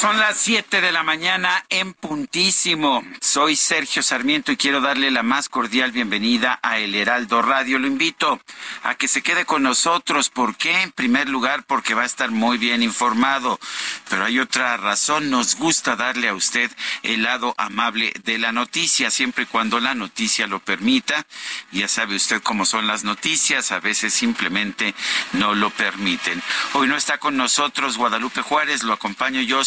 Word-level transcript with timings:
Son 0.00 0.18
las 0.18 0.38
7 0.38 0.80
de 0.80 0.92
la 0.92 1.02
mañana 1.02 1.62
en 1.68 1.92
puntísimo. 1.92 3.04
Soy 3.20 3.54
Sergio 3.54 4.02
Sarmiento 4.02 4.50
y 4.50 4.56
quiero 4.56 4.80
darle 4.80 5.10
la 5.10 5.22
más 5.22 5.50
cordial 5.50 5.92
bienvenida 5.92 6.58
a 6.62 6.78
El 6.78 6.94
Heraldo 6.94 7.42
Radio. 7.42 7.78
Lo 7.78 7.86
invito 7.86 8.40
a 8.82 8.94
que 8.94 9.08
se 9.08 9.20
quede 9.20 9.44
con 9.44 9.62
nosotros. 9.62 10.30
¿Por 10.30 10.56
qué? 10.56 10.80
En 10.80 10.92
primer 10.92 11.28
lugar, 11.28 11.64
porque 11.66 11.92
va 11.92 12.04
a 12.04 12.06
estar 12.06 12.30
muy 12.30 12.56
bien 12.56 12.82
informado. 12.82 13.60
Pero 14.08 14.24
hay 14.24 14.38
otra 14.38 14.78
razón. 14.78 15.28
Nos 15.28 15.56
gusta 15.56 15.96
darle 15.96 16.28
a 16.28 16.34
usted 16.34 16.70
el 17.02 17.24
lado 17.24 17.54
amable 17.58 18.14
de 18.24 18.38
la 18.38 18.52
noticia, 18.52 19.10
siempre 19.10 19.44
y 19.44 19.48
cuando 19.48 19.80
la 19.80 19.94
noticia 19.94 20.46
lo 20.46 20.60
permita. 20.60 21.26
Ya 21.72 21.88
sabe 21.88 22.16
usted 22.16 22.40
cómo 22.42 22.64
son 22.64 22.86
las 22.86 23.04
noticias. 23.04 23.70
A 23.70 23.80
veces 23.80 24.14
simplemente 24.14 24.94
no 25.34 25.54
lo 25.54 25.68
permiten. 25.68 26.42
Hoy 26.72 26.88
no 26.88 26.96
está 26.96 27.18
con 27.18 27.36
nosotros 27.36 27.98
Guadalupe 27.98 28.40
Juárez. 28.40 28.82
Lo 28.82 28.94
acompaño 28.94 29.42
yo 29.42 29.62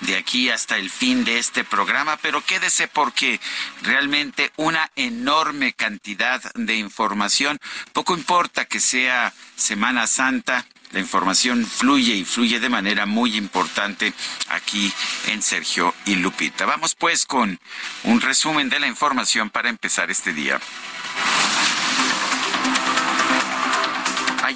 de 0.00 0.16
aquí 0.16 0.50
hasta 0.50 0.76
el 0.76 0.90
fin 0.90 1.24
de 1.24 1.38
este 1.38 1.64
programa, 1.64 2.16
pero 2.18 2.44
quédese 2.44 2.88
porque 2.88 3.40
realmente 3.82 4.52
una 4.56 4.90
enorme 4.96 5.72
cantidad 5.72 6.42
de 6.54 6.76
información. 6.76 7.58
Poco 7.92 8.14
importa 8.14 8.64
que 8.64 8.80
sea 8.80 9.32
Semana 9.56 10.06
Santa, 10.06 10.66
la 10.92 11.00
información 11.00 11.66
fluye 11.66 12.14
y 12.14 12.24
fluye 12.24 12.60
de 12.60 12.68
manera 12.68 13.06
muy 13.06 13.36
importante 13.36 14.12
aquí 14.48 14.92
en 15.26 15.42
Sergio 15.42 15.94
y 16.04 16.16
Lupita. 16.16 16.66
Vamos 16.66 16.94
pues 16.94 17.26
con 17.26 17.58
un 18.04 18.20
resumen 18.20 18.68
de 18.68 18.80
la 18.80 18.86
información 18.86 19.50
para 19.50 19.68
empezar 19.68 20.10
este 20.10 20.32
día. 20.32 20.60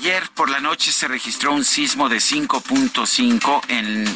Ayer 0.01 0.31
por 0.35 0.49
la 0.49 0.61
noche 0.61 0.93
se 0.93 1.09
registró 1.09 1.53
un 1.53 1.63
sismo 1.63 2.09
de 2.09 2.17
5.5 2.17 3.61
en 3.69 4.07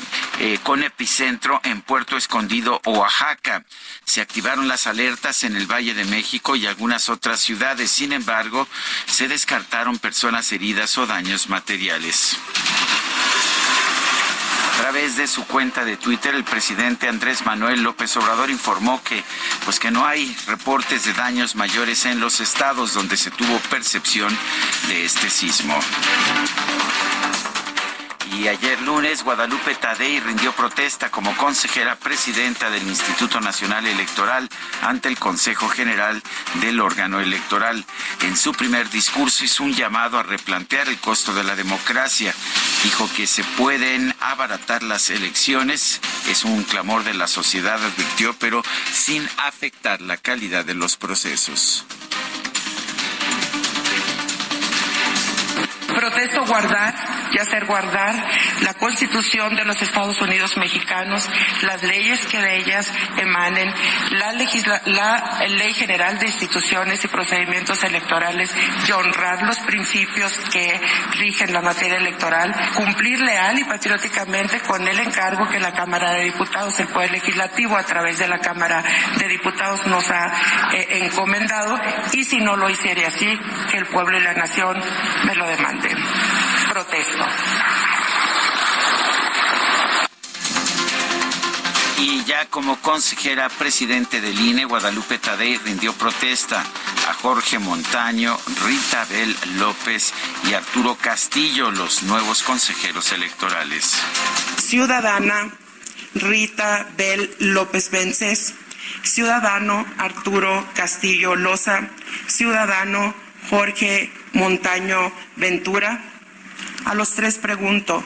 eh, 0.41 0.59
con 0.63 0.83
epicentro 0.83 1.61
en 1.63 1.83
Puerto 1.83 2.17
Escondido, 2.17 2.81
Oaxaca. 2.87 3.67
Se 4.07 4.23
activaron 4.23 4.67
las 4.67 4.87
alertas 4.87 5.45
en 5.45 5.57
el 5.57 5.71
Valle 5.71 5.93
de 5.93 6.07
México 6.07 6.57
y 6.57 6.65
algunas 6.65 7.11
otras 7.11 7.41
ciudades. 7.41 7.91
Sin 7.91 8.15
embargo, 8.15 8.67
se 9.05 9.29
descartaron 9.29 9.99
personas 9.99 10.51
heridas 10.53 10.97
o 10.97 11.07
daños 11.07 11.51
materiales. 11.51 12.39
A 14.85 14.89
través 14.89 15.17
de 15.17 15.27
su 15.27 15.47
cuenta 15.47 15.83
de 15.83 15.97
Twitter, 15.97 16.35
el 16.35 16.45
presidente 16.45 17.09
Andrés 17.09 17.47
Manuel 17.47 17.83
López 17.83 18.15
Obrador 18.19 18.51
informó 18.51 19.03
que, 19.03 19.25
pues 19.65 19.81
que 19.81 19.91
no 19.91 20.05
hay 20.05 20.37
reportes 20.47 21.07
de 21.07 21.15
daños 21.15 21.55
mayores 21.55 22.05
en 22.05 22.21
los 22.21 22.39
estados 22.41 22.93
donde 22.93 23.17
se 23.17 23.31
tuvo 23.31 23.59
percepción 23.71 24.29
de 24.89 25.07
este 25.07 25.31
sismo. 25.31 25.75
Y 28.39 28.49
ayer 28.49 28.81
lunes, 28.83 29.23
Guadalupe 29.23 29.75
Tadei 29.77 30.19
rindió 30.19 30.53
protesta 30.53 31.11
como 31.11 31.37
consejera 31.37 31.97
presidenta 31.97 32.69
del 32.69 32.83
Instituto 32.83 33.41
Nacional 33.41 33.87
Electoral 33.87 34.49
ante 34.83 35.09
el 35.09 35.19
Consejo 35.19 35.69
General 35.69 36.21
del 36.61 36.81
órgano 36.81 37.21
electoral. 37.21 37.85
En 38.23 38.37
su 38.37 38.53
primer 38.53 38.91
discurso 38.91 39.45
hizo 39.45 39.63
un 39.63 39.73
llamado 39.73 40.19
a 40.19 40.25
replantear 40.25 40.89
el 40.89 40.99
costo 40.99 41.33
de 41.33 41.45
la 41.45 41.55
democracia. 41.55 42.35
Dijo 42.83 43.09
que 43.17 43.27
se 43.27 43.45
pueden 43.57 44.15
abaratar 44.21 44.83
las 44.83 45.11
elecciones. 45.11 46.01
Es 46.29 46.45
un 46.45 46.65
clamor 46.65 47.05
de 47.05 47.15
la 47.15 47.29
sociedad, 47.29 47.83
advirtió, 47.83 48.35
pero 48.39 48.63
sin 48.93 49.29
afectar 49.39 50.01
la 50.01 50.17
calidad 50.17 50.65
de 50.65 50.75
los 50.75 50.97
procesos. 50.97 51.85
Protesto 55.95 56.45
guardar 56.45 56.95
y 57.33 57.39
hacer 57.39 57.65
guardar 57.65 58.15
la 58.63 58.75
Constitución 58.75 59.57
de 59.57 59.65
los 59.65 59.81
Estados 59.83 60.21
Unidos 60.21 60.57
mexicanos, 60.57 61.29
las 61.63 61.83
leyes 61.83 62.27
que 62.27 62.41
de 62.41 62.57
ellas 62.59 62.93
emanen, 63.17 63.73
la, 64.13 64.33
Ley 64.33 65.75
General 65.75 66.19
de 66.19 66.27
Instituciones 66.27 67.05
y 67.05 67.09
Procedimientos 67.09 67.83
Electorales 67.85 68.55
y 68.89 68.93
honrar 68.93 69.43
los 69.43 69.59
principios 69.61 70.33
que 70.53 70.81
rigen 71.19 71.53
la 71.53 71.61
materia 71.61 71.97
electoral, 71.97 72.55
cumplir 72.75 73.21
leal 73.21 73.59
y 73.59 73.65
patrióticamente 73.65 74.61
con 74.61 74.87
el 74.87 74.99
encargo 75.01 75.49
que 75.49 75.61
la 75.61 75.73
Cámara 75.73 76.13
de 76.13 76.25
Diputados, 76.25 76.79
el 76.81 76.89
Poder 76.89 77.11
Legislativo, 77.11 77.77
a 77.77 77.85
través 77.85 78.19
de 78.19 78.29
la 78.29 78.39
Cámara 78.39 78.83
de 79.19 79.29
Diputados 79.29 79.87
nos 79.87 80.09
ha 80.11 80.33
eh, 80.73 81.05
encomendado 81.05 81.79
y 82.13 82.25
si 82.25 82.39
no 82.39 82.57
lo 82.57 82.69
hiciera 82.71 83.09
así, 83.09 83.39
que 83.71 83.79
el 83.79 83.87
pueblo 83.87 84.19
y 84.19 84.23
la 84.23 84.35
nación 84.35 84.81
me 85.25 85.35
lo 85.35 85.47
demanden. 85.47 85.84
Protesto. 86.69 87.25
Y 91.99 92.25
ya 92.25 92.47
como 92.47 92.77
consejera 92.81 93.49
presidente 93.49 94.21
del 94.21 94.39
INE, 94.39 94.65
Guadalupe 94.65 95.19
Tadei 95.19 95.59
rindió 95.59 95.93
protesta 95.95 96.65
a 97.09 97.15
Jorge 97.15 97.59
Montaño, 97.59 98.39
Rita 98.65 99.05
Bel 99.07 99.37
López 99.57 100.13
y 100.49 100.55
Arturo 100.55 100.97
Castillo, 101.01 101.71
los 101.71 102.03
nuevos 102.03 102.43
consejeros 102.43 103.13
electorales. 103.13 103.97
Ciudadana 104.57 105.53
Rita 106.15 106.87
Bel 106.97 107.35
López 107.41 107.91
Vences, 107.91 108.55
ciudadano 109.03 109.85
Arturo 109.99 110.67
Castillo 110.75 111.37
Loza, 111.37 111.89
ciudadano 112.27 113.15
Jorge 113.51 114.11
Montaño 114.35 115.13
Ventura, 115.37 116.01
a 116.85 116.95
los 116.95 117.13
tres 117.13 117.39
pregunto, 117.39 118.05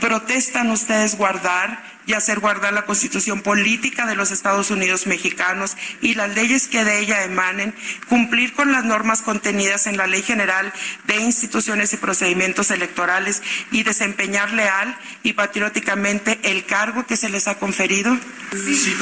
¿protestan 0.00 0.70
ustedes 0.70 1.16
guardar 1.16 1.90
y 2.06 2.12
hacer 2.12 2.40
guardar 2.40 2.72
la 2.72 2.86
constitución 2.86 3.40
política 3.40 4.06
de 4.06 4.16
los 4.16 4.30
Estados 4.30 4.70
Unidos 4.70 5.06
mexicanos 5.06 5.76
y 6.00 6.14
las 6.14 6.34
leyes 6.34 6.66
que 6.66 6.84
de 6.84 6.98
ella 6.98 7.24
emanen, 7.24 7.74
cumplir 8.08 8.52
con 8.52 8.72
las 8.72 8.84
normas 8.84 9.22
contenidas 9.22 9.86
en 9.86 9.96
la 9.96 10.06
Ley 10.06 10.22
General 10.22 10.72
de 11.06 11.16
Instituciones 11.16 11.92
y 11.92 11.98
Procedimientos 11.98 12.70
Electorales 12.70 13.42
y 13.70 13.82
desempeñar 13.82 14.52
leal 14.52 14.96
y 15.22 15.34
patrióticamente 15.34 16.40
el 16.42 16.64
cargo 16.64 17.06
que 17.06 17.16
se 17.16 17.28
les 17.28 17.48
ha 17.48 17.58
conferido? 17.58 18.16
Sí. 18.52 18.96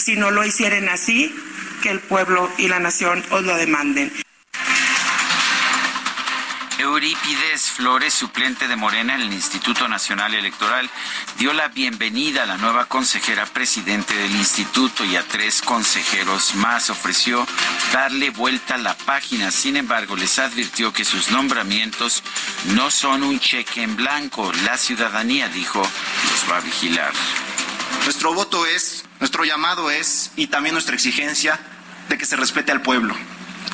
Si 0.00 0.16
no 0.16 0.30
lo 0.30 0.44
hicieran 0.44 0.88
así, 0.88 1.34
que 1.82 1.90
el 1.90 2.00
pueblo 2.00 2.50
y 2.58 2.68
la 2.68 2.80
nación 2.80 3.22
os 3.30 3.42
lo 3.44 3.56
demanden. 3.56 4.12
Eurípides 6.82 7.70
Flores, 7.70 8.12
suplente 8.12 8.66
de 8.66 8.74
Morena 8.74 9.14
en 9.14 9.20
el 9.20 9.32
Instituto 9.32 9.86
Nacional 9.86 10.34
Electoral, 10.34 10.90
dio 11.38 11.52
la 11.52 11.68
bienvenida 11.68 12.42
a 12.42 12.46
la 12.46 12.56
nueva 12.56 12.86
consejera 12.86 13.46
presidente 13.46 14.16
del 14.16 14.34
instituto 14.34 15.04
y 15.04 15.14
a 15.14 15.22
tres 15.22 15.62
consejeros 15.62 16.56
más. 16.56 16.90
Ofreció 16.90 17.46
darle 17.92 18.30
vuelta 18.30 18.74
a 18.74 18.78
la 18.78 18.96
página. 18.96 19.52
Sin 19.52 19.76
embargo, 19.76 20.16
les 20.16 20.40
advirtió 20.40 20.92
que 20.92 21.04
sus 21.04 21.30
nombramientos 21.30 22.24
no 22.74 22.90
son 22.90 23.22
un 23.22 23.38
cheque 23.38 23.84
en 23.84 23.94
blanco. 23.94 24.52
La 24.64 24.76
ciudadanía, 24.76 25.48
dijo, 25.48 25.78
los 25.78 26.50
va 26.50 26.56
a 26.56 26.62
vigilar. 26.62 27.12
Nuestro 28.02 28.34
voto 28.34 28.66
es, 28.66 29.04
nuestro 29.20 29.44
llamado 29.44 29.88
es 29.92 30.32
y 30.34 30.48
también 30.48 30.74
nuestra 30.74 30.96
exigencia 30.96 31.60
de 32.08 32.18
que 32.18 32.26
se 32.26 32.34
respete 32.34 32.72
al 32.72 32.82
pueblo. 32.82 33.14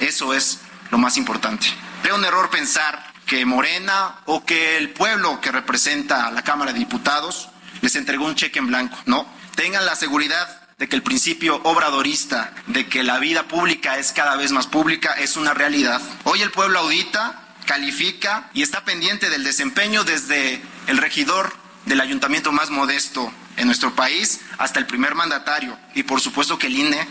Eso 0.01 0.35
es 0.35 0.61
lo 0.91 0.99
más 0.99 1.17
importante. 1.17 1.88
Es 2.05 2.13
un 2.13 2.25
error 2.25 2.49
pensar 2.51 3.13
que 3.27 3.45
Morena 3.45 4.17
o 4.25 4.45
que 4.45 4.79
el 4.79 4.91
pueblo 4.91 5.41
que 5.41 5.53
representa 5.53 6.27
a 6.27 6.31
la 6.31 6.43
Cámara 6.43 6.73
de 6.73 6.79
Diputados 6.79 7.51
les 7.83 7.95
entregó 7.97 8.25
un 8.25 8.35
cheque 8.35 8.59
en 8.59 8.67
blanco. 8.67 8.99
No, 9.05 9.27
tengan 9.55 9.85
la 9.85 9.95
seguridad 9.95 10.63
de 10.79 10.89
que 10.89 10.97
el 10.97 11.03
principio 11.03 11.61
obradorista 11.65 12.55
de 12.67 12.87
que 12.87 13.03
la 13.03 13.19
vida 13.19 13.43
pública 13.49 13.99
es 13.99 14.13
cada 14.13 14.37
vez 14.37 14.53
más 14.53 14.67
pública 14.67 15.13
es 15.13 15.37
una 15.37 15.53
realidad. 15.53 16.01
Hoy 16.25 16.41
el 16.41 16.51
pueblo 16.51 16.79
audita, 16.79 17.41
califica 17.67 18.49
y 18.55 18.63
está 18.63 18.85
pendiente 18.85 19.29
del 19.29 19.45
desempeño 19.45 20.05
desde 20.05 20.63
el 20.87 20.97
regidor 20.97 21.53
del 21.85 22.01
ayuntamiento 22.01 22.53
más 22.53 22.71
modesto 22.71 23.33
en 23.57 23.67
nuestro 23.67 23.95
país 23.95 24.41
hasta 24.57 24.79
el 24.79 24.87
primer 24.87 25.15
mandatario 25.15 25.79
y 25.95 26.05
por 26.05 26.21
supuesto 26.21 26.59
que 26.59 26.69
el 26.69 26.77
INE 26.77 27.07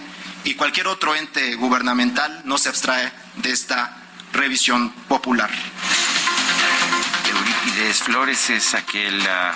y 0.45 0.55
cualquier 0.55 0.87
otro 0.87 1.13
ente 1.15 1.55
gubernamental 1.55 2.41
no 2.45 2.57
se 2.57 2.69
abstrae 2.69 3.11
de 3.35 3.51
esta 3.51 4.06
revisión 4.33 4.91
popular. 5.07 5.49
Eurípides 7.29 8.03
Flores 8.03 8.49
es 8.49 8.73
aquel 8.73 9.21
ah, 9.27 9.53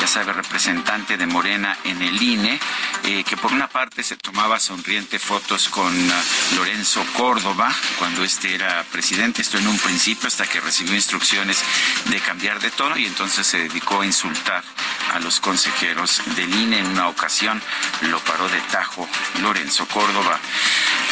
ya 0.00 0.06
sabe, 0.06 0.32
representante 0.32 1.18
de 1.18 1.26
Morena 1.26 1.76
en 1.84 2.00
el 2.00 2.22
INE, 2.22 2.58
eh, 3.04 3.22
que 3.22 3.36
por 3.36 3.52
una 3.52 3.68
parte 3.68 4.02
se 4.02 4.16
tomaba 4.16 4.58
sonriente 4.58 5.18
fotos 5.18 5.68
con 5.68 5.92
ah, 6.10 6.22
Lorenzo 6.56 7.04
Córdoba 7.14 7.70
cuando 7.98 8.24
este 8.24 8.54
era 8.54 8.82
presidente, 8.90 9.42
esto 9.42 9.58
en 9.58 9.66
un 9.66 9.78
principio 9.78 10.28
hasta 10.28 10.46
que 10.46 10.60
recibió 10.60 10.94
instrucciones 10.94 11.62
de 12.06 12.18
cambiar 12.20 12.60
de 12.60 12.70
tono 12.70 12.96
y 12.96 13.04
entonces 13.04 13.46
se 13.46 13.58
dedicó 13.58 14.00
a 14.00 14.06
insultar 14.06 14.64
a 15.12 15.20
los 15.20 15.38
consejeros 15.38 16.22
del 16.34 16.54
INE. 16.54 16.78
En 16.78 16.86
una 16.86 17.08
ocasión 17.08 17.60
lo 18.02 18.18
paró 18.20 18.48
de 18.48 18.60
tajo 18.72 19.06
Lorenzo 19.42 19.86
Córdoba. 19.86 20.38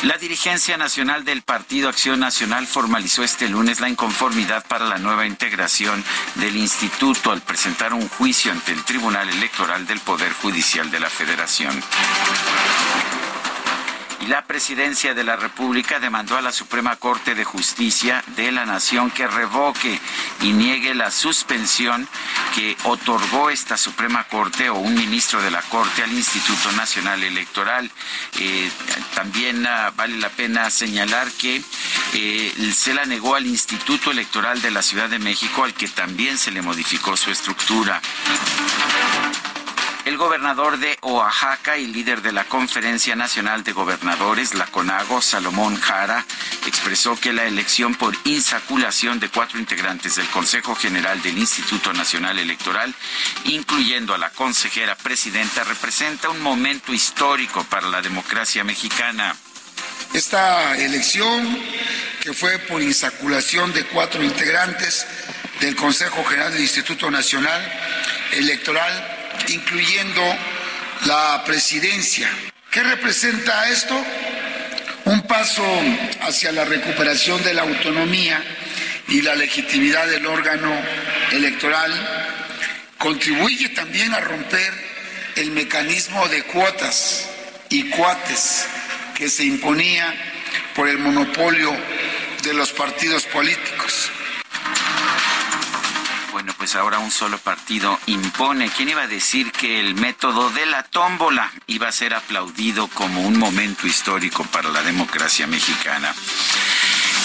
La 0.05 0.17
dirigencia 0.17 0.77
nacional 0.77 1.25
del 1.25 1.43
Partido 1.43 1.89
Acción 1.89 2.21
Nacional 2.21 2.67
formalizó 2.67 3.25
este 3.25 3.49
lunes 3.49 3.81
la 3.81 3.89
inconformidad 3.89 4.65
para 4.67 4.87
la 4.87 4.99
nueva 4.99 5.27
integración 5.27 6.05
del 6.37 6.57
instituto 6.57 7.33
al 7.33 7.43
presentar 7.43 7.93
un 7.93 8.09
juicio 8.09 8.53
ante 8.53 8.78
Tribunal 8.85 9.29
Electoral 9.29 9.87
del 9.87 10.01
Poder 10.01 10.33
Judicial 10.33 10.91
de 10.91 11.01
la 11.01 11.11
Federación 11.11 11.73
la 14.29 14.45
presidencia 14.45 15.15
de 15.15 15.25
la 15.25 15.37
República 15.37 16.01
demandó 16.01 16.37
a 16.37 16.43
la 16.43 16.53
Suprema 16.53 16.97
Corte 16.97 17.35
de 17.35 17.45
Justicia 17.45 18.23
de 18.37 18.53
la 18.53 18.67
Nación 18.67 19.11
que 19.11 19.27
revoque 19.27 19.99
y 20.43 20.53
niegue 20.53 20.95
la 20.95 21.11
suspensión 21.11 22.07
que 22.55 22.77
otorgó 22.85 23.49
esta 23.49 23.79
Suprema 23.79 24.25
Corte 24.25 24.69
o 24.69 24.77
un 24.77 24.95
ministro 24.95 25.41
de 25.41 25.51
la 25.51 25.63
Corte 25.63 26.03
al 26.03 26.13
Instituto 26.13 26.71
Nacional 26.73 27.23
Electoral. 27.23 27.91
Eh, 28.39 28.71
también 29.15 29.67
ah, 29.67 29.93
vale 29.97 30.19
la 30.19 30.29
pena 30.29 30.71
señalar 30.71 31.31
que 31.33 31.63
eh, 32.13 32.73
se 32.75 32.93
la 32.93 33.07
negó 33.07 33.35
al 33.35 33.47
Instituto 33.47 34.11
Electoral 34.11 34.61
de 34.61 34.71
la 34.71 34.83
Ciudad 34.83 35.09
de 35.09 35.19
México, 35.19 35.65
al 35.65 35.73
que 35.73 35.89
también 35.89 36.37
se 36.37 36.51
le 36.51 36.61
modificó 36.61 37.17
su 37.17 37.31
estructura. 37.31 38.03
El 40.05 40.17
gobernador 40.17 40.79
de 40.79 40.97
Oaxaca 41.03 41.77
y 41.77 41.87
líder 41.87 42.23
de 42.23 42.33
la 42.33 42.45
Conferencia 42.45 43.15
Nacional 43.15 43.63
de 43.63 43.73
Gobernadores, 43.73 44.55
la 44.55 44.67
CONAGO, 44.67 45.21
Salomón 45.21 45.79
Jara, 45.79 46.25
expresó 46.67 47.19
que 47.21 47.33
la 47.33 47.45
elección 47.45 47.95
por 47.95 48.17
insaculación 48.25 49.21
de 49.21 49.29
cuatro 49.29 49.59
integrantes 49.59 50.17
del 50.17 50.27
Consejo 50.29 50.75
General 50.75 51.21
del 51.21 51.37
Instituto 51.37 51.93
Nacional 51.93 52.39
Electoral, 52.39 52.95
incluyendo 53.45 54.15
a 54.15 54.19
la 54.19 54.31
consejera 54.31 54.97
presidenta, 54.97 55.65
representa 55.65 56.31
un 56.31 56.41
momento 56.41 56.93
histórico 56.95 57.65
para 57.65 57.89
la 57.89 58.01
democracia 58.01 58.65
mexicana. 58.65 59.37
Esta 60.15 60.77
elección, 60.79 61.59
que 62.23 62.33
fue 62.33 62.59
por 62.61 62.83
insaculación 62.83 63.73
de 63.75 63.85
cuatro 63.85 64.23
integrantes 64.23 65.07
del 65.61 65.77
Consejo 65.77 66.25
General 66.25 66.53
del 66.53 66.63
Instituto 66.63 67.11
Nacional 67.11 67.61
Electoral, 68.33 69.18
incluyendo 69.49 70.23
la 71.07 71.43
presidencia. 71.45 72.29
¿Qué 72.71 72.83
representa 72.83 73.69
esto? 73.71 73.95
Un 75.05 75.23
paso 75.23 75.65
hacia 76.23 76.53
la 76.53 76.65
recuperación 76.65 77.43
de 77.43 77.55
la 77.55 77.63
autonomía 77.63 78.43
y 79.09 79.23
la 79.23 79.35
legitimidad 79.35 80.07
del 80.07 80.27
órgano 80.27 80.71
electoral. 81.33 81.93
Contribuye 82.99 83.71
también 83.71 84.13
a 84.13 84.21
romper 84.21 84.73
el 85.37 85.53
mecanismo 85.53 86.27
de 86.29 86.43
cuotas 86.43 87.29
y 87.71 87.89
cuates 87.91 88.67
que 89.17 89.31
se 89.31 89.45
imponía 89.45 90.15
por 90.75 90.89
el 90.89 90.99
monopolio 90.99 91.75
de 92.43 92.55
los 92.55 92.73
partidos 92.73 93.25
políticos. 93.27 94.11
Bueno, 96.33 96.53
pues 96.57 96.77
ahora 96.77 96.99
un 96.99 97.11
solo 97.11 97.39
partido 97.39 97.99
impone. 98.07 98.71
¿Quién 98.71 98.91
iba 98.91 99.03
a 99.03 99.07
decir 99.07 99.51
que 99.51 99.81
el 99.81 99.95
método 99.95 100.51
de 100.51 100.67
la 100.67 100.83
tómbola 100.83 101.51
iba 101.67 101.89
a 101.89 101.93
ser 101.93 102.15
aplaudido 102.15 102.89
como 102.89 103.23
un 103.23 103.39
momento 103.39 103.87
histórico 103.87 104.45
para 104.45 104.69
la 104.69 104.83
democracia 104.83 105.47
mexicana? 105.47 106.15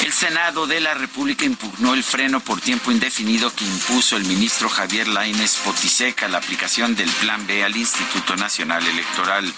El 0.04 0.12
Senado 0.14 0.68
de 0.68 0.80
la 0.80 0.94
República 0.94 1.46
impugnó 1.46 1.94
el 1.94 2.04
freno 2.04 2.40
por 2.40 2.60
tiempo 2.60 2.92
indefinido 2.92 3.54
que 3.54 3.66
impuso 3.66 4.18
el 4.18 4.26
ministro 4.26 4.70
Javier 4.70 5.08
Lainez 5.08 5.58
Potiseca 5.58 6.28
la 6.28 6.40
aplicación 6.40 6.96
del 6.96 7.10
Plan 7.10 7.46
B 7.46 7.64
al 7.64 7.76
Instituto 7.76 8.36
Nacional 8.36 8.86
Electoral. 8.86 9.54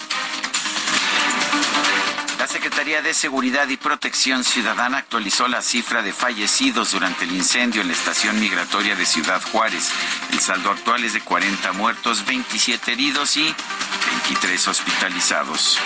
La 2.46 2.52
Secretaría 2.52 3.02
de 3.02 3.12
Seguridad 3.12 3.68
y 3.70 3.76
Protección 3.76 4.44
Ciudadana 4.44 4.98
actualizó 4.98 5.48
la 5.48 5.62
cifra 5.62 6.00
de 6.02 6.12
fallecidos 6.12 6.92
durante 6.92 7.24
el 7.24 7.32
incendio 7.32 7.82
en 7.82 7.88
la 7.88 7.92
estación 7.92 8.38
migratoria 8.38 8.94
de 8.94 9.04
Ciudad 9.04 9.42
Juárez. 9.50 9.90
El 10.30 10.38
saldo 10.38 10.70
actual 10.70 11.02
es 11.02 11.14
de 11.14 11.22
40 11.22 11.72
muertos, 11.72 12.24
27 12.24 12.92
heridos 12.92 13.36
y 13.36 13.52
23 14.28 14.68
hospitalizados. 14.68 15.80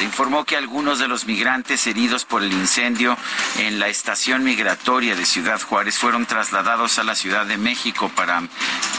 Se 0.00 0.04
informó 0.04 0.46
que 0.46 0.56
algunos 0.56 0.98
de 0.98 1.08
los 1.08 1.26
migrantes 1.26 1.86
heridos 1.86 2.24
por 2.24 2.42
el 2.42 2.54
incendio 2.54 3.18
en 3.58 3.78
la 3.78 3.88
estación 3.88 4.42
migratoria 4.42 5.14
de 5.14 5.26
Ciudad 5.26 5.60
Juárez 5.60 5.98
fueron 5.98 6.24
trasladados 6.24 6.98
a 6.98 7.04
la 7.04 7.14
Ciudad 7.14 7.44
de 7.44 7.58
México 7.58 8.10
para 8.16 8.42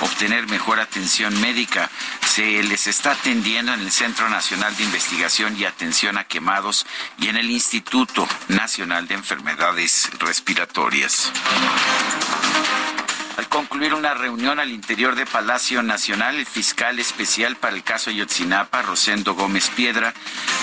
obtener 0.01 0.45
mejor 0.45 0.79
atención 0.79 1.41
médica. 1.41 1.89
Se 2.27 2.61
les 2.61 2.85
está 2.85 3.13
atendiendo 3.13 3.73
en 3.73 3.79
el 3.79 3.91
Centro 3.91 4.29
Nacional 4.29 4.77
de 4.77 4.83
Investigación 4.83 5.57
y 5.57 5.65
Atención 5.65 6.19
a 6.19 6.25
Quemados 6.25 6.85
y 7.17 7.29
en 7.29 7.37
el 7.37 7.49
Instituto 7.49 8.27
Nacional 8.49 9.07
de 9.07 9.15
Enfermedades 9.15 10.07
Respiratorias. 10.19 11.31
Al 13.37 13.47
concluir 13.47 13.93
una 13.93 14.13
reunión 14.13 14.59
al 14.59 14.71
interior 14.71 15.15
de 15.15 15.25
Palacio 15.25 15.81
Nacional, 15.81 16.35
el 16.35 16.45
fiscal 16.45 16.99
especial 16.99 17.55
para 17.55 17.75
el 17.75 17.83
caso 17.83 18.11
Yotzinapa, 18.11 18.81
Rosendo 18.81 19.33
Gómez 19.33 19.69
Piedra, 19.69 20.13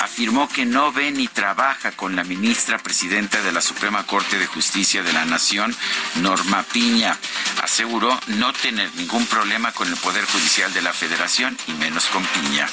afirmó 0.03 0.49
que 0.49 0.67
no 0.67 0.93
ve 0.93 1.11
ni 1.11 1.29
trabaja 1.29 1.93
con 1.93 2.15
la 2.15 2.25
ministra 2.25 2.79
presidenta 2.79 3.41
de 3.43 3.53
la 3.53 3.61
Suprema 3.61 4.05
Corte 4.07 4.39
de 4.39 4.47
Justicia 4.47 5.03
de 5.03 5.13
la 5.13 5.25
Nación, 5.25 5.75
Norma 6.17 6.63
Piña. 6.73 7.17
Aseguró 7.63 8.19
no 8.29 8.53
tener 8.53 8.95
ningún 8.97 9.27
problema 9.27 9.73
con 9.73 9.89
el 9.89 9.97
Poder 9.97 10.25
Judicial 10.27 10.73
de 10.75 10.83
la 10.83 10.93
Federación 10.93 11.57
y 11.67 11.73
menos 11.73 12.07
con 12.07 12.25
Piña 12.25 12.69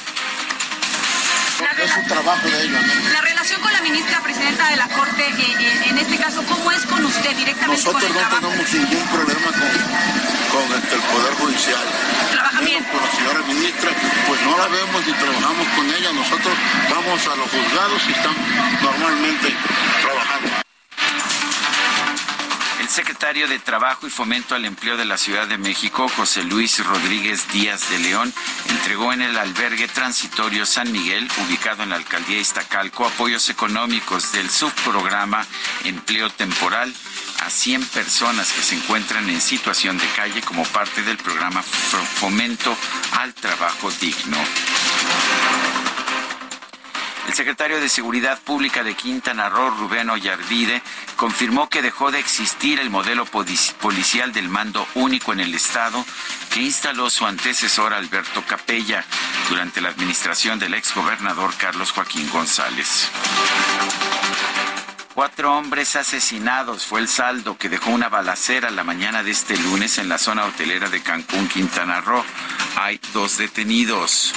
es 1.60 1.96
un 1.96 2.06
trabajo 2.06 2.48
de 2.48 2.64
ellos. 2.64 2.80
La 3.12 3.20
relación 3.20 3.60
con 3.60 3.72
la 3.72 3.80
ministra 3.80 4.20
presidenta 4.20 4.68
de 4.68 4.76
la 4.76 4.88
Corte, 4.88 5.26
eh, 5.26 5.54
eh, 5.58 5.90
en 5.90 5.98
este 5.98 6.16
caso, 6.18 6.42
¿cómo 6.48 6.70
es 6.72 6.84
con 6.86 7.04
usted 7.04 7.34
directamente? 7.36 7.82
Nosotros 7.82 8.10
no 8.12 8.28
tenemos 8.28 8.72
ningún 8.72 9.06
problema 9.08 9.46
con, 9.46 10.68
con 10.68 10.72
el 10.76 10.82
Poder 10.82 11.34
Judicial. 11.40 11.84
¿Trabaja 12.32 12.60
bien? 12.60 12.84
Con 12.84 13.00
la 13.00 13.10
señora 13.12 13.40
ministra, 13.46 13.90
pues 14.26 14.40
no 14.42 14.58
la 14.58 14.68
vemos 14.68 15.06
ni 15.06 15.12
trabajamos 15.12 15.68
con 15.76 15.86
ella. 15.86 16.12
Nosotros 16.12 16.54
vamos 16.90 17.26
a 17.26 17.36
los 17.36 17.48
juzgados 17.50 18.02
y 18.08 18.12
están 18.12 18.36
normalmente 18.82 19.54
trabajando. 20.02 20.66
El 22.86 22.92
secretario 22.92 23.48
de 23.48 23.58
Trabajo 23.58 24.06
y 24.06 24.10
Fomento 24.10 24.54
al 24.54 24.64
Empleo 24.64 24.96
de 24.96 25.04
la 25.04 25.18
Ciudad 25.18 25.48
de 25.48 25.58
México, 25.58 26.08
José 26.08 26.44
Luis 26.44 26.86
Rodríguez 26.86 27.48
Díaz 27.52 27.90
de 27.90 27.98
León, 27.98 28.32
entregó 28.68 29.12
en 29.12 29.22
el 29.22 29.36
albergue 29.36 29.88
transitorio 29.88 30.64
San 30.64 30.92
Miguel, 30.92 31.28
ubicado 31.48 31.82
en 31.82 31.90
la 31.90 31.96
alcaldía 31.96 32.38
Iztacalco, 32.38 33.04
apoyos 33.04 33.50
económicos 33.50 34.30
del 34.30 34.48
subprograma 34.48 35.44
Empleo 35.82 36.30
Temporal 36.30 36.94
a 37.40 37.50
100 37.50 37.86
personas 37.86 38.52
que 38.52 38.62
se 38.62 38.76
encuentran 38.76 39.28
en 39.30 39.40
situación 39.40 39.98
de 39.98 40.06
calle 40.14 40.40
como 40.42 40.62
parte 40.66 41.02
del 41.02 41.16
programa 41.16 41.64
Fomento 41.64 42.76
al 43.10 43.34
Trabajo 43.34 43.90
Digno. 44.00 44.38
El 47.26 47.34
secretario 47.34 47.80
de 47.80 47.88
Seguridad 47.88 48.38
Pública 48.40 48.84
de 48.84 48.94
Quintana 48.94 49.48
Roo, 49.48 49.70
Rubén 49.70 50.10
Ollarvide, 50.10 50.80
confirmó 51.16 51.68
que 51.68 51.82
dejó 51.82 52.12
de 52.12 52.20
existir 52.20 52.78
el 52.78 52.88
modelo 52.88 53.26
policial 53.26 54.32
del 54.32 54.48
mando 54.48 54.86
único 54.94 55.32
en 55.32 55.40
el 55.40 55.54
Estado 55.54 56.04
que 56.50 56.60
instaló 56.60 57.10
su 57.10 57.26
antecesor 57.26 57.92
Alberto 57.92 58.44
Capella 58.46 59.04
durante 59.50 59.80
la 59.80 59.88
administración 59.88 60.58
del 60.58 60.74
exgobernador 60.74 61.52
Carlos 61.56 61.90
Joaquín 61.90 62.30
González. 62.30 63.10
Cuatro 65.14 65.56
hombres 65.56 65.96
asesinados 65.96 66.86
fue 66.86 67.00
el 67.00 67.08
saldo 67.08 67.56
que 67.56 67.68
dejó 67.68 67.90
una 67.90 68.08
balacera 68.08 68.70
la 68.70 68.84
mañana 68.84 69.22
de 69.22 69.32
este 69.32 69.56
lunes 69.56 69.98
en 69.98 70.08
la 70.08 70.18
zona 70.18 70.44
hotelera 70.44 70.88
de 70.90 71.02
Cancún, 71.02 71.48
Quintana 71.48 72.00
Roo. 72.02 72.22
Hay 72.76 73.00
dos 73.12 73.36
detenidos. 73.36 74.32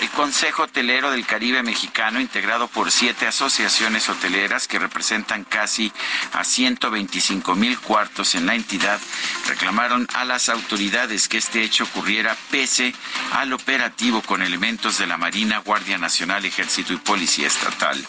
El 0.00 0.08
Consejo 0.10 0.62
Hotelero 0.62 1.10
del 1.10 1.26
Caribe 1.26 1.62
Mexicano, 1.62 2.20
integrado 2.20 2.68
por 2.68 2.90
siete 2.90 3.26
asociaciones 3.26 4.08
hoteleras 4.08 4.66
que 4.66 4.78
representan 4.78 5.44
casi 5.44 5.92
a 6.32 6.42
125 6.42 7.54
mil 7.54 7.78
cuartos 7.78 8.34
en 8.34 8.46
la 8.46 8.54
entidad, 8.54 8.98
reclamaron 9.46 10.08
a 10.14 10.24
las 10.24 10.48
autoridades 10.48 11.28
que 11.28 11.36
este 11.36 11.62
hecho 11.62 11.84
ocurriera 11.84 12.34
pese 12.50 12.94
al 13.32 13.52
operativo 13.52 14.22
con 14.22 14.40
elementos 14.42 14.96
de 14.96 15.06
la 15.06 15.18
Marina, 15.18 15.58
Guardia 15.58 15.98
Nacional, 15.98 16.46
Ejército 16.46 16.94
y 16.94 16.96
Policía 16.96 17.46
Estatal. 17.46 18.02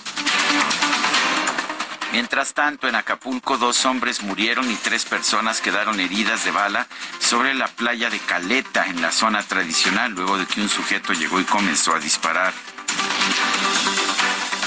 Mientras 2.12 2.53
tanto, 2.53 2.89
en 2.89 2.96
Acapulco, 2.96 3.58
dos 3.58 3.86
hombres 3.86 4.22
murieron 4.22 4.70
y 4.70 4.75
tres 4.75 5.06
personas 5.06 5.62
quedaron 5.62 6.00
heridas 6.01 6.44
de 6.44 6.51
bala 6.51 6.88
sobre 7.20 7.53
la 7.53 7.68
playa 7.68 8.10
de 8.10 8.20
Caleta, 8.20 8.88
en 8.88 9.01
la 9.01 9.13
zona 9.13 9.41
tradicional, 9.44 10.12
luego 10.12 10.38
de 10.38 10.46
que 10.46 10.60
un 10.60 10.68
sujeto 10.68 11.13
llegó 11.13 11.39
y 11.39 11.46
comenzó 11.46 11.94
a 11.94 12.00
disparar. 12.00 12.53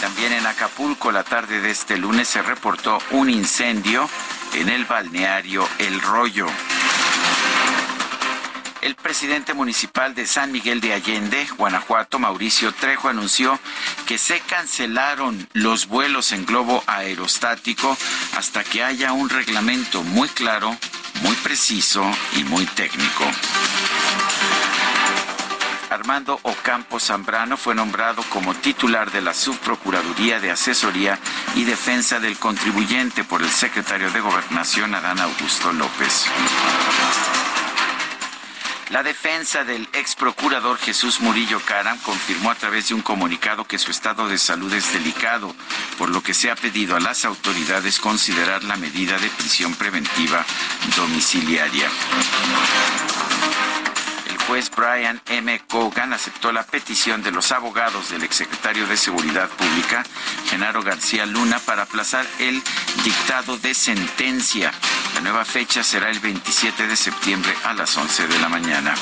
También 0.01 0.33
en 0.33 0.47
Acapulco, 0.47 1.13
la 1.13 1.23
tarde 1.23 1.61
de 1.61 1.71
este 1.71 1.99
lunes, 1.99 2.29
se 2.29 2.41
reportó 2.41 2.99
un 3.11 3.29
incendio 3.29 4.09
en 4.55 4.71
el 4.71 4.87
balneario 4.87 5.69
El 5.79 6.01
Rollo. 6.01 6.47
El 8.85 8.97
presidente 8.97 9.55
municipal 9.55 10.15
de 10.15 10.27
San 10.27 10.53
Miguel 10.53 10.83
de 10.83 10.93
Allende, 10.93 11.49
Guanajuato, 11.57 12.19
Mauricio 12.19 12.71
Trejo, 12.75 13.09
anunció 13.09 13.59
que 14.05 14.19
se 14.19 14.41
cancelaron 14.41 15.49
los 15.55 15.89
vuelos 15.89 16.33
en 16.33 16.45
globo 16.45 16.85
aerostático 16.87 17.97
hasta 18.37 18.63
que 18.63 18.85
haya 18.85 19.15
un 19.15 19.31
reglamento 19.31 20.03
muy 20.03 20.29
claro, 20.29 20.77
muy 21.23 21.35
preciso 21.37 22.05
y 22.37 22.45
muy 22.45 22.67
técnico. 22.67 23.25
Armando 25.89 26.39
Ocampo 26.43 27.01
Zambrano 27.01 27.57
fue 27.57 27.75
nombrado 27.75 28.23
como 28.25 28.53
titular 28.53 29.11
de 29.11 29.23
la 29.23 29.33
Subprocuraduría 29.33 30.41
de 30.41 30.51
Asesoría 30.51 31.19
y 31.55 31.65
Defensa 31.65 32.21
del 32.21 32.37
Contribuyente 32.37 33.25
por 33.25 33.41
el 33.41 33.49
secretario 33.49 34.11
de 34.11 34.21
Gobernación 34.21 34.95
Adán 34.95 35.21
Augusto 35.21 35.73
López. 35.73 36.27
La 38.95 39.03
defensa 39.03 39.65
del 39.65 39.89
ex 39.93 40.15
procurador 40.15 40.79
Jesús 40.79 41.21
Murillo 41.21 41.59
Caram 41.67 41.99
confirmó 41.99 42.53
a 42.53 42.55
través 42.55 42.87
de 42.87 42.95
un 42.95 43.03
comunicado 43.03 43.65
que 43.65 43.77
su 43.77 43.91
estado 43.91 44.29
de 44.29 44.39
salud 44.39 44.73
es 44.73 44.93
delicado, 44.93 45.53
por 45.99 46.11
lo 46.11 46.23
que 46.23 46.33
se 46.33 46.49
ha 46.49 46.55
pedido 46.55 46.95
a 46.95 47.01
las 47.01 47.25
autoridades 47.25 47.99
considerar 47.99 48.63
la 48.63 48.77
medida 48.77 49.19
de 49.19 49.29
prisión 49.31 49.75
preventiva 49.75 50.47
domiciliaria 50.97 51.91
juez 54.47 54.71
Brian 54.71 55.21
M. 55.29 55.61
Cogan 55.69 56.13
aceptó 56.13 56.53
la 56.53 56.65
petición 56.65 57.23
de 57.23 57.31
los 57.31 57.53
abogados 57.53 58.11
del 58.11 58.23
exsecretario 58.23 58.87
de 58.87 58.97
Seguridad 58.97 59.49
Pública, 59.49 60.05
Genaro 60.47 60.83
García 60.83 61.27
Luna, 61.27 61.59
para 61.59 61.83
aplazar 61.83 62.27
el 62.39 62.63
dictado 63.03 63.57
de 63.59 63.75
sentencia. 63.75 64.73
La 65.15 65.21
nueva 65.21 65.45
fecha 65.45 65.83
será 65.83 66.11
el 66.11 66.21
27 66.21 66.87
de 66.87 66.97
septiembre 66.97 67.55
a 67.65 67.75
las 67.75 67.97
11 67.97 68.27
de 68.29 68.39
la 68.39 68.49
mañana. 68.49 68.95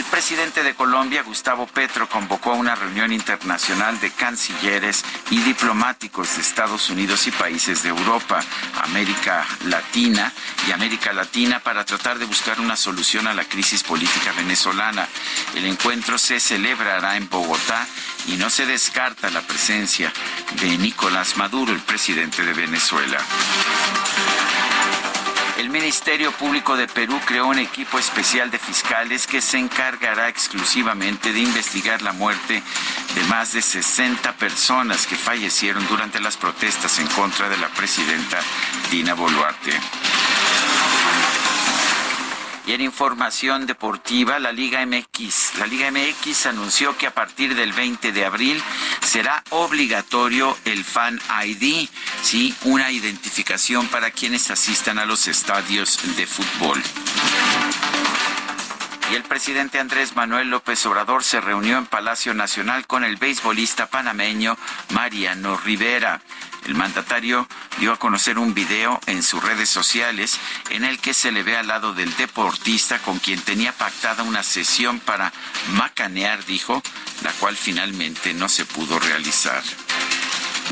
El 0.00 0.06
presidente 0.06 0.62
de 0.62 0.74
Colombia, 0.74 1.22
Gustavo 1.22 1.66
Petro, 1.66 2.08
convocó 2.08 2.52
a 2.52 2.54
una 2.54 2.74
reunión 2.74 3.12
internacional 3.12 4.00
de 4.00 4.10
cancilleres 4.10 5.04
y 5.28 5.42
diplomáticos 5.42 6.36
de 6.36 6.40
Estados 6.40 6.88
Unidos 6.88 7.26
y 7.26 7.30
países 7.30 7.82
de 7.82 7.90
Europa, 7.90 8.40
América 8.82 9.46
Latina 9.66 10.32
y 10.66 10.72
América 10.72 11.12
Latina 11.12 11.60
para 11.60 11.84
tratar 11.84 12.18
de 12.18 12.24
buscar 12.24 12.60
una 12.60 12.76
solución 12.76 13.26
a 13.26 13.34
la 13.34 13.44
crisis 13.44 13.82
política 13.82 14.32
venezolana. 14.32 15.06
El 15.54 15.66
encuentro 15.66 16.16
se 16.16 16.40
celebrará 16.40 17.18
en 17.18 17.28
Bogotá 17.28 17.86
y 18.26 18.38
no 18.38 18.48
se 18.48 18.64
descarta 18.64 19.28
la 19.28 19.42
presencia 19.42 20.10
de 20.62 20.78
Nicolás 20.78 21.36
Maduro, 21.36 21.74
el 21.74 21.80
presidente 21.80 22.42
de 22.42 22.54
Venezuela. 22.54 23.18
El 25.60 25.68
Ministerio 25.68 26.32
Público 26.32 26.74
de 26.74 26.88
Perú 26.88 27.20
creó 27.26 27.46
un 27.46 27.58
equipo 27.58 27.98
especial 27.98 28.50
de 28.50 28.58
fiscales 28.58 29.26
que 29.26 29.42
se 29.42 29.58
encargará 29.58 30.30
exclusivamente 30.30 31.34
de 31.34 31.40
investigar 31.40 32.00
la 32.00 32.14
muerte 32.14 32.62
de 33.14 33.24
más 33.24 33.52
de 33.52 33.60
60 33.60 34.32
personas 34.36 35.06
que 35.06 35.16
fallecieron 35.16 35.86
durante 35.86 36.18
las 36.18 36.38
protestas 36.38 36.98
en 36.98 37.08
contra 37.08 37.50
de 37.50 37.58
la 37.58 37.68
presidenta 37.68 38.38
Dina 38.90 39.12
Boluarte. 39.12 39.78
Y 42.70 42.72
en 42.72 42.82
información 42.82 43.66
deportiva, 43.66 44.38
la 44.38 44.52
Liga 44.52 44.86
MX, 44.86 45.58
la 45.58 45.66
Liga 45.66 45.90
MX 45.90 46.46
anunció 46.46 46.96
que 46.96 47.08
a 47.08 47.12
partir 47.12 47.56
del 47.56 47.72
20 47.72 48.12
de 48.12 48.24
abril 48.24 48.62
será 49.02 49.42
obligatorio 49.50 50.56
el 50.64 50.84
Fan 50.84 51.20
ID, 51.46 51.88
sí, 52.22 52.54
una 52.62 52.92
identificación 52.92 53.88
para 53.88 54.12
quienes 54.12 54.52
asistan 54.52 55.00
a 55.00 55.04
los 55.04 55.26
estadios 55.26 55.98
de 56.16 56.28
fútbol. 56.28 56.80
Y 59.10 59.16
el 59.16 59.24
presidente 59.24 59.80
Andrés 59.80 60.14
Manuel 60.14 60.50
López 60.50 60.86
Obrador 60.86 61.24
se 61.24 61.40
reunió 61.40 61.76
en 61.76 61.86
Palacio 61.86 62.34
Nacional 62.34 62.86
con 62.86 63.02
el 63.02 63.16
beisbolista 63.16 63.88
panameño 63.88 64.56
Mariano 64.90 65.56
Rivera. 65.56 66.22
El 66.66 66.74
mandatario 66.74 67.48
dio 67.78 67.92
a 67.92 67.98
conocer 67.98 68.38
un 68.38 68.54
video 68.54 69.00
en 69.06 69.22
sus 69.22 69.42
redes 69.42 69.68
sociales 69.68 70.38
en 70.70 70.84
el 70.84 70.98
que 70.98 71.14
se 71.14 71.32
le 71.32 71.42
ve 71.42 71.56
al 71.56 71.68
lado 71.68 71.94
del 71.94 72.14
deportista 72.16 72.98
con 72.98 73.18
quien 73.18 73.40
tenía 73.40 73.72
pactada 73.72 74.22
una 74.22 74.42
sesión 74.42 75.00
para 75.00 75.32
macanear, 75.72 76.44
dijo, 76.44 76.82
la 77.22 77.32
cual 77.32 77.56
finalmente 77.56 78.34
no 78.34 78.48
se 78.48 78.66
pudo 78.66 78.98
realizar. 78.98 79.62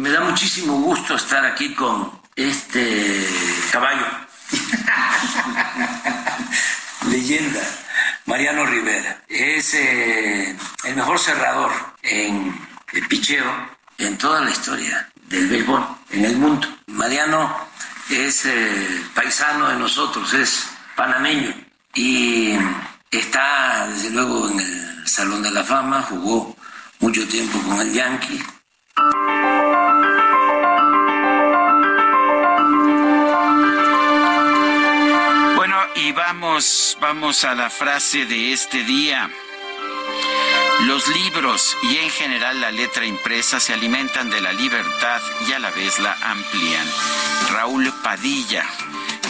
Me 0.01 0.11
da 0.11 0.21
muchísimo 0.21 0.75
gusto 0.75 1.17
estar 1.17 1.45
aquí 1.45 1.75
con 1.75 2.21
este 2.37 3.27
caballo. 3.73 4.07
Leyenda, 7.11 7.63
Mariano 8.27 8.67
Rivera. 8.67 9.23
Es 9.29 9.75
eh, 9.75 10.57
el 10.85 10.97
mejor 10.97 11.19
cerrador 11.19 11.73
en 12.03 12.69
el 12.93 13.09
picheo 13.09 13.79
en 13.99 14.17
toda 14.17 14.41
la 14.41 14.51
historia 14.51 15.11
del 15.29 15.49
béisbol 15.49 15.87
en 16.11 16.25
el 16.25 16.37
mundo. 16.37 16.67
Mariano 16.87 17.57
es 18.11 18.47
eh, 18.47 19.03
paisano 19.15 19.69
de 19.69 19.77
nosotros, 19.77 20.33
es 20.35 20.69
panameño 20.97 21.55
y 21.95 22.55
está 23.11 23.87
desde 23.89 24.11
luego 24.11 24.49
en 24.51 24.61
el 24.61 25.09
Salón 25.09 25.43
de 25.43 25.51
la 25.51 25.65
Fama, 25.65 26.03
jugó 26.03 26.57
mucho 27.01 27.27
tiempo 27.29 27.59
con 27.61 27.81
el 27.81 27.93
Yankee. 27.93 28.43
Bueno, 35.57 35.77
y 35.97 36.13
vamos, 36.13 36.97
vamos 37.01 37.45
a 37.45 37.55
la 37.55 37.71
frase 37.71 38.27
de 38.27 38.53
este 38.53 38.83
día. 38.85 39.31
Los 40.87 41.09
libros 41.09 41.77
y 41.83 41.97
en 41.97 42.09
general 42.09 42.61
la 42.61 42.71
letra 42.71 43.05
impresa 43.05 43.59
se 43.59 43.75
alimentan 43.75 44.31
de 44.31 44.41
la 44.41 44.53
libertad 44.53 45.21
y 45.49 45.53
a 45.53 45.59
la 45.59 45.71
vez 45.71 45.99
la 45.99 46.17
amplían. 46.23 46.87
Raúl 47.53 47.93
Padilla, 48.03 48.65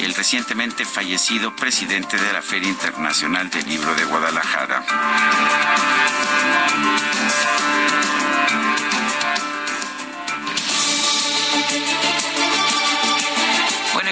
el 0.02 0.14
recientemente 0.14 0.84
fallecido 0.84 1.56
presidente 1.56 2.18
de 2.18 2.32
la 2.32 2.42
Feria 2.42 2.68
Internacional 2.68 3.48
del 3.50 3.66
Libro 3.66 3.94
de 3.94 4.04
Guadalajara. 4.04 4.84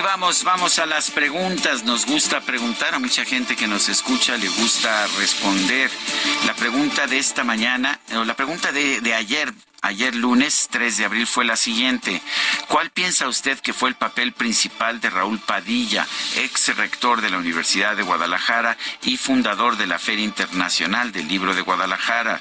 Vamos, 0.07 0.45
vamos 0.45 0.79
a 0.79 0.87
las 0.87 1.11
preguntas. 1.11 1.83
Nos 1.83 2.07
gusta 2.07 2.41
preguntar 2.41 2.95
a 2.95 3.01
mucha 3.01 3.25
gente 3.25 3.57
que 3.57 3.67
nos 3.67 3.89
escucha, 3.89 4.37
le 4.37 4.49
gusta 4.49 5.07
responder. 5.19 5.91
La 6.47 6.55
pregunta 6.55 7.09
de 7.09 7.19
esta 7.19 7.43
mañana, 7.43 7.99
o 8.15 8.25
la 8.25 8.37
pregunta 8.37 8.71
de, 8.71 9.01
de 9.01 9.15
ayer, 9.15 9.53
ayer 9.83 10.15
lunes 10.15 10.69
3 10.71 10.97
de 10.97 11.05
abril 11.05 11.27
fue 11.27 11.45
la 11.45 11.57
siguiente. 11.57 12.23
¿Cuál 12.69 12.91
piensa 12.91 13.29
usted 13.29 13.59
que 13.61 13.73
fue 13.73 13.89
el 13.89 13.95
papel 13.95 14.33
principal 14.33 15.01
de 15.01 15.11
Raúl 15.11 15.39
Padilla, 15.39 16.07
ex 16.37 16.77
rector 16.77 17.21
de 17.21 17.31
la 17.31 17.39
Universidad 17.39 17.97
de 17.97 18.03
Guadalajara 18.03 18.77
y 19.03 19.17
fundador 19.17 19.77
de 19.77 19.87
la 19.87 19.99
Feria 19.99 20.25
Internacional 20.25 21.13
del 21.13 21.29
Libro 21.29 21.55
de 21.55 21.63
Guadalajara? 21.63 22.41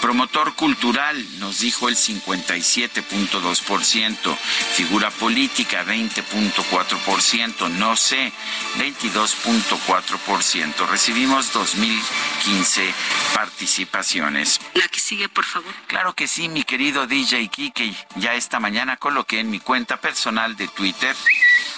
Promotor 0.00 0.54
cultural, 0.54 1.40
nos 1.40 1.60
dijo 1.60 1.88
el 1.88 1.96
57.2%. 1.96 4.36
Figura 4.74 5.10
política, 5.10 5.84
20.4%. 5.84 7.70
No 7.70 7.96
sé, 7.96 8.32
22.4%. 8.78 10.88
Recibimos 10.88 11.52
2015 11.52 12.94
participaciones. 13.34 14.60
La 14.74 14.86
que 14.88 15.00
sigue, 15.00 15.28
por 15.28 15.44
favor. 15.44 15.74
Claro 15.86 16.14
que 16.14 16.28
sí, 16.28 16.48
mi 16.48 16.62
querido 16.62 16.73
DJ 16.76 17.48
Kike. 17.50 17.94
Ya 18.16 18.34
esta 18.34 18.58
mañana 18.58 18.96
coloqué 18.96 19.38
en 19.38 19.50
mi 19.50 19.60
cuenta 19.60 19.96
personal 19.96 20.56
de 20.56 20.66
Twitter, 20.66 21.14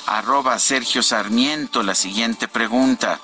arroba 0.07 0.59
Sergio 0.59 1.03
Sarmiento, 1.03 1.83
la 1.83 1.95
siguiente 1.95 2.49
pregunta. 2.49 3.21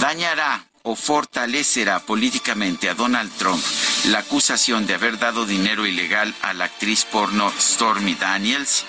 ¿Dañará 0.00 0.71
o 0.82 0.96
fortalecerá 0.96 2.00
políticamente 2.00 2.88
a 2.88 2.94
Donald 2.94 3.30
Trump 3.38 3.62
la 4.06 4.18
acusación 4.18 4.84
de 4.86 4.94
haber 4.94 5.18
dado 5.18 5.44
dinero 5.46 5.86
ilegal 5.86 6.34
a 6.42 6.52
la 6.54 6.64
actriz 6.64 7.04
porno 7.04 7.52
Stormy 7.58 8.14
Daniels? 8.14 8.84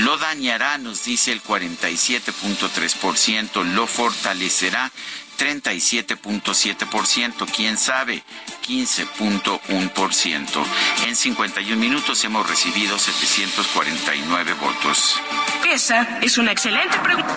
Lo 0.00 0.18
dañará, 0.18 0.76
nos 0.78 1.04
dice 1.04 1.32
el 1.32 1.42
47.3%, 1.42 3.64
lo 3.74 3.86
fortalecerá 3.86 4.90
37.7%, 5.38 7.46
quién 7.54 7.78
sabe, 7.78 8.24
15.1%. 8.66 10.64
En 11.06 11.14
51 11.14 11.76
minutos 11.76 12.24
hemos 12.24 12.48
recibido 12.48 12.98
749 12.98 14.54
votos. 14.54 15.20
Esa 15.70 16.18
es 16.20 16.38
una 16.38 16.50
excelente 16.52 16.98
pregunta. 16.98 17.36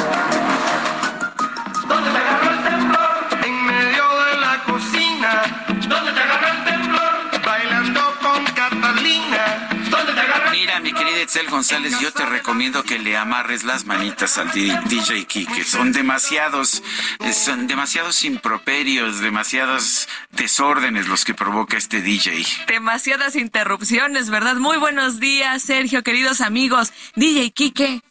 Itzel 11.21 11.49
González, 11.49 11.99
yo 11.99 12.11
te 12.11 12.25
recomiendo 12.25 12.83
que 12.83 12.97
le 12.97 13.15
amarres 13.15 13.63
las 13.63 13.85
manitas 13.85 14.39
al 14.39 14.51
DJ 14.51 15.25
Kike. 15.25 15.63
Son 15.63 15.91
demasiados, 15.91 16.81
eh, 17.19 17.31
son 17.33 17.67
demasiados 17.67 18.23
improperios, 18.23 19.19
demasiados 19.19 20.07
desórdenes 20.31 21.07
los 21.07 21.23
que 21.23 21.35
provoca 21.35 21.77
este 21.77 22.01
DJ. 22.01 22.43
Demasiadas 22.67 23.35
interrupciones, 23.35 24.29
¿verdad? 24.31 24.55
Muy 24.55 24.77
buenos 24.77 25.19
días, 25.19 25.61
Sergio, 25.61 26.01
queridos 26.01 26.41
amigos. 26.41 26.91
DJ 27.15 27.51
Quique, 27.51 28.01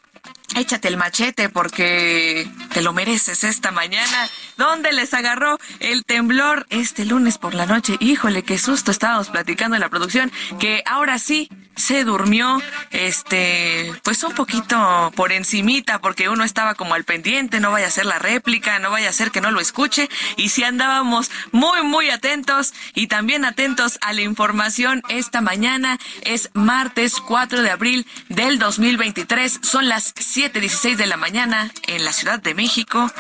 échate 0.57 0.89
el 0.89 0.97
machete 0.97 1.49
porque 1.49 2.49
te 2.73 2.83
lo 2.83 2.93
mereces 2.93 3.45
esta 3.45 3.71
mañana. 3.71 4.29
¿Dónde 4.57 4.93
les 4.93 5.15
agarró 5.15 5.59
el 5.79 6.05
temblor 6.05 6.67
este 6.71 7.05
lunes 7.05 7.39
por 7.39 7.55
la 7.55 7.67
noche? 7.67 7.97
Híjole, 8.01 8.43
qué 8.43 8.59
susto. 8.59 8.91
Estábamos 8.91 9.29
platicando 9.29 9.77
en 9.77 9.81
la 9.81 9.89
producción 9.89 10.31
que 10.59 10.83
ahora 10.87 11.19
sí 11.19 11.49
se 11.81 12.05
durmió, 12.05 12.61
este, 12.91 13.93
pues 14.05 14.23
un 14.23 14.35
poquito 14.35 15.13
por 15.17 15.33
encimita, 15.33 15.99
porque 15.99 16.29
uno 16.29 16.45
estaba 16.45 16.75
como 16.75 16.95
al 16.95 17.05
pendiente, 17.05 17.59
no 17.59 17.71
vaya 17.71 17.87
a 17.87 17.91
ser 17.91 18.07
la 18.07 18.19
réplica, 18.19 18.79
no 18.79 18.91
vaya 18.91 19.09
a 19.09 19.13
ser 19.13 19.31
que 19.31 19.41
no 19.41 19.51
lo 19.51 19.61
escuche, 19.61 20.09
y 20.37 20.51
si 20.51 20.63
andábamos 20.63 21.31
muy, 21.53 21.83
muy 21.83 22.11
atentos 22.11 22.75
y 22.95 23.07
también 23.07 23.45
atentos 23.45 23.99
a 24.03 24.13
la 24.13 24.21
información 24.21 25.03
esta 25.09 25.41
mañana, 25.41 25.99
es 26.23 26.51
martes 26.53 27.15
4 27.15 27.63
de 27.63 27.71
abril 27.71 28.07
del 28.29 28.59
2023, 28.59 29.61
son 29.63 29.89
las 29.89 30.13
7.16 30.41 30.97
de 30.97 31.07
la 31.07 31.19
mañana 31.19 31.71
en 31.87 32.03
la 32.03 32.15
Ciudad 32.15 32.41
de 32.41 32.55
México, 32.55 33.13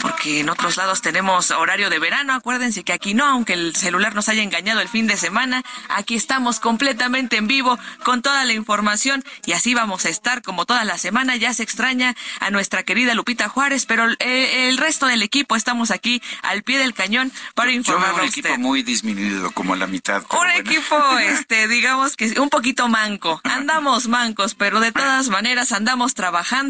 porque 0.00 0.38
en 0.38 0.48
otros 0.48 0.76
lados 0.76 1.02
tenemos 1.02 1.50
horario 1.50 1.90
de 1.90 1.98
verano, 1.98 2.34
acuérdense 2.34 2.84
que 2.84 2.92
aquí 2.92 3.14
no, 3.14 3.26
aunque 3.26 3.54
el 3.54 3.74
celular 3.74 4.14
nos 4.14 4.28
haya 4.28 4.44
engañado 4.44 4.80
el 4.80 4.88
fin 4.88 5.08
de 5.08 5.16
semana, 5.16 5.64
aquí 5.88 6.14
estamos 6.14 6.60
completamente 6.60 7.36
en 7.36 7.48
vivo 7.48 7.76
con 8.04 8.22
toda 8.22 8.44
la 8.44 8.52
información 8.52 9.24
y 9.44 9.54
así 9.54 9.74
vamos 9.74 10.04
a 10.04 10.08
estar 10.08 10.40
como 10.40 10.66
toda 10.66 10.84
la 10.84 10.98
semana. 10.98 11.34
Ya 11.34 11.52
se 11.52 11.64
extraña 11.64 12.14
a 12.38 12.50
nuestra 12.52 12.84
querida 12.84 13.14
Lupita 13.14 13.48
Juárez, 13.48 13.84
pero 13.84 14.06
eh, 14.20 14.68
el 14.68 14.78
resto 14.78 15.06
del 15.06 15.22
equipo 15.22 15.56
estamos 15.56 15.90
aquí 15.90 16.22
al 16.42 16.62
pie 16.62 16.78
del 16.78 16.94
cañón 16.94 17.32
para 17.56 17.72
a 17.72 17.74
un 17.74 17.80
usted. 17.80 18.24
equipo 18.24 18.56
muy 18.56 18.84
disminuido, 18.84 19.50
como 19.50 19.74
a 19.74 19.76
la 19.76 19.88
mitad. 19.88 20.22
Un 20.30 20.38
bueno. 20.38 20.52
equipo, 20.60 21.18
este, 21.18 21.66
digamos 21.66 22.14
que 22.14 22.38
un 22.38 22.50
poquito 22.50 22.86
manco. 22.86 23.40
Andamos 23.42 24.06
mancos, 24.06 24.54
pero 24.54 24.78
de 24.78 24.92
todas 24.92 25.28
maneras 25.28 25.72
andamos 25.72 26.14
trabajando 26.14 26.67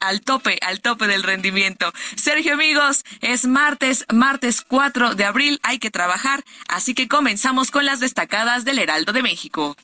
al 0.00 0.20
tope, 0.20 0.58
al 0.62 0.80
tope 0.80 1.06
del 1.06 1.22
rendimiento. 1.22 1.92
Sergio, 2.16 2.54
amigos, 2.54 3.04
es 3.20 3.46
martes, 3.46 4.04
martes 4.12 4.62
4 4.62 5.14
de 5.14 5.24
abril, 5.24 5.60
hay 5.62 5.78
que 5.78 5.90
trabajar, 5.90 6.44
así 6.68 6.94
que 6.94 7.08
comenzamos 7.08 7.70
con 7.70 7.84
las 7.84 8.00
destacadas 8.00 8.64
del 8.64 8.78
Heraldo 8.78 9.12
de 9.12 9.22
México. 9.22 9.76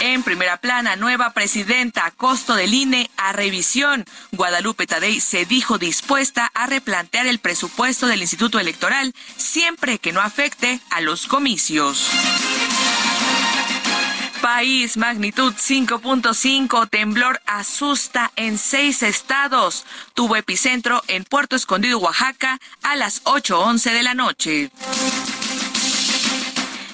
En 0.00 0.22
primera 0.22 0.58
plana, 0.58 0.94
nueva 0.94 1.30
presidenta 1.30 2.12
costo 2.12 2.54
del 2.54 2.72
INE 2.72 3.10
a 3.16 3.32
revisión. 3.32 4.04
Guadalupe 4.30 4.86
Tadei 4.86 5.20
se 5.20 5.44
dijo 5.44 5.76
dispuesta 5.76 6.50
a 6.54 6.66
replantear 6.66 7.26
el 7.26 7.40
presupuesto 7.40 8.06
del 8.06 8.22
Instituto 8.22 8.60
Electoral 8.60 9.12
siempre 9.36 9.98
que 9.98 10.12
no 10.12 10.20
afecte 10.20 10.80
a 10.90 11.00
los 11.00 11.26
comicios. 11.26 12.08
País, 14.40 14.96
magnitud 14.96 15.52
5.5, 15.54 16.88
temblor 16.88 17.40
asusta 17.46 18.30
en 18.36 18.58
seis 18.58 19.02
estados. 19.02 19.84
Tuvo 20.14 20.36
epicentro 20.36 21.02
en 21.08 21.24
Puerto 21.24 21.56
Escondido, 21.56 21.98
Oaxaca, 21.98 22.58
a 22.82 22.96
las 22.96 23.24
8.11 23.24 23.92
de 23.92 24.02
la 24.02 24.14
noche. 24.14 24.70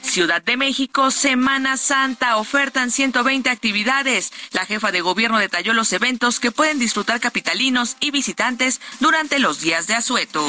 Ciudad 0.02 0.42
de 0.42 0.56
México, 0.56 1.10
Semana 1.10 1.76
Santa, 1.76 2.36
ofertan 2.36 2.90
120 2.90 3.50
actividades. 3.50 4.32
La 4.52 4.64
jefa 4.64 4.92
de 4.92 5.00
gobierno 5.00 5.38
detalló 5.38 5.72
los 5.72 5.92
eventos 5.92 6.40
que 6.40 6.52
pueden 6.52 6.78
disfrutar 6.78 7.20
capitalinos 7.20 7.96
y 8.00 8.10
visitantes 8.10 8.80
durante 9.00 9.38
los 9.38 9.60
días 9.60 9.86
de 9.86 9.94
asueto. 9.94 10.48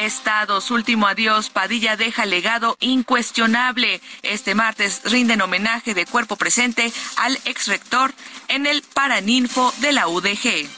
Estados, 0.00 0.70
último 0.70 1.06
adiós, 1.06 1.50
Padilla 1.50 1.96
deja 1.96 2.26
legado 2.26 2.76
incuestionable. 2.80 4.00
Este 4.22 4.54
martes 4.54 5.02
rinden 5.04 5.40
homenaje 5.40 5.94
de 5.94 6.06
cuerpo 6.06 6.36
presente 6.36 6.92
al 7.16 7.38
ex 7.44 7.68
rector 7.68 8.12
en 8.48 8.66
el 8.66 8.82
Paraninfo 8.82 9.72
de 9.78 9.92
la 9.92 10.08
UDG. 10.08 10.68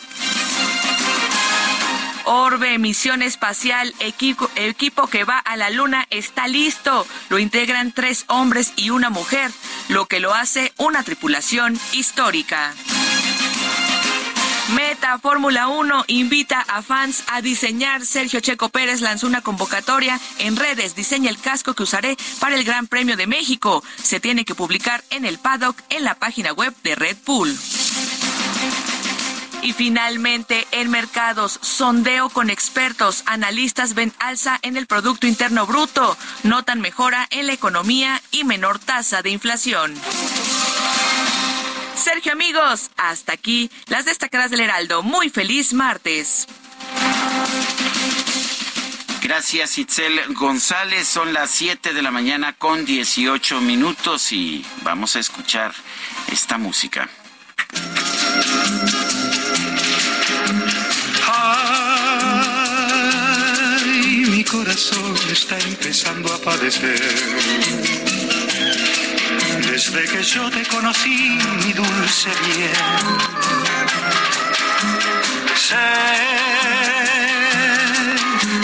Orbe, 2.24 2.78
misión 2.78 3.22
espacial, 3.22 3.94
equipo, 4.00 4.50
equipo 4.56 5.06
que 5.06 5.22
va 5.22 5.38
a 5.38 5.56
la 5.56 5.70
luna 5.70 6.06
está 6.10 6.48
listo. 6.48 7.06
Lo 7.28 7.38
integran 7.38 7.92
tres 7.92 8.24
hombres 8.26 8.72
y 8.76 8.90
una 8.90 9.10
mujer, 9.10 9.52
lo 9.88 10.06
que 10.06 10.18
lo 10.18 10.34
hace 10.34 10.72
una 10.76 11.04
tripulación 11.04 11.78
histórica. 11.92 12.74
Meta 14.74 15.18
Fórmula 15.18 15.68
1 15.68 16.04
invita 16.08 16.60
a 16.60 16.82
fans 16.82 17.22
a 17.28 17.40
diseñar. 17.40 18.04
Sergio 18.04 18.40
Checo 18.40 18.68
Pérez 18.68 19.00
lanzó 19.00 19.28
una 19.28 19.40
convocatoria 19.40 20.20
en 20.38 20.56
redes. 20.56 20.96
Diseña 20.96 21.30
el 21.30 21.38
casco 21.38 21.74
que 21.74 21.84
usaré 21.84 22.16
para 22.40 22.56
el 22.56 22.64
Gran 22.64 22.88
Premio 22.88 23.16
de 23.16 23.28
México. 23.28 23.84
Se 24.02 24.18
tiene 24.18 24.44
que 24.44 24.56
publicar 24.56 25.04
en 25.10 25.24
el 25.24 25.38
paddock 25.38 25.80
en 25.88 26.02
la 26.02 26.14
página 26.14 26.52
web 26.52 26.74
de 26.82 26.96
Red 26.96 27.16
Bull. 27.24 27.56
Y 29.62 29.72
finalmente, 29.72 30.66
en 30.72 30.90
mercados, 30.90 31.58
sondeo 31.62 32.28
con 32.28 32.50
expertos, 32.50 33.22
analistas 33.26 33.94
ven 33.94 34.12
alza 34.18 34.58
en 34.62 34.76
el 34.76 34.86
Producto 34.86 35.26
Interno 35.26 35.66
Bruto, 35.66 36.16
notan 36.42 36.80
mejora 36.80 37.26
en 37.30 37.46
la 37.46 37.52
economía 37.52 38.22
y 38.30 38.44
menor 38.44 38.78
tasa 38.78 39.22
de 39.22 39.30
inflación. 39.30 39.94
Sergio 42.06 42.30
amigos, 42.30 42.90
hasta 42.96 43.32
aquí 43.32 43.68
las 43.88 44.04
destacadas 44.04 44.52
del 44.52 44.60
Heraldo. 44.60 45.02
Muy 45.02 45.28
feliz 45.28 45.72
martes. 45.72 46.46
Gracias, 49.20 49.76
Itzel 49.76 50.32
González. 50.34 51.08
Son 51.08 51.32
las 51.32 51.50
7 51.50 51.92
de 51.92 52.02
la 52.02 52.12
mañana 52.12 52.52
con 52.52 52.84
18 52.84 53.60
minutos 53.60 54.30
y 54.30 54.64
vamos 54.84 55.16
a 55.16 55.18
escuchar 55.18 55.74
esta 56.30 56.58
música. 56.58 57.08
Ay, 63.82 64.26
mi 64.30 64.44
corazón 64.44 65.16
está 65.32 65.58
empezando 65.58 66.32
a 66.32 66.38
padecer. 66.38 68.15
Desde 69.76 70.04
que 70.04 70.22
yo 70.22 70.50
te 70.50 70.64
conocí, 70.68 71.38
mi 71.62 71.72
dulce 71.74 72.30
bien. 72.46 72.72
sé 75.54 75.76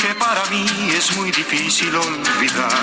que 0.00 0.14
para 0.14 0.42
mí 0.46 0.64
es 0.96 1.14
muy 1.16 1.30
difícil 1.30 1.94
olvidar 1.94 2.82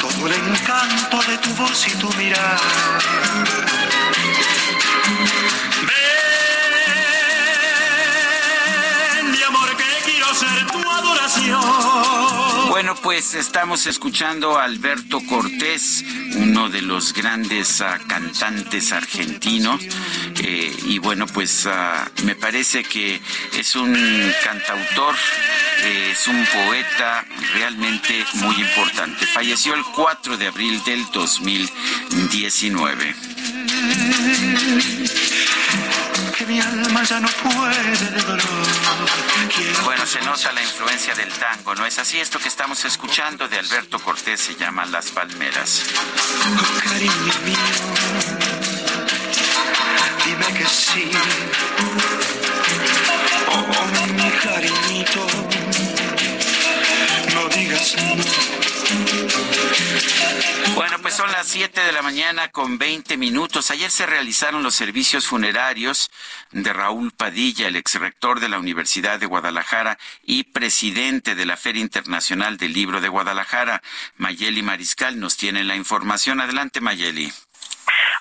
todo 0.00 0.26
el 0.28 0.32
encanto 0.32 1.22
de 1.28 1.36
tu 1.36 1.54
voz 1.56 1.88
y 1.88 1.90
tu 1.98 2.10
mirar. 2.14 2.58
Ven, 9.18 9.30
mi 9.30 9.42
amor, 9.42 9.76
que 9.76 9.84
quiero 10.06 10.34
ser 10.34 10.66
tu 10.68 10.90
adoración. 10.90 12.49
Bueno, 12.70 12.94
pues 13.02 13.34
estamos 13.34 13.88
escuchando 13.88 14.56
a 14.56 14.62
Alberto 14.62 15.20
Cortés, 15.28 16.04
uno 16.36 16.70
de 16.70 16.82
los 16.82 17.12
grandes 17.12 17.80
ah, 17.80 17.98
cantantes 18.06 18.92
argentinos. 18.92 19.82
Eh, 20.36 20.72
y 20.84 21.00
bueno, 21.00 21.26
pues 21.26 21.66
ah, 21.66 22.08
me 22.22 22.36
parece 22.36 22.84
que 22.84 23.20
es 23.58 23.74
un 23.74 23.92
cantautor, 24.44 25.16
eh, 25.82 26.10
es 26.12 26.28
un 26.28 26.46
poeta 26.46 27.26
realmente 27.54 28.24
muy 28.34 28.54
importante. 28.54 29.26
Falleció 29.26 29.74
el 29.74 29.82
4 29.82 30.36
de 30.36 30.46
abril 30.46 30.80
del 30.84 31.04
2019. 31.12 33.16
Que 36.38 36.46
mi 36.46 36.60
alma 36.60 37.02
ya 37.02 37.18
no 37.18 37.28
puede 37.28 37.96
de 37.96 38.22
dolor. 38.22 39.29
Bueno, 39.84 40.06
se 40.06 40.20
nota 40.22 40.52
la 40.52 40.62
influencia 40.62 41.14
del 41.14 41.32
tango, 41.34 41.74
¿no 41.74 41.84
es 41.86 41.98
así? 41.98 42.20
Esto 42.20 42.38
que 42.38 42.48
estamos 42.48 42.84
escuchando 42.84 43.48
de 43.48 43.58
Alberto 43.58 43.98
Cortés 43.98 44.40
se 44.40 44.54
llama 44.54 44.86
Las 44.86 45.10
Palmeras. 45.10 45.82
dime 50.24 50.58
que 50.58 50.66
sí. 50.66 51.10
Bueno, 60.74 60.98
pues 61.02 61.14
son 61.14 61.30
las 61.30 61.46
7 61.48 61.80
de 61.80 61.92
la 61.92 62.02
mañana 62.02 62.48
con 62.48 62.78
20 62.78 63.16
minutos. 63.16 63.70
Ayer 63.70 63.90
se 63.90 64.06
realizaron 64.06 64.62
los 64.62 64.74
servicios 64.74 65.26
funerarios 65.26 66.10
de 66.52 66.72
Raúl 66.72 67.12
Padilla, 67.12 67.68
el 67.68 67.76
exrector 67.76 68.40
de 68.40 68.48
la 68.48 68.58
Universidad 68.58 69.18
de 69.18 69.26
Guadalajara 69.26 69.98
y 70.24 70.44
presidente 70.44 71.34
de 71.34 71.46
la 71.46 71.56
Feria 71.56 71.82
Internacional 71.82 72.56
del 72.56 72.72
Libro 72.72 73.00
de 73.00 73.08
Guadalajara. 73.08 73.82
Mayeli 74.16 74.62
Mariscal 74.62 75.20
nos 75.20 75.36
tiene 75.36 75.64
la 75.64 75.76
información. 75.76 76.40
Adelante, 76.40 76.80
Mayeli. 76.80 77.32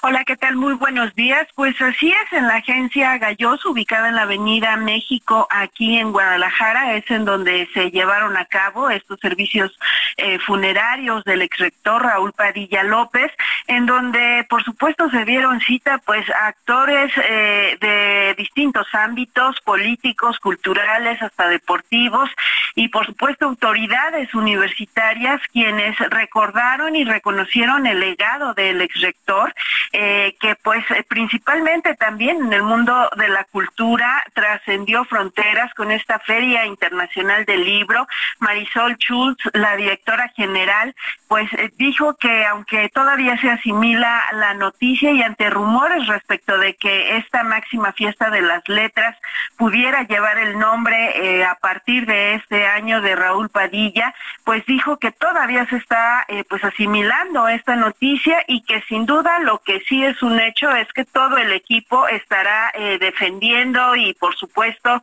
Hola, 0.01 0.23
¿qué 0.23 0.37
tal? 0.37 0.55
Muy 0.55 0.73
buenos 0.73 1.13
días. 1.15 1.47
Pues 1.55 1.79
así 1.81 2.09
es, 2.09 2.33
en 2.33 2.47
la 2.47 2.55
agencia 2.55 3.17
Gallos, 3.17 3.65
ubicada 3.65 4.07
en 4.07 4.15
la 4.15 4.21
Avenida 4.21 4.77
México, 4.77 5.47
aquí 5.49 5.97
en 5.97 6.11
Guadalajara, 6.11 6.95
es 6.95 7.09
en 7.11 7.25
donde 7.25 7.67
se 7.73 7.91
llevaron 7.91 8.37
a 8.37 8.45
cabo 8.45 8.89
estos 8.89 9.19
servicios 9.19 9.77
eh, 10.17 10.39
funerarios 10.39 11.23
del 11.25 11.41
exrector 11.41 12.01
Raúl 12.01 12.31
Padilla 12.31 12.83
López, 12.83 13.31
en 13.67 13.85
donde, 13.85 14.45
por 14.49 14.63
supuesto, 14.63 15.09
se 15.09 15.25
dieron 15.25 15.59
cita, 15.59 15.97
pues, 16.05 16.29
a 16.29 16.47
actores 16.47 17.11
eh, 17.17 17.77
de 17.81 18.35
distintos 18.37 18.87
ámbitos, 18.93 19.59
políticos, 19.61 20.39
culturales, 20.39 21.21
hasta 21.21 21.49
deportivos, 21.49 22.29
y, 22.75 22.87
por 22.87 23.05
supuesto, 23.05 23.45
autoridades 23.45 24.33
universitarias, 24.33 25.41
quienes 25.51 25.97
recordaron 25.99 26.95
y 26.95 27.03
reconocieron 27.03 27.85
el 27.85 27.99
legado 27.99 28.53
del 28.53 28.81
exrector 28.81 29.53
eh, 29.91 30.35
que 30.39 30.55
pues 30.55 30.83
eh, 30.91 31.03
principalmente 31.07 31.95
también 31.95 32.37
en 32.45 32.53
el 32.53 32.63
mundo 32.63 33.09
de 33.17 33.29
la 33.29 33.43
cultura 33.45 34.23
trascendió 34.33 35.05
fronteras 35.05 35.73
con 35.73 35.91
esta 35.91 36.19
Feria 36.19 36.65
Internacional 36.65 37.45
del 37.45 37.63
Libro. 37.63 38.07
Marisol 38.39 38.97
Schultz, 38.97 39.43
la 39.53 39.75
directora 39.75 40.29
general, 40.29 40.95
pues 41.29 41.47
eh, 41.53 41.71
dijo 41.77 42.15
que 42.15 42.43
aunque 42.47 42.89
todavía 42.89 43.39
se 43.39 43.51
asimila 43.51 44.19
la 44.33 44.55
noticia 44.55 45.11
y 45.11 45.21
ante 45.21 45.51
rumores 45.51 46.07
respecto 46.07 46.57
de 46.57 46.73
que 46.73 47.17
esta 47.17 47.43
máxima 47.43 47.93
fiesta 47.93 48.31
de 48.31 48.41
las 48.41 48.67
letras 48.67 49.15
pudiera 49.55 50.07
llevar 50.07 50.39
el 50.39 50.57
nombre 50.57 50.97
eh, 51.37 51.45
a 51.45 51.53
partir 51.53 52.07
de 52.07 52.33
este 52.33 52.65
año 52.65 53.01
de 53.01 53.15
Raúl 53.15 53.49
Padilla, 53.49 54.15
pues 54.43 54.65
dijo 54.65 54.97
que 54.97 55.11
todavía 55.11 55.67
se 55.67 55.77
está 55.77 56.25
eh, 56.27 56.43
pues 56.49 56.63
asimilando 56.63 57.47
esta 57.47 57.75
noticia 57.75 58.43
y 58.47 58.63
que 58.63 58.81
sin 58.89 59.05
duda 59.05 59.37
lo 59.37 59.59
que 59.59 59.81
sí 59.81 60.03
es 60.03 60.23
un 60.23 60.39
hecho 60.39 60.71
es 60.71 60.91
que 60.93 61.05
todo 61.05 61.37
el 61.37 61.51
equipo 61.53 62.07
estará 62.07 62.73
defendiendo 62.99 63.95
y 63.95 64.13
por 64.13 64.35
supuesto 64.35 65.01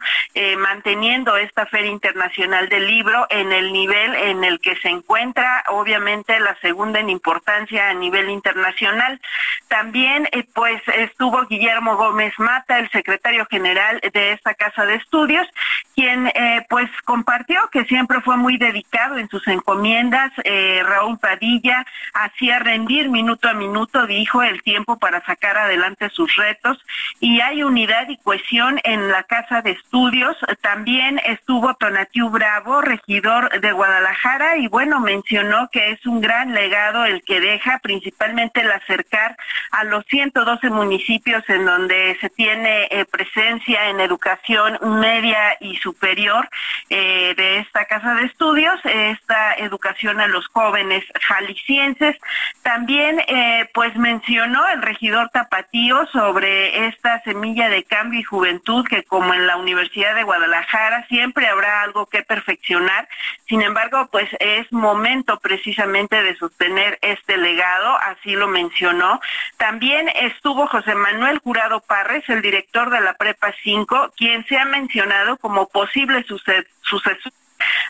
manteniendo 0.58 1.36
esta 1.36 1.66
Feria 1.66 1.90
Internacional 1.90 2.68
del 2.68 2.86
Libro 2.86 3.26
en 3.30 3.52
el 3.52 3.72
nivel 3.72 4.14
en 4.14 4.44
el 4.44 4.60
que 4.60 4.76
se 4.76 4.88
encuentra, 4.88 5.62
obviamente 5.68 6.15
la 6.26 6.56
segunda 6.60 7.00
en 7.00 7.10
importancia 7.10 7.90
a 7.90 7.94
nivel 7.94 8.30
internacional. 8.30 9.20
También 9.68 10.28
eh, 10.32 10.46
pues 10.54 10.80
estuvo 10.96 11.46
Guillermo 11.46 11.96
Gómez 11.96 12.32
Mata, 12.38 12.78
el 12.78 12.90
secretario 12.90 13.46
general 13.50 14.00
de 14.12 14.32
esta 14.32 14.54
casa 14.54 14.86
de 14.86 14.94
estudios, 14.94 15.46
quien 15.94 16.28
eh, 16.28 16.66
pues 16.68 16.88
compartió 17.04 17.68
que 17.70 17.84
siempre 17.84 18.20
fue 18.20 18.36
muy 18.36 18.56
dedicado 18.56 19.18
en 19.18 19.28
sus 19.28 19.46
encomiendas. 19.48 20.32
Eh, 20.44 20.82
Raúl 20.84 21.18
Padilla 21.18 21.84
hacía 22.14 22.58
rendir 22.58 23.08
minuto 23.08 23.48
a 23.48 23.54
minuto, 23.54 24.06
dijo, 24.06 24.42
el 24.42 24.62
tiempo 24.62 24.98
para 24.98 25.24
sacar 25.24 25.58
adelante 25.58 26.08
sus 26.10 26.34
retos 26.36 26.78
y 27.20 27.40
hay 27.40 27.62
unidad 27.62 28.08
y 28.08 28.16
cohesión 28.18 28.80
en 28.84 29.08
la 29.08 29.22
casa 29.24 29.62
de 29.62 29.72
estudios. 29.72 30.36
También 30.60 31.20
estuvo 31.24 31.74
Tonatiu 31.74 32.30
Bravo, 32.30 32.80
regidor 32.80 33.60
de 33.60 33.72
Guadalajara, 33.72 34.56
y 34.56 34.68
bueno, 34.68 35.00
mencionó 35.00 35.68
que 35.70 35.90
es 35.92 36.05
un 36.06 36.20
gran 36.20 36.54
legado 36.54 37.04
el 37.04 37.22
que 37.22 37.40
deja, 37.40 37.78
principalmente 37.80 38.60
el 38.60 38.70
acercar 38.70 39.36
a 39.70 39.84
los 39.84 40.04
112 40.06 40.70
municipios 40.70 41.42
en 41.48 41.64
donde 41.64 42.16
se 42.20 42.30
tiene 42.30 42.88
eh, 42.90 43.04
presencia 43.04 43.88
en 43.88 44.00
educación 44.00 44.78
media 45.00 45.56
y 45.60 45.76
superior 45.76 46.48
eh, 46.90 47.34
de 47.36 47.58
esta 47.58 47.84
casa 47.86 48.14
de 48.14 48.26
estudios, 48.26 48.78
esta 48.84 49.54
educación 49.54 50.20
a 50.20 50.26
los 50.26 50.46
jóvenes 50.48 51.04
jaliscienses. 51.20 52.16
También 52.62 53.20
eh, 53.26 53.68
pues 53.74 53.96
mencionó 53.96 54.66
el 54.68 54.82
regidor 54.82 55.30
Tapatío 55.30 56.06
sobre 56.12 56.86
esta 56.86 57.22
semilla 57.22 57.68
de 57.68 57.84
cambio 57.84 58.20
y 58.20 58.24
juventud 58.24 58.86
que 58.86 59.02
como 59.04 59.34
en 59.34 59.46
la 59.46 59.56
Universidad 59.56 60.14
de 60.14 60.22
Guadalajara 60.22 61.06
siempre 61.08 61.48
habrá 61.48 61.82
algo 61.82 62.06
que 62.06 62.22
perfeccionar. 62.22 63.08
Sin 63.48 63.62
embargo, 63.62 64.08
pues 64.10 64.28
es 64.40 64.70
momento 64.72 65.38
precisamente 65.40 65.95
de 66.04 66.36
sostener 66.36 66.98
este 67.00 67.38
legado, 67.38 67.96
así 67.98 68.32
lo 68.32 68.48
mencionó. 68.48 69.18
También 69.56 70.10
estuvo 70.10 70.66
José 70.66 70.94
Manuel 70.94 71.38
Jurado 71.38 71.80
Parres, 71.80 72.28
el 72.28 72.42
director 72.42 72.90
de 72.90 73.00
la 73.00 73.14
Prepa 73.14 73.54
5, 73.62 74.12
quien 74.14 74.44
se 74.46 74.58
ha 74.58 74.66
mencionado 74.66 75.38
como 75.38 75.68
posible 75.68 76.22
sucesor 76.24 77.32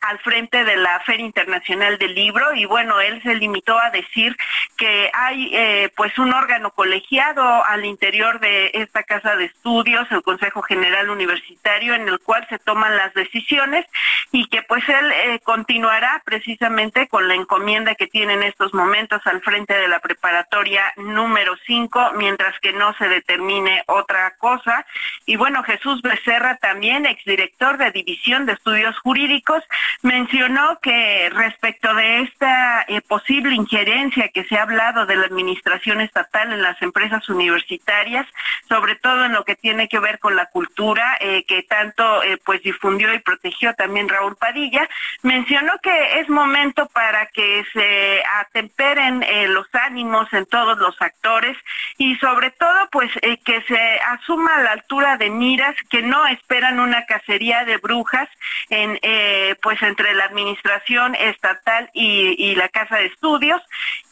al 0.02 0.18
frente 0.20 0.64
de 0.64 0.76
la 0.76 1.00
Feria 1.00 1.26
Internacional 1.26 1.98
del 1.98 2.14
Libro 2.14 2.54
y 2.54 2.64
bueno, 2.64 3.00
él 3.00 3.22
se 3.22 3.34
limitó 3.34 3.78
a 3.78 3.90
decir 3.90 4.36
que 4.76 5.10
hay 5.12 5.50
eh, 5.54 5.90
pues 5.96 6.18
un 6.18 6.32
órgano 6.32 6.70
colegiado 6.70 7.64
al 7.64 7.84
interior 7.84 8.40
de 8.40 8.70
esta 8.74 9.02
casa 9.02 9.36
de 9.36 9.46
estudios, 9.46 10.06
el 10.10 10.22
Consejo 10.22 10.62
General 10.62 11.08
Universitario, 11.10 11.94
en 11.94 12.08
el 12.08 12.18
cual 12.20 12.46
se 12.48 12.58
toman 12.58 12.96
las 12.96 13.14
decisiones 13.14 13.86
y 14.32 14.46
que 14.48 14.62
pues 14.62 14.86
él 14.88 15.12
eh, 15.12 15.40
continuará 15.40 16.22
precisamente 16.24 17.08
con 17.08 17.28
la 17.28 17.34
encomienda 17.34 17.94
que 17.94 18.06
tiene 18.06 18.34
en 18.34 18.42
estos 18.42 18.74
momentos 18.74 19.20
al 19.24 19.40
frente 19.40 19.74
de 19.74 19.88
la 19.88 20.00
preparatoria 20.00 20.92
número 20.96 21.56
5, 21.66 22.12
mientras 22.16 22.58
que 22.60 22.72
no 22.72 22.94
se 22.94 23.08
determine 23.08 23.82
otra 23.86 24.36
cosa. 24.38 24.86
Y 25.24 25.36
bueno, 25.36 25.62
Jesús 25.62 26.02
Becerra 26.02 26.56
también, 26.56 27.06
exdirector 27.06 27.78
de 27.78 27.90
División 27.90 28.46
de 28.46 28.52
Estudios 28.52 28.98
Jurídicos, 29.00 29.62
mencionó 30.02 30.78
que 30.80 31.30
respecto 31.30 31.94
de 31.94 32.22
esta 32.22 32.84
eh, 32.88 33.00
posible 33.00 33.54
injerencia 33.54 34.28
que 34.28 34.44
se 34.44 34.56
ha 34.56 34.62
hablado 34.62 35.06
de 35.06 35.16
la 35.16 35.26
administración 35.26 36.00
estatal 36.00 36.52
en 36.52 36.62
las 36.62 36.80
empresas 36.82 37.28
universitarias, 37.28 38.26
sobre 38.68 38.96
todo 38.96 39.24
en 39.24 39.32
lo 39.32 39.44
que 39.44 39.56
tiene 39.56 39.88
que 39.88 39.98
ver 39.98 40.18
con 40.18 40.36
la 40.36 40.46
cultura, 40.46 41.16
eh, 41.20 41.44
que 41.44 41.62
tanto 41.62 42.22
eh, 42.22 42.38
pues 42.44 42.62
difundió 42.62 43.12
y 43.14 43.18
protegió 43.18 43.74
también 43.74 44.08
Raúl 44.08 44.36
Padilla, 44.36 44.88
mencionó 45.22 45.74
que 45.82 46.20
es 46.20 46.28
momento 46.28 46.86
para 46.86 47.26
que 47.26 47.64
se 47.72 48.22
atemperen 48.40 49.24
los 49.52 49.66
ánimos 49.74 50.32
en 50.32 50.46
todos 50.46 50.78
los 50.78 51.00
actores 51.00 51.56
y 51.98 52.16
sobre 52.16 52.50
todo 52.50 52.88
pues 52.90 53.10
que 53.44 53.62
se 53.62 54.00
asuma 54.00 54.56
a 54.56 54.62
la 54.62 54.72
altura 54.72 55.16
de 55.16 55.30
miras 55.30 55.74
que 55.90 56.02
no 56.02 56.26
esperan 56.26 56.80
una 56.80 57.04
cacería 57.06 57.64
de 57.64 57.76
brujas 57.78 58.28
en 58.70 58.98
eh, 59.02 59.45
eh, 59.50 59.56
pues 59.62 59.80
entre 59.82 60.14
la 60.14 60.24
administración 60.24 61.14
estatal 61.14 61.90
y, 61.92 62.54
la 62.56 62.68
casa 62.68 62.96
de 62.96 63.06
estudios. 63.06 63.60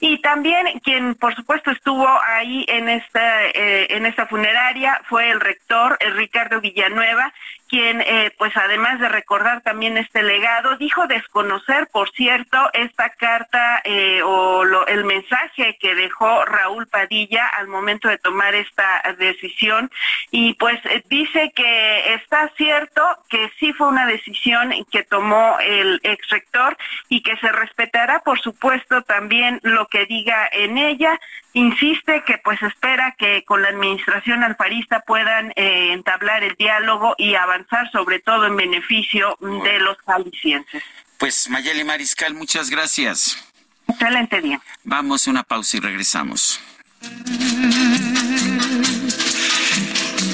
Y 0.00 0.20
también 0.20 0.66
quien 0.80 1.14
por 1.14 1.34
supuesto 1.34 1.70
estuvo 1.70 2.06
ahí 2.26 2.64
en 2.68 2.88
esta 2.88 3.46
eh, 3.46 3.86
en 3.90 4.06
esta 4.06 4.26
funeraria 4.26 5.00
fue 5.08 5.30
el 5.30 5.40
rector 5.40 5.98
Ricardo 6.14 6.60
Villanueva 6.60 7.32
quien, 7.68 8.00
eh, 8.00 8.32
pues 8.38 8.56
además 8.56 9.00
de 9.00 9.08
recordar 9.08 9.62
también 9.62 9.96
este 9.96 10.22
legado, 10.22 10.76
dijo 10.76 11.06
desconocer, 11.06 11.88
por 11.88 12.10
cierto, 12.10 12.58
esta 12.72 13.10
carta 13.10 13.80
eh, 13.84 14.22
o 14.22 14.64
el 14.86 15.04
mensaje 15.04 15.76
que 15.80 15.94
dejó 15.94 16.44
Raúl 16.44 16.86
Padilla 16.86 17.48
al 17.48 17.68
momento 17.68 18.08
de 18.08 18.18
tomar 18.18 18.54
esta 18.54 19.02
decisión. 19.18 19.90
Y 20.30 20.54
pues 20.54 20.78
eh, 20.86 21.02
dice 21.08 21.52
que 21.54 22.14
está 22.14 22.50
cierto 22.56 23.02
que 23.28 23.50
sí 23.58 23.72
fue 23.72 23.88
una 23.88 24.06
decisión 24.06 24.72
que 24.90 25.02
tomó 25.02 25.56
el 25.60 26.00
ex 26.02 26.28
rector 26.28 26.76
y 27.08 27.22
que 27.22 27.36
se 27.38 27.50
respetará, 27.50 28.20
por 28.20 28.40
supuesto, 28.40 29.02
también 29.02 29.60
lo 29.62 29.86
que 29.86 30.06
diga 30.06 30.48
en 30.52 30.78
ella, 30.78 31.18
insiste 31.54 32.22
que 32.26 32.38
pues 32.38 32.60
espera 32.62 33.14
que 33.18 33.44
con 33.44 33.62
la 33.62 33.68
administración 33.68 34.42
alfarista 34.42 35.00
puedan 35.00 35.52
eh, 35.56 35.92
entablar 35.92 36.44
el 36.44 36.54
diálogo 36.56 37.14
y 37.16 37.34
avanzar 37.34 37.90
sobre 37.90 38.20
todo 38.20 38.46
en 38.46 38.56
beneficio 38.56 39.36
de 39.40 39.80
los 39.80 39.96
jaliscienses. 40.06 40.82
Pues 41.18 41.48
Mayeli 41.48 41.84
Mariscal, 41.84 42.34
muchas 42.34 42.70
gracias. 42.70 43.50
Excelente 43.88 44.40
día. 44.40 44.60
Vamos 44.82 45.26
a 45.26 45.30
una 45.30 45.42
pausa 45.42 45.76
y 45.76 45.80
regresamos. 45.80 46.60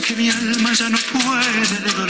Que 0.06 0.16
mi 0.16 0.30
alma 0.30 0.72
ya 0.72 0.88
no 0.88 0.98
puede 1.12 2.09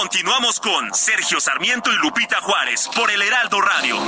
Continuamos 0.00 0.58
con 0.60 0.94
Sergio 0.94 1.40
Sarmiento 1.40 1.92
y 1.92 1.96
Lupita 1.96 2.40
Juárez 2.40 2.88
por 2.96 3.10
el 3.10 3.20
Heraldo 3.20 3.60
Radio. 3.60 3.98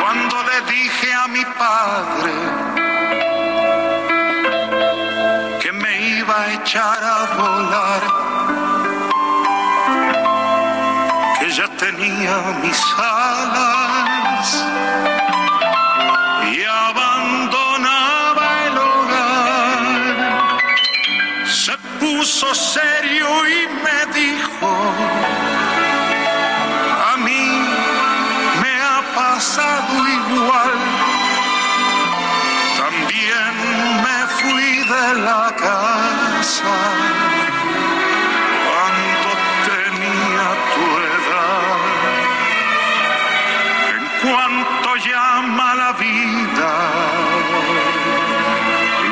Cuando 0.00 0.36
le 0.44 0.60
dije 0.72 1.12
a 1.12 1.26
mi 1.26 1.44
padre 1.44 2.32
que 5.60 5.72
me 5.72 6.18
iba 6.18 6.42
a 6.42 6.52
echar 6.52 7.02
a 7.02 7.26
volar, 7.36 8.02
que 11.40 11.50
ya 11.50 11.66
tenía 11.76 12.36
mis 12.62 12.80
alas 12.98 15.13
abandonaba 16.64 18.46
el 18.66 18.78
hogar. 18.78 20.16
Se 21.46 21.76
puso 22.00 22.54
serio 22.54 23.28
y 23.48 23.68
me 23.84 23.98
dijo, 24.20 24.70
a 27.12 27.16
mí 27.18 27.46
me 28.62 28.74
ha 28.82 29.00
pasado 29.14 29.92
igual. 30.20 30.74
También 32.82 33.52
me 34.04 34.18
fui 34.38 34.68
de 34.94 35.06
la 35.22 35.44
casa 35.56 36.03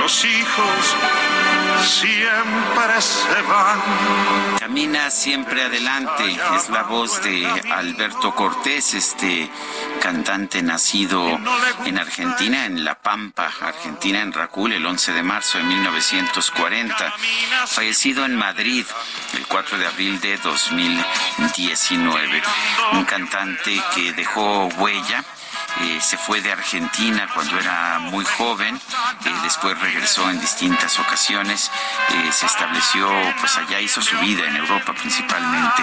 los 0.03 0.25
hijos 0.25 0.97
siempre 1.85 3.01
se 3.01 3.43
van. 3.43 3.81
Camina 4.59 5.09
siempre 5.11 5.63
adelante 5.63 6.25
es 6.57 6.69
la 6.71 6.83
voz 6.83 7.23
de 7.23 7.47
Alberto 7.71 8.35
Cortés, 8.35 8.95
este 8.95 9.49
cantante 10.01 10.61
nacido 10.61 11.39
en 11.85 11.99
Argentina, 11.99 12.67
en 12.67 12.85
La 12.85 12.97
Pampa, 12.97 13.53
Argentina, 13.61 14.23
en 14.23 14.33
Racul, 14.33 14.73
el 14.73 14.85
11 14.85 15.13
de 15.13 15.23
marzo 15.23 15.59
de 15.59 15.65
1940, 15.65 17.15
fallecido 17.67 18.25
en 18.25 18.35
Madrid 18.35 18.85
el 19.35 19.47
4 19.47 19.79
de 19.79 19.87
abril 19.87 20.21
de 20.21 20.37
2019. 20.39 22.43
Un 22.95 23.05
cantante 23.05 23.81
que 23.95 24.13
dejó 24.13 24.67
huella 24.79 25.25
eh, 25.81 25.99
se 26.01 26.19
fue 26.19 26.41
de 26.41 26.53
Argentina 26.53 27.29
cuando 27.35 27.59
era 27.59 27.99
muy 27.99 28.25
joven, 28.25 28.77
eh, 28.77 29.35
después 29.43 29.79
regresó 29.81 30.29
en 30.31 30.41
distintas 30.41 30.99
ocasiones, 30.99 31.71
eh, 32.11 32.31
se 32.33 32.47
estableció, 32.47 33.11
pues 33.41 33.57
allá 33.57 33.81
hizo 33.81 34.03
su 34.03 34.17
vida 34.19 34.47
en 34.47 34.57
Europa, 34.57 34.93
principalmente 34.93 35.83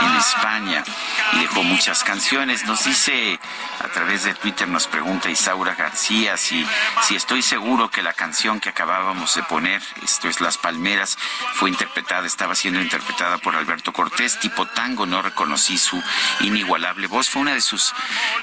en 0.00 0.16
España, 0.16 0.84
y 1.32 1.38
dejó 1.40 1.62
muchas 1.62 2.04
canciones. 2.04 2.64
Nos 2.64 2.84
dice 2.84 3.38
a 3.80 3.88
través 3.88 4.24
de 4.24 4.34
Twitter, 4.34 4.68
nos 4.68 4.86
pregunta 4.86 5.30
Isaura 5.30 5.74
García 5.74 6.36
si, 6.36 6.66
si 7.02 7.16
estoy 7.16 7.42
seguro 7.42 7.90
que 7.90 8.02
la 8.02 8.12
canción 8.12 8.60
que 8.60 8.68
acabábamos 8.68 9.34
de 9.34 9.42
poner, 9.44 9.82
esto 10.02 10.28
es 10.28 10.40
Las 10.40 10.58
Palmeras, 10.58 11.18
fue 11.54 11.70
interpretada, 11.70 12.26
estaba 12.26 12.54
siendo 12.54 12.80
interpretada 12.80 13.38
por 13.38 13.56
Alberto 13.56 13.92
Cortés, 13.92 14.38
tipo 14.40 14.66
tango, 14.66 15.06
no 15.06 15.22
reconocí 15.22 15.78
su 15.78 16.02
inigualable 16.40 17.06
voz, 17.06 17.28
fue 17.28 17.42
una 17.42 17.54
de 17.54 17.60
sus, 17.60 17.94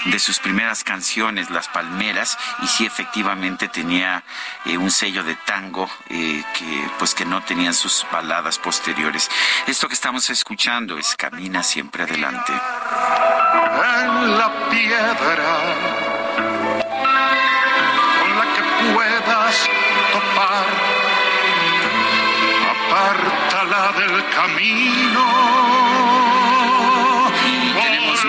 de 0.05 0.19
sus 0.19 0.39
primeras 0.39 0.78
canciones, 0.83 1.49
Las 1.49 1.67
Palmeras, 1.67 2.37
y 2.61 2.67
sí 2.67 2.85
efectivamente 2.85 3.67
tenía 3.67 4.23
eh, 4.65 4.77
un 4.77 4.91
sello 4.91 5.23
de 5.23 5.35
tango 5.35 5.89
eh, 6.09 6.43
que 6.57 6.89
pues 6.97 7.13
que 7.13 7.25
no 7.25 7.41
tenían 7.43 7.73
sus 7.73 8.05
baladas 8.11 8.59
posteriores. 8.59 9.29
Esto 9.67 9.87
que 9.87 9.93
estamos 9.93 10.29
escuchando 10.29 10.97
es 10.97 11.15
Camina 11.15 11.63
siempre 11.63 12.03
adelante. 12.03 12.53
en 12.53 14.37
la 14.37 14.69
piedra 14.69 15.59
con 18.19 18.37
la 18.37 18.45
que 18.53 18.93
puedas 18.93 19.69
topar. 20.13 20.65
Apártala 22.71 23.91
del 23.99 24.29
camino. 24.29 25.29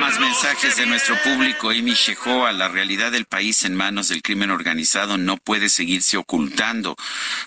Más 0.00 0.18
mensajes 0.18 0.76
de 0.76 0.86
nuestro 0.86 1.14
público. 1.22 1.68
Amy 1.68 1.92
Shehoa, 1.92 2.52
la 2.52 2.68
realidad 2.68 3.12
del 3.12 3.26
país 3.26 3.66
en 3.66 3.74
manos 3.74 4.08
del 4.08 4.22
crimen 4.22 4.50
organizado 4.50 5.18
no 5.18 5.36
puede 5.36 5.68
seguirse 5.68 6.16
ocultando 6.16 6.96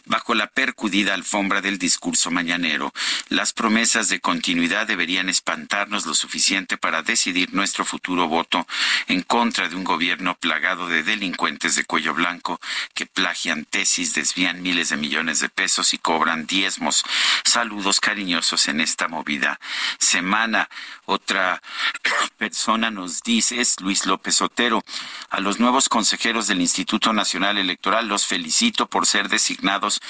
bajo 0.06 0.36
la 0.36 0.46
percudida 0.46 1.16
alfombra 1.16 1.62
del 1.62 1.80
discurso 1.80 2.30
mañanero. 2.30 2.94
Las 3.30 3.54
promesas 3.54 4.08
de 4.10 4.20
continuidad 4.20 4.86
deberían 4.86 5.30
espantarnos 5.30 6.06
lo 6.06 6.14
suficiente 6.14 6.78
para 6.78 7.02
decidir 7.02 7.56
nuestro 7.56 7.86
futuro 7.86 8.28
voto 8.28 8.68
en 9.08 9.24
contra 9.24 9.68
de 9.68 9.76
un 9.76 9.84
gobierno 9.84 10.36
plagado 10.36 10.88
de 10.88 11.02
delincuentes 11.02 11.76
de 11.76 11.86
cuello 11.86 12.14
blanco 12.14 12.62
que 12.94 13.08
plagian 13.08 13.66
tesis, 13.66 14.14
desvían 14.14 14.62
miles 14.62 14.90
de 14.90 14.98
millones 14.98 15.40
de 15.40 15.50
pesos 15.50 15.96
y 15.96 15.98
cobran 15.98 16.46
diezmos. 16.46 17.04
Saludos 17.44 18.00
cariñosos 18.00 18.68
en 18.68 18.80
esta 18.80 19.08
movida 19.08 19.60
semana. 19.98 20.70
Otra 21.06 21.60
persona 22.44 22.92
nos 22.92 23.24
dice, 23.24 23.62
es 23.62 23.80
Luis 23.80 24.06
López 24.06 24.42
Otero, 24.42 24.84
a 25.30 25.40
los 25.40 25.62
nuevos 25.62 25.88
consejeros 25.88 26.46
del 26.46 26.60
Instituto 26.60 27.14
Nacional 27.14 27.58
Electoral 27.58 28.10
los 28.10 28.26
felicito 28.26 28.86
por 28.86 29.06
ser 29.06 29.30
designados 29.30 30.02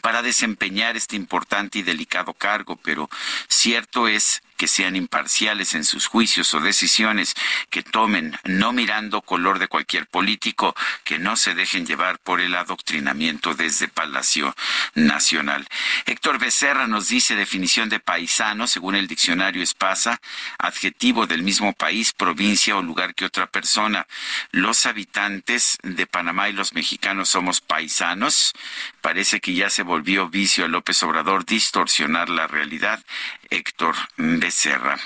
para 0.00 0.22
desempeñar 0.22 0.96
este 0.96 1.16
importante 1.16 1.80
y 1.80 1.82
delicado 1.82 2.32
cargo, 2.32 2.76
pero 2.76 3.10
cierto 3.48 4.06
es 4.06 4.40
que 4.60 4.68
sean 4.68 4.94
imparciales 4.94 5.74
en 5.74 5.86
sus 5.86 6.06
juicios 6.06 6.52
o 6.52 6.60
decisiones 6.60 7.32
que 7.70 7.82
tomen, 7.82 8.36
no 8.44 8.74
mirando 8.74 9.22
color 9.22 9.58
de 9.58 9.68
cualquier 9.68 10.06
político, 10.06 10.74
que 11.02 11.18
no 11.18 11.36
se 11.36 11.54
dejen 11.54 11.86
llevar 11.86 12.18
por 12.18 12.42
el 12.42 12.54
adoctrinamiento 12.54 13.54
desde 13.54 13.88
Palacio 13.88 14.54
Nacional. 14.94 15.66
Héctor 16.04 16.38
Becerra 16.38 16.86
nos 16.86 17.08
dice 17.08 17.36
definición 17.36 17.88
de 17.88 18.00
paisano, 18.00 18.66
según 18.66 18.96
el 18.96 19.08
diccionario 19.08 19.62
Espasa, 19.62 20.20
adjetivo 20.58 21.26
del 21.26 21.42
mismo 21.42 21.72
país, 21.72 22.12
provincia 22.12 22.76
o 22.76 22.82
lugar 22.82 23.14
que 23.14 23.24
otra 23.24 23.46
persona. 23.46 24.06
Los 24.50 24.84
habitantes 24.84 25.78
de 25.82 26.06
Panamá 26.06 26.50
y 26.50 26.52
los 26.52 26.74
mexicanos 26.74 27.30
somos 27.30 27.62
paisanos. 27.62 28.52
Parece 29.00 29.40
que 29.40 29.54
ya 29.54 29.70
se 29.70 29.84
volvió 29.84 30.28
vicio 30.28 30.66
a 30.66 30.68
López 30.68 31.02
Obrador 31.02 31.46
distorsionar 31.46 32.28
la 32.28 32.46
realidad. 32.46 33.02
Héctor 33.50 33.94
Becerra. 34.16 34.96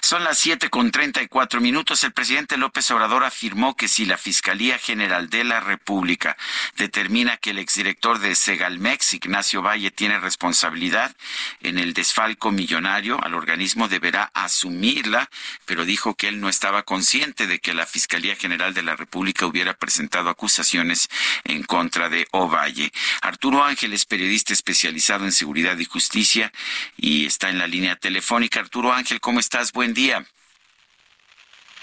Son 0.00 0.22
las 0.22 0.38
siete 0.38 0.68
con 0.68 0.90
treinta 0.90 1.22
y 1.22 1.28
cuatro 1.28 1.60
minutos. 1.60 2.04
El 2.04 2.12
presidente 2.12 2.58
López 2.58 2.90
Obrador 2.90 3.24
afirmó 3.24 3.74
que 3.74 3.88
si 3.88 4.04
la 4.04 4.18
Fiscalía 4.18 4.76
General 4.76 5.30
de 5.30 5.44
la 5.44 5.60
República 5.60 6.36
determina 6.76 7.38
que 7.38 7.50
el 7.50 7.58
exdirector 7.58 8.18
de 8.18 8.34
Segalmex, 8.34 9.14
Ignacio 9.14 9.62
Valle, 9.62 9.90
tiene 9.90 10.18
responsabilidad 10.18 11.16
en 11.60 11.78
el 11.78 11.94
desfalco 11.94 12.50
millonario, 12.50 13.18
al 13.22 13.34
organismo 13.34 13.88
deberá 13.88 14.30
asumirla, 14.34 15.30
pero 15.64 15.84
dijo 15.84 16.14
que 16.14 16.28
él 16.28 16.40
no 16.40 16.48
estaba 16.48 16.82
consciente 16.82 17.46
de 17.46 17.58
que 17.60 17.72
la 17.72 17.86
Fiscalía 17.86 18.36
General 18.36 18.74
de 18.74 18.82
la 18.82 18.96
República 18.96 19.46
hubiera 19.46 19.74
presentado 19.74 20.28
acusaciones 20.28 21.08
en 21.44 21.62
contra 21.62 22.08
de 22.08 22.26
Ovalle. 22.32 22.92
Arturo 23.22 23.64
Ángeles, 23.64 24.04
periodista 24.04 24.52
especializado 24.52 25.24
en 25.24 25.32
seguridad 25.32 25.78
y 25.78 25.86
justicia 25.86 26.52
y 26.96 27.24
está 27.24 27.48
en 27.48 27.58
la 27.58 27.66
línea 27.66 27.96
telefónica. 27.96 28.60
Arturo 28.60 28.92
Ángel, 28.92 29.20
¿cómo 29.24 29.40
estás? 29.40 29.72
Buen 29.72 29.94
día. 29.94 30.22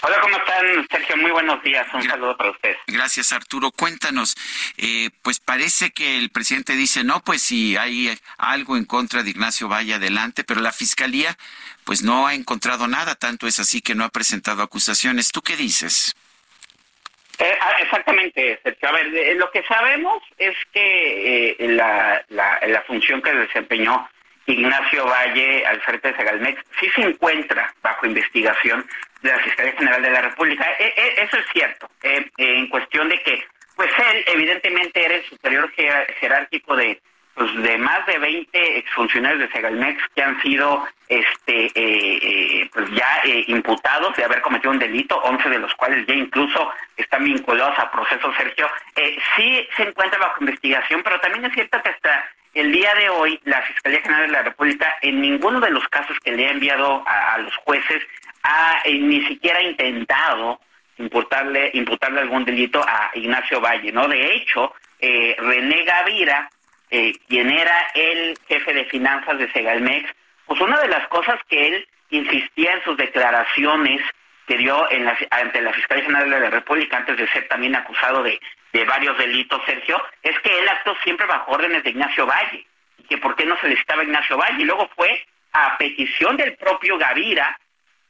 Hola, 0.02 0.20
¿cómo 0.20 0.36
están, 0.36 0.86
Sergio? 0.88 1.16
Muy 1.16 1.32
buenos 1.32 1.60
días. 1.64 1.86
Un 1.92 2.02
saludo 2.02 2.36
para 2.36 2.50
usted. 2.50 2.76
Gracias, 2.86 3.32
Arturo. 3.32 3.72
Cuéntanos, 3.72 4.36
eh, 4.76 5.10
pues 5.22 5.40
parece 5.40 5.90
que 5.90 6.18
el 6.18 6.30
presidente 6.30 6.74
dice, 6.74 7.02
no, 7.02 7.20
pues 7.24 7.42
si 7.42 7.76
hay 7.76 8.16
algo 8.38 8.76
en 8.76 8.84
contra 8.84 9.24
de 9.24 9.30
Ignacio 9.30 9.68
Valle, 9.68 9.94
adelante, 9.94 10.44
pero 10.44 10.60
la 10.60 10.70
Fiscalía, 10.70 11.36
pues 11.84 12.02
no 12.02 12.28
ha 12.28 12.34
encontrado 12.34 12.86
nada, 12.86 13.16
tanto 13.16 13.48
es 13.48 13.58
así 13.58 13.80
que 13.82 13.96
no 13.96 14.04
ha 14.04 14.08
presentado 14.08 14.62
acusaciones. 14.62 15.32
¿Tú 15.32 15.42
qué 15.42 15.56
dices? 15.56 16.14
Eh, 17.38 17.58
ah, 17.60 17.72
exactamente, 17.80 18.60
Sergio. 18.62 18.88
A 18.88 18.92
ver, 18.92 19.36
lo 19.36 19.50
que 19.50 19.64
sabemos 19.64 20.22
es 20.38 20.54
que 20.72 21.56
eh, 21.58 21.68
la, 21.70 22.24
la, 22.28 22.60
la 22.68 22.82
función 22.82 23.20
que 23.20 23.32
desempeñó 23.32 24.08
Ignacio 24.46 25.06
Valle 25.06 25.64
al 25.66 25.80
frente 25.82 26.08
de 26.08 26.16
Segalmex 26.16 26.62
sí 26.80 26.88
se 26.90 27.02
encuentra 27.02 27.72
bajo 27.82 28.06
investigación 28.06 28.84
de 29.22 29.30
la 29.30 29.38
Fiscalía 29.38 29.72
General 29.72 30.02
de 30.02 30.10
la 30.10 30.22
República. 30.22 30.66
E, 30.78 30.92
e, 30.96 31.22
eso 31.22 31.36
es 31.36 31.46
cierto, 31.52 31.88
eh, 32.02 32.28
en 32.36 32.68
cuestión 32.68 33.08
de 33.08 33.20
que, 33.22 33.44
pues 33.76 33.90
él 34.10 34.24
evidentemente 34.26 35.04
era 35.04 35.14
el 35.14 35.24
superior 35.24 35.72
jerárquico 36.20 36.76
de 36.76 37.00
pues 37.34 37.50
de 37.62 37.78
más 37.78 38.04
de 38.04 38.18
20 38.18 38.78
exfuncionarios 38.78 39.40
de 39.40 39.50
Segalmex 39.52 40.02
que 40.14 40.22
han 40.22 40.38
sido 40.42 40.86
este 41.08 41.64
eh, 41.64 42.18
eh, 42.20 42.70
pues 42.74 42.90
ya 42.90 43.22
imputados 43.46 44.14
de 44.16 44.24
haber 44.24 44.42
cometido 44.42 44.70
un 44.70 44.78
delito, 44.78 45.16
11 45.16 45.48
de 45.48 45.58
los 45.58 45.74
cuales 45.76 46.06
ya 46.06 46.12
incluso 46.12 46.70
están 46.94 47.24
vinculados 47.24 47.78
a 47.78 47.90
procesos, 47.90 48.36
Sergio. 48.36 48.68
sí 49.34 49.66
se 49.74 49.84
encuentra 49.84 50.18
bajo 50.18 50.40
investigación, 50.40 51.02
pero 51.02 51.18
también 51.20 51.46
es 51.46 51.54
cierto 51.54 51.80
que 51.82 51.88
hasta 51.88 52.22
el 52.54 52.72
día 52.72 52.92
de 52.94 53.08
hoy, 53.08 53.40
la 53.44 53.62
Fiscalía 53.62 54.02
General 54.02 54.26
de 54.26 54.32
la 54.32 54.42
República, 54.42 54.96
en 55.00 55.20
ninguno 55.20 55.60
de 55.60 55.70
los 55.70 55.86
casos 55.88 56.18
que 56.20 56.32
le 56.32 56.46
ha 56.46 56.50
enviado 56.50 57.02
a, 57.06 57.38
los 57.38 57.56
jueces, 57.58 58.02
ha 58.42 58.82
eh, 58.84 58.98
ni 58.98 59.24
siquiera 59.26 59.62
intentado 59.62 60.60
imputarle, 60.98 61.70
imputarle 61.74 62.20
algún 62.20 62.44
delito 62.44 62.82
a 62.86 63.10
Ignacio 63.14 63.60
Valle, 63.60 63.90
¿no? 63.92 64.06
De 64.06 64.34
hecho, 64.34 64.74
eh, 65.00 65.34
René 65.38 65.84
Gavira, 65.84 66.50
eh, 66.90 67.14
quien 67.28 67.50
era 67.50 67.90
el 67.94 68.38
jefe 68.46 68.74
de 68.74 68.84
finanzas 68.84 69.38
de 69.38 69.50
Segalmex, 69.52 70.10
pues 70.46 70.60
una 70.60 70.78
de 70.80 70.88
las 70.88 71.08
cosas 71.08 71.36
que 71.48 71.68
él 71.68 71.88
insistía 72.10 72.74
en 72.74 72.84
sus 72.84 72.96
declaraciones 72.98 74.02
que 74.46 74.58
dio 74.58 74.90
en 74.90 75.10
ante 75.30 75.62
la 75.62 75.72
Fiscalía 75.72 76.04
General 76.04 76.28
de 76.28 76.40
la 76.40 76.50
República 76.50 76.98
antes 76.98 77.16
de 77.16 77.28
ser 77.28 77.48
también 77.48 77.74
acusado 77.74 78.22
de 78.22 78.38
de 78.72 78.84
varios 78.84 79.16
delitos, 79.18 79.60
Sergio, 79.66 80.02
es 80.22 80.38
que 80.40 80.58
él 80.58 80.68
actuó 80.68 80.94
siempre 81.04 81.26
bajo 81.26 81.52
órdenes 81.52 81.84
de 81.84 81.90
Ignacio 81.90 82.26
Valle, 82.26 82.66
y 82.98 83.02
que 83.04 83.18
por 83.18 83.36
qué 83.36 83.44
no 83.44 83.56
se 83.60 83.68
le 83.68 83.74
estaba 83.74 84.02
Ignacio 84.02 84.36
Valle, 84.36 84.62
y 84.62 84.64
luego 84.64 84.88
fue 84.96 85.24
a 85.52 85.76
petición 85.76 86.36
del 86.36 86.56
propio 86.56 86.96
Gavira 86.98 87.58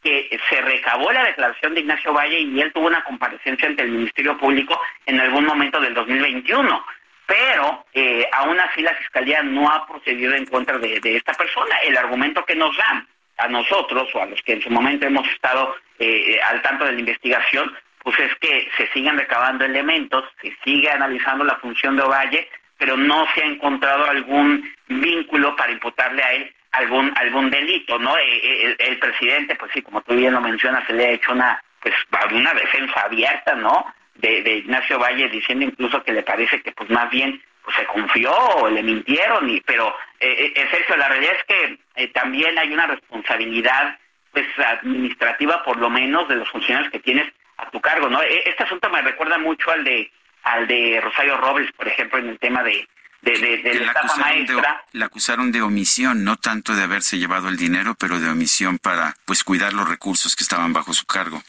que 0.03 0.39
se 0.49 0.61
recabó 0.61 1.13
la 1.13 1.25
declaración 1.25 1.75
de 1.75 1.81
Ignacio 1.81 2.13
Valle 2.13 2.41
y 2.41 2.61
él 2.61 2.73
tuvo 2.73 2.89
una 2.89 3.05
comparecencia 3.05 3.69
ante 3.69 3.83
el 3.83 3.91
Ministerio 3.91 4.37
Público 4.37 4.81
en 5.07 5.21
algún 5.21 5.45
momento 5.45 5.81
del 5.81 5.95
2021. 5.95 6.85
Pero 7.25 7.87
eh, 7.95 8.29
aún 8.33 8.59
así 8.59 8.83
la 8.83 8.95
Fiscalía 8.95 9.43
no 9.43 9.71
ha 9.71 9.87
procedido 9.87 10.35
en 10.35 10.45
contra 10.47 10.79
de, 10.79 11.01
esta 11.05 11.33
persona. 11.35 11.77
El 11.85 11.97
argumento 11.97 12.45
que 12.45 12.57
nos 12.57 12.77
dan 12.77 13.07
a 13.39 13.49
nosotros 13.49 14.09
o 14.15 14.23
a 14.23 14.27
los 14.27 14.43
que 14.43 14.55
en 14.55 14.63
su 14.63 14.71
momento 14.71 15.07
hemos 15.07 15.27
estado 15.29 15.77
eh, 15.99 16.41
al 16.43 16.61
tanto 16.63 16.85
de 16.85 16.93
la 16.93 17.01
investigación 17.01 17.73
pues 18.03 18.19
es 18.19 18.35
que 18.37 18.69
se 18.77 18.89
siguen 18.89 19.17
recabando 19.17 19.65
elementos, 19.65 20.25
se 20.41 20.55
sigue 20.65 20.91
analizando 20.91 21.45
la 21.45 21.57
función 21.57 21.97
de 21.97 22.03
Ovalle, 22.03 22.49
pero 22.79 22.97
no 22.97 23.27
se 23.35 23.43
ha 23.43 23.47
encontrado 23.47 24.07
algún 24.07 24.69
vínculo 24.89 25.55
para 25.57 25.73
imputarle 25.73 26.23
a 26.23 26.33
él 26.33 26.55
algún 26.73 27.13
algún 27.17 27.51
delito, 27.51 27.99
¿no? 27.99 28.17
Eh, 28.17 28.41
eh, 28.43 28.77
el, 28.79 28.99
presidente, 28.99 29.55
pues 29.57 29.71
sí, 29.73 29.83
como 29.83 30.01
tú 30.03 30.15
bien 30.15 30.33
lo 30.33 30.41
mencionas, 30.41 30.85
se 30.87 30.95
le 30.95 31.07
ha 31.07 31.11
hecho 31.11 31.33
una 31.33 31.63
pues 31.81 31.95
una 32.33 32.55
defensa 32.55 33.01
abierta, 33.03 33.55
¿no? 33.55 33.87
De, 34.15 34.39
Ignacio 34.39 34.99
Valle 34.99 35.29
diciendo 35.29 35.65
incluso 35.65 36.03
que 36.03 36.13
le 36.13 36.23
parece 36.23 36.63
que 36.63 36.73
pues 36.73 36.89
más 36.91 37.11
bien 37.11 37.43
pues 37.65 37.77
se 37.77 37.85
confió 37.87 38.33
o 38.33 38.69
le 38.69 38.83
mintieron, 38.83 39.49
y, 39.49 39.61
pero 39.61 39.95
eh, 40.19 40.53
eh 40.55 40.69
Sergio, 40.71 40.97
la 40.97 41.09
realidad 41.09 41.35
es 41.37 41.45
que 41.45 42.07
también 42.09 42.59
hay 42.59 42.73
una 42.73 42.87
responsabilidad 42.87 43.99
pues 44.33 44.47
administrativa 44.59 45.63
por 45.63 45.77
lo 45.77 45.91
menos 45.91 46.29
de 46.29 46.37
los 46.37 46.49
funcionarios 46.49 46.91
que 46.91 47.01
tienes 47.01 47.27
a 47.57 47.71
tu 47.71 47.81
cargo, 47.81 48.09
¿no? 48.09 48.23
E, 48.23 48.49
este 48.49 48.65
asunto 48.65 48.89
me 48.91 49.03
recuerda 49.03 49.39
mucho 49.39 49.71
al 49.71 49.85
de 49.85 50.11
al 50.45 50.67
de 50.67 51.01
Rosario 51.01 51.37
Robles, 51.37 51.71
por 51.73 51.87
ejemplo, 51.87 52.19
en 52.19 52.31
el 52.31 52.39
tema 52.39 52.63
de 52.63 52.89
de, 53.23 53.39
de, 53.59 53.75
la 53.75 53.87
estafa 53.87 54.17
maestra. 54.17 54.85
la 54.93 55.07
acusaron 55.07 55.53
de 55.53 55.63
omisión, 55.63 56.25
no 56.25 56.37
tanto 56.37 56.75
de 56.75 56.83
haberse 56.83 57.19
llevado 57.19 57.49
el 57.49 57.57
dinero, 57.57 57.95
pero 57.99 58.19
de 58.19 58.29
omisión 58.29 58.79
para 58.79 59.15
pues 59.25 59.45
cuidar 59.45 59.73
los 59.73 59.89
recursos 59.89 60.35
que 60.35 60.43
estaban 60.43 60.73
bajo 60.73 60.93
su 60.93 61.07
cargo. 61.07 61.41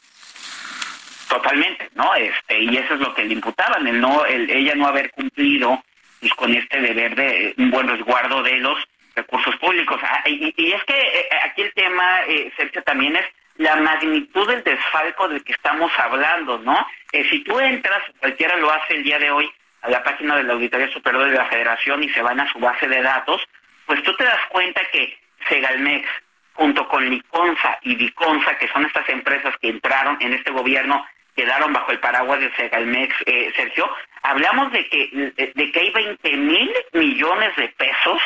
Totalmente, 1.28 1.90
¿no? 1.96 2.14
Este, 2.14 2.62
y 2.62 2.78
eso 2.78 2.94
es 2.94 3.00
lo 3.00 3.16
que 3.16 3.26
le 3.26 3.34
imputaban, 3.34 3.88
el 3.88 4.00
no, 4.00 4.24
el, 4.26 4.50
ella 4.52 4.76
no 4.76 4.86
haber 4.86 5.10
cumplido 5.12 5.84
pues, 6.20 6.32
con 6.36 6.54
este 6.54 6.80
deber 6.80 7.16
de 7.16 7.56
un 7.58 7.72
buen 7.72 7.88
resguardo 7.88 8.44
de 8.44 8.58
los 8.58 8.78
recursos 9.16 9.56
públicos. 9.56 10.00
Ah, 10.04 10.22
y, 10.28 10.54
y, 10.56 10.72
es 10.74 10.84
que 10.84 10.94
eh, 10.94 11.28
aquí 11.44 11.64
el 11.64 11.74
tema, 11.74 12.22
eh, 12.28 12.52
Sergio, 12.56 12.84
también 12.84 13.16
es 13.16 13.26
la 13.58 13.76
magnitud 13.76 14.48
del 14.48 14.64
desfalco 14.64 15.28
del 15.28 15.44
que 15.44 15.54
estamos 15.54 15.92
hablando, 15.98 16.58
¿no? 16.60 16.86
Eh, 17.12 17.28
si 17.30 17.44
tú 17.44 17.60
entras, 17.60 18.02
cualquiera 18.20 18.58
lo 18.58 18.72
hace 18.72 18.96
el 18.96 19.04
día 19.04 19.20
de 19.20 19.32
hoy, 19.32 19.52
a 19.82 19.90
la 19.90 20.04
página 20.04 20.38
de 20.38 20.44
la 20.44 20.54
Auditoría 20.54 20.92
Superior 20.92 21.30
de 21.30 21.38
la 21.38 21.46
Federación 21.46 22.04
y 22.04 22.10
se 22.10 22.22
van 22.22 22.40
a 22.40 22.52
su 22.52 22.60
base 22.60 22.88
de 22.88 23.02
datos, 23.02 23.42
pues 23.86 24.02
tú 24.04 24.16
te 24.16 24.24
das 24.24 24.40
cuenta 24.50 24.82
que 24.92 25.18
Segalmex, 25.50 26.08
junto 26.54 26.88
con 26.88 27.08
Liconza 27.10 27.78
y 27.82 27.96
Viconza, 27.96 28.58
que 28.58 28.70
son 28.70 28.86
estas 28.86 29.08
empresas 29.10 29.54
que 29.62 29.70
entraron 29.70 30.18
en 30.22 30.34
este 30.34 30.52
gobierno, 30.52 31.06
quedaron 31.36 31.74
bajo 31.74 31.92
el 31.92 32.00
paraguas 32.00 32.40
de 32.40 32.54
Segalmex, 32.56 33.14
eh, 33.26 33.52
Sergio, 33.56 33.90
hablamos 34.22 34.72
de 34.72 34.88
que, 34.88 35.34
de 35.54 35.72
que 35.72 35.80
hay 35.80 35.90
20 35.92 36.38
mil 36.38 36.72
millones 36.94 37.56
de 37.58 37.68
pesos 37.70 38.22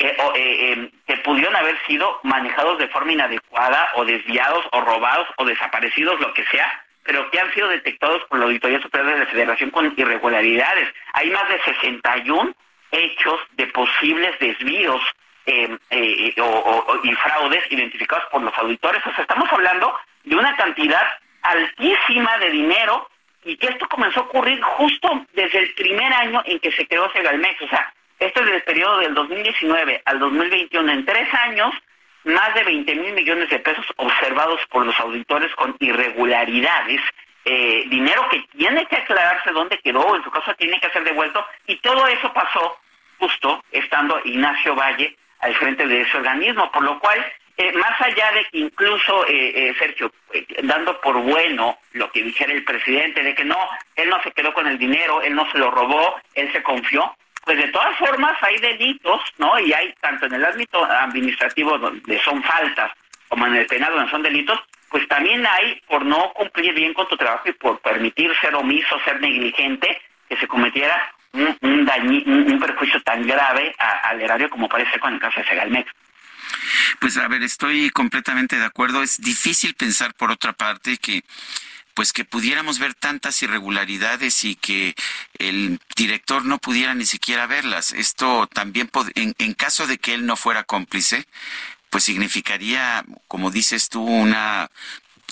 eh, 0.00 0.14
eh, 0.36 0.90
que 1.06 1.16
pudieron 1.18 1.56
haber 1.56 1.76
sido 1.86 2.20
manejados 2.22 2.78
de 2.78 2.86
forma 2.88 3.12
inadecuada 3.12 3.90
o 3.96 4.04
desviados 4.04 4.64
o 4.70 4.80
robados 4.80 5.26
o 5.36 5.44
desaparecidos, 5.44 6.20
lo 6.20 6.32
que 6.34 6.44
sea, 6.46 6.70
pero 7.02 7.28
que 7.30 7.40
han 7.40 7.52
sido 7.52 7.68
detectados 7.68 8.22
por 8.28 8.38
la 8.38 8.44
Auditoría 8.44 8.80
Superior 8.80 9.14
de 9.14 9.18
la 9.20 9.30
Federación 9.30 9.70
con 9.70 9.92
irregularidades. 9.96 10.88
Hay 11.14 11.30
más 11.30 11.48
de 11.48 11.60
61 11.62 12.54
hechos 12.92 13.40
de 13.56 13.66
posibles 13.66 14.38
desvíos 14.38 15.00
em, 15.46 15.76
eh, 15.90 16.34
o, 16.40 17.00
y 17.02 17.12
fraudes 17.14 17.64
identificados 17.70 18.24
por 18.30 18.42
los 18.42 18.56
auditores. 18.56 19.04
O 19.04 19.12
sea, 19.12 19.22
estamos 19.22 19.52
hablando 19.52 19.98
de 20.22 20.36
una 20.36 20.54
cantidad 20.56 21.06
altísima 21.42 22.38
de 22.38 22.50
dinero 22.50 23.08
y 23.44 23.56
que 23.56 23.66
esto 23.66 23.88
comenzó 23.88 24.20
a 24.20 24.24
ocurrir 24.24 24.60
justo 24.62 25.26
desde 25.32 25.58
el 25.58 25.74
primer 25.74 26.12
año 26.12 26.42
en 26.44 26.60
que 26.60 26.70
se 26.72 26.86
creó 26.86 27.10
Segalmex. 27.12 27.62
O 27.62 27.68
sea, 27.68 27.92
esto 28.18 28.40
es 28.40 28.46
del 28.50 28.62
periodo 28.62 28.98
del 28.98 29.14
2019 29.14 30.02
al 30.04 30.18
2021. 30.18 30.92
En 30.92 31.04
tres 31.04 31.32
años, 31.34 31.72
más 32.24 32.52
de 32.54 32.64
20 32.64 32.94
mil 32.96 33.12
millones 33.12 33.48
de 33.48 33.60
pesos 33.60 33.86
observados 33.96 34.60
por 34.70 34.84
los 34.84 34.98
auditores 34.98 35.54
con 35.54 35.76
irregularidades. 35.78 37.00
Eh, 37.44 37.84
dinero 37.88 38.28
que 38.30 38.44
tiene 38.56 38.84
que 38.86 38.96
aclararse 38.96 39.52
dónde 39.52 39.78
quedó, 39.78 40.16
en 40.16 40.22
su 40.22 40.30
caso 40.30 40.52
tiene 40.56 40.78
que 40.80 40.90
ser 40.90 41.02
devuelto, 41.04 41.46
y 41.66 41.76
todo 41.76 42.06
eso 42.06 42.30
pasó 42.34 42.76
justo 43.18 43.64
estando 43.70 44.20
Ignacio 44.24 44.74
Valle 44.74 45.16
al 45.40 45.54
frente 45.54 45.86
de 45.86 46.02
ese 46.02 46.16
organismo, 46.18 46.70
por 46.70 46.82
lo 46.82 46.98
cual 46.98 47.24
eh, 47.56 47.72
más 47.72 47.98
allá 48.00 48.32
de 48.32 48.44
que 48.46 48.58
incluso, 48.58 49.24
eh, 49.28 49.74
Sergio, 49.78 50.12
dando 50.64 51.00
por 51.00 51.16
bueno 51.22 51.78
lo 51.92 52.10
que 52.10 52.22
dijera 52.22 52.52
el 52.52 52.64
presidente, 52.64 53.22
de 53.22 53.34
que 53.34 53.44
no, 53.44 53.56
él 53.96 54.10
no 54.10 54.22
se 54.22 54.32
quedó 54.32 54.52
con 54.52 54.66
el 54.66 54.76
dinero, 54.76 55.22
él 55.22 55.34
no 55.34 55.50
se 55.50 55.58
lo 55.58 55.70
robó, 55.70 56.20
él 56.34 56.52
se 56.52 56.62
confió, 56.62 57.16
pues 57.48 57.56
de 57.56 57.68
todas 57.68 57.96
formas 57.96 58.36
hay 58.42 58.58
delitos, 58.58 59.22
¿no? 59.38 59.58
Y 59.58 59.72
hay 59.72 59.94
tanto 60.02 60.26
en 60.26 60.34
el 60.34 60.44
ámbito 60.44 60.84
administrativo 60.84 61.78
donde 61.78 62.20
son 62.20 62.42
faltas 62.42 62.92
como 63.26 63.46
en 63.46 63.54
el 63.54 63.64
penal 63.64 63.94
donde 63.94 64.10
son 64.10 64.22
delitos, 64.22 64.60
pues 64.90 65.08
también 65.08 65.46
hay 65.46 65.80
por 65.88 66.04
no 66.04 66.30
cumplir 66.34 66.74
bien 66.74 66.92
con 66.92 67.08
tu 67.08 67.16
trabajo 67.16 67.48
y 67.48 67.52
por 67.52 67.80
permitir 67.80 68.30
ser 68.42 68.54
omiso, 68.54 69.00
ser 69.02 69.18
negligente, 69.22 69.98
que 70.28 70.36
se 70.36 70.46
cometiera 70.46 71.10
un, 71.32 71.56
un, 71.62 72.60
perjuicio 72.60 73.00
tan 73.00 73.26
grave 73.26 73.74
al 73.78 74.20
erario 74.20 74.50
como 74.50 74.68
parece 74.68 75.00
con 75.00 75.14
el 75.14 75.20
caso 75.20 75.40
de 75.40 75.48
Segalmex. 75.48 75.90
Pues 77.00 77.16
a 77.16 77.28
ver, 77.28 77.42
estoy 77.42 77.88
completamente 77.88 78.56
de 78.56 78.66
acuerdo. 78.66 79.02
Es 79.02 79.22
difícil 79.22 79.74
pensar 79.74 80.12
por 80.12 80.30
otra 80.30 80.52
parte 80.52 80.98
que 80.98 81.22
pues 81.98 82.12
que 82.12 82.24
pudiéramos 82.24 82.78
ver 82.78 82.94
tantas 82.94 83.42
irregularidades 83.42 84.44
y 84.44 84.54
que 84.54 84.94
el 85.40 85.80
director 85.96 86.44
no 86.44 86.58
pudiera 86.58 86.94
ni 86.94 87.04
siquiera 87.04 87.48
verlas. 87.48 87.92
Esto 87.92 88.46
también, 88.46 88.88
en, 89.16 89.34
en 89.36 89.52
caso 89.54 89.84
de 89.88 89.98
que 89.98 90.14
él 90.14 90.24
no 90.24 90.36
fuera 90.36 90.62
cómplice, 90.62 91.24
pues 91.90 92.04
significaría, 92.04 93.04
como 93.26 93.50
dices 93.50 93.88
tú, 93.88 94.04
una 94.04 94.70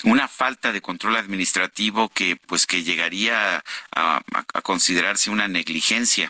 una 0.03 0.27
falta 0.27 0.73
de 0.73 0.81
control 0.81 1.15
administrativo 1.15 2.09
que 2.09 2.35
pues 2.35 2.67
que 2.67 2.83
llegaría 2.83 3.63
a, 3.95 4.21
considerarse 4.61 5.29
una 5.29 5.47
negligencia. 5.47 6.29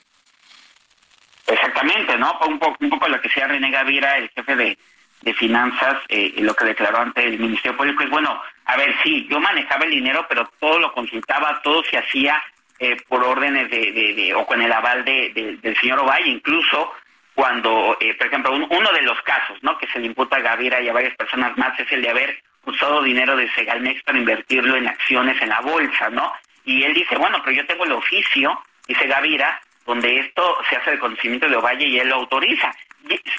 Exactamente, 1.48 2.16
¿no? 2.16 2.38
Un 2.48 2.60
poco, 2.60 2.78
un 2.80 2.92
poco 2.92 3.08
lo 3.08 3.20
que 3.20 3.28
decía 3.28 3.48
René 3.48 3.72
Gavira, 3.72 4.20
el 4.20 4.30
jefe 4.30 4.56
de, 4.56 4.78
de 5.22 5.34
finanzas, 5.34 5.98
eh, 6.10 6.36
lo 6.38 6.54
que 6.54 6.66
declaró 6.66 7.00
ante 7.00 7.26
el 7.26 7.40
Ministerio 7.40 7.76
Público 7.76 8.04
es, 8.04 8.10
bueno, 8.12 8.40
a 8.68 8.76
ver, 8.76 8.93
sí, 9.01 9.26
yo 9.30 9.39
manejaba 9.39 9.86
el 9.86 9.91
dinero, 9.91 10.26
pero 10.28 10.49
todo 10.59 10.78
lo 10.78 10.91
consultaba, 10.93 11.61
todo 11.63 11.84
se 11.86 11.97
hacía 11.97 12.43
eh, 12.80 12.97
por 13.07 13.24
órdenes 13.24 13.72
de, 13.72 13.91
de, 13.91 14.34
o 14.36 14.45
con 14.45 14.61
el 14.61 14.72
aval 14.72 15.05
de, 15.05 15.57
del 15.61 15.78
señor 15.78 15.99
Ovalle, 15.99 16.30
incluso 16.30 16.91
cuando, 17.34 17.95
eh, 18.01 18.13
por 18.15 18.28
ejemplo, 18.28 18.53
uno 18.53 18.91
de 18.91 19.01
los 19.03 19.22
casos, 19.22 19.57
¿no? 19.61 19.78
Que 19.78 19.88
se 19.88 19.99
le 19.99 20.07
imputa 20.07 20.36
a 20.36 20.41
Gavira 20.41 20.82
y 20.82 20.89
a 20.89 20.93
varias 20.93 21.15
personas 21.15 21.57
más 21.57 21.80
es 21.80 21.89
el 21.93 22.01
de 22.01 22.09
haber 22.09 22.43
usado 22.65 23.01
dinero 23.03 23.38
de 23.38 23.49
Segalmex 23.53 24.03
para 24.03 24.18
invertirlo 24.18 24.76
en 24.76 24.88
acciones 24.88 25.41
en 25.41 25.49
la 25.49 25.61
bolsa, 25.61 26.09
¿no? 26.09 26.34
Y 26.65 26.84
él 26.84 26.93
dice, 26.93 27.15
bueno, 27.15 27.39
pero 27.43 27.55
yo 27.55 27.65
tengo 27.65 27.86
el 27.86 27.93
oficio, 27.93 28.61
dice 28.86 29.07
Gavira, 29.07 29.61
donde 29.86 30.20
esto 30.20 30.57
se 30.70 30.76
hace 30.76 30.91
de 30.91 30.99
conocimiento 30.99 31.47
de 31.47 31.55
Ovalle 31.55 31.86
y 31.86 31.99
él 31.99 32.09
lo 32.09 32.15
autoriza 32.15 32.76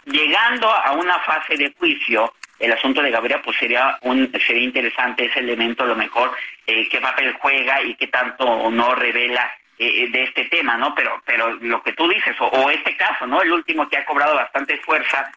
llegando 0.06 0.70
a 0.70 0.92
una 0.92 1.18
fase 1.20 1.56
de 1.56 1.72
juicio, 1.78 2.32
el 2.58 2.72
asunto 2.72 3.02
de 3.02 3.10
Gabriela 3.10 3.42
pues 3.42 3.56
sería 3.58 3.98
un 4.02 4.30
sería 4.46 4.62
interesante 4.62 5.26
ese 5.26 5.40
elemento 5.40 5.84
a 5.84 5.88
lo 5.88 5.96
mejor 5.96 6.32
eh, 6.66 6.88
qué 6.88 7.00
papel 7.00 7.32
juega 7.40 7.82
y 7.82 7.94
qué 7.94 8.08
tanto 8.08 8.44
o 8.44 8.70
no 8.70 8.94
revela 8.94 9.50
eh, 9.78 10.04
eh, 10.04 10.08
de 10.10 10.24
este 10.24 10.44
tema 10.46 10.76
no 10.76 10.94
pero 10.94 11.22
pero 11.24 11.50
lo 11.60 11.82
que 11.82 11.92
tú 11.92 12.08
dices 12.08 12.36
o, 12.40 12.70
este 12.70 12.96
caso 12.96 13.26
no 13.26 13.42
el 13.42 13.52
último 13.52 13.88
que 13.88 13.96
ha 13.96 14.04
cobrado 14.04 14.34
bastante 14.34 14.78
fuerza 14.78 15.30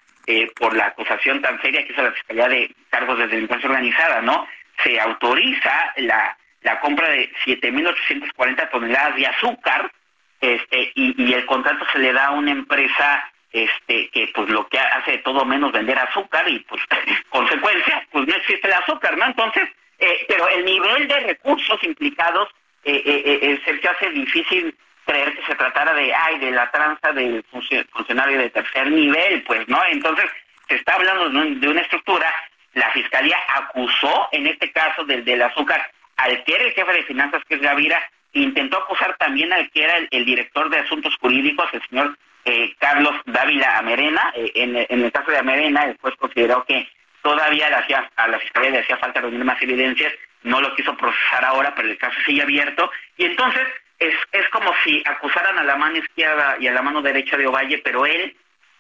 por 0.56 0.76
la 0.76 0.86
acusación 0.86 1.42
tan 1.42 1.62
seria 1.62 1.86
que 1.86 1.92
es 1.92 1.98
la 1.98 2.12
fiscalía 2.12 2.48
de 2.48 2.74
cargos 2.90 3.18
de 3.18 3.28
delincuencia 3.28 3.70
organizada 3.70 4.22
no 4.22 4.48
se 4.84 5.00
autoriza 5.00 5.94
la 5.98 6.38
la 6.62 6.80
compra 6.80 7.10
de 7.10 7.32
7.840 7.44 8.70
toneladas 8.70 9.16
de 9.16 9.28
azúcar 9.28 9.92
este 10.40 10.92
y, 10.96 11.22
y 11.22 11.34
el 11.34 11.46
contrato 11.46 11.86
se 11.92 12.00
le 12.00 12.14
da 12.14 12.28
a 12.28 12.32
una 12.32 12.52
empresa 12.52 13.32
este 13.52 14.10
que 14.10 14.30
pues 14.34 14.50
lo 14.50 14.68
que 14.68 14.80
hace 14.80 15.12
de 15.12 15.18
todo 15.20 15.44
menos 15.46 15.72
vender 15.72 15.98
azúcar 15.98 16.48
y 16.50 16.60
pues 16.60 16.82
consecuencia 17.30 18.06
pues 18.12 18.28
no 18.28 18.36
existe 18.36 18.68
el 18.68 18.74
azúcar 18.74 19.18
no 19.18 19.26
entonces 19.26 19.70
eh, 20.00 20.26
pero 20.28 20.48
el 20.48 20.66
nivel 20.66 21.08
de 21.08 21.20
recursos 21.20 21.84
implicados 21.84 22.50
eh, 22.84 23.02
eh, 23.06 23.40
eh, 23.42 23.62
Sergio 23.66 23.92
hace 23.92 24.10
difícil 24.12 24.76
creer 25.06 25.36
que 25.36 25.46
se 25.46 25.56
tratara 25.56 25.94
de 25.94 26.14
ay 26.14 26.40
de 26.40 26.52
la 26.52 26.72
tranza 26.72 27.12
del 27.12 27.44
funcionario 27.92 28.40
de 28.40 28.50
tercer 28.50 28.90
nivel 28.90 29.44
pues 29.44 29.68
no 29.68 29.82
entonces 29.90 30.26
se 30.70 30.76
está 30.76 30.96
hablando 30.96 31.30
de, 31.30 31.68
una 31.68 31.82
estructura 31.82 32.34
la 32.74 32.90
fiscalía 32.92 33.38
acusó 33.56 34.30
en 34.32 34.48
este 34.48 34.72
caso 34.72 35.04
del 35.04 35.26
del 35.26 35.42
azúcar 35.42 35.92
al 36.16 36.42
que 36.46 36.56
era 36.56 36.64
el 36.64 36.72
jefe 36.72 36.94
de 36.94 37.04
finanzas 37.04 37.44
que 37.50 37.56
es 37.56 37.62
Gavira 37.62 38.02
intentó 38.34 38.78
acusar 38.78 39.18
también 39.18 39.52
al 39.52 39.70
que 39.72 39.84
era 39.84 39.98
el 40.10 40.26
director 40.26 40.70
de 40.70 40.80
asuntos 40.80 41.14
jurídicos 41.18 41.68
el 41.74 41.82
señor 41.90 42.18
eh, 42.46 42.74
Carlos 42.80 43.16
Dávila 43.26 43.78
Amerena. 43.78 44.32
Eh, 44.36 44.52
en, 44.56 44.76
el 44.76 45.12
caso 45.12 45.32
de 45.32 45.38
Amerena, 45.38 45.86
el 45.86 45.98
juez 45.98 46.16
consideró 46.16 46.64
que 46.66 46.88
todavía 47.22 47.70
le 47.70 47.76
hacía, 47.76 48.10
a 48.16 48.28
la 48.28 48.40
fiscalía 48.40 48.72
le 48.72 48.80
hacía 48.80 48.98
falta 48.98 49.22
reunir 49.22 49.44
más 49.44 49.62
evidencias, 49.62 50.14
no 50.44 50.60
lo 50.60 50.76
quiso 50.76 50.96
procesar 50.98 51.46
ahora, 51.46 51.74
pero 51.76 51.88
el 51.88 51.98
caso 51.98 52.18
sigue 52.26 52.42
abierto. 52.42 52.92
Y 53.18 53.26
entonces 53.26 53.68
es, 54.00 54.16
es 54.32 54.50
como 54.50 54.74
si 54.84 55.04
acusaran 55.06 55.58
a 55.60 55.64
la 55.64 55.76
mano 55.76 55.98
izquierda 55.98 56.58
y 56.60 56.68
a 56.68 56.74
la 56.74 56.82
mano 56.82 57.02
derecha 57.02 57.38
de 57.38 57.48
Ovalle, 57.48 57.78
pero 57.84 58.06
él, 58.06 58.36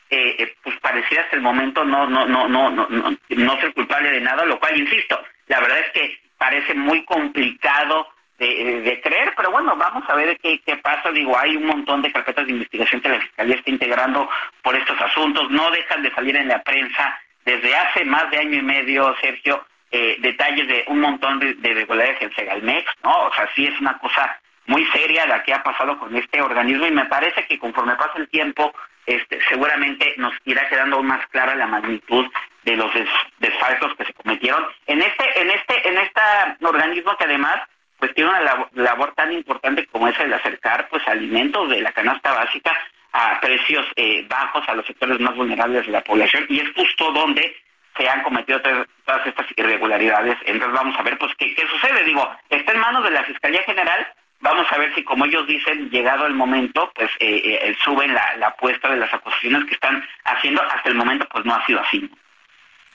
eh, 0.10 0.56
pues 0.64 0.78
parecía 0.80 1.22
hasta 1.22 1.36
el 1.36 1.42
momento 1.42 1.86
no, 1.86 2.08
no, 2.08 2.26
no, 2.26 2.48
no, 2.48 2.70
no, 2.70 2.88
no, 2.90 3.18
no 3.30 3.62
ser 3.62 3.74
culpable 3.74 4.12
de 4.12 4.22
nada, 4.22 4.44
lo 4.46 4.60
cual, 4.60 4.78
insisto, 4.78 5.22
la 5.48 5.60
verdad 5.60 5.80
es 5.80 5.92
que 5.92 6.20
parece 6.38 6.74
muy 6.74 7.06
complicado 7.06 8.08
de, 8.48 9.02
creer, 9.02 9.34
pero 9.36 9.52
bueno, 9.52 9.76
vamos 9.76 10.04
a 10.08 10.16
ver 10.16 10.38
qué, 10.40 10.60
qué 10.66 10.78
pasa. 10.78 11.12
Digo, 11.12 11.38
hay 11.38 11.56
un 11.56 11.66
montón 11.66 12.02
de 12.02 12.12
carpetas 12.12 12.46
de 12.46 12.54
investigación 12.54 13.02
que 13.02 13.10
la 13.10 13.20
Fiscalía 13.20 13.56
está 13.56 13.70
integrando 13.70 14.30
por 14.64 14.76
estos 14.76 15.00
asuntos, 15.00 15.50
no 15.52 15.70
dejan 15.72 16.02
de 16.02 16.12
salir 16.12 16.36
en 16.36 16.48
la 16.48 16.62
prensa 16.64 17.20
desde 17.46 17.76
hace 17.76 18.06
más 18.06 18.30
de 18.32 18.40
año 18.40 18.58
y 18.58 18.62
medio, 18.62 19.16
Sergio, 19.22 19.66
eh, 19.92 20.18
detalles 20.20 20.68
de 20.68 20.86
un 20.88 21.02
montón 21.02 21.40
de, 21.40 21.54
de 21.56 21.70
irregularidades 21.70 22.22
en 22.22 22.34
Segalmex, 22.36 22.92
¿no? 23.04 23.26
O 23.26 23.34
sea, 23.34 23.50
sí 23.56 23.66
es 23.68 23.80
una 23.80 23.98
cosa 23.98 24.40
muy 24.68 24.86
seria 24.88 25.26
la 25.26 25.44
que 25.44 25.54
ha 25.54 25.64
pasado 25.64 25.98
con 26.00 26.16
este 26.16 26.42
organismo 26.42 26.88
y 26.88 26.92
me 26.92 27.06
parece 27.06 27.46
que 27.46 27.60
conforme 27.60 27.96
pasa 27.96 28.14
el 28.18 28.30
tiempo, 28.30 28.74
este, 29.06 29.40
seguramente 29.50 30.14
nos 30.18 30.34
irá 30.46 30.68
quedando 30.70 31.02
más 31.04 31.26
clara 31.28 31.56
la 31.56 31.68
magnitud 31.68 32.26
de 32.64 32.76
los 32.76 32.92
desfalcos 33.40 33.96
que 33.96 34.06
se 34.06 34.14
cometieron 34.14 34.66
en 34.86 35.02
este, 35.02 35.42
en 35.42 35.50
este, 35.50 35.88
en 35.90 35.98
este 35.98 36.22
organismo 36.62 37.18
que 37.18 37.24
además 37.26 37.62
pues 38.02 38.16
tiene 38.16 38.32
una 38.32 38.68
labor, 38.74 39.14
tan 39.14 39.32
importante 39.32 39.86
como 39.86 40.08
esa 40.08 40.26
de 40.26 40.34
acercar 40.34 40.90
pues 40.90 41.08
alimentos 41.08 41.70
de 41.70 41.82
la 41.82 41.92
canasta 41.92 42.34
básica 42.34 42.76
a 43.14 43.40
precios 43.40 43.86
eh, 43.96 44.26
bajos 44.28 44.68
a 44.68 44.74
los 44.74 44.88
sectores 44.88 45.20
más 45.20 45.36
vulnerables 45.36 45.86
de 45.86 45.92
la 45.92 46.04
población 46.04 46.48
y 46.50 46.62
es 46.62 46.74
justo 46.76 47.12
donde 47.12 47.56
se 47.96 48.10
han 48.10 48.24
cometido 48.24 48.60
todas 48.60 49.28
estas 49.28 49.46
irregularidades. 49.56 50.36
Entonces 50.46 50.74
vamos 50.74 50.98
a 50.98 51.04
ver 51.04 51.16
pues 51.20 51.32
qué, 51.38 51.56
sucede. 51.70 52.04
Digo, 52.04 52.28
está 52.50 52.72
en 52.72 52.80
manos 52.80 53.04
de 53.04 53.12
la 53.12 53.24
Fiscalía 53.24 53.62
General. 53.66 54.08
Vamos 54.40 54.66
a 54.72 54.78
ver 54.80 54.96
si, 54.96 55.04
como 55.04 55.26
ellos 55.26 55.46
dicen, 55.46 55.92
llegado 55.92 56.26
el 56.26 56.34
momento, 56.34 56.92
pues 56.96 57.12
eh, 57.20 57.60
eh, 57.62 57.76
suben 57.84 58.16
la, 58.16 58.36
la 58.38 58.48
apuesta 58.48 58.90
de 58.90 58.98
las 58.98 59.14
acusaciones 59.14 59.66
que 59.66 59.76
están 59.76 60.04
haciendo. 60.24 60.64
Hasta 60.64 60.90
el 60.90 60.96
momento, 60.96 61.28
pues 61.32 61.46
no 61.46 61.54
ha 61.54 61.64
sido 61.68 61.80
así. 61.82 62.10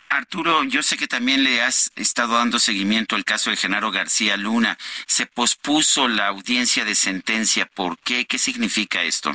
Arturo, 0.08 0.64
yo 0.64 0.82
sé 0.82 0.96
que 0.96 1.06
también 1.06 1.44
le 1.44 1.62
has 1.62 1.92
estado 1.96 2.34
dando 2.38 2.58
seguimiento 2.58 3.16
al 3.16 3.24
caso 3.24 3.50
de 3.50 3.56
Genaro 3.56 3.90
García 3.90 4.36
Luna. 4.36 4.76
Se 5.06 5.26
pospuso 5.26 6.08
la 6.08 6.28
audiencia 6.28 6.84
de 6.84 6.94
sentencia. 6.94 7.66
¿Por 7.66 7.98
qué? 7.98 8.26
¿Qué 8.26 8.38
significa 8.38 9.02
esto? 9.02 9.32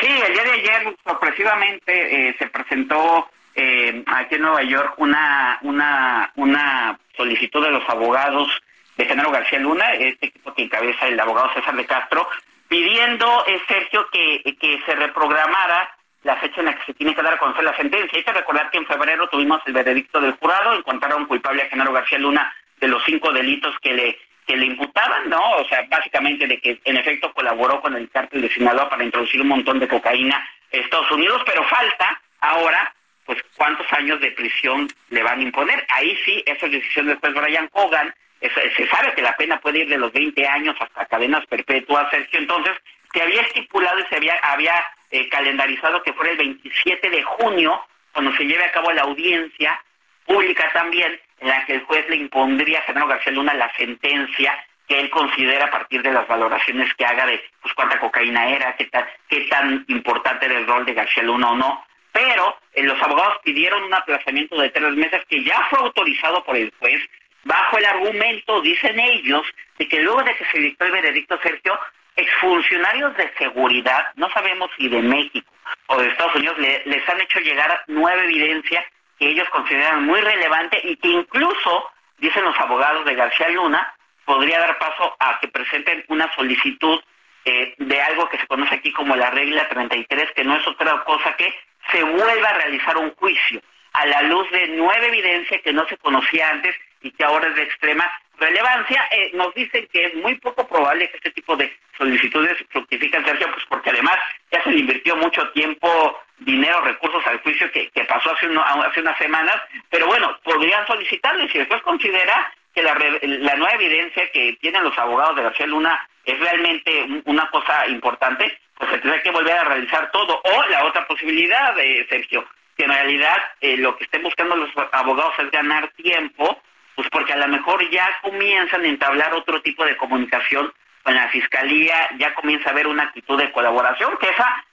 Sí, 0.00 0.06
el 0.06 0.32
día 0.32 0.42
de 0.42 0.52
ayer 0.52 0.96
sorpresivamente 1.04 2.28
eh, 2.28 2.36
se 2.38 2.46
presentó 2.48 3.30
eh, 3.54 4.02
aquí 4.06 4.34
en 4.34 4.42
Nueva 4.42 4.62
York 4.62 4.94
una, 4.98 5.58
una, 5.62 6.30
una 6.36 6.98
solicitud 7.16 7.62
de 7.64 7.70
los 7.70 7.88
abogados 7.88 8.48
de 8.96 9.06
Genaro 9.06 9.30
García 9.30 9.58
Luna, 9.58 9.94
este 9.94 10.26
equipo 10.26 10.54
que 10.54 10.64
encabeza 10.64 11.06
el 11.06 11.18
abogado 11.18 11.52
César 11.54 11.74
de 11.76 11.86
Castro, 11.86 12.28
pidiendo, 12.68 13.44
eh, 13.46 13.60
Sergio, 13.68 14.06
que, 14.10 14.42
que 14.60 14.82
se 14.84 14.94
reprogramara 14.94 15.95
la 16.26 16.36
fecha 16.36 16.60
en 16.60 16.66
la 16.66 16.76
que 16.76 16.84
se 16.86 16.94
tiene 16.94 17.14
que 17.14 17.22
dar 17.22 17.34
a 17.34 17.38
conocer 17.38 17.62
la 17.62 17.76
sentencia. 17.76 18.18
Hay 18.18 18.24
que 18.24 18.32
recordar 18.32 18.68
que 18.70 18.78
en 18.78 18.86
febrero 18.86 19.28
tuvimos 19.28 19.60
el 19.64 19.72
veredicto 19.72 20.20
del 20.20 20.32
jurado, 20.32 20.74
encontraron 20.74 21.26
culpable 21.26 21.62
a 21.62 21.68
Genaro 21.68 21.92
García 21.92 22.18
Luna 22.18 22.52
de 22.80 22.88
los 22.88 23.02
cinco 23.04 23.32
delitos 23.32 23.74
que 23.80 23.94
le 23.94 24.18
que 24.44 24.56
le 24.56 24.66
imputaban, 24.66 25.28
¿no? 25.28 25.56
O 25.56 25.66
sea, 25.66 25.84
básicamente 25.88 26.46
de 26.46 26.60
que 26.60 26.80
en 26.84 26.96
efecto 26.96 27.32
colaboró 27.32 27.80
con 27.80 27.96
el 27.96 28.08
cártel 28.10 28.42
de 28.42 28.48
Sinaloa 28.48 28.88
para 28.88 29.02
introducir 29.02 29.40
un 29.40 29.48
montón 29.48 29.80
de 29.80 29.88
cocaína 29.88 30.36
a 30.36 30.76
Estados 30.76 31.10
Unidos, 31.10 31.42
pero 31.44 31.64
falta 31.64 32.20
ahora, 32.40 32.94
pues, 33.24 33.42
cuántos 33.56 33.92
años 33.92 34.20
de 34.20 34.30
prisión 34.30 34.86
le 35.10 35.24
van 35.24 35.40
a 35.40 35.42
imponer. 35.42 35.84
Ahí 35.88 36.16
sí, 36.24 36.44
esa 36.46 36.66
es 36.66 36.72
decisión 36.72 37.08
del 37.08 37.18
juez 37.18 37.34
Brian 37.34 37.68
Hogan. 37.72 38.14
se 38.40 38.86
sabe 38.86 39.14
que 39.14 39.22
la 39.22 39.36
pena 39.36 39.58
puede 39.60 39.80
ir 39.80 39.88
de 39.88 39.98
los 39.98 40.12
20 40.12 40.46
años 40.46 40.76
hasta 40.78 41.06
cadenas 41.06 41.44
perpetuas, 41.46 42.08
Sergio. 42.10 42.38
Entonces, 42.38 42.74
se 43.12 43.22
había 43.22 43.40
estipulado 43.40 43.98
y 43.98 44.04
se 44.04 44.14
había, 44.14 44.36
había 44.44 44.80
eh, 45.16 45.28
calendarizado 45.28 46.02
que 46.02 46.12
fuera 46.12 46.32
el 46.32 46.38
27 46.38 47.10
de 47.10 47.22
junio, 47.22 47.80
cuando 48.12 48.34
se 48.36 48.44
lleve 48.44 48.64
a 48.64 48.72
cabo 48.72 48.92
la 48.92 49.02
audiencia 49.02 49.80
pública 50.26 50.70
también, 50.72 51.18
en 51.40 51.48
la 51.48 51.64
que 51.64 51.74
el 51.74 51.84
juez 51.84 52.08
le 52.08 52.16
impondría 52.16 52.80
a 52.80 52.82
Fernando 52.82 53.08
García 53.08 53.32
Luna 53.32 53.54
la 53.54 53.72
sentencia 53.76 54.54
que 54.86 55.00
él 55.00 55.10
considera 55.10 55.66
a 55.66 55.70
partir 55.70 56.02
de 56.02 56.12
las 56.12 56.26
valoraciones 56.28 56.92
que 56.94 57.04
haga 57.04 57.26
de 57.26 57.42
pues 57.60 57.74
cuánta 57.74 57.98
cocaína 57.98 58.48
era, 58.50 58.76
qué 58.76 58.84
tan, 58.86 59.06
qué 59.28 59.40
tan 59.48 59.84
importante 59.88 60.46
era 60.46 60.58
el 60.58 60.66
rol 60.66 60.84
de 60.84 60.94
García 60.94 61.22
Luna 61.22 61.50
o 61.50 61.56
no. 61.56 61.84
pero 62.12 62.56
eh, 62.72 62.82
los 62.82 63.00
abogados 63.02 63.38
pidieron 63.42 63.82
un 63.82 63.94
aplazamiento 63.94 64.60
de 64.60 64.70
tres 64.70 64.92
meses 64.92 65.22
que 65.28 65.42
ya 65.42 65.66
fue 65.70 65.80
autorizado 65.80 66.44
por 66.44 66.56
el 66.56 66.72
juez 66.78 67.02
bajo 67.44 67.78
el 67.78 67.84
argumento, 67.84 68.60
dicen 68.60 68.98
ellos, 68.98 69.46
de 69.78 69.88
que 69.88 70.00
luego 70.00 70.22
de 70.22 70.34
que 70.34 70.44
se 70.46 70.58
dictó 70.58 70.84
el 70.84 70.92
veredicto, 70.92 71.38
Sergio, 71.42 71.78
exfuncionarios 72.16 73.16
de 73.16 73.32
seguridad, 73.36 74.06
no 74.16 74.30
sabemos 74.30 74.70
si 74.76 74.88
de 74.88 75.02
México 75.02 75.50
o 75.88 76.00
de 76.00 76.08
Estados 76.08 76.34
Unidos, 76.34 76.58
les 76.58 77.08
han 77.08 77.20
hecho 77.20 77.40
llegar 77.40 77.84
nueva 77.86 78.24
evidencia 78.24 78.84
que 79.18 79.28
ellos 79.28 79.48
consideran 79.50 80.04
muy 80.04 80.20
relevante 80.20 80.80
y 80.84 80.96
que 80.96 81.08
incluso, 81.08 81.90
dicen 82.18 82.44
los 82.44 82.58
abogados 82.58 83.04
de 83.04 83.14
García 83.14 83.48
Luna, 83.50 83.94
podría 84.24 84.58
dar 84.60 84.78
paso 84.78 85.16
a 85.18 85.38
que 85.40 85.48
presenten 85.48 86.04
una 86.08 86.32
solicitud 86.34 87.00
eh, 87.44 87.74
de 87.78 88.02
algo 88.02 88.28
que 88.28 88.38
se 88.38 88.46
conoce 88.46 88.74
aquí 88.74 88.92
como 88.92 89.14
la 89.14 89.30
regla 89.30 89.68
33, 89.68 90.32
que 90.32 90.44
no 90.44 90.56
es 90.56 90.66
otra 90.66 91.04
cosa 91.04 91.34
que 91.36 91.54
se 91.92 92.02
vuelva 92.02 92.48
a 92.48 92.54
realizar 92.54 92.96
un 92.96 93.14
juicio 93.14 93.60
a 93.92 94.04
la 94.06 94.22
luz 94.22 94.50
de 94.50 94.68
nueva 94.68 95.06
evidencia 95.06 95.62
que 95.62 95.72
no 95.72 95.86
se 95.88 95.96
conocía 95.96 96.50
antes 96.50 96.74
y 97.06 97.10
que 97.12 97.24
ahora 97.24 97.48
es 97.48 97.54
de 97.54 97.62
extrema 97.62 98.10
relevancia. 98.38 99.04
Eh, 99.12 99.30
nos 99.34 99.54
dicen 99.54 99.86
que 99.92 100.06
es 100.06 100.14
muy 100.16 100.34
poco 100.36 100.66
probable 100.66 101.08
que 101.08 101.16
este 101.16 101.30
tipo 101.30 101.56
de 101.56 101.72
solicitudes 101.96 102.56
fructifiquen, 102.70 103.24
Sergio, 103.24 103.50
pues 103.52 103.64
porque 103.68 103.90
además 103.90 104.16
ya 104.50 104.62
se 104.62 104.70
le 104.70 104.80
invirtió 104.80 105.16
mucho 105.16 105.48
tiempo, 105.50 106.20
dinero, 106.38 106.80
recursos 106.80 107.26
al 107.26 107.40
juicio 107.40 107.70
que, 107.70 107.90
pasó 108.08 108.32
hace, 108.32 108.46
hace 108.46 109.00
unas 109.00 109.18
semanas, 109.18 109.56
pero 109.88 110.06
bueno, 110.06 110.36
podrían 110.42 110.86
solicitarle 110.86 111.48
si 111.50 111.58
después 111.58 111.80
considera 111.82 112.52
que 112.74 112.82
la, 112.82 112.94
la 113.22 113.56
nueva 113.56 113.74
evidencia 113.74 114.30
que 114.32 114.58
tienen 114.60 114.84
los 114.84 114.98
abogados 114.98 115.36
de 115.36 115.42
García 115.44 115.66
Luna 115.66 116.08
es 116.24 116.38
realmente 116.38 117.06
una 117.24 117.48
cosa 117.50 117.86
importante, 117.86 118.58
pues 118.76 118.90
se 118.90 118.98
tendrá 118.98 119.22
que 119.22 119.30
volver 119.30 119.56
a 119.56 119.64
realizar 119.64 120.10
todo. 120.10 120.42
O 120.42 120.68
la 120.68 120.84
otra 120.84 121.06
posibilidad, 121.06 121.74
de 121.74 122.06
Sergio, 122.10 122.44
que 122.76 122.84
en 122.84 122.90
realidad 122.90 123.36
eh, 123.60 123.76
lo 123.78 123.96
que 123.96 124.04
estén 124.04 124.22
buscando 124.22 124.56
los 124.56 124.70
abogados 124.92 125.32
es 125.38 125.50
ganar 125.50 125.88
tiempo, 125.92 126.60
pues 126.96 127.08
porque 127.10 127.34
a 127.34 127.36
lo 127.36 127.48
mejor 127.48 127.88
ya 127.90 128.08
comienzan 128.22 128.82
a 128.82 128.88
entablar 128.88 129.34
otro 129.34 129.60
tipo 129.62 129.84
de 129.84 129.96
comunicación 129.96 130.72
con 131.02 131.14
la 131.14 131.28
fiscalía, 131.28 132.08
ya 132.18 132.34
comienza 132.34 132.70
a 132.70 132.72
haber 132.72 132.88
una 132.88 133.04
actitud 133.04 133.38
de 133.38 133.52
colaboración, 133.52 134.16
que 134.18 134.28
esa, 134.28 134.64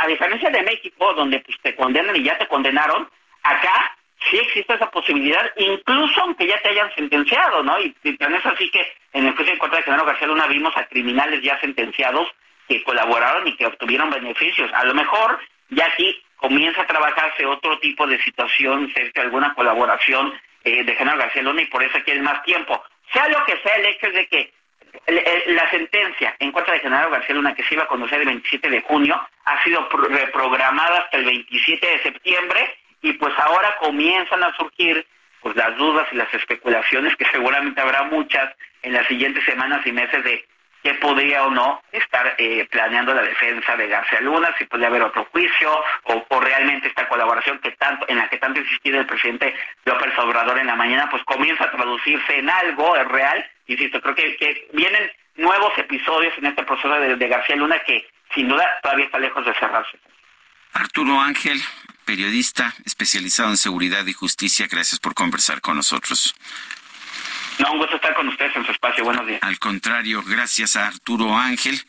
a 0.00 0.06
diferencia 0.06 0.48
de 0.48 0.62
México, 0.62 1.12
donde 1.12 1.40
pues 1.40 1.58
te 1.60 1.76
condenan 1.76 2.16
y 2.16 2.22
ya 2.22 2.38
te 2.38 2.46
condenaron, 2.46 3.10
acá 3.42 3.94
sí 4.30 4.38
existe 4.38 4.74
esa 4.74 4.90
posibilidad, 4.90 5.50
incluso 5.56 6.22
aunque 6.22 6.46
ya 6.46 6.58
te 6.62 6.70
hayan 6.70 6.94
sentenciado, 6.94 7.62
¿no? 7.62 7.78
Y, 7.80 7.94
y 8.04 8.16
es 8.18 8.46
así 8.46 8.70
que 8.70 8.86
en 9.12 9.26
el 9.26 9.34
juicio 9.34 9.52
en 9.52 9.58
contra 9.58 9.78
de 9.78 9.84
Genaro 9.84 10.06
García 10.06 10.28
Luna 10.28 10.46
vimos 10.46 10.74
a 10.76 10.86
criminales 10.86 11.42
ya 11.42 11.60
sentenciados 11.60 12.28
que 12.68 12.82
colaboraron 12.84 13.46
y 13.46 13.56
que 13.56 13.66
obtuvieron 13.66 14.08
beneficios. 14.08 14.70
A 14.72 14.84
lo 14.84 14.94
mejor 14.94 15.40
ya 15.70 15.86
aquí 15.86 16.22
comienza 16.36 16.82
a 16.82 16.86
trabajarse 16.86 17.44
otro 17.44 17.78
tipo 17.80 18.06
de 18.06 18.22
situación, 18.22 18.90
cerca 18.94 19.20
de 19.20 19.26
alguna 19.26 19.54
colaboración 19.54 20.32
eh, 20.64 20.84
de 20.84 20.94
Genaro 20.94 21.18
García 21.18 21.42
Luna 21.42 21.62
y 21.62 21.66
por 21.66 21.82
eso 21.82 21.98
quieren 22.04 22.24
más 22.24 22.42
tiempo. 22.42 22.82
Sea 23.12 23.28
lo 23.28 23.44
que 23.44 23.56
sea, 23.58 23.76
el 23.76 23.86
hecho 23.86 24.06
es 24.06 24.14
de 24.14 24.26
que 24.28 24.52
la 25.46 25.70
sentencia 25.70 26.36
en 26.38 26.52
contra 26.52 26.74
de 26.74 26.80
Genaro 26.80 27.10
García 27.10 27.34
Luna 27.34 27.54
que 27.54 27.64
se 27.64 27.74
iba 27.74 27.84
a 27.84 27.88
conocer 27.88 28.20
el 28.20 28.26
27 28.26 28.68
de 28.68 28.80
junio 28.82 29.20
ha 29.44 29.64
sido 29.64 29.88
reprogramada 29.88 30.98
hasta 30.98 31.16
el 31.16 31.24
27 31.24 31.86
de 31.86 32.02
septiembre 32.02 32.76
y 33.00 33.12
pues 33.14 33.34
ahora 33.38 33.76
comienzan 33.80 34.42
a 34.44 34.54
surgir 34.56 35.06
pues 35.40 35.56
las 35.56 35.76
dudas 35.76 36.06
y 36.12 36.16
las 36.16 36.32
especulaciones 36.32 37.16
que 37.16 37.24
seguramente 37.26 37.80
habrá 37.80 38.04
muchas 38.04 38.54
en 38.82 38.92
las 38.92 39.06
siguientes 39.08 39.44
semanas 39.44 39.84
y 39.84 39.92
meses 39.92 40.22
de 40.22 40.44
qué 40.82 40.94
podría 40.94 41.44
o 41.44 41.50
no 41.50 41.82
estar 41.92 42.34
eh, 42.38 42.66
planeando 42.70 43.14
la 43.14 43.22
defensa 43.22 43.76
de 43.76 43.88
García 43.88 44.20
Luna, 44.20 44.54
si 44.58 44.64
puede 44.64 44.86
haber 44.86 45.02
otro 45.02 45.26
juicio 45.32 45.82
o, 46.04 46.40
realmente 46.40 46.88
esta 46.88 47.08
colaboración 47.08 47.58
que 47.60 47.70
tanto 47.72 48.04
en 48.08 48.16
la 48.16 48.28
que 48.28 48.38
tanto 48.38 48.60
insistido 48.60 48.98
el 48.98 49.06
presidente 49.06 49.54
López 49.84 50.12
Obrador 50.18 50.58
en 50.58 50.66
la 50.66 50.74
mañana, 50.74 51.08
pues 51.08 51.22
comienza 51.24 51.64
a 51.64 51.70
traducirse 51.70 52.38
en 52.38 52.50
algo 52.50 52.94
real. 53.04 53.44
Insisto, 53.66 54.00
creo 54.00 54.14
que, 54.14 54.36
que 54.36 54.68
vienen 54.72 55.10
nuevos 55.36 55.72
episodios 55.78 56.34
en 56.38 56.46
este 56.46 56.64
proceso 56.64 56.88
de 56.88 57.28
García 57.28 57.56
Luna 57.56 57.78
que 57.80 58.06
sin 58.34 58.48
duda 58.48 58.68
todavía 58.82 59.06
está 59.06 59.18
lejos 59.18 59.44
de 59.44 59.54
cerrarse. 59.54 59.98
Arturo 60.72 61.20
Ángel, 61.20 61.60
periodista 62.04 62.74
especializado 62.84 63.50
en 63.50 63.56
seguridad 63.56 64.06
y 64.06 64.12
justicia, 64.12 64.66
gracias 64.70 64.98
por 64.98 65.14
conversar 65.14 65.60
con 65.60 65.76
nosotros. 65.76 66.34
No, 67.62 67.72
un 67.74 67.78
gusto 67.78 67.94
estar 67.94 68.12
con 68.14 68.26
ustedes 68.26 68.56
en 68.56 68.64
su 68.64 68.72
espacio. 68.72 69.04
Buenos 69.04 69.24
días. 69.24 69.40
Al 69.42 69.58
contrario, 69.60 70.22
gracias 70.26 70.74
a 70.74 70.88
Arturo 70.88 71.36
Ángel, 71.36 71.80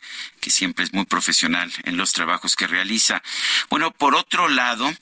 que 0.44 0.50
siempre 0.50 0.84
es 0.84 0.92
muy 0.92 1.06
profesional 1.06 1.72
en 1.84 1.96
los 1.96 2.12
trabajos 2.12 2.54
que 2.54 2.66
realiza. 2.66 3.22
Bueno, 3.70 3.92
por 3.92 4.14
otro 4.14 4.46
lado, 4.46 4.92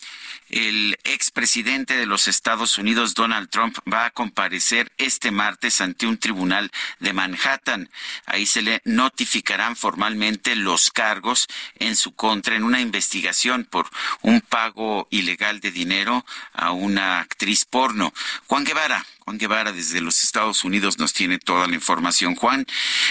el 0.50 0.96
expresidente 1.02 1.96
de 1.96 2.06
los 2.06 2.28
Estados 2.28 2.78
Unidos, 2.78 3.14
Donald 3.14 3.48
Trump, 3.48 3.76
va 3.92 4.04
a 4.04 4.10
comparecer 4.10 4.92
este 4.98 5.32
martes 5.32 5.80
ante 5.80 6.06
un 6.06 6.18
tribunal 6.18 6.70
de 7.00 7.12
Manhattan. 7.12 7.90
Ahí 8.26 8.46
se 8.46 8.62
le 8.62 8.82
notificarán 8.84 9.74
formalmente 9.74 10.54
los 10.54 10.92
cargos 10.92 11.48
en 11.80 11.96
su 11.96 12.14
contra 12.14 12.54
en 12.54 12.62
una 12.62 12.80
investigación 12.80 13.64
por 13.64 13.88
un 14.20 14.42
pago 14.42 15.08
ilegal 15.10 15.58
de 15.60 15.72
dinero 15.72 16.24
a 16.52 16.70
una 16.70 17.18
actriz 17.18 17.64
porno. 17.64 18.12
Juan 18.46 18.64
Guevara, 18.64 19.04
Juan 19.24 19.38
Guevara 19.38 19.72
desde 19.72 20.00
los 20.00 20.22
Estados 20.22 20.64
Unidos 20.64 20.98
nos 20.98 21.12
tiene 21.12 21.38
toda 21.38 21.66
la 21.66 21.74
información. 21.74 22.34
Juan, 22.34 22.66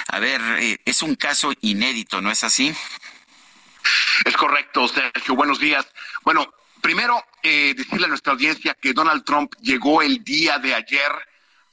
a 0.08 0.20
ver, 0.20 0.42
eh, 0.60 0.80
es 0.86 1.02
un 1.02 1.16
caso 1.16 1.54
inédito, 1.62 2.21
¿no 2.22 2.32
es 2.32 2.44
así? 2.44 2.74
Es 4.26 4.38
correcto, 4.38 4.88
Sergio. 4.88 5.36
Buenos 5.36 5.60
días. 5.60 5.86
Bueno, 6.24 6.48
Primero, 6.82 7.24
eh, 7.44 7.76
decirle 7.78 8.06
a 8.06 8.10
nuestra 8.10 8.34
audiencia 8.34 8.74
que 8.74 8.94
Donald 8.94 9.24
Trump 9.24 9.54
llegó 9.62 10.02
el 10.02 10.24
día 10.24 10.58
de 10.58 10.74
ayer 10.74 11.12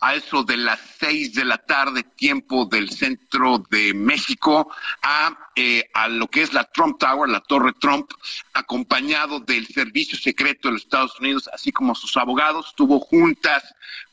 a 0.01 0.15
eso 0.15 0.45
de 0.45 0.59
las 0.59 0.79
seis 1.01 1.35
de 1.35 1.47
la 1.47 1.57
tarde, 1.57 2.03
tiempo 2.03 2.67
del 2.67 2.91
centro 2.91 3.65
de 3.71 3.95
México, 3.95 4.71
a, 5.03 5.51
eh, 5.57 5.89
a 5.95 6.09
lo 6.09 6.29
que 6.29 6.43
es 6.43 6.53
la 6.53 6.65
Trump 6.65 6.99
Tower, 6.99 7.29
la 7.29 7.41
Torre 7.41 7.73
Trump, 7.81 8.11
acompañado 8.53 9.41
del 9.41 9.67
Servicio 9.67 10.19
Secreto 10.19 10.69
de 10.69 10.75
los 10.75 10.83
Estados 10.83 11.19
Unidos, 11.19 11.49
así 11.55 11.73
como 11.73 11.95
sus 11.95 12.17
abogados. 12.19 12.75
Tuvo 12.77 13.01
juntas 13.01 13.65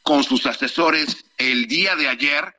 con 0.02 0.24
sus 0.24 0.46
asesores 0.46 1.26
el 1.38 1.68
día 1.68 1.96
de 1.98 2.08
ayer. 2.08 2.56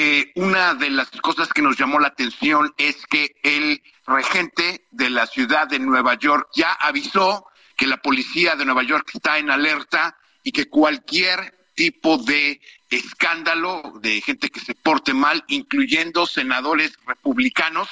Eh, 0.00 0.30
una 0.36 0.74
de 0.74 0.90
las 0.90 1.10
cosas 1.10 1.48
que 1.48 1.60
nos 1.60 1.76
llamó 1.76 1.98
la 1.98 2.06
atención 2.06 2.72
es 2.78 3.04
que 3.08 3.34
el 3.42 3.82
regente 4.06 4.86
de 4.92 5.10
la 5.10 5.26
ciudad 5.26 5.66
de 5.66 5.80
Nueva 5.80 6.14
York 6.14 6.50
ya 6.54 6.72
avisó 6.74 7.48
que 7.76 7.88
la 7.88 7.96
policía 7.96 8.54
de 8.54 8.64
Nueva 8.64 8.84
York 8.84 9.10
está 9.12 9.38
en 9.38 9.50
alerta 9.50 10.16
y 10.44 10.52
que 10.52 10.68
cualquier 10.68 11.66
tipo 11.74 12.16
de 12.16 12.60
escándalo 12.88 13.94
de 14.00 14.20
gente 14.20 14.50
que 14.50 14.60
se 14.60 14.76
porte 14.76 15.14
mal, 15.14 15.42
incluyendo 15.48 16.28
senadores 16.28 16.96
republicanos, 17.04 17.88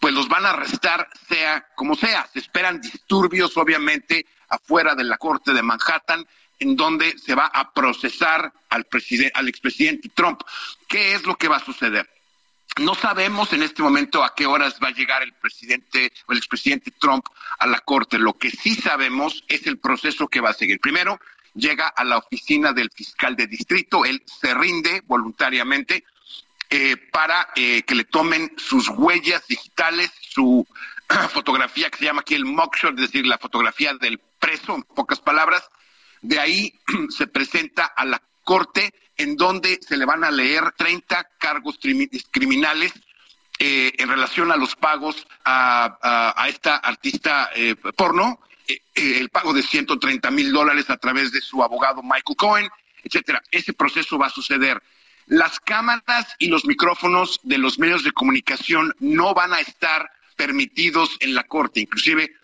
pues 0.00 0.12
los 0.12 0.28
van 0.28 0.44
a 0.44 0.50
arrestar 0.50 1.08
sea 1.30 1.66
como 1.76 1.94
sea. 1.94 2.28
Se 2.30 2.40
esperan 2.40 2.78
disturbios, 2.82 3.56
obviamente, 3.56 4.26
afuera 4.50 4.94
de 4.94 5.04
la 5.04 5.16
corte 5.16 5.54
de 5.54 5.62
Manhattan, 5.62 6.26
en 6.62 6.76
donde 6.76 7.18
se 7.18 7.34
va 7.34 7.46
a 7.46 7.72
procesar 7.72 8.52
al, 8.70 8.86
al 9.34 9.48
expresidente 9.48 10.08
Trump. 10.10 10.40
¿Qué 10.88 11.14
es 11.14 11.24
lo 11.26 11.36
que 11.36 11.48
va 11.48 11.56
a 11.56 11.64
suceder? 11.64 12.08
No 12.78 12.94
sabemos 12.94 13.52
en 13.52 13.62
este 13.62 13.82
momento 13.82 14.24
a 14.24 14.34
qué 14.34 14.46
horas 14.46 14.78
va 14.82 14.88
a 14.88 14.92
llegar 14.92 15.22
el 15.22 15.34
presidente 15.34 16.12
o 16.26 16.32
el 16.32 16.38
expresidente 16.38 16.90
Trump 16.92 17.26
a 17.58 17.66
la 17.66 17.80
corte. 17.80 18.18
Lo 18.18 18.34
que 18.34 18.50
sí 18.50 18.74
sabemos 18.74 19.44
es 19.48 19.66
el 19.66 19.78
proceso 19.78 20.28
que 20.28 20.40
va 20.40 20.50
a 20.50 20.54
seguir. 20.54 20.80
Primero, 20.80 21.20
llega 21.54 21.88
a 21.88 22.04
la 22.04 22.18
oficina 22.18 22.72
del 22.72 22.90
fiscal 22.90 23.36
de 23.36 23.46
distrito, 23.46 24.04
él 24.04 24.22
se 24.26 24.54
rinde 24.54 25.02
voluntariamente 25.06 26.04
eh, 26.70 26.96
para 26.96 27.50
eh, 27.54 27.82
que 27.82 27.94
le 27.94 28.04
tomen 28.04 28.54
sus 28.56 28.88
huellas 28.88 29.46
digitales, 29.46 30.10
su 30.30 30.66
fotografía 31.30 31.90
que 31.90 31.98
se 31.98 32.06
llama 32.06 32.22
aquí 32.22 32.34
el 32.34 32.46
mugshot, 32.46 32.94
es 32.94 33.12
decir, 33.12 33.26
la 33.26 33.36
fotografía 33.36 33.92
del 33.94 34.18
preso, 34.40 34.74
en 34.74 34.82
pocas 34.82 35.20
palabras. 35.20 35.62
De 36.22 36.38
ahí 36.38 36.72
se 37.10 37.26
presenta 37.26 37.84
a 37.84 38.04
la 38.04 38.22
corte 38.44 38.92
en 39.16 39.36
donde 39.36 39.78
se 39.86 39.96
le 39.96 40.04
van 40.04 40.24
a 40.24 40.30
leer 40.30 40.72
30 40.76 41.28
cargos 41.38 41.78
criminales 42.30 42.92
eh, 43.58 43.92
en 43.98 44.08
relación 44.08 44.50
a 44.50 44.56
los 44.56 44.74
pagos 44.74 45.26
a, 45.44 46.46
esta 46.48 46.76
artista 46.76 47.50
eh, 47.54 47.76
porno, 47.96 48.40
eh, 48.66 48.80
el 48.94 49.28
pago 49.28 49.52
de 49.52 49.62
130 49.62 50.30
mil 50.30 50.52
dólares 50.52 50.90
a 50.90 50.96
través 50.96 51.30
de 51.32 51.40
su 51.40 51.62
abogado 51.62 52.02
Michael 52.02 52.36
Cohen, 52.36 52.68
etcétera. 53.04 53.42
Ese 53.50 53.72
proceso 53.72 54.18
va 54.18 54.26
a 54.26 54.30
suceder. 54.30 54.82
Las 55.26 55.60
cámaras 55.60 56.34
y 56.38 56.48
los 56.48 56.64
micrófonos 56.64 57.38
de 57.42 57.58
los 57.58 57.78
medios 57.78 58.02
de 58.02 58.12
comunicación 58.12 58.94
no 58.98 59.34
van 59.34 59.52
a 59.52 59.60
estar 59.60 60.10
permitidos 60.36 61.16
en 61.20 61.34
la 61.34 61.44
corte, 61.44 61.80
inclusive 61.80 62.34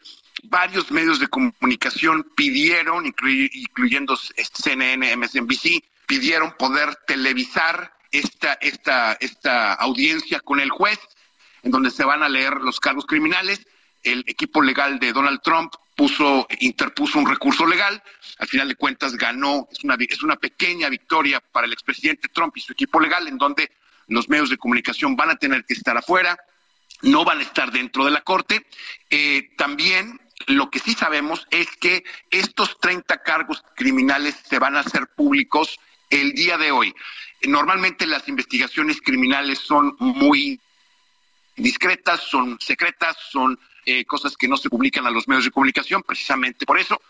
varios 0.44 0.90
medios 0.90 1.20
de 1.20 1.28
comunicación 1.28 2.26
pidieron, 2.36 3.06
incluyendo 3.06 4.16
CNN, 4.16 5.16
MSNBC, 5.16 5.82
pidieron 6.06 6.54
poder 6.58 6.96
televisar 7.06 7.92
esta, 8.10 8.54
esta, 8.54 9.12
esta 9.20 9.74
audiencia 9.74 10.40
con 10.40 10.60
el 10.60 10.70
juez, 10.70 10.98
en 11.62 11.70
donde 11.70 11.90
se 11.90 12.04
van 12.04 12.22
a 12.22 12.28
leer 12.28 12.54
los 12.54 12.80
cargos 12.80 13.06
criminales. 13.06 13.66
El 14.02 14.24
equipo 14.26 14.62
legal 14.62 14.98
de 14.98 15.12
Donald 15.12 15.40
Trump 15.42 15.74
puso, 15.96 16.46
interpuso 16.60 17.18
un 17.18 17.28
recurso 17.28 17.66
legal. 17.66 18.02
Al 18.38 18.48
final 18.48 18.68
de 18.68 18.76
cuentas 18.76 19.16
ganó, 19.16 19.68
es 19.70 19.82
una, 19.84 19.96
es 19.98 20.22
una 20.22 20.36
pequeña 20.36 20.88
victoria 20.88 21.40
para 21.40 21.66
el 21.66 21.72
expresidente 21.72 22.28
Trump 22.28 22.56
y 22.56 22.60
su 22.60 22.72
equipo 22.72 23.00
legal, 23.00 23.26
en 23.26 23.36
donde 23.36 23.70
los 24.06 24.28
medios 24.28 24.50
de 24.50 24.56
comunicación 24.56 25.16
van 25.16 25.30
a 25.30 25.36
tener 25.36 25.64
que 25.64 25.74
estar 25.74 25.96
afuera, 25.96 26.38
no 27.02 27.24
van 27.24 27.40
a 27.40 27.42
estar 27.42 27.70
dentro 27.70 28.04
de 28.04 28.10
la 28.10 28.22
Corte. 28.22 28.64
Eh, 29.10 29.50
también 29.56 30.18
lo 30.46 30.70
que 30.70 30.78
sí 30.78 30.94
sabemos 30.94 31.46
es 31.50 31.68
que 31.76 32.04
estos 32.30 32.78
30 32.80 33.22
cargos 33.22 33.62
criminales 33.74 34.36
se 34.48 34.58
van 34.58 34.76
a 34.76 34.80
hacer 34.80 35.08
públicos 35.08 35.78
el 36.10 36.32
día 36.32 36.56
de 36.56 36.70
hoy. 36.70 36.94
Normalmente 37.42 38.06
las 38.06 38.28
investigaciones 38.28 39.00
criminales 39.00 39.58
son 39.58 39.96
muy 39.98 40.60
discretas, 41.56 42.20
son 42.22 42.58
secretas, 42.60 43.16
son 43.30 43.58
eh, 43.84 44.04
cosas 44.04 44.36
que 44.36 44.48
no 44.48 44.56
se 44.56 44.70
publican 44.70 45.06
a 45.06 45.10
los 45.10 45.28
medios 45.28 45.44
de 45.44 45.50
comunicación, 45.50 46.02
precisamente 46.02 46.66
por 46.66 46.78
eso. 46.78 47.00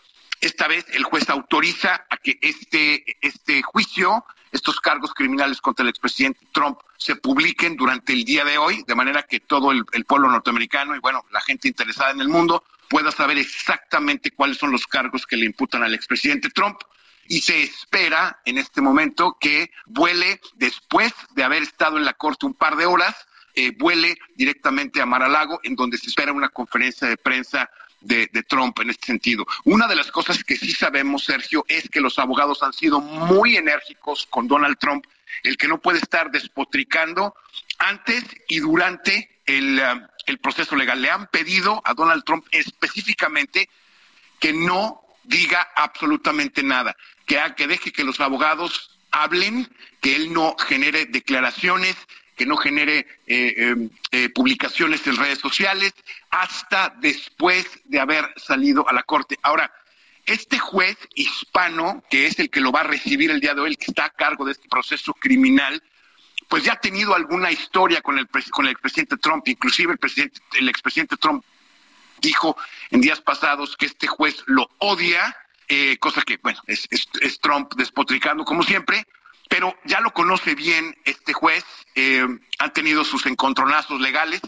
Esta 0.41 0.67
vez 0.67 0.85
el 0.93 1.03
juez 1.03 1.29
autoriza 1.29 2.05
a 2.09 2.17
que 2.17 2.37
este, 2.41 3.03
este 3.21 3.61
juicio, 3.61 4.25
estos 4.51 4.79
cargos 4.79 5.13
criminales 5.13 5.59
contra 5.59 5.83
el 5.83 5.89
expresidente 5.89 6.47
Trump 6.53 6.79
se 6.97 7.15
publiquen 7.17 7.75
durante 7.75 8.13
el 8.13 8.23
día 8.23 8.45
de 8.45 8.57
hoy, 8.57 8.83
de 8.87 8.95
manera 8.95 9.23
que 9.23 9.41
todo 9.41 9.71
el, 9.71 9.83
el 9.91 10.05
pueblo 10.05 10.29
norteamericano 10.29 10.95
y 10.95 10.99
bueno, 10.99 11.25
la 11.31 11.41
gente 11.41 11.67
interesada 11.67 12.11
en 12.11 12.21
el 12.21 12.29
mundo 12.29 12.63
pueda 12.89 13.11
saber 13.11 13.37
exactamente 13.37 14.31
cuáles 14.31 14.57
son 14.57 14.71
los 14.71 14.87
cargos 14.87 15.25
que 15.25 15.37
le 15.37 15.45
imputan 15.45 15.83
al 15.83 15.93
expresidente 15.93 16.49
Trump 16.49 16.79
y 17.27 17.41
se 17.41 17.61
espera 17.61 18.39
en 18.43 18.57
este 18.57 18.81
momento 18.81 19.37
que 19.39 19.71
vuele 19.85 20.41
después 20.55 21.13
de 21.35 21.43
haber 21.43 21.61
estado 21.61 21.97
en 21.97 22.03
la 22.03 22.13
corte 22.13 22.47
un 22.47 22.55
par 22.55 22.75
de 22.75 22.87
horas, 22.87 23.15
eh, 23.53 23.71
vuele 23.77 24.17
directamente 24.35 24.99
a 24.99 25.05
Mar-a-Lago, 25.05 25.59
en 25.63 25.75
donde 25.75 25.97
se 25.97 26.07
espera 26.07 26.33
una 26.33 26.49
conferencia 26.49 27.07
de 27.07 27.17
prensa 27.17 27.69
de, 28.01 28.29
de, 28.33 28.43
Trump 28.43 28.79
en 28.79 28.89
este 28.89 29.05
sentido. 29.05 29.45
Una 29.65 29.87
de 29.87 29.95
las 29.95 30.11
cosas 30.11 30.43
que 30.43 30.55
sí 30.55 30.71
sabemos, 30.71 31.25
Sergio, 31.25 31.65
es 31.67 31.87
que 31.89 32.01
los 32.01 32.17
abogados 32.17 32.63
han 32.63 32.73
sido 32.73 32.99
muy 32.99 33.57
enérgicos 33.57 34.25
con 34.27 34.47
Donald 34.47 34.79
Trump, 34.79 35.05
el 35.43 35.57
que 35.57 35.67
no 35.67 35.79
puede 35.79 35.99
estar 35.99 36.31
despotricando 36.31 37.35
antes 37.77 38.23
y 38.47 38.59
durante 38.59 39.41
el, 39.45 39.79
uh, 39.79 40.07
el 40.29 40.39
proceso 40.39 40.75
legal. 40.75 41.01
Le 41.01 41.09
han 41.09 41.27
pedido 41.27 41.81
a 41.85 41.93
Donald 41.93 42.23
Trump 42.23 42.45
específicamente 42.51 43.69
que 44.39 44.53
no 44.53 45.01
diga 45.23 45.67
absolutamente 45.75 46.63
nada, 46.63 46.95
que, 47.25 47.67
deje 47.67 47.91
que 47.91 48.03
los 48.03 48.19
abogados 48.19 48.99
hablen, 49.11 49.67
que 50.01 50.15
él 50.15 50.33
no 50.33 50.55
genere 50.57 51.05
declaraciones, 51.05 51.95
que 52.35 52.45
no 52.45 52.57
genere 52.57 52.99
eh, 53.27 53.53
eh, 53.57 53.89
eh, 54.11 54.29
publicaciones 54.29 55.05
en 55.05 55.17
redes 55.17 55.39
sociales, 55.39 55.93
hasta 56.29 56.95
después 56.99 57.65
de 57.85 57.99
haber 57.99 58.33
salido 58.37 58.87
a 58.87 58.93
la 58.93 59.03
corte. 59.03 59.37
Ahora, 59.43 59.71
este 60.25 60.57
juez 60.57 60.97
hispano, 61.15 62.03
que 62.09 62.27
es 62.27 62.39
el 62.39 62.49
que 62.49 62.61
lo 62.61 62.71
va 62.71 62.81
a 62.81 62.83
recibir 62.83 63.29
el 63.29 63.41
día 63.41 63.53
de 63.53 63.61
hoy, 63.61 63.75
que 63.75 63.91
está 63.91 64.05
a 64.05 64.09
cargo 64.09 64.45
de 64.45 64.53
este 64.53 64.69
proceso 64.69 65.13
criminal, 65.13 65.83
pues 66.49 66.63
ya 66.63 66.73
ha 66.73 66.81
tenido 66.81 67.15
alguna 67.15 67.51
historia 67.51 68.01
con 68.01 68.17
el, 68.17 68.27
con 68.51 68.65
el 68.65 68.71
expresidente 68.71 69.17
Trump, 69.17 69.47
inclusive 69.47 69.93
el, 69.93 69.99
presidente, 69.99 70.41
el 70.57 70.67
expresidente 70.67 71.15
Trump 71.15 71.45
dijo 72.19 72.57
en 72.89 73.01
días 73.01 73.21
pasados 73.21 73.77
que 73.77 73.85
este 73.85 74.07
juez 74.07 74.43
lo 74.47 74.69
odia, 74.79 75.37
eh, 75.67 75.97
cosa 75.99 76.23
que, 76.23 76.37
bueno, 76.41 76.59
es, 76.65 76.87
es, 76.89 77.07
es, 77.21 77.39
Trump 77.39 77.73
despotricando 77.75 78.43
como 78.43 78.63
siempre, 78.63 79.05
pero 79.47 79.77
ya 79.85 80.01
lo 80.01 80.11
conoce 80.11 80.55
bien 80.55 80.97
este 81.05 81.33
juez, 81.33 81.63
eh, 81.95 82.27
han 82.57 82.73
tenido 82.73 83.05
sus 83.05 83.27
encontronazos 83.27 84.01
legales, 84.01 84.41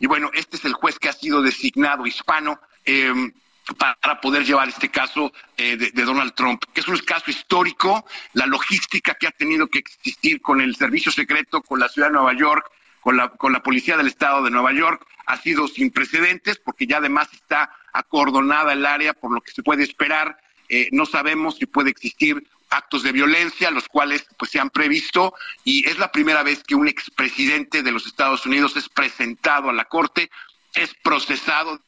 y 0.00 0.06
bueno, 0.06 0.30
este 0.34 0.56
es 0.56 0.64
el 0.64 0.74
juez 0.74 0.98
que 0.98 1.08
ha 1.08 1.12
sido 1.12 1.40
designado 1.40 2.04
hispano. 2.04 2.60
Eh, 2.84 3.32
para 3.72 4.20
poder 4.20 4.44
llevar 4.44 4.68
este 4.68 4.90
caso 4.90 5.32
eh, 5.56 5.76
de, 5.76 6.04
Donald 6.04 6.34
Trump, 6.34 6.62
que 6.72 6.80
es 6.80 6.88
un 6.88 6.98
caso 6.98 7.30
histórico, 7.30 8.04
la 8.34 8.46
logística 8.46 9.14
que 9.14 9.26
ha 9.26 9.30
tenido 9.30 9.68
que 9.68 9.78
existir 9.78 10.42
con 10.42 10.60
el 10.60 10.76
servicio 10.76 11.10
secreto, 11.10 11.62
con 11.62 11.80
la 11.80 11.88
ciudad 11.88 12.08
de 12.08 12.14
Nueva 12.14 12.34
York, 12.34 12.70
con 13.00 13.16
la, 13.16 13.28
con 13.30 13.52
la 13.52 13.62
policía 13.62 13.96
del 13.96 14.06
estado 14.06 14.42
de 14.42 14.50
Nueva 14.50 14.72
York, 14.72 15.06
ha 15.26 15.36
sido 15.38 15.68
sin 15.68 15.90
precedentes 15.90 16.58
porque 16.58 16.86
ya 16.86 16.98
además 16.98 17.28
está 17.32 17.70
acordonada 17.92 18.72
el 18.72 18.84
área 18.84 19.14
por 19.14 19.32
lo 19.32 19.40
que 19.40 19.52
se 19.52 19.62
puede 19.62 19.82
esperar. 19.82 20.38
Eh, 20.68 20.88
no 20.92 21.06
sabemos 21.06 21.56
si 21.56 21.66
puede 21.66 21.90
existir 21.90 22.46
actos 22.70 23.02
de 23.02 23.12
violencia, 23.12 23.70
los 23.70 23.88
cuales 23.88 24.26
pues 24.36 24.50
se 24.50 24.58
han 24.58 24.70
previsto 24.70 25.34
y 25.64 25.88
es 25.88 25.98
la 25.98 26.10
primera 26.10 26.42
vez 26.42 26.62
que 26.64 26.74
un 26.74 26.88
expresidente 26.88 27.82
de 27.82 27.92
los 27.92 28.06
Estados 28.06 28.44
Unidos 28.46 28.76
es 28.76 28.88
presentado 28.88 29.70
a 29.70 29.72
la 29.72 29.84
corte, 29.84 30.30
es 30.74 30.92
procesado 31.02 31.80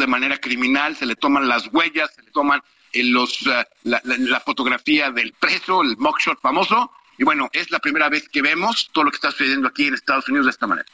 de 0.00 0.08
manera 0.08 0.38
criminal, 0.38 0.96
se 0.96 1.06
le 1.06 1.14
toman 1.14 1.48
las 1.48 1.68
huellas, 1.72 2.10
se 2.14 2.22
le 2.22 2.30
toman 2.30 2.60
eh, 2.92 3.04
los, 3.04 3.42
uh, 3.42 3.62
la, 3.84 4.40
fotografía 4.40 5.10
del 5.10 5.32
preso, 5.34 5.82
el 5.82 5.96
mugshot 5.96 6.40
famoso, 6.40 6.90
y 7.18 7.24
bueno, 7.24 7.48
es 7.52 7.70
la 7.70 7.78
primera 7.78 8.08
vez 8.08 8.28
que 8.28 8.42
vemos 8.42 8.90
todo 8.92 9.04
lo 9.04 9.10
que 9.10 9.16
está 9.16 9.30
sucediendo 9.30 9.68
aquí 9.68 9.86
en 9.86 9.94
Estados 9.94 10.28
Unidos 10.28 10.46
de 10.46 10.50
esta 10.50 10.66
manera. 10.66 10.88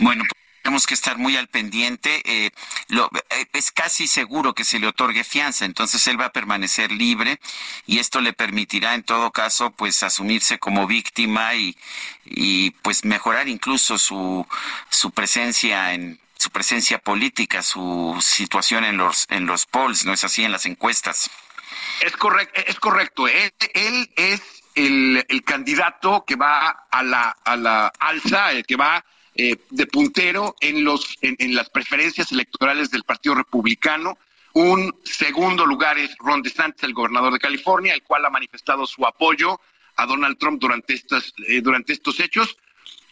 Bueno, 0.00 0.24
tenemos 0.62 0.86
que 0.86 0.94
estar 0.94 1.18
muy 1.18 1.36
al 1.36 1.48
pendiente. 1.48 2.22
Eh, 2.24 2.50
lo, 2.88 3.10
eh, 3.30 3.46
es 3.52 3.72
casi 3.72 4.06
seguro 4.06 4.54
que 4.54 4.64
se 4.64 4.78
le 4.78 4.86
otorgue 4.86 5.24
fianza, 5.24 5.64
entonces 5.64 6.06
él 6.06 6.20
va 6.20 6.26
a 6.26 6.32
permanecer 6.32 6.92
libre 6.92 7.40
y 7.86 7.98
esto 7.98 8.20
le 8.20 8.32
permitirá 8.32 8.94
en 8.94 9.02
todo 9.02 9.30
caso 9.32 9.70
pues 9.72 10.02
asumirse 10.02 10.58
como 10.58 10.86
víctima 10.86 11.54
y, 11.54 11.76
y 12.24 12.70
pues 12.82 13.04
mejorar 13.04 13.48
incluso 13.48 13.98
su, 13.98 14.46
su 14.88 15.10
presencia 15.10 15.94
en 15.94 16.20
su 16.42 16.50
presencia 16.50 16.98
política, 16.98 17.62
su 17.62 18.18
situación 18.20 18.84
en 18.84 18.96
los 18.96 19.26
en 19.30 19.46
los 19.46 19.64
polls, 19.66 20.04
¿no 20.04 20.12
es 20.12 20.24
así? 20.24 20.44
En 20.44 20.50
las 20.50 20.66
encuestas. 20.66 21.30
Es 22.00 22.16
correcto, 22.16 22.60
es 22.66 22.80
correcto. 22.80 23.28
Él, 23.28 23.52
él 23.74 24.10
es 24.16 24.42
el, 24.74 25.24
candidato 25.44 26.24
que 26.26 26.34
va 26.34 26.86
a 26.90 27.02
la, 27.04 27.36
a 27.44 27.56
la 27.56 27.92
alza, 28.00 28.50
el 28.50 28.66
que 28.66 28.74
va 28.74 29.04
eh, 29.36 29.56
de 29.70 29.86
puntero 29.86 30.56
en, 30.60 30.82
los, 30.82 31.16
en, 31.20 31.36
en, 31.38 31.54
las 31.54 31.70
preferencias 31.70 32.32
electorales 32.32 32.90
del 32.90 33.04
Partido 33.04 33.36
Republicano. 33.36 34.18
Un 34.54 34.94
segundo 35.04 35.64
lugar 35.64 35.96
es 35.96 36.16
Ron 36.18 36.42
DeSantis, 36.42 36.82
el 36.82 36.92
gobernador 36.92 37.32
de 37.32 37.38
California, 37.38 37.94
el 37.94 38.02
cual 38.02 38.24
ha 38.24 38.30
manifestado 38.30 38.84
su 38.84 39.06
apoyo 39.06 39.60
a 39.96 40.06
Donald 40.06 40.38
Trump 40.38 40.60
durante, 40.60 40.94
estas, 40.94 41.32
eh, 41.46 41.60
durante 41.60 41.92
estos 41.92 42.18
hechos. 42.18 42.56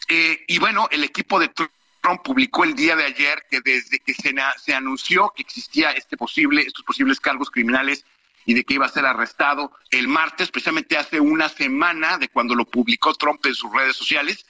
Eh, 0.09 0.43
y 0.47 0.59
bueno, 0.59 0.89
el 0.91 1.03
equipo 1.03 1.39
de 1.39 1.47
Trump 1.47 1.71
Trump 2.01 2.21
publicó 2.23 2.63
el 2.63 2.75
día 2.75 2.95
de 2.95 3.05
ayer 3.05 3.45
que 3.49 3.61
desde 3.61 3.99
que 3.99 4.13
se, 4.13 4.73
anunció 4.73 5.31
que 5.35 5.43
existía 5.43 5.91
este 5.91 6.17
posible, 6.17 6.61
estos 6.61 6.83
posibles 6.83 7.19
cargos 7.19 7.51
criminales 7.51 8.05
y 8.45 8.55
de 8.55 8.63
que 8.63 8.73
iba 8.73 8.87
a 8.87 8.89
ser 8.89 9.05
arrestado 9.05 9.71
el 9.91 10.07
martes, 10.07 10.49
precisamente 10.49 10.97
hace 10.97 11.19
una 11.19 11.47
semana 11.47 12.17
de 12.17 12.27
cuando 12.27 12.55
lo 12.55 12.65
publicó 12.65 13.13
Trump 13.13 13.45
en 13.45 13.53
sus 13.53 13.71
redes 13.71 13.95
sociales, 13.95 14.45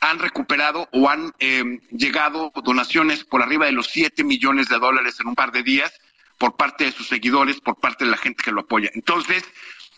han 0.00 0.18
recuperado 0.20 0.88
o 0.92 1.08
han 1.08 1.34
eh, 1.40 1.80
llegado 1.90 2.52
donaciones 2.62 3.24
por 3.24 3.42
arriba 3.42 3.66
de 3.66 3.72
los 3.72 3.88
7 3.88 4.22
millones 4.22 4.68
de 4.68 4.78
dólares 4.78 5.18
en 5.18 5.26
un 5.26 5.34
par 5.34 5.50
de 5.50 5.64
días 5.64 5.92
por 6.38 6.54
parte 6.54 6.84
de 6.84 6.92
sus 6.92 7.08
seguidores, 7.08 7.60
por 7.60 7.76
parte 7.76 8.04
de 8.04 8.10
la 8.10 8.16
gente 8.16 8.44
que 8.44 8.52
lo 8.52 8.60
apoya. 8.60 8.90
Entonces, 8.94 9.42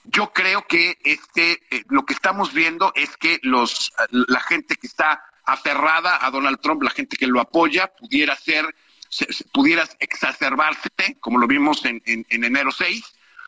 yo 0.05 0.33
creo 0.33 0.67
que 0.67 0.97
este, 1.03 1.61
eh, 1.71 1.85
lo 1.89 2.07
que 2.07 2.15
estamos 2.15 2.55
viendo 2.55 2.93
es 2.95 3.17
que 3.17 3.41
los, 3.43 3.93
la 4.11 4.41
gente 4.41 4.77
que 4.77 4.87
está 4.87 5.23
aferrada 5.49 6.25
a 6.25 6.31
Donald 6.31 6.61
Trump, 6.61 6.83
la 6.83 6.91
gente 6.91 7.17
que 7.17 7.27
lo 7.27 7.41
apoya, 7.41 7.89
pudiera 7.89 8.37
ser, 8.37 8.75
se, 9.09 9.27
pudiera 9.53 9.89
exacerbarse, 9.99 10.91
como 11.21 11.39
lo 11.39 11.47
vimos 11.47 11.85
en, 11.87 12.03
en, 12.05 12.27
en, 12.29 12.45
enero 12.45 12.71
6, 12.71 13.03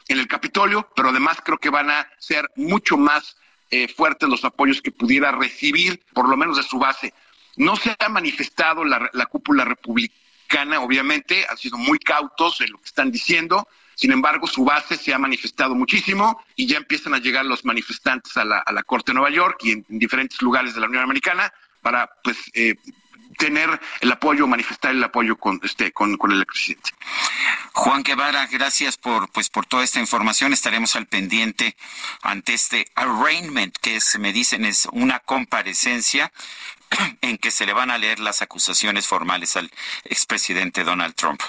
en 0.09 0.19
el 0.19 0.27
Capitolio, 0.27 0.89
pero 0.97 1.11
además 1.11 1.39
creo 1.45 1.59
que 1.59 1.69
van 1.69 1.91
a 1.91 2.09
ser 2.19 2.51
mucho 2.57 2.97
más 2.97 3.37
eh, 3.71 3.87
fuertes 3.87 4.31
los 4.31 4.45
apoyos 4.47 4.81
que 4.81 4.91
pudiera 4.91 5.31
recibir, 5.31 6.03
por 6.15 6.27
lo 6.27 6.39
menos 6.39 6.57
de 6.57 6.63
su 6.63 6.79
base. 6.79 7.13
No 7.57 7.77
se 7.77 7.95
ha 7.99 8.09
manifestado 8.09 8.83
la, 8.83 9.11
la 9.13 9.27
cúpula 9.27 9.67
republicana, 9.67 10.81
obviamente, 10.81 11.45
han 11.49 11.59
sido 11.59 11.77
muy 11.77 11.99
cautos 11.99 12.63
en 12.63 12.73
lo 12.73 12.79
que 12.79 12.87
están 12.87 13.13
diciendo, 13.13 13.69
sin 14.01 14.13
embargo, 14.13 14.47
su 14.47 14.65
base 14.65 14.97
se 14.97 15.13
ha 15.13 15.19
manifestado 15.19 15.75
muchísimo 15.75 16.43
y 16.57 16.67
ya 16.67 16.79
empiezan 16.79 17.13
a 17.13 17.19
llegar 17.19 17.45
los 17.45 17.67
manifestantes 17.67 18.35
a 18.39 18.47
la, 18.47 18.61
a 18.61 18.73
la 18.73 18.83
Corte 18.83 19.13
de 19.13 19.17
Nueva 19.17 19.29
York 19.29 19.59
y 19.63 19.73
en 19.73 19.85
diferentes 19.91 20.41
lugares 20.41 20.75
de 20.75 20.81
la 20.81 20.87
Unión 20.87 21.03
Americana 21.03 21.53
para 21.83 22.11
pues 22.23 22.37
eh, 22.55 22.75
tener 23.39 23.81
el 24.01 24.13
apoyo, 24.13 24.47
manifestar 24.47 24.93
el 24.93 25.03
apoyo 25.03 25.37
con 25.37 25.61
este 25.63 25.93
con, 25.93 26.17
con 26.17 26.33
el 26.33 26.45
presidente. 26.47 26.91
Juan 27.73 28.03
Guevara, 28.03 28.47
gracias 28.47 28.97
por 28.97 29.31
pues 29.31 29.49
por 29.49 29.67
toda 29.67 29.85
esta 29.85 30.01
información. 30.01 30.53
Estaremos 30.53 30.97
al 30.97 31.07
pendiente 31.07 31.77
ante 32.23 32.55
este 32.55 32.87
arraignment 32.95 33.77
que 33.79 33.97
es, 33.97 34.19
me 34.19 34.33
dicen 34.33 34.65
es 34.65 34.87
una 34.93 35.21
comparecencia 35.21 36.33
en 37.21 37.39
que 37.39 37.51
se 37.51 37.67
le 37.67 37.73
van 37.73 37.91
a 37.91 37.99
leer 37.99 38.21
las 38.21 38.43
acusaciones 38.43 39.07
formales 39.07 39.57
al 39.57 39.71
expresidente 40.05 40.85
Donald 40.85 41.15
Trump. 41.15 41.41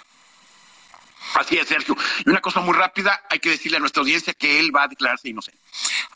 Así 1.36 1.58
es, 1.58 1.68
Sergio. 1.68 1.96
Y 2.26 2.30
una 2.30 2.42
cosa 2.42 2.60
muy 2.60 2.74
rápida, 2.74 3.22
hay 3.30 3.40
que 3.40 3.52
decirle 3.52 3.78
a 3.78 3.80
nuestra 3.80 4.02
audiencia 4.02 4.34
que 4.34 4.60
él 4.60 4.76
va 4.76 4.84
a 4.84 4.88
declararse 4.88 5.30
inocente. 5.30 5.61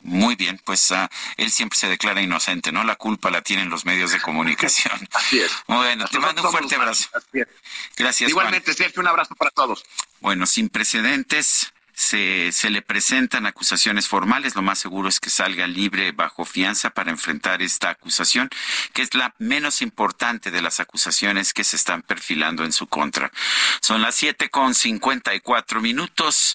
Muy 0.02 0.36
bien, 0.36 0.60
pues 0.64 0.90
uh, 0.90 1.08
él 1.36 1.50
siempre 1.50 1.78
se 1.78 1.88
declara 1.88 2.20
inocente, 2.20 2.72
¿no? 2.72 2.84
La 2.84 2.96
culpa 2.96 3.30
la 3.30 3.42
tienen 3.42 3.70
los 3.70 3.84
medios 3.84 4.12
de 4.12 4.20
comunicación. 4.20 5.08
Así 5.12 5.40
es. 5.40 5.52
Bueno, 5.66 6.06
te 6.06 6.18
mando 6.18 6.42
un 6.42 6.50
fuerte 6.50 6.76
abrazo. 6.76 7.08
Así 7.14 7.40
es. 7.40 7.48
Gracias. 7.96 8.30
Igualmente, 8.30 8.66
Juan. 8.66 8.76
Sergio, 8.76 9.00
un 9.00 9.08
abrazo 9.08 9.34
para 9.34 9.50
todos. 9.50 9.84
Bueno, 10.20 10.46
sin 10.46 10.68
precedentes, 10.68 11.72
se, 11.96 12.52
se, 12.52 12.68
le 12.68 12.82
presentan 12.82 13.46
acusaciones 13.46 14.06
formales, 14.06 14.54
lo 14.54 14.60
más 14.60 14.78
seguro 14.78 15.08
es 15.08 15.18
que 15.18 15.30
salga 15.30 15.66
libre 15.66 16.12
bajo 16.12 16.44
fianza 16.44 16.90
para 16.90 17.10
enfrentar 17.10 17.62
esta 17.62 17.88
acusación, 17.88 18.50
que 18.92 19.00
es 19.00 19.14
la 19.14 19.34
menos 19.38 19.80
importante 19.80 20.50
de 20.50 20.60
las 20.60 20.78
acusaciones 20.78 21.54
que 21.54 21.64
se 21.64 21.76
están 21.76 22.02
perfilando 22.02 22.64
en 22.64 22.72
su 22.72 22.86
contra. 22.86 23.32
Son 23.80 24.02
las 24.02 24.14
siete 24.14 24.50
con 24.50 24.74
cincuenta 24.74 25.34
y 25.34 25.40
cuatro 25.40 25.80
minutos. 25.80 26.54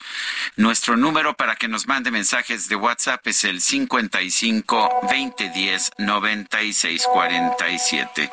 Nuestro 0.58 0.96
número 0.96 1.36
para 1.36 1.56
que 1.56 1.68
nos 1.68 1.88
mande 1.88 2.12
mensajes 2.12 2.70
de 2.70 2.76
WhatsApp 2.76 3.26
es 3.26 3.44
el 3.44 3.62
55 3.62 5.08
20 5.10 5.50
10 5.50 5.92
96 5.98 7.08
47. 7.12 8.30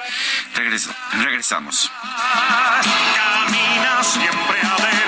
regresamos. 1.14 1.90
Camina 3.16 4.02
siempre 4.04 5.07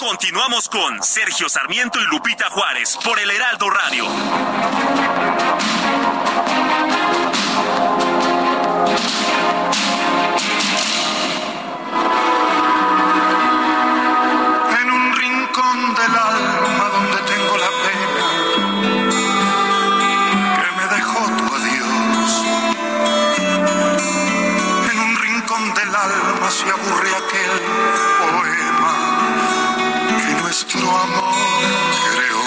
Continuamos 0.00 0.66
con 0.70 1.02
Sergio 1.02 1.46
Sarmiento 1.50 2.00
y 2.00 2.04
Lupita 2.04 2.48
Juárez 2.48 2.98
por 3.04 3.20
el 3.20 3.30
Heraldo 3.30 3.68
Radio. 3.68 4.06
En 14.80 14.90
un 14.90 15.16
rincón 15.16 15.94
del 15.94 16.16
alma 16.16 16.39
amor 31.02 31.34
creó. 32.14 32.46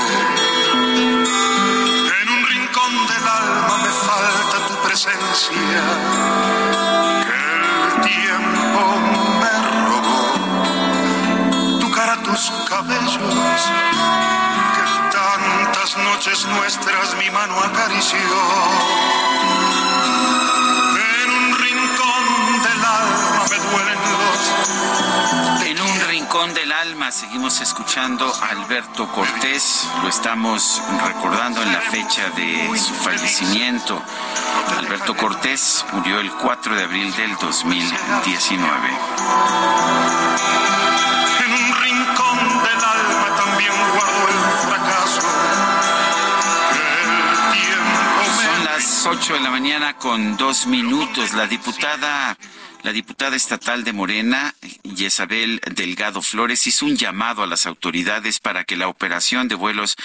En 2.22 2.28
un 2.30 2.42
rincón 2.48 2.94
del 3.08 3.28
alma 3.28 3.78
me 3.86 3.92
falta 4.08 4.58
tu 4.68 4.76
presencia, 4.88 5.84
que 7.26 7.36
el 7.58 7.66
tiempo 8.02 8.82
me 9.42 9.54
robó. 9.88 10.24
Tu 11.80 11.88
cara, 11.92 12.16
tus 12.24 12.42
cabellos, 12.70 13.62
que 14.76 14.84
tantas 15.18 15.90
noches 15.98 16.46
nuestras 16.46 17.16
mi 17.16 17.30
mano 17.32 17.56
acarició. 17.60 18.20
Del 26.54 26.72
alma 26.72 27.12
seguimos 27.12 27.62
escuchando 27.62 28.32
a 28.42 28.50
Alberto 28.50 29.08
Cortés, 29.08 29.88
lo 30.02 30.10
estamos 30.10 30.82
recordando 31.06 31.62
en 31.62 31.72
la 31.72 31.82
fecha 31.82 32.30
de 32.32 32.78
su 32.78 32.94
fallecimiento. 32.94 34.02
Alberto 34.78 35.16
Cortés 35.16 35.86
murió 35.94 36.20
el 36.20 36.32
4 36.32 36.76
de 36.76 36.84
abril 36.84 37.16
del 37.16 37.36
2019. 37.38 38.90
En 41.46 41.52
un 41.52 41.76
rincón 41.82 42.38
del 42.64 42.84
alma 42.84 43.36
también 43.38 43.74
guardo 43.94 44.28
el 44.28 44.40
fracaso. 44.68 45.22
Son 48.44 48.64
las 48.66 49.06
8 49.06 49.34
de 49.34 49.40
la 49.40 49.50
mañana 49.50 49.98
con 49.98 50.38
dos 50.38 50.68
minutos. 50.68 51.34
La 51.34 51.48
diputada 51.48 52.38
la 52.84 52.92
diputada 52.92 53.38
estatal 53.38 53.86
de 53.86 53.94
Morena, 53.94 54.54
Isabel 54.84 55.62
Delgado 55.74 56.22
Flores, 56.22 56.68
hizo 56.68 56.86
un 56.86 56.98
llamado 56.98 57.42
a 57.42 57.48
las 57.48 57.66
autoridades 57.66 58.40
para 58.40 58.66
que 58.66 58.76
la 58.76 58.90
operación 58.90 59.48
de 59.48 59.56
vuelos 59.56 59.96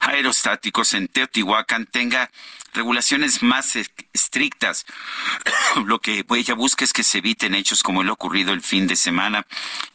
aerostáticos 0.00 0.92
en 0.92 1.08
Teotihuacán 1.08 1.86
tenga 1.86 2.30
regulaciones 2.76 3.42
más 3.42 3.74
estrictas. 4.12 4.86
Lo 5.84 5.98
que 5.98 6.24
ella 6.30 6.54
busca 6.54 6.84
es 6.84 6.92
que 6.92 7.02
se 7.02 7.18
eviten 7.18 7.54
hechos 7.54 7.82
como 7.82 8.02
el 8.02 8.10
ocurrido 8.10 8.52
el 8.52 8.62
fin 8.62 8.86
de 8.86 8.96
semana, 8.96 9.46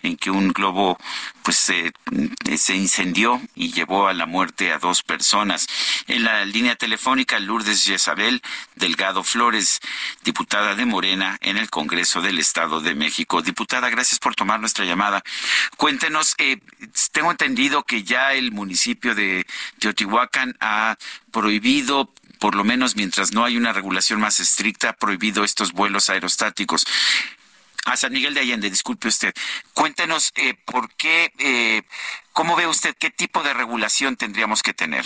en 0.04 0.18
que 0.18 0.32
un 0.32 0.50
globo 0.50 0.98
pues 1.44 1.58
se 1.58 2.76
incendió 2.76 3.42
y 3.56 3.72
llevó 3.72 4.08
a 4.08 4.14
la 4.14 4.26
muerte 4.26 4.72
a 4.72 4.80
dos 4.80 5.02
personas. 5.04 5.68
En 6.08 6.24
la 6.24 6.46
línea 6.46 6.76
telefónica, 6.76 7.40
Lourdes 7.40 7.88
Isabel 7.88 8.42
Delgado 8.76 9.24
Flores, 9.24 9.80
diputada 10.24 10.76
de 10.76 10.86
Morena 10.86 11.38
en 11.42 11.58
el 11.58 11.70
Congreso 11.70 12.22
del 12.22 12.40
Estado 12.40 12.82
de 12.82 12.96
México. 12.96 13.42
Diputada, 13.42 13.90
gracias 13.90 14.20
por 14.20 14.36
tomar 14.36 14.60
nuestra 14.60 14.86
llamada. 14.86 15.24
Cuéntenos, 15.78 16.36
eh, 16.38 16.58
tengo 17.12 17.32
entendido 17.32 17.84
que 17.84 18.04
ya 18.04 18.34
el 18.34 18.52
municipio 18.52 19.16
de 19.16 19.46
Teotihuacán 19.80 20.56
ha 20.60 20.98
prohibido 21.32 22.12
por 22.42 22.56
lo 22.56 22.64
menos 22.64 22.96
mientras 22.96 23.34
no 23.34 23.46
hay 23.46 23.56
una 23.56 23.72
regulación 23.72 24.20
más 24.20 24.40
estricta, 24.40 24.90
ha 24.90 24.94
prohibido 24.94 25.44
estos 25.44 25.74
vuelos 25.74 26.10
aerostáticos. 26.10 26.88
A 27.86 27.96
San 27.96 28.12
Miguel 28.12 28.34
de 28.34 28.40
Allende, 28.40 28.68
disculpe 28.68 29.08
usted. 29.08 29.32
Cuéntenos 29.76 30.32
eh, 30.34 30.56
por 30.66 30.92
qué, 30.96 31.32
eh, 31.38 31.84
cómo 32.34 32.56
ve 32.56 32.66
usted, 32.66 32.96
qué 32.98 33.12
tipo 33.12 33.44
de 33.44 33.54
regulación 33.54 34.18
tendríamos 34.18 34.64
que 34.64 34.74
tener. 34.74 35.06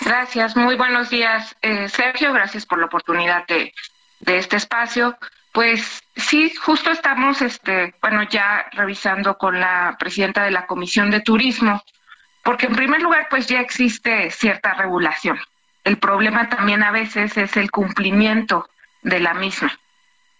Gracias, 0.00 0.56
muy 0.56 0.76
buenos 0.76 1.10
días, 1.10 1.54
eh, 1.60 1.90
Sergio. 1.90 2.32
Gracias 2.32 2.64
por 2.64 2.78
la 2.78 2.86
oportunidad 2.86 3.46
de, 3.46 3.74
de 4.20 4.38
este 4.38 4.56
espacio. 4.56 5.14
Pues 5.52 6.02
sí, 6.16 6.54
justo 6.54 6.90
estamos, 6.90 7.42
este, 7.42 7.94
bueno, 8.00 8.22
ya 8.22 8.66
revisando 8.72 9.36
con 9.36 9.60
la 9.60 9.94
presidenta 9.98 10.44
de 10.44 10.52
la 10.52 10.66
Comisión 10.66 11.10
de 11.10 11.20
Turismo, 11.20 11.82
porque 12.42 12.64
en 12.64 12.76
primer 12.76 13.02
lugar, 13.02 13.26
pues 13.28 13.46
ya 13.46 13.60
existe 13.60 14.30
cierta 14.30 14.72
regulación. 14.72 15.38
El 15.88 15.96
problema 15.96 16.50
también 16.50 16.82
a 16.82 16.90
veces 16.90 17.34
es 17.38 17.56
el 17.56 17.70
cumplimiento 17.70 18.68
de 19.00 19.20
la 19.20 19.32
misma. 19.32 19.72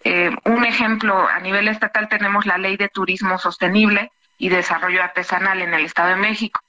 Eh, 0.05 0.31
un 0.45 0.67
ejemplo, 0.67 1.27
a 1.27 1.41
nivel 1.41 1.69
estatal 1.69 2.07
tenemos 2.11 2.45
la 2.45 2.59
Ley 2.59 2.77
de 2.77 2.91
Turismo 2.91 3.39
Sostenible 3.39 4.13
y 4.37 4.51
Desarrollo 4.51 5.03
Artesanal 5.03 5.63
en 5.63 5.73
el 5.73 5.87
Estado 5.87 6.11
de 6.11 6.17
México. 6.17 6.61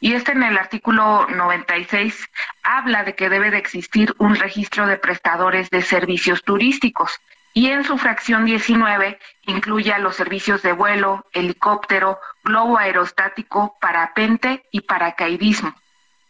Y 0.00 0.14
este 0.14 0.32
en 0.32 0.42
el 0.42 0.58
artículo 0.58 1.28
96 1.28 2.28
habla 2.64 3.04
de 3.04 3.14
que 3.14 3.28
debe 3.28 3.52
de 3.52 3.58
existir 3.58 4.12
un 4.18 4.34
registro 4.34 4.88
de 4.88 4.96
prestadores 4.96 5.70
de 5.70 5.82
servicios 5.82 6.42
turísticos 6.42 7.20
y 7.54 7.68
en 7.68 7.84
su 7.84 7.96
fracción 7.96 8.44
19 8.44 9.20
incluye 9.42 9.92
a 9.92 10.00
los 10.00 10.16
servicios 10.16 10.62
de 10.62 10.72
vuelo, 10.72 11.26
helicóptero, 11.32 12.18
globo 12.42 12.76
aerostático, 12.76 13.76
parapente 13.80 14.64
y 14.72 14.80
paracaidismo 14.80 15.76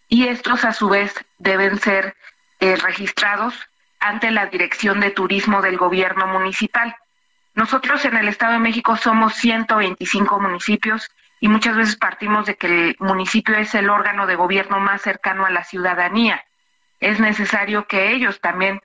y 0.08 0.28
estos 0.28 0.64
a 0.64 0.72
su 0.72 0.88
vez 0.88 1.14
deben 1.38 1.78
ser 1.78 2.16
eh, 2.60 2.76
registrados 2.76 3.54
ante 4.00 4.30
la 4.30 4.46
Dirección 4.46 5.00
de 5.00 5.10
Turismo 5.10 5.62
del 5.62 5.76
Gobierno 5.76 6.26
Municipal. 6.26 6.96
Nosotros 7.54 8.04
en 8.04 8.16
el 8.16 8.28
Estado 8.28 8.54
de 8.54 8.58
México 8.58 8.96
somos 8.96 9.34
125 9.34 10.38
municipios 10.38 11.10
y 11.40 11.48
muchas 11.48 11.76
veces 11.76 11.96
partimos 11.96 12.46
de 12.46 12.56
que 12.56 12.66
el 12.66 12.96
municipio 12.98 13.56
es 13.56 13.74
el 13.74 13.90
órgano 13.90 14.26
de 14.26 14.36
gobierno 14.36 14.78
más 14.78 15.02
cercano 15.02 15.44
a 15.46 15.50
la 15.50 15.64
ciudadanía. 15.64 16.44
Es 17.00 17.20
necesario 17.20 17.86
que 17.86 18.12
ellos 18.12 18.40
también 18.40 18.80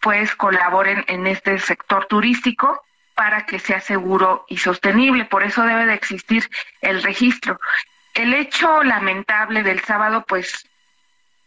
pues 0.00 0.34
colaboren 0.34 1.04
en 1.08 1.26
este 1.26 1.58
sector 1.58 2.06
turístico 2.06 2.82
para 3.14 3.46
que 3.46 3.58
sea 3.58 3.80
seguro 3.80 4.44
y 4.48 4.58
sostenible. 4.58 5.24
Por 5.24 5.42
eso 5.42 5.62
debe 5.62 5.86
de 5.86 5.94
existir 5.94 6.48
el 6.80 7.02
registro. 7.02 7.58
El 8.14 8.32
hecho 8.32 8.82
lamentable 8.84 9.62
del 9.62 9.80
sábado, 9.80 10.24
pues 10.26 10.68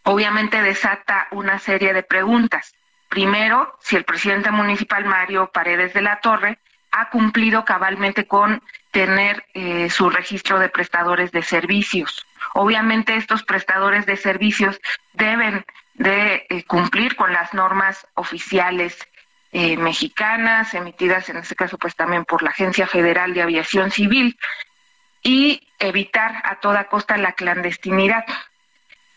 obviamente 0.04 0.62
desata 0.62 1.28
una 1.32 1.60
serie 1.60 1.94
de 1.94 2.04
preguntas. 2.04 2.74
Primero, 3.10 3.78
si 3.80 3.96
el 3.96 4.04
presidente 4.04 4.52
municipal 4.52 5.06
Mario 5.06 5.50
Paredes 5.54 5.94
de 5.94 6.02
la 6.02 6.20
Torre 6.20 6.60
ha 6.92 7.10
cumplido 7.10 7.64
cabalmente 7.64 8.28
con 8.28 8.62
tener 8.92 9.46
eh, 9.54 9.90
su 9.90 10.10
registro 10.10 10.60
de 10.60 10.70
prestadores 10.70 11.32
de 11.32 11.44
servicios. 11.44 12.26
Obviamente 12.54 13.16
estos 13.16 13.44
prestadores 13.44 14.06
de 14.06 14.18
servicios 14.18 14.80
deben 15.14 15.66
de 15.94 16.46
eh, 16.50 16.64
cumplir 16.66 17.16
con 17.16 17.32
las 17.32 17.54
normas 17.54 18.08
oficiales 18.16 18.98
eh, 19.52 19.78
mexicanas, 19.78 20.74
emitidas 20.74 21.30
en 21.30 21.38
este 21.38 21.56
caso 21.56 21.78
pues 21.78 21.96
también 21.96 22.26
por 22.26 22.44
la 22.44 22.50
Agencia 22.50 22.88
Federal 22.88 23.34
de 23.34 23.42
Aviación 23.42 23.92
Civil, 23.92 24.38
y 25.28 25.62
evitar 25.78 26.42
a 26.46 26.56
toda 26.62 26.86
costa 26.86 27.18
la 27.18 27.34
clandestinidad. 27.34 28.24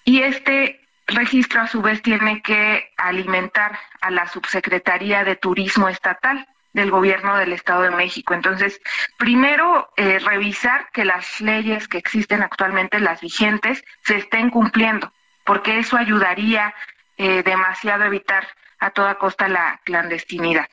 Y 0.04 0.22
este 0.22 0.80
registro 1.06 1.60
a 1.60 1.68
su 1.68 1.82
vez 1.82 2.02
tiene 2.02 2.42
que 2.42 2.90
alimentar 2.96 3.78
a 4.00 4.10
la 4.10 4.26
Subsecretaría 4.26 5.22
de 5.22 5.36
Turismo 5.36 5.88
Estatal 5.88 6.48
del 6.72 6.90
Gobierno 6.90 7.36
del 7.36 7.52
Estado 7.52 7.82
de 7.82 7.90
México. 7.92 8.34
Entonces, 8.34 8.80
primero, 9.18 9.92
eh, 9.96 10.18
revisar 10.18 10.88
que 10.92 11.04
las 11.04 11.40
leyes 11.40 11.86
que 11.86 11.98
existen 11.98 12.42
actualmente, 12.42 12.98
las 12.98 13.20
vigentes, 13.20 13.84
se 14.02 14.16
estén 14.16 14.50
cumpliendo, 14.50 15.12
porque 15.44 15.78
eso 15.78 15.96
ayudaría 15.96 16.74
eh, 17.18 17.44
demasiado 17.44 18.02
a 18.02 18.08
evitar 18.08 18.48
a 18.80 18.90
toda 18.90 19.14
costa 19.14 19.46
la 19.46 19.80
clandestinidad. 19.84 20.66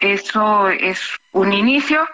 Eso 0.00 0.68
es 0.68 1.00
un 1.30 1.52
inicio. 1.52 2.08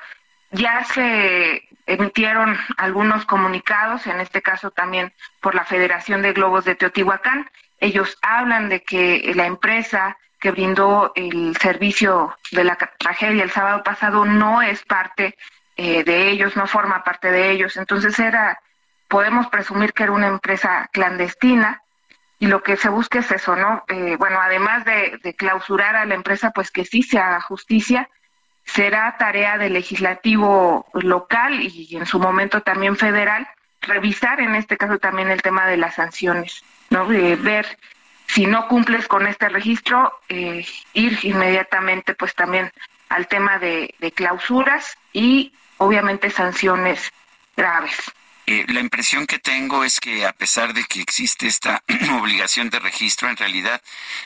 Ya 0.51 0.85
se 0.85 1.70
emitieron 1.95 2.57
algunos 2.77 3.25
comunicados, 3.27 4.07
en 4.07 4.21
este 4.21 4.43
caso 4.43 4.71
también 4.71 5.13
por 5.41 5.55
la 5.55 5.65
Federación 5.65 6.23
de 6.23 6.33
Globos 6.33 6.65
de 6.65 6.77
Teotihuacán. 6.77 7.51
Ellos 7.79 8.17
hablan 8.23 8.69
de 8.69 8.83
que 8.83 9.33
la 9.35 9.47
empresa 9.47 10.17
que 10.39 10.53
brindó 10.53 11.13
el 11.17 11.57
servicio 11.57 12.37
de 12.53 12.65
la 12.65 12.77
tragedia 12.77 13.43
el 13.43 13.51
sábado 13.51 13.83
pasado 13.83 14.25
no 14.25 14.63
es 14.63 14.85
parte 14.85 15.37
eh, 15.77 16.05
de 16.05 16.31
ellos, 16.31 16.57
no 16.57 16.67
forma 16.67 17.03
parte 17.03 17.31
de 17.31 17.51
ellos. 17.51 17.77
Entonces 17.77 18.19
era, 18.19 18.61
podemos 19.09 19.49
presumir 19.49 19.93
que 19.93 20.05
era 20.05 20.13
una 20.13 20.29
empresa 20.29 20.89
clandestina 20.93 21.83
y 22.39 22.47
lo 22.47 22.63
que 22.63 22.77
se 22.77 22.89
busca 22.89 23.19
es 23.19 23.31
eso, 23.33 23.57
¿no? 23.57 23.85
Eh, 23.89 24.17
bueno, 24.17 24.41
además 24.41 24.85
de, 24.85 25.19
de 25.23 25.35
clausurar 25.35 25.97
a 25.97 26.07
la 26.07 26.15
empresa, 26.15 26.53
pues 26.53 26.71
que 26.71 26.85
sí 26.85 27.03
se 27.03 27.19
haga 27.19 27.41
justicia 27.41 28.09
será 28.73 29.17
tarea 29.19 29.59
del 29.59 29.73
legislativo 29.73 30.87
local 30.95 31.61
y 31.61 31.97
en 31.97 32.07
su 32.07 32.19
momento 32.19 32.63
también 32.63 32.97
federal 32.97 33.49
revisar 33.81 34.41
en 34.41 34.55
este 34.55 34.77
caso 34.77 34.99
también 34.99 35.31
el 35.31 35.43
tema 35.43 35.67
de 35.67 35.77
las 35.77 35.95
sanciones, 35.95 36.63
¿no? 36.91 37.07
De 37.07 37.37
ver 37.37 37.79
si 38.27 38.47
no 38.47 38.69
cumples 38.69 39.09
con 39.09 39.27
este 39.27 39.49
registro, 39.49 40.21
eh, 40.29 40.65
ir 40.95 41.19
inmediatamente 41.23 42.15
pues 42.15 42.35
también 42.35 42.71
al 43.09 43.27
tema 43.27 43.59
de 43.59 44.13
clausuras 44.15 44.97
y 45.13 45.53
obviamente 45.79 46.31
sanciones 46.31 47.11
graves. 47.57 48.13
Eh, 48.51 48.65
la 48.67 48.81
impresión 48.81 49.29
que 49.29 49.39
tengo 49.39 49.85
es 49.85 50.01
que 50.01 50.27
a 50.27 50.33
pesar 50.33 50.75
de 50.75 50.83
que 50.83 51.01
existe 51.01 51.47
esta 51.47 51.85
obligación 52.21 52.69
de 52.69 52.81
registro, 52.81 53.29
en 53.31 53.37
realidad, 53.37 53.81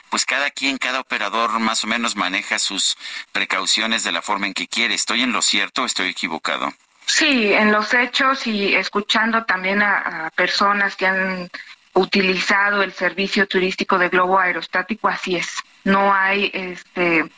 pues 0.09 0.25
cada 0.25 0.49
quien, 0.49 0.79
cada 0.79 0.99
operador 0.99 1.59
más 1.59 1.83
o 1.83 1.87
menos 1.87 2.15
maneja 2.15 2.57
sus 2.57 2.97
precauciones 3.31 4.03
de 4.03 4.11
la 4.11 4.23
forma 4.23 4.47
en 4.47 4.55
que 4.55 4.67
quiere. 4.67 4.95
¿Estoy 4.95 5.21
en 5.21 5.31
lo 5.31 5.43
cierto 5.43 5.83
o 5.83 5.85
estoy 5.85 6.09
equivocado? 6.09 6.73
Sí, 7.05 7.53
en 7.53 7.71
los 7.71 7.93
hechos 7.93 8.47
y 8.47 8.73
escuchando 8.73 9.45
también 9.45 9.83
a, 9.83 10.31
personas 10.35 10.95
que 10.95 11.05
han 11.05 11.47
utilizado 11.93 12.81
el 12.81 12.93
servicio 12.93 13.47
turístico 13.47 13.99
de 13.99 14.09
globo 14.09 14.39
aerostático, 14.39 15.07
así 15.07 15.35
es. 15.35 15.49
No 15.83 16.11
hay, 16.11 16.49
este, 16.51 17.29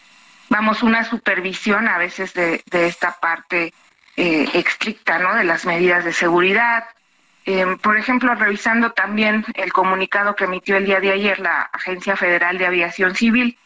vamos, 0.48 0.84
una 0.84 1.04
supervisión 1.04 1.90
a 1.90 1.98
veces 1.98 2.34
de, 2.34 2.64
de 2.72 2.88
esta 2.88 3.20
parte 3.20 3.74
eh, 4.18 4.50
estricta 4.54 5.20
¿no? 5.20 5.36
de 5.36 5.44
las 5.44 5.66
medidas 5.66 6.04
de 6.04 6.12
seguridad. 6.12 6.86
Em, 7.46 7.78
por 7.78 7.98
ejemplo, 7.98 8.36
revisando 8.36 8.92
también 8.92 9.46
el 9.54 9.72
comunicado 9.72 10.36
que 10.36 10.46
emitió 10.46 10.76
el 10.76 10.86
día 10.86 11.00
de 11.00 11.12
ayer 11.12 11.40
la 11.40 11.62
Agencia 11.72 12.18
Federal 12.18 12.58
de 12.58 12.66
Aviación 12.66 13.16
Civil, 13.16 13.58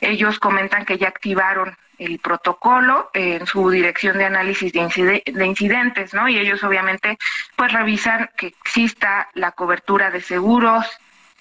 ellos 0.00 0.38
comentan 0.38 0.84
que 0.84 0.98
ya 0.98 1.08
activaron 1.08 1.76
el 1.98 2.18
protocolo 2.18 3.10
en 3.14 3.46
su 3.46 3.70
dirección 3.70 4.18
de 4.18 4.26
análisis 4.26 4.72
de, 4.72 5.22
de, 5.24 5.46
incidentes, 5.46 6.12
¿no? 6.12 6.28
Y 6.28 6.38
ellos 6.38 6.62
obviamente 6.64 7.18
pues 7.56 7.72
revisan 7.72 8.30
que 8.36 8.48
exista 8.48 9.28
la 9.34 9.52
cobertura 9.52 10.10
de 10.10 10.20
seguros, 10.20 10.86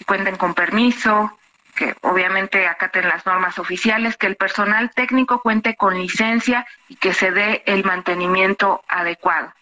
cuenten 0.05 0.38
con 0.38 0.53
permiso, 0.53 1.38
que 1.76 1.96
obviamente 2.02 2.68
acaten 2.68 3.08
las 3.08 3.26
normas 3.26 3.58
oficiales, 3.60 4.18
que 4.18 4.28
el 4.28 4.36
personal 4.36 4.92
técnico 4.92 5.42
cuente 5.42 5.76
con 5.76 6.00
licencia 6.00 6.66
y 6.88 6.96
que 6.96 7.14
se 7.14 7.32
dé 7.32 7.64
el 7.66 7.84
mantenimiento 7.84 8.84
adecuado. 8.88 9.54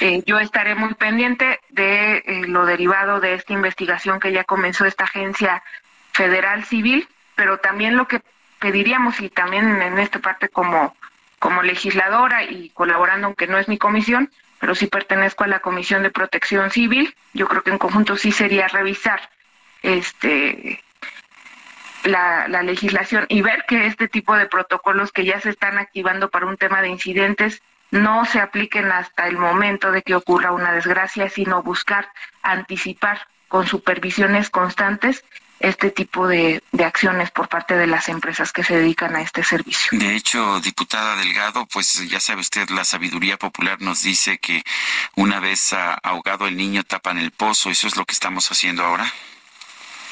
Eh, 0.00 0.22
yo 0.26 0.38
estaré 0.40 0.74
muy 0.74 0.94
pendiente 0.94 1.60
de 1.70 2.16
eh, 2.18 2.46
lo 2.46 2.66
derivado 2.66 3.20
de 3.20 3.34
esta 3.34 3.52
investigación 3.52 4.20
que 4.20 4.32
ya 4.32 4.44
comenzó 4.44 4.84
esta 4.84 5.04
agencia 5.04 5.62
federal 6.12 6.64
civil, 6.64 7.08
pero 7.34 7.58
también 7.58 7.96
lo 7.96 8.08
que 8.08 8.20
pediríamos 8.58 9.20
y 9.20 9.30
también 9.30 9.80
en 9.80 9.98
esta 9.98 10.18
parte 10.18 10.48
como, 10.48 10.96
como 11.38 11.62
legisladora 11.62 12.44
y 12.44 12.70
colaborando, 12.70 13.26
aunque 13.26 13.46
no 13.46 13.58
es 13.58 13.68
mi 13.68 13.78
comisión, 13.78 14.30
pero 14.58 14.74
sí 14.74 14.86
pertenezco 14.86 15.44
a 15.44 15.48
la 15.48 15.60
Comisión 15.60 16.02
de 16.02 16.10
Protección 16.10 16.70
Civil, 16.70 17.14
yo 17.34 17.46
creo 17.48 17.62
que 17.62 17.70
en 17.70 17.78
conjunto 17.78 18.16
sí 18.16 18.32
sería 18.32 18.66
revisar 18.68 19.28
este 19.82 20.83
la, 22.04 22.62
legislación 22.62 23.26
y 23.28 23.42
ver 23.42 23.64
que 23.66 23.86
este 23.86 24.08
tipo 24.08 24.36
de 24.36 24.46
protocolos 24.46 25.12
que 25.12 25.24
ya 25.24 25.40
se 25.40 25.50
están 25.50 25.78
activando 25.78 26.30
para 26.30 26.46
un 26.46 26.56
tema 26.56 26.82
de 26.82 26.88
incidentes 26.88 27.62
no 27.90 28.24
se 28.24 28.40
apliquen 28.40 28.90
hasta 28.90 29.28
el 29.28 29.36
momento 29.36 29.92
de 29.92 30.02
que 30.02 30.14
ocurra 30.14 30.52
una 30.52 30.72
desgracia, 30.72 31.28
sino 31.28 31.62
buscar 31.62 32.08
anticipar 32.42 33.26
con 33.48 33.66
supervisiones 33.66 34.50
constantes 34.50 35.24
este 35.60 35.90
tipo 35.90 36.26
de, 36.26 36.62
de, 36.72 36.84
acciones 36.84 37.30
por 37.30 37.48
parte 37.48 37.76
de 37.76 37.86
las 37.86 38.08
empresas 38.08 38.52
que 38.52 38.64
se 38.64 38.76
dedican 38.76 39.14
a 39.14 39.22
este 39.22 39.44
servicio. 39.44 39.96
De 39.98 40.16
hecho, 40.16 40.60
diputada 40.60 41.16
Delgado, 41.16 41.66
pues 41.66 42.06
ya 42.08 42.20
sabe 42.20 42.40
usted, 42.40 42.68
la 42.70 42.84
sabiduría 42.84 43.36
popular 43.38 43.80
nos 43.80 44.02
dice 44.02 44.38
que 44.38 44.62
una 45.14 45.40
vez 45.40 45.72
ahogado 46.02 46.48
el 46.48 46.56
niño 46.56 46.82
tapan 46.82 47.18
el 47.18 47.30
pozo, 47.30 47.70
¿eso 47.70 47.86
es 47.86 47.96
lo 47.96 48.04
que 48.04 48.12
estamos 48.12 48.50
haciendo 48.50 48.84
ahora? 48.84 49.10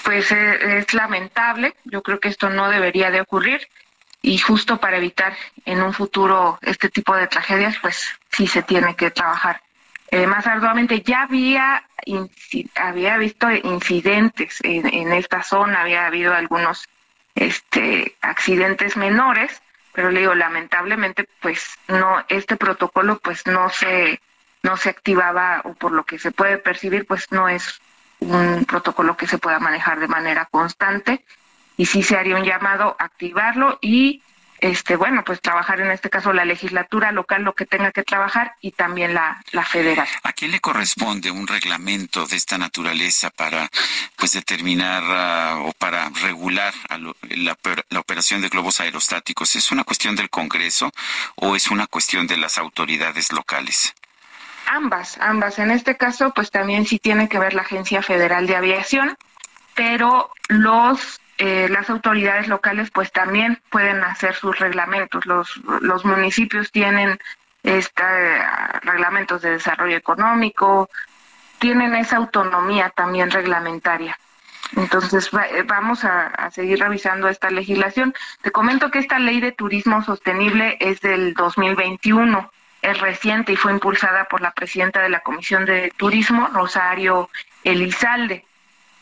Pues 0.02 0.32
eh, 0.32 0.78
es, 0.78 0.92
lamentable. 0.94 1.74
Yo 1.84 2.02
creo 2.02 2.20
que 2.20 2.28
esto 2.28 2.50
no 2.50 2.68
debería 2.68 3.10
de 3.10 3.20
ocurrir 3.20 3.66
y 4.20 4.38
justo 4.38 4.78
para 4.78 4.98
evitar 4.98 5.34
en 5.64 5.82
un 5.82 5.92
futuro 5.92 6.58
este 6.62 6.88
tipo 6.88 7.14
de 7.16 7.26
tragedias, 7.26 7.76
pues 7.80 8.06
sí 8.30 8.46
se 8.46 8.62
tiene 8.62 8.94
que 8.94 9.10
trabajar 9.10 9.60
eh, 10.10 10.26
más 10.26 10.46
arduamente. 10.46 11.02
Ya 11.02 11.22
había 11.22 11.84
había 12.74 13.16
visto 13.16 13.50
incidentes 13.50 14.58
en, 14.62 14.86
en, 14.86 15.12
esta 15.12 15.42
zona, 15.42 15.82
había 15.82 16.06
habido 16.06 16.34
algunos 16.34 16.88
este 17.34 18.16
accidentes 18.20 18.96
menores, 18.96 19.62
pero 19.92 20.10
le 20.10 20.20
digo 20.20 20.34
lamentablemente 20.34 21.28
pues 21.40 21.78
no 21.88 22.24
este 22.28 22.56
protocolo 22.56 23.18
pues 23.18 23.46
no 23.46 23.70
se 23.70 24.20
no 24.62 24.76
se 24.76 24.90
activaba 24.90 25.62
o 25.64 25.74
por 25.74 25.92
lo 25.92 26.04
que 26.04 26.18
se 26.18 26.30
puede 26.30 26.58
percibir 26.58 27.06
pues 27.06 27.30
no 27.30 27.48
es 27.48 27.80
un 28.22 28.64
protocolo 28.64 29.16
que 29.16 29.26
se 29.26 29.38
pueda 29.38 29.58
manejar 29.58 30.00
de 30.00 30.08
manera 30.08 30.46
constante 30.50 31.24
y 31.76 31.86
sí 31.86 32.02
se 32.02 32.16
haría 32.16 32.36
un 32.36 32.44
llamado 32.44 32.96
a 32.98 33.04
activarlo 33.04 33.78
y 33.80 34.22
este 34.62 34.94
bueno 34.94 35.24
pues 35.24 35.40
trabajar 35.40 35.80
en 35.80 35.90
este 35.90 36.08
caso 36.08 36.32
la 36.32 36.44
legislatura 36.44 37.10
local 37.10 37.42
lo 37.42 37.52
que 37.52 37.66
tenga 37.66 37.90
que 37.90 38.04
trabajar 38.04 38.54
y 38.60 38.70
también 38.70 39.12
la, 39.12 39.42
la 39.50 39.64
federal. 39.64 40.06
¿A 40.22 40.32
quién 40.32 40.52
le 40.52 40.60
corresponde 40.60 41.32
un 41.32 41.48
reglamento 41.48 42.26
de 42.26 42.36
esta 42.36 42.58
naturaleza 42.58 43.30
para 43.30 43.68
pues 44.16 44.32
determinar 44.32 45.02
uh, 45.02 45.66
o 45.66 45.72
para 45.72 46.08
regular 46.10 46.72
la, 47.30 47.58
la 47.90 48.00
operación 48.00 48.40
de 48.40 48.48
globos 48.48 48.80
aerostáticos? 48.80 49.56
¿Es 49.56 49.72
una 49.72 49.82
cuestión 49.82 50.14
del 50.14 50.30
Congreso 50.30 50.92
o 51.34 51.56
es 51.56 51.68
una 51.68 51.88
cuestión 51.88 52.28
de 52.28 52.36
las 52.36 52.56
autoridades 52.56 53.32
locales? 53.32 53.94
Ambas, 54.72 55.18
ambas. 55.20 55.58
En 55.58 55.70
este 55.70 55.96
caso, 55.96 56.32
pues 56.34 56.50
también 56.50 56.86
sí 56.86 56.98
tiene 56.98 57.28
que 57.28 57.38
ver 57.38 57.54
la 57.54 57.62
Agencia 57.62 58.02
Federal 58.02 58.46
de 58.46 58.56
Aviación, 58.56 59.16
pero 59.74 60.30
los 60.48 61.20
eh, 61.38 61.68
las 61.70 61.90
autoridades 61.90 62.46
locales 62.46 62.90
pues 62.90 63.10
también 63.10 63.60
pueden 63.70 64.02
hacer 64.04 64.34
sus 64.34 64.58
reglamentos. 64.58 65.26
Los, 65.26 65.56
los 65.80 66.04
municipios 66.04 66.70
tienen 66.70 67.18
este, 67.62 68.04
reglamentos 68.82 69.42
de 69.42 69.50
desarrollo 69.50 69.96
económico, 69.96 70.88
tienen 71.58 71.94
esa 71.94 72.16
autonomía 72.16 72.90
también 72.90 73.30
reglamentaria. 73.30 74.18
Entonces 74.76 75.30
eh, 75.32 75.64
vamos 75.66 76.04
a, 76.04 76.50
seguir 76.50 76.78
revisando 76.78 77.28
esta 77.28 77.50
legislación. 77.50 78.14
Te 78.42 78.52
comento 78.52 78.90
que 78.90 79.00
esta 79.00 79.18
ley 79.18 79.40
de 79.40 79.52
turismo 79.52 80.02
sostenible 80.02 80.76
es 80.80 81.00
del 81.00 81.34
2021 81.34 82.50
es 82.82 83.00
reciente 83.00 83.52
y 83.52 83.56
fue 83.56 83.72
impulsada 83.72 84.24
por 84.24 84.40
la 84.40 84.50
presidenta 84.50 85.00
de 85.00 85.08
la 85.08 85.20
Comisión 85.20 85.64
de 85.64 85.92
Turismo, 85.96 86.48
Rosario 86.48 87.30
Elizalde. 87.62 88.44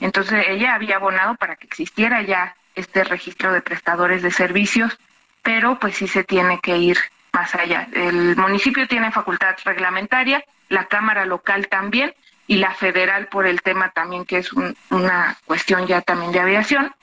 Entonces 0.01 0.45
ella 0.49 0.75
había 0.75 0.97
abonado 0.97 1.35
para 1.37 1.57
que 1.57 1.67
existiera 1.67 2.23
ya 2.23 2.55
este 2.75 3.05
registro 3.05 3.53
de 3.53 3.63
prestadores 3.63 4.23
de 4.23 4.31
servicios, 4.31 4.99
pero 5.43 5.79
pues 5.79 5.97
sí 5.97 6.09
se 6.09 6.25
tiene 6.25 6.61
que 6.61 6.77
ir 6.77 6.99
más 7.33 7.55
allá. 7.55 7.89
El 7.93 8.37
municipio 8.37 8.87
tiene 8.87 9.13
facultad 9.13 9.57
reglamentaria, 9.65 10.45
la 10.69 10.85
Cámara 10.85 11.25
local 11.25 11.69
también, 11.69 12.15
y 12.47 12.57
la 12.57 12.75
federal 12.75 13.29
por 13.29 13.47
el 13.47 13.63
tema 13.63 13.91
también 13.91 14.25
que 14.25 14.39
es 14.39 14.53
una 14.53 15.39
cuestión 15.47 15.87
ya 15.87 16.03
también 16.03 16.33
de 16.33 16.41
aviación. 16.41 16.95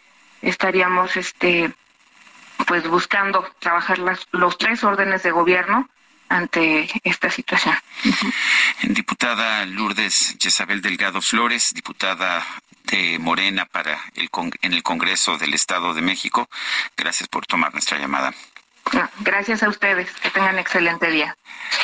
Estaríamos 0.42 1.18
este 1.18 1.72
pues 2.66 2.88
buscando 2.88 3.48
trabajar 3.60 4.00
las, 4.00 4.28
los 4.32 4.58
tres 4.58 4.84
órdenes 4.84 5.24
de 5.24 5.32
gobierno 5.32 5.90
ante 6.30 6.90
esta 7.04 7.30
situación. 7.30 7.76
Diputada 8.84 9.66
Lourdes 9.66 10.36
Jezabel 10.40 10.82
Delgado 10.82 11.22
Flores, 11.22 11.74
diputada 11.74 12.46
de 12.84 13.20
Morena 13.20 13.66
para 13.66 14.00
el 14.16 14.30
en 14.62 14.74
el 14.74 14.84
Congreso 14.84 15.38
del 15.38 15.54
Estado 15.54 15.94
de 15.94 16.02
México. 16.02 16.50
Gracias 16.96 17.28
por 17.30 17.46
tomar 17.46 17.74
nuestra 17.74 17.98
llamada. 17.98 18.34
Gracias 19.20 19.64
a 19.64 19.70
ustedes. 19.70 20.10
Que 20.22 20.30
tengan 20.30 20.60
excelente 20.60 21.10
día. 21.10 21.36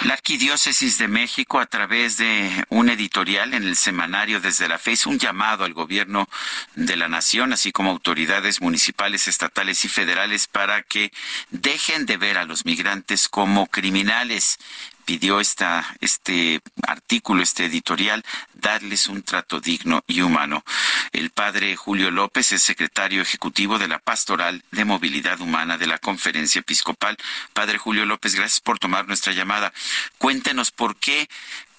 La 0.05 0.13
Arquidiócesis 0.13 0.97
de 0.97 1.07
México, 1.07 1.59
a 1.59 1.65
través 1.65 2.17
de 2.17 2.65
un 2.69 2.89
editorial 2.89 3.53
en 3.53 3.63
el 3.63 3.75
semanario 3.75 4.39
desde 4.39 4.67
la 4.67 4.77
fe, 4.77 4.93
un 5.05 5.19
llamado 5.19 5.65
al 5.65 5.73
gobierno 5.73 6.27
de 6.75 6.95
la 6.95 7.07
nación, 7.07 7.53
así 7.53 7.71
como 7.71 7.91
autoridades 7.91 8.61
municipales, 8.61 9.27
estatales 9.27 9.85
y 9.85 9.89
federales, 9.89 10.47
para 10.47 10.83
que 10.83 11.11
dejen 11.49 12.05
de 12.05 12.17
ver 12.17 12.37
a 12.37 12.45
los 12.45 12.65
migrantes 12.65 13.27
como 13.27 13.67
criminales 13.67 14.59
pidió 15.05 15.39
esta, 15.39 15.85
este 16.01 16.61
artículo, 16.87 17.43
este 17.43 17.65
editorial, 17.65 18.23
darles 18.53 19.07
un 19.07 19.23
trato 19.23 19.59
digno 19.59 20.03
y 20.07 20.21
humano. 20.21 20.63
El 21.11 21.29
padre 21.29 21.75
Julio 21.75 22.11
López 22.11 22.51
es 22.51 22.63
secretario 22.63 23.21
ejecutivo 23.21 23.79
de 23.79 23.87
la 23.87 23.99
Pastoral 23.99 24.63
de 24.71 24.85
Movilidad 24.85 25.39
Humana 25.41 25.77
de 25.77 25.87
la 25.87 25.97
Conferencia 25.97 26.59
Episcopal. 26.59 27.17
Padre 27.53 27.77
Julio 27.77 28.05
López, 28.05 28.35
gracias 28.35 28.61
por 28.61 28.79
tomar 28.79 29.07
nuestra 29.07 29.33
llamada. 29.33 29.73
Cuéntenos 30.17 30.71
por 30.71 30.95
qué 30.95 31.27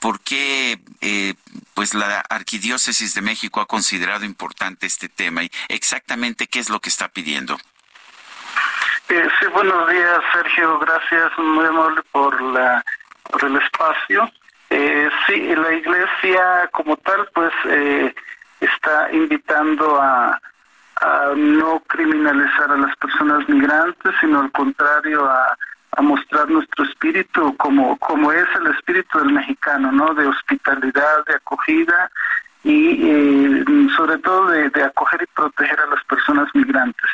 ¿Por 0.04 0.20
qué 0.20 0.78
eh, 1.00 1.32
pues 1.72 1.94
la 1.94 2.20
Arquidiócesis 2.28 3.14
de 3.14 3.22
México 3.22 3.62
ha 3.62 3.66
considerado 3.66 4.26
importante 4.26 4.86
este 4.86 5.08
tema 5.08 5.44
y 5.44 5.50
exactamente 5.68 6.46
qué 6.46 6.58
es 6.58 6.68
lo 6.68 6.78
que 6.78 6.90
está 6.90 7.08
pidiendo? 7.08 7.56
Eh, 9.08 9.28
sí, 9.40 9.46
buenos 9.46 9.88
días, 9.88 10.20
Sergio. 10.34 10.78
Gracias, 10.78 11.32
muy 11.38 11.66
por 12.12 12.38
la 12.42 12.84
por 13.30 13.44
el 13.44 13.56
espacio. 13.56 14.30
Eh, 14.70 15.08
sí, 15.26 15.54
la 15.54 15.72
iglesia 15.72 16.68
como 16.72 16.96
tal, 16.98 17.28
pues 17.34 17.52
eh, 17.66 18.14
está 18.60 19.12
invitando 19.12 20.00
a, 20.00 20.40
a, 20.96 21.32
no 21.36 21.80
criminalizar 21.86 22.70
a 22.70 22.76
las 22.76 22.96
personas 22.96 23.48
migrantes, 23.48 24.14
sino 24.20 24.40
al 24.40 24.50
contrario 24.52 25.24
a, 25.26 25.56
a, 25.92 26.02
mostrar 26.02 26.48
nuestro 26.48 26.84
espíritu 26.84 27.56
como 27.56 27.96
como 27.98 28.32
es 28.32 28.48
el 28.56 28.68
espíritu 28.68 29.18
del 29.18 29.32
mexicano, 29.32 29.92
¿no? 29.92 30.14
De 30.14 30.26
hospitalidad, 30.26 31.24
de 31.26 31.34
acogida 31.34 32.10
y 32.64 33.10
eh, 33.10 33.64
sobre 33.96 34.18
todo 34.18 34.46
de, 34.48 34.70
de 34.70 34.82
acoger 34.82 35.22
y 35.22 35.26
proteger 35.34 35.78
a 35.80 35.86
las 35.86 36.02
personas 36.04 36.48
migrantes. 36.54 37.10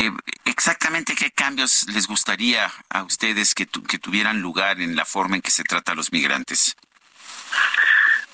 Eh, 0.00 0.10
exactamente 0.46 1.14
qué 1.14 1.30
cambios 1.30 1.86
les 1.92 2.06
gustaría 2.08 2.70
a 2.88 3.02
ustedes 3.02 3.54
que, 3.54 3.66
que 3.66 3.98
tuvieran 3.98 4.40
lugar 4.40 4.80
en 4.80 4.96
la 4.96 5.04
forma 5.04 5.36
en 5.36 5.42
que 5.42 5.50
se 5.50 5.62
trata 5.62 5.92
a 5.92 5.94
los 5.94 6.10
migrantes. 6.10 6.74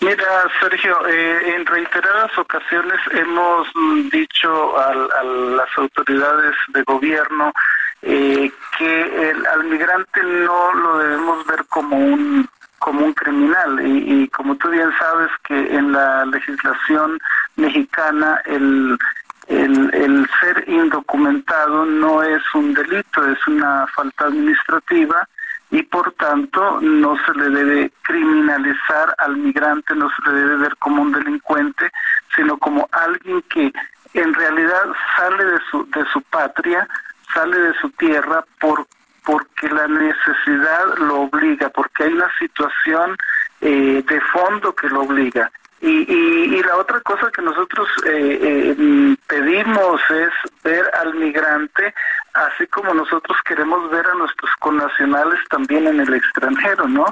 Mira, 0.00 0.44
Sergio, 0.60 0.96
eh, 1.08 1.56
en 1.56 1.66
reiteradas 1.66 2.38
ocasiones 2.38 3.00
hemos 3.10 3.66
dicho 4.12 4.78
a, 4.78 4.94
las 5.24 5.68
autoridades 5.76 6.54
de 6.68 6.82
gobierno 6.84 7.52
eh, 8.02 8.52
que 8.78 9.30
el, 9.30 9.44
al 9.46 9.64
migrante 9.64 10.22
no 10.22 10.72
lo 10.72 10.98
debemos 10.98 11.46
ver 11.46 11.64
como 11.68 11.96
un 11.96 12.48
como 12.78 13.06
un 13.06 13.14
criminal 13.14 13.80
y, 13.84 14.22
y 14.22 14.28
como 14.28 14.54
tú 14.56 14.68
bien 14.68 14.92
sabes 14.98 15.30
que 15.48 15.74
en 15.74 15.90
la 15.92 16.26
legislación 16.26 17.18
mexicana 17.56 18.40
el 18.44 18.96
el, 19.46 19.94
el 19.94 20.28
ser 20.40 20.64
indocumentado 20.68 21.84
no 21.86 22.22
es 22.22 22.42
un 22.54 22.74
delito, 22.74 23.26
es 23.30 23.46
una 23.46 23.86
falta 23.88 24.26
administrativa 24.26 25.28
y 25.70 25.82
por 25.82 26.12
tanto 26.12 26.80
no 26.80 27.16
se 27.24 27.34
le 27.34 27.50
debe 27.50 27.92
criminalizar 28.02 29.14
al 29.18 29.36
migrante, 29.36 29.94
no 29.94 30.08
se 30.10 30.30
le 30.30 30.38
debe 30.38 30.56
ver 30.56 30.76
como 30.76 31.02
un 31.02 31.12
delincuente, 31.12 31.90
sino 32.34 32.56
como 32.58 32.88
alguien 32.92 33.42
que 33.42 33.72
en 34.14 34.34
realidad 34.34 34.84
sale 35.16 35.44
de 35.44 35.58
su, 35.70 35.88
de 35.90 36.04
su 36.12 36.22
patria, 36.22 36.88
sale 37.34 37.58
de 37.58 37.74
su 37.74 37.90
tierra 37.90 38.44
por, 38.60 38.86
porque 39.24 39.68
la 39.68 39.88
necesidad 39.88 40.98
lo 40.98 41.22
obliga, 41.22 41.68
porque 41.70 42.04
hay 42.04 42.12
una 42.12 42.30
situación 42.38 43.16
eh, 43.60 44.04
de 44.06 44.20
fondo 44.32 44.74
que 44.74 44.88
lo 44.88 45.02
obliga. 45.02 45.50
Y, 45.80 46.10
y, 46.10 46.62
la 46.62 46.76
otra 46.76 47.00
cosa 47.00 47.30
que 47.30 47.42
nosotros 47.42 47.86
eh, 48.06 48.38
eh, 48.40 49.16
pedimos 49.26 50.00
es 50.08 50.30
ver 50.64 50.90
al 50.94 51.14
migrante 51.14 51.94
así 52.32 52.66
como 52.68 52.94
nosotros 52.94 53.36
queremos 53.44 53.90
ver 53.90 54.06
a 54.06 54.14
nuestros 54.14 54.50
connacionales 54.58 55.38
también 55.50 55.86
en 55.86 56.00
el 56.00 56.14
extranjero, 56.14 56.88
¿no? 56.88 57.04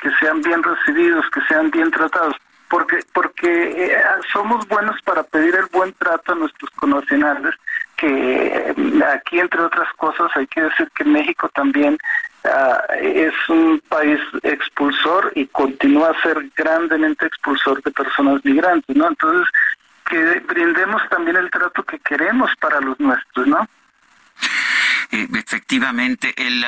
Que 0.00 0.10
sean 0.20 0.40
bien 0.40 0.62
recibidos, 0.62 1.28
que 1.30 1.40
sean 1.48 1.70
bien 1.70 1.90
tratados, 1.90 2.34
porque 2.70 2.98
porque 3.12 3.86
eh, 3.86 4.02
somos 4.32 4.66
buenos 4.68 5.00
para 5.02 5.22
pedir 5.22 5.54
el 5.54 5.66
buen 5.66 5.92
trato 5.94 6.32
a 6.32 6.36
nuestros 6.36 6.70
connacionales, 6.72 7.54
que 7.96 8.74
aquí 9.06 9.38
entre 9.38 9.60
otras 9.60 9.92
cosas 9.94 10.30
hay 10.34 10.46
que 10.46 10.62
decir 10.62 10.90
que 10.94 11.04
México 11.04 11.50
también 11.54 11.98
Ah, 12.44 12.84
es 13.00 13.34
un 13.48 13.82
país 13.88 14.20
expulsor 14.42 15.32
y 15.34 15.46
continúa 15.48 16.10
a 16.10 16.22
ser 16.22 16.50
grandemente 16.56 17.26
expulsor 17.26 17.82
de 17.82 17.90
personas 17.90 18.44
migrantes, 18.44 18.94
¿no? 18.96 19.08
Entonces, 19.08 19.52
que 20.08 20.40
brindemos 20.40 21.02
también 21.10 21.36
el 21.36 21.50
trato 21.50 21.82
que 21.82 21.98
queremos 21.98 22.50
para 22.60 22.80
los 22.80 22.98
nuestros, 23.00 23.46
¿no? 23.48 23.68
Eh, 25.10 25.26
efectivamente, 25.34 26.32
el, 26.36 26.64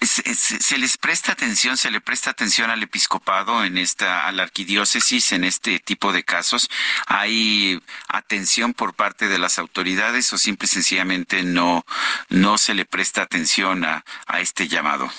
se, 0.00 0.78
les 0.78 0.96
presta 0.96 1.34
se 1.56 1.90
le 1.90 2.00
presta 2.00 2.30
atención 2.30 2.70
al 2.70 2.82
episcopado 2.82 3.64
en 3.64 3.78
esta, 3.78 4.26
a 4.26 4.32
la 4.32 4.42
arquidiócesis 4.42 5.32
en 5.32 5.44
este 5.44 5.78
tipo 5.78 6.12
de 6.12 6.22
casos. 6.22 6.68
¿Hay 7.06 7.82
atención 8.08 8.74
por 8.74 8.94
parte 8.94 9.28
de 9.28 9.38
las 9.38 9.58
autoridades 9.58 10.32
o 10.32 10.38
simple 10.38 10.66
y 10.66 10.68
sencillamente 10.68 11.42
no, 11.42 11.84
no 12.28 12.58
se 12.58 12.74
le 12.74 12.84
presta 12.84 13.22
atención 13.22 13.84
a, 13.84 14.04
a 14.26 14.40
este 14.40 14.68
llamado? 14.68 15.10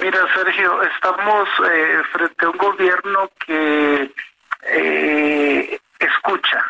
Mira, 0.00 0.26
Sergio, 0.34 0.82
estamos 0.82 1.48
eh, 1.70 2.02
frente 2.12 2.44
a 2.44 2.50
un 2.50 2.58
gobierno 2.58 3.30
que 3.46 4.14
eh, 4.62 5.80
escucha, 5.98 6.64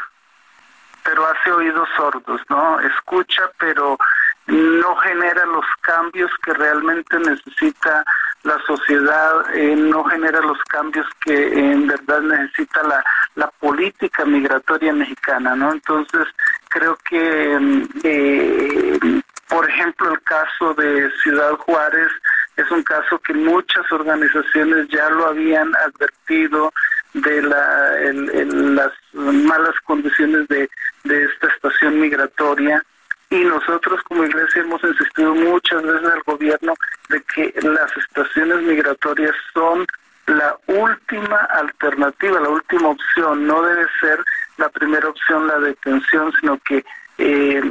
pero 1.03 1.27
hace 1.27 1.51
oídos 1.51 1.89
sordos, 1.97 2.41
¿no? 2.49 2.81
Escucha, 2.81 3.43
pero 3.59 3.99
no 4.47 4.97
genera 4.97 5.44
los 5.47 5.64
cambios 5.80 6.30
que 6.44 6.55
realmente 6.55 7.18
necesita 7.18 8.05
la 8.44 8.59
sociedad, 8.66 9.55
eh, 9.55 9.74
no 9.74 10.05
genera 10.05 10.40
los 10.40 10.59
cambios 10.64 11.07
que 11.24 11.49
en 11.49 11.88
verdad 11.88 12.20
necesita 12.20 12.82
la, 12.84 13.05
la 13.34 13.49
política 13.59 14.24
migratoria 14.24 14.92
mexicana, 14.92 15.57
¿no? 15.57 15.72
Entonces, 15.72 16.26
creo 16.68 16.97
que, 17.09 17.59
mm, 17.59 17.88
eh, 18.05 19.20
por 19.49 19.68
ejemplo, 19.68 20.12
el 20.12 20.22
caso 20.22 20.74
de 20.74 21.11
Ciudad 21.22 21.53
Juárez 21.59 22.11
es 22.57 22.70
un 22.70 22.82
caso 22.84 23.18
que 23.18 23.34
muchas 23.34 23.90
organizaciones 23.92 24.88
ya 24.88 25.11
lo 25.11 25.26
habían 25.26 25.74
advertido 25.76 26.72
de 27.14 27.42
la, 27.42 27.90
las 28.12 28.92
malas 29.12 29.74
condiciones 29.84 30.47
de, 30.49 30.68
de 31.05 31.24
esta 31.24 31.49
estación 31.49 32.01
migratoria 32.01 32.82
y 33.31 33.45
nosotros 33.45 34.01
como 34.05 34.24
iglesia 34.24 34.62
hemos 34.62 34.83
insistido 34.85 35.35
muchas 35.35 35.83
veces 35.83 36.09
al 36.09 36.22
gobierno 36.22 36.74
de 37.09 37.22
que 37.22 37.55
las 37.62 37.97
estaciones 37.97 38.62
migratorias 38.62 39.35
son 39.53 39.87
la 40.27 40.57
última 40.66 41.37
alternativa, 41.37 42.41
la 42.41 42.49
última 42.49 42.89
opción, 42.89 43.47
no 43.47 43.62
debe 43.62 43.87
ser 44.01 44.18
la 44.59 44.68
primera 44.68 45.09
opción 45.09 45.47
la 45.47 45.59
detención, 45.59 46.33
sino 46.41 46.59
que 46.59 46.85
eh, 47.18 47.62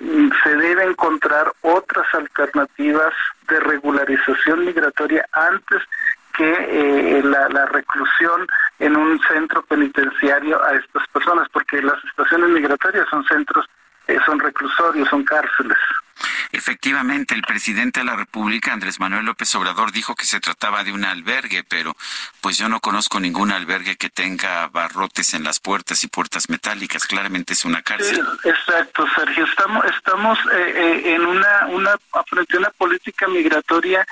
se 0.43 0.55
debe 0.55 0.85
encontrar 0.85 1.51
otras 1.61 2.07
alternativas 2.13 3.13
de 3.47 3.59
regularización 3.59 4.65
migratoria 4.65 5.27
antes 5.33 5.81
que 6.35 6.51
eh, 6.51 7.21
la, 7.23 7.47
la, 7.49 7.65
reclusión 7.67 8.45
en 8.79 8.97
un 8.97 9.19
centro 9.21 9.61
penitenciario 9.63 10.61
a 10.63 10.73
estas 10.73 11.07
personas, 11.09 11.47
porque 11.49 11.81
las 11.81 12.03
estaciones 12.03 12.49
migratorias 12.49 13.07
son 13.09 13.23
centros 13.25 13.65
son 14.25 14.39
reclusorios, 14.39 15.07
son 15.09 15.23
cárceles. 15.23 15.77
Efectivamente, 16.51 17.35
el 17.35 17.41
presidente 17.41 17.99
de 17.99 18.05
la 18.05 18.15
República, 18.15 18.71
Andrés 18.71 18.99
Manuel 18.99 19.25
López 19.25 19.53
Obrador, 19.55 19.91
dijo 19.91 20.15
que 20.15 20.25
se 20.25 20.39
trataba 20.39 20.83
de 20.83 20.93
un 20.93 21.03
albergue, 21.03 21.63
pero 21.63 21.95
pues 22.39 22.57
yo 22.57 22.69
no 22.69 22.79
conozco 22.79 23.19
ningún 23.19 23.51
albergue 23.51 23.97
que 23.97 24.09
tenga 24.09 24.67
barrotes 24.69 25.33
en 25.33 25.43
las 25.43 25.59
puertas 25.59 26.03
y 26.03 26.07
puertas 26.07 26.49
metálicas. 26.49 27.05
Claramente 27.05 27.53
es 27.53 27.65
una 27.65 27.81
cárcel. 27.81 28.25
exacto, 28.43 29.05
Sergio. 29.15 29.45
Estamos, 29.45 29.85
estamos 29.85 30.39
eh, 30.53 30.73
eh, 30.75 31.15
en 31.15 31.25
una, 31.25 31.67
una, 31.67 31.91
frente 32.27 32.55
a 32.55 32.59
una 32.59 32.69
política 32.69 33.27
migratoria 33.27 34.07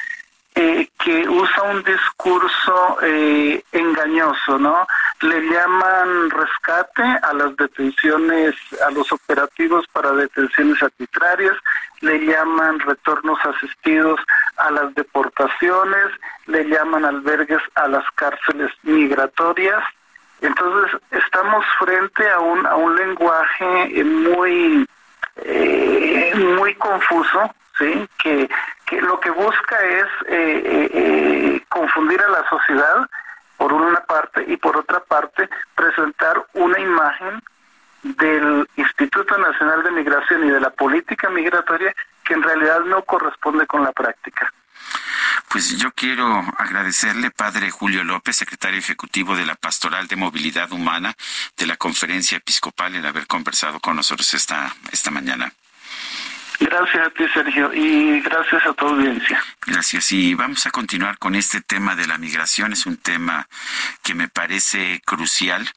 eh, 0.56 0.88
que 1.04 1.28
usa 1.28 1.64
un 1.64 1.84
discurso 1.84 2.98
eh, 3.02 3.64
engañoso, 3.72 4.60
¿no? 4.60 4.86
Le 5.22 5.42
llaman 5.50 6.30
rescate 6.30 7.02
a 7.02 7.34
las 7.34 7.56
detenciones, 7.58 8.56
a 8.86 8.92
los 8.92 9.12
operativos 9.12 9.86
para 9.92 10.12
detenciones 10.12 10.82
arbitrarias, 10.84 11.56
le 12.02 12.20
llaman 12.20 12.80
retornos 12.82 13.40
asistidos 13.46 14.20
a 14.58 14.70
las 14.72 14.94
deportaciones, 14.94 16.12
le 16.46 16.66
llaman 16.66 17.06
albergues 17.06 17.62
a 17.76 17.88
las 17.88 18.04
cárceles 18.12 18.72
migratorias. 18.84 19.84
Entonces, 20.42 21.00
estamos 21.12 21.66
frente 21.80 22.30
a 22.30 22.40
un, 22.40 22.66
a 22.68 22.76
un 22.76 22.96
lenguaje 22.96 24.04
muy, 24.04 24.86
eh, 25.38 26.34
muy 26.58 26.76
confuso, 26.76 27.56
¿sí? 27.78 28.08
Que, 28.22 28.50
que 28.86 29.02
lo 29.02 29.20
que 29.20 29.30
busca 29.32 29.80
es 29.82 30.06
eh, 30.28 30.62
eh, 30.66 30.92
eh, 30.94 31.66
confundir 31.70 32.22
a 32.22 32.30
la 32.30 32.48
sociedad, 32.50 33.10
por 33.58 33.72
una 33.72 34.02
parte, 34.02 34.44
y 34.48 34.58
por 34.58 34.76
otra 34.78 35.00
parte, 35.00 35.50
presentar 35.76 36.46
una 36.54 36.80
imagen 36.80 37.42
del 38.04 38.68
Instituto 38.76 39.38
Nacional 39.38 39.84
de 39.84 39.92
Migración 39.92 40.46
y 40.46 40.52
de 40.52 40.60
la 40.60 40.70
política 40.70 41.30
migratoria 41.30 41.96
que 42.26 42.34
en 42.34 42.44
realidad 42.44 42.82
no 42.82 43.04
corresponde 43.04 43.66
con 43.66 43.84
la 43.84 43.92
práctica. 43.92 44.52
Pues 45.50 45.78
yo 45.78 45.92
quiero 45.92 46.44
agradecerle, 46.58 47.32
padre 47.32 47.70
Julio 47.70 48.04
López, 48.04 48.36
secretario 48.36 48.80
ejecutivo 48.80 49.36
de 49.36 49.46
la 49.46 49.56
Pastoral 49.56 50.08
de 50.08 50.16
Movilidad 50.16 50.72
Humana 50.72 51.14
de 51.56 51.68
la 51.68 51.78
Conferencia 51.78 52.38
Episcopal, 52.38 52.96
el 52.96 53.06
haber 53.06 53.28
conversado 53.28 53.80
con 53.80 53.96
nosotros 53.96 54.34
esta, 54.34 54.74
esta 54.92 55.12
mañana. 55.12 55.52
Gracias 56.64 57.08
a 57.08 57.10
ti, 57.10 57.26
Sergio, 57.34 57.74
y 57.74 58.22
gracias 58.22 58.66
a 58.66 58.74
tu 58.74 58.88
audiencia. 58.88 59.44
Gracias. 59.66 60.14
Y 60.14 60.34
vamos 60.34 60.66
a 60.66 60.72
continuar 60.72 61.18
con 61.18 61.36
este 61.36 61.60
tema 61.60 61.94
de 61.94 62.08
la 62.08 62.18
migración. 62.18 62.72
Es 62.72 62.86
un 62.86 62.96
tema 62.96 63.50
que 64.02 64.14
me 64.14 64.30
parece 64.30 65.02
crucial. 65.04 65.70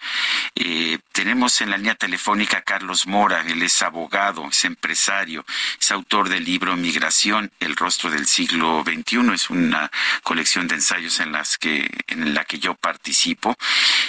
Eh, 0.54 0.98
tenemos 1.10 1.60
en 1.60 1.70
la 1.70 1.76
línea 1.76 1.96
telefónica 1.96 2.58
a 2.58 2.62
Carlos 2.62 3.08
Mora. 3.08 3.40
Él 3.40 3.64
es 3.64 3.82
abogado, 3.82 4.46
es 4.48 4.64
empresario, 4.64 5.44
es 5.80 5.90
autor 5.90 6.28
del 6.28 6.44
libro 6.44 6.76
Migración, 6.76 7.50
el 7.58 7.74
rostro 7.74 8.08
del 8.10 8.26
siglo 8.26 8.84
XXI. 8.84 9.34
Es 9.34 9.50
una 9.50 9.90
colección 10.22 10.68
de 10.68 10.76
ensayos 10.76 11.18
en 11.18 11.32
las 11.32 11.58
que 11.58 11.90
en 12.06 12.32
la 12.32 12.44
que 12.44 12.60
yo 12.60 12.74
participo. 12.74 13.56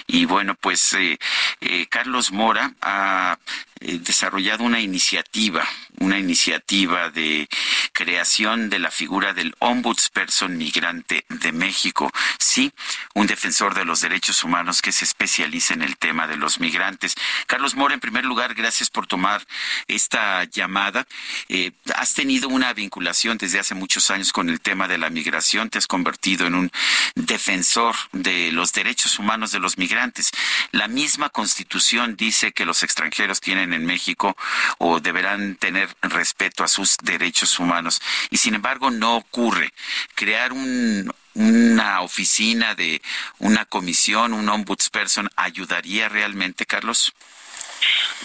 Y 0.06 0.26
bueno, 0.26 0.54
pues 0.54 0.94
eh, 0.94 1.18
eh, 1.60 1.88
Carlos 1.90 2.32
Mora 2.32 2.72
ha 2.82 3.38
desarrollado 3.80 4.64
una 4.64 4.80
iniciativa, 4.80 5.68
una 6.00 6.20
iniciativa 6.20 7.10
de 7.10 7.48
creación 7.92 8.70
de 8.70 8.80
la 8.80 8.92
figura 8.92 9.34
del 9.34 9.56
ombudsperson 9.60 10.58
migrante 10.58 11.26
de 11.30 11.52
México. 11.52 12.12
Sí, 12.40 12.72
un 13.14 13.28
defensor 13.28 13.74
de 13.74 13.86
los 13.86 14.02
derechos 14.02 14.44
humanos 14.44 14.82
que 14.82 14.92
se 14.92 15.06
especializa 15.06 15.74
en 15.74 15.82
el 15.82 15.98
tema 15.98 16.28
de 16.28 16.38
los 16.38 16.60
migrantes. 16.60 17.16
Carlos 17.48 17.76
Mora, 17.76 17.94
en 17.94 18.00
primer 18.00 18.26
lugar, 18.26 18.54
gracias 18.54 18.90
por 18.90 19.08
tomar 19.08 19.46
esta 19.88 20.44
llamada. 20.46 21.08
Eh, 21.50 21.72
has 21.96 22.14
tenido 22.14 22.50
una 22.50 22.74
vinculación 22.74 23.38
desde 23.38 23.60
hace 23.60 23.76
muchos 23.76 24.12
años 24.12 24.32
con 24.32 24.50
el 24.50 24.62
tema 24.62 24.88
de 24.88 24.98
la 24.98 25.10
migración, 25.10 25.70
te 25.70 25.78
has 25.78 25.88
convertido 25.88 26.48
en 26.48 26.56
un 26.56 26.72
defensor 27.16 27.96
de 28.12 28.52
los 28.52 28.74
derechos 28.74 29.20
humanos 29.20 29.52
de 29.52 29.60
los 29.60 29.78
migrantes. 29.78 30.32
La 30.72 30.88
misma 30.88 31.30
constitución 31.30 32.16
dice 32.16 32.52
que 32.52 32.66
los 32.66 32.84
extranjeros 32.84 33.42
tienen 33.42 33.67
en 33.74 33.86
México 33.86 34.36
o 34.78 35.00
deberán 35.00 35.56
tener 35.56 35.90
respeto 36.02 36.64
a 36.64 36.68
sus 36.68 36.98
derechos 36.98 37.60
humanos 37.60 38.02
y 38.30 38.38
sin 38.38 38.56
embargo 38.56 38.92
no 38.92 39.18
ocurre. 39.18 39.74
Crear 40.16 40.54
un, 40.54 41.14
una 41.34 42.02
oficina 42.02 42.76
de 42.76 43.02
una 43.40 43.66
comisión, 43.66 44.34
un 44.34 44.50
ombudsperson, 44.50 45.30
ayudaría 45.36 46.10
realmente, 46.10 46.66
Carlos? 46.66 47.14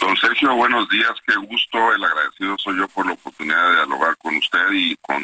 Don 0.00 0.16
Sergio, 0.16 0.54
buenos 0.54 0.88
días, 0.88 1.12
qué 1.26 1.36
gusto, 1.36 1.92
el 1.94 2.02
agradecido 2.02 2.56
soy 2.58 2.78
yo 2.78 2.88
por 2.88 3.06
la 3.06 3.12
oportunidad 3.12 3.68
de 3.68 3.76
dialogar 3.76 4.16
con 4.16 4.34
usted 4.36 4.72
y 4.72 4.96
con 4.96 5.22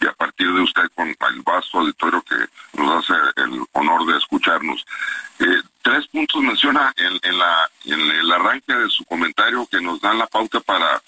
y 0.00 0.06
a 0.06 0.12
partir 0.12 0.52
de 0.52 0.62
usted 0.62 0.82
con 0.94 1.08
el 1.08 1.42
vasto 1.42 1.78
auditorio 1.78 2.22
que 2.22 2.36
nos 2.80 3.04
hace 3.04 3.14
el 3.36 3.64
honor 3.72 4.06
de 4.06 4.18
escucharnos. 4.18 4.84
Eh, 5.38 5.62
tres 5.86 6.08
puntos 6.08 6.42
menciona 6.42 6.92
en, 6.96 7.38
la, 7.38 7.70
en 7.84 8.00
el 8.00 8.32
arranque 8.32 8.74
de 8.74 8.90
su 8.90 9.04
comentario 9.04 9.64
que 9.70 9.80
nos 9.80 10.00
dan 10.00 10.18
la 10.18 10.26
pauta 10.26 10.58
para 10.58 11.00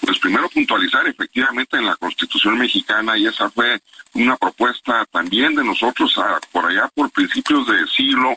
pues 0.00 0.18
primero 0.20 0.48
puntualizar 0.48 1.06
efectivamente 1.06 1.76
en 1.76 1.84
la 1.84 1.96
Constitución 1.96 2.56
mexicana 2.56 3.18
y 3.18 3.26
esa 3.26 3.50
fue 3.50 3.78
una 4.14 4.36
propuesta 4.36 5.04
también 5.10 5.54
de 5.54 5.62
nosotros 5.64 6.14
por 6.50 6.64
allá 6.64 6.88
por 6.94 7.10
principios 7.10 7.66
de 7.66 7.86
siglo. 7.88 8.34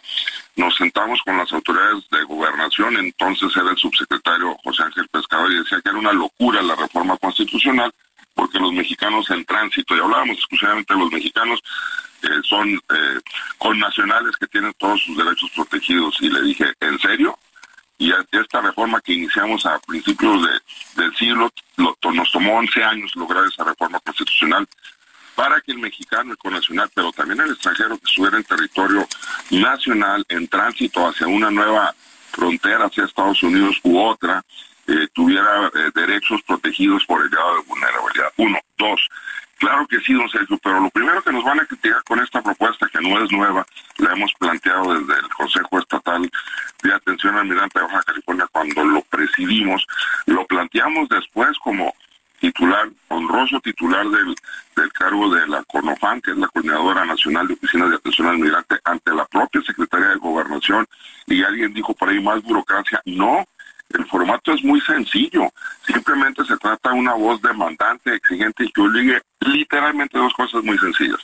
Nos 0.57 0.75
sentamos 0.75 1.21
con 1.23 1.38
las 1.38 1.51
autoridades 1.53 2.03
de 2.11 2.23
gobernación, 2.23 2.97
entonces 2.97 3.49
era 3.55 3.71
el 3.71 3.77
subsecretario 3.77 4.57
José 4.61 4.84
Ángel 4.84 5.07
Pescador 5.07 5.49
y 5.49 5.59
decía 5.59 5.80
que 5.82 5.89
era 5.89 5.97
una 5.97 6.11
locura 6.11 6.61
la 6.61 6.75
reforma 6.75 7.15
constitucional 7.17 7.93
porque 8.34 8.59
los 8.59 8.73
mexicanos 8.73 9.30
en 9.30 9.45
tránsito, 9.45 9.95
y 9.95 9.99
hablábamos 9.99 10.38
exclusivamente 10.38 10.93
de 10.93 10.99
los 10.99 11.11
mexicanos, 11.11 11.59
eh, 12.21 12.27
son 12.43 12.69
eh, 12.69 13.19
que 14.39 14.47
tienen 14.47 14.73
todos 14.77 15.01
sus 15.03 15.17
derechos 15.17 15.49
protegidos. 15.55 16.17
Y 16.21 16.30
le 16.30 16.41
dije, 16.41 16.73
¿en 16.80 16.99
serio? 16.99 17.38
y 17.99 18.13
esta 18.32 18.61
reforma 18.61 19.01
que 19.01 19.13
iniciamos 19.13 19.65
a 19.65 19.77
principios 19.80 20.41
de, 20.41 21.03
del 21.03 21.15
siglo 21.17 21.51
nos 21.77 22.32
tomó 22.32 22.57
11 22.57 22.82
años 22.82 23.15
lograr 23.15 23.43
esa 23.45 23.65
reforma 23.65 23.99
constitucional 23.99 24.65
para 25.36 25.59
que 25.59 25.73
el 25.73 25.80
mexicano, 25.80 26.32
el 26.32 26.38
conacional, 26.38 26.89
pero 26.93 27.11
también 27.11 27.41
el 27.41 27.51
extranjero 27.51 27.97
que 27.97 28.05
estuviera 28.05 28.38
en 28.38 28.43
territorio 28.45 29.07
nacional 29.51 30.25
en 30.30 30.47
tránsito 30.47 31.07
hacia 31.07 31.27
una 31.27 31.51
nueva 31.51 31.93
frontera 32.32 32.86
hacia 32.86 33.03
Estados 33.03 33.43
Unidos 33.43 33.77
u 33.84 33.99
otra, 33.99 34.45
eh, 34.90 35.08
tuviera 35.14 35.68
eh, 35.68 35.92
derechos 35.94 36.42
protegidos 36.44 37.06
por 37.06 37.22
el 37.22 37.30
grado 37.30 37.56
de 37.56 37.68
vulnerabilidad. 37.68 38.34
Uno. 38.38 38.60
Dos, 38.78 39.10
Claro 39.60 39.86
que 39.88 40.00
sí, 40.00 40.14
don 40.14 40.30
Sergio, 40.30 40.58
pero 40.64 40.80
lo 40.80 40.90
primero 40.90 41.22
que 41.22 41.34
nos 41.34 41.44
van 41.44 41.60
a 41.60 41.66
criticar 41.66 42.02
con 42.06 42.18
esta 42.22 42.42
propuesta, 42.42 42.88
que 42.88 43.02
no 43.02 43.22
es 43.22 43.30
nueva, 43.30 43.66
la 43.98 44.14
hemos 44.14 44.34
planteado 44.36 44.98
desde 44.98 45.20
el 45.20 45.28
Consejo 45.28 45.80
Estatal 45.80 46.30
de 46.82 46.94
Atención 46.94 47.36
al 47.36 47.46
Migrante 47.46 47.78
de 47.78 47.86
Baja 47.86 48.02
California 48.04 48.48
cuando 48.54 48.86
lo 48.86 49.02
presidimos, 49.02 49.86
lo 50.28 50.46
planteamos 50.46 51.10
después 51.10 51.60
como 51.60 51.94
titular, 52.40 52.88
honroso 53.10 53.60
titular 53.60 54.08
del, 54.08 54.34
del 54.78 54.94
cargo 54.94 55.30
de 55.36 55.46
la 55.46 55.62
CONOFAN, 55.66 56.22
que 56.22 56.32
es 56.32 56.38
la 56.38 56.48
Coordinadora 56.48 57.04
Nacional 57.04 57.46
de 57.46 57.56
Oficinas 57.56 57.90
de 57.90 57.96
Atención 57.98 58.28
al 58.28 58.38
Migrante, 58.38 58.80
ante 58.86 59.14
la 59.14 59.26
propia 59.26 59.62
Secretaría 59.62 60.08
de 60.08 60.16
Gobernación, 60.16 60.88
y 61.28 61.44
alguien 61.44 61.74
dijo 61.74 61.94
por 61.94 62.08
ahí 62.08 62.22
más 62.22 62.42
burocracia. 62.44 63.02
No, 63.04 63.46
el 63.90 64.06
formato 64.06 64.54
es 64.54 64.64
muy 64.64 64.80
sencillo. 64.82 65.52
Simplemente 65.86 66.46
se 66.46 66.58
trata 66.58 66.92
de 66.92 67.00
una 67.00 67.14
voz 67.14 67.42
demandante, 67.42 68.16
exigente 68.16 68.66
y 68.66 68.72
que 68.72 68.82
obligue 68.82 69.22
literalmente 69.40 70.18
dos 70.18 70.34
cosas 70.34 70.64
muy 70.64 70.78
sencillas. 70.78 71.20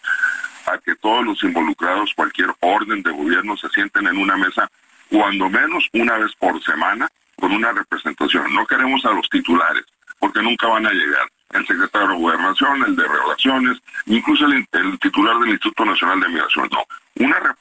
A 0.66 0.78
que 0.80 0.96
todos 0.96 1.24
los 1.24 1.44
involucrados, 1.44 2.14
cualquier 2.16 2.54
orden 2.62 3.04
de 3.04 3.12
gobierno, 3.12 3.56
se 3.56 3.70
sienten 3.70 4.08
en 4.08 4.18
una 4.18 4.36
mesa 4.36 4.70
cuando 5.10 5.50
menos 5.50 5.88
una 5.94 6.18
vez 6.18 6.32
por 6.40 6.62
semana 6.64 7.08
con 7.36 7.52
una 7.52 7.72
representación. 7.72 8.54
No 8.54 8.66
queremos 8.66 9.06
a 9.06 9.12
los 9.12 9.30
titulares, 9.30 9.86
porque 10.20 10.42
nunca 10.42 10.68
van 10.68 10.88
a 10.88 10.92
llegar. 10.92 11.28
El 11.52 11.68
secretario 11.68 12.10
de 12.10 12.16
Gobernación, 12.16 12.84
el 12.84 12.96
de 12.96 13.08
Relaciones, 13.08 13.78
incluso 14.08 14.46
el, 14.48 14.68
titular 15.00 15.38
del 15.40 15.50
Instituto 15.52 15.86
Nacional 15.86 16.20
de 16.20 16.30
Migración. 16.30 16.70
No, 16.72 16.84
una 17.24 17.56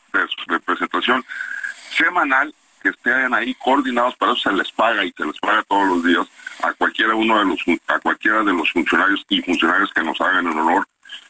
representación 0.47 1.25
semanal 1.91 2.55
que 2.85 2.91
estén 2.91 3.33
ahí 3.33 3.55
coordinados, 3.55 4.15
para 4.17 4.33
eso 4.33 4.51
se 4.51 4.57
les 4.57 4.71
paga 4.73 5.03
y 5.05 5.13
se 5.17 5.25
les 5.25 5.39
paga 5.39 5.65
todos 5.67 5.89
los 5.89 6.05
días 6.05 6.27
a 6.63 6.73
cualquiera 6.75 7.15
uno 7.15 7.39
de 7.39 7.47
los 7.47 7.61
a 7.89 7.99
cualquiera 7.99 8.45
de 8.45 8.53
los 8.53 8.71
funcionarios 8.71 9.25
y 9.31 9.41
funcionarios 9.41 9.91
que 9.95 10.03
nos 10.03 10.21
hagan 10.21 10.47
el 10.47 10.59
honor 10.59 10.87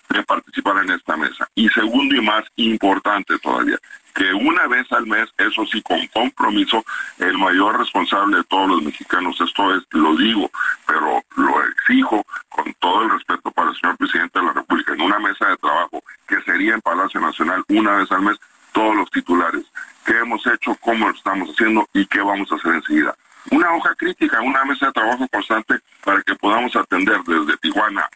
de 0.09 0.22
participar 0.24 0.84
en 0.84 0.90
esta 0.90 1.16
mesa. 1.16 1.48
Y 1.55 1.68
segundo 1.68 2.14
y 2.14 2.20
más 2.20 2.44
importante 2.57 3.38
todavía, 3.38 3.78
que 4.14 4.32
una 4.34 4.66
vez 4.66 4.90
al 4.92 5.07
mes, 5.07 5.28
eso 5.38 5.64
sí, 5.66 5.80
con 5.82 6.05
compromiso, 6.09 6.84
el 7.18 7.38
mayor 7.38 7.78
responsable 7.78 8.38
de 8.38 8.45
todos 8.45 8.68
los 8.68 8.83
mexicanos, 8.83 9.41
esto 9.41 9.74
es, 9.74 9.83
lo 9.91 10.14
digo, 10.16 10.50
pero 10.87 11.22
lo 11.37 11.64
exijo 11.66 12.24
con 12.49 12.72
todo 12.80 13.03
el 13.03 13.11
respeto 13.11 13.50
para 13.53 13.70
el 13.70 13.76
señor 13.76 13.96
presidente 13.96 14.38
de 14.38 14.45
la 14.46 14.53
República, 14.53 14.92
en 14.92 15.00
una 15.03 15.18
mesa 15.18 15.49
de 15.49 15.57
trabajo 15.57 16.03
que 16.29 16.41
sería 16.42 16.74
en 16.74 16.80
Palacio 16.80 17.20
Nacional 17.20 17.64
una 17.68 17.96
vez 17.96 18.11
al 18.12 18.22
mes, 18.22 18.37
todos 18.75 18.95
los 18.96 19.11
titulares 19.11 19.64
qué 20.05 20.18
hemos 20.18 20.46
hecho, 20.46 20.76
cómo 20.80 21.09
lo 21.09 21.14
estamos 21.14 21.49
haciendo 21.51 21.88
y 21.95 22.05
qué 22.07 22.21
vamos 22.21 22.51
a 22.53 22.57
hacer 22.57 22.75
enseguida. 22.75 23.14
Una 23.51 23.72
hoja 23.75 23.95
crítica, 23.95 24.41
una 24.41 24.64
mesa 24.64 24.87
de 24.87 24.92
trabajo 24.92 25.26
constante 25.29 25.79
para 26.05 26.22
que 26.22 26.34
podamos 26.34 26.75
atender 26.76 27.18
desde 27.26 27.57
Tijuana 27.59 28.09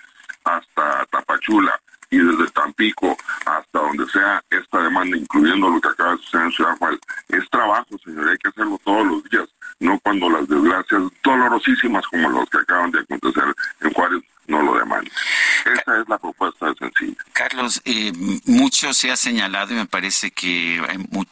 hasta 0.44 1.06
Tapachula 1.06 1.80
y 2.10 2.18
desde 2.18 2.50
Tampico 2.50 3.16
hasta 3.46 3.78
donde 3.78 4.06
sea 4.08 4.42
esta 4.50 4.82
demanda, 4.82 5.16
incluyendo 5.16 5.68
lo 5.68 5.80
que 5.80 5.88
acaba 5.88 6.12
de 6.12 6.18
suceder 6.18 6.46
en 6.46 6.52
Ciudad 6.52 6.78
Juárez. 6.78 7.00
Es 7.28 7.50
trabajo, 7.50 7.98
señor, 8.04 8.28
hay 8.28 8.38
que 8.38 8.48
hacerlo 8.48 8.80
todos 8.84 9.06
los 9.06 9.24
días, 9.24 9.48
no 9.80 9.98
cuando 10.00 10.28
las 10.30 10.48
desgracias 10.48 11.02
dolorosísimas 11.22 12.06
como 12.08 12.30
las 12.30 12.48
que 12.48 12.58
acaban 12.58 12.90
de 12.90 13.00
acontecer 13.00 13.54
en 13.80 13.92
Juárez 13.92 14.22
no 14.48 14.62
lo 14.62 14.78
demandan. 14.78 15.12
Esa 15.64 16.00
es 16.00 16.08
la 16.08 16.18
propuesta 16.18 16.72
sencilla. 16.78 17.16
Carlos, 17.32 17.80
eh, 17.84 18.12
mucho 18.46 18.92
se 18.94 19.10
ha 19.10 19.16
señalado 19.16 19.72
y 19.72 19.76
me 19.76 19.86
parece 19.86 20.30
que 20.30 20.82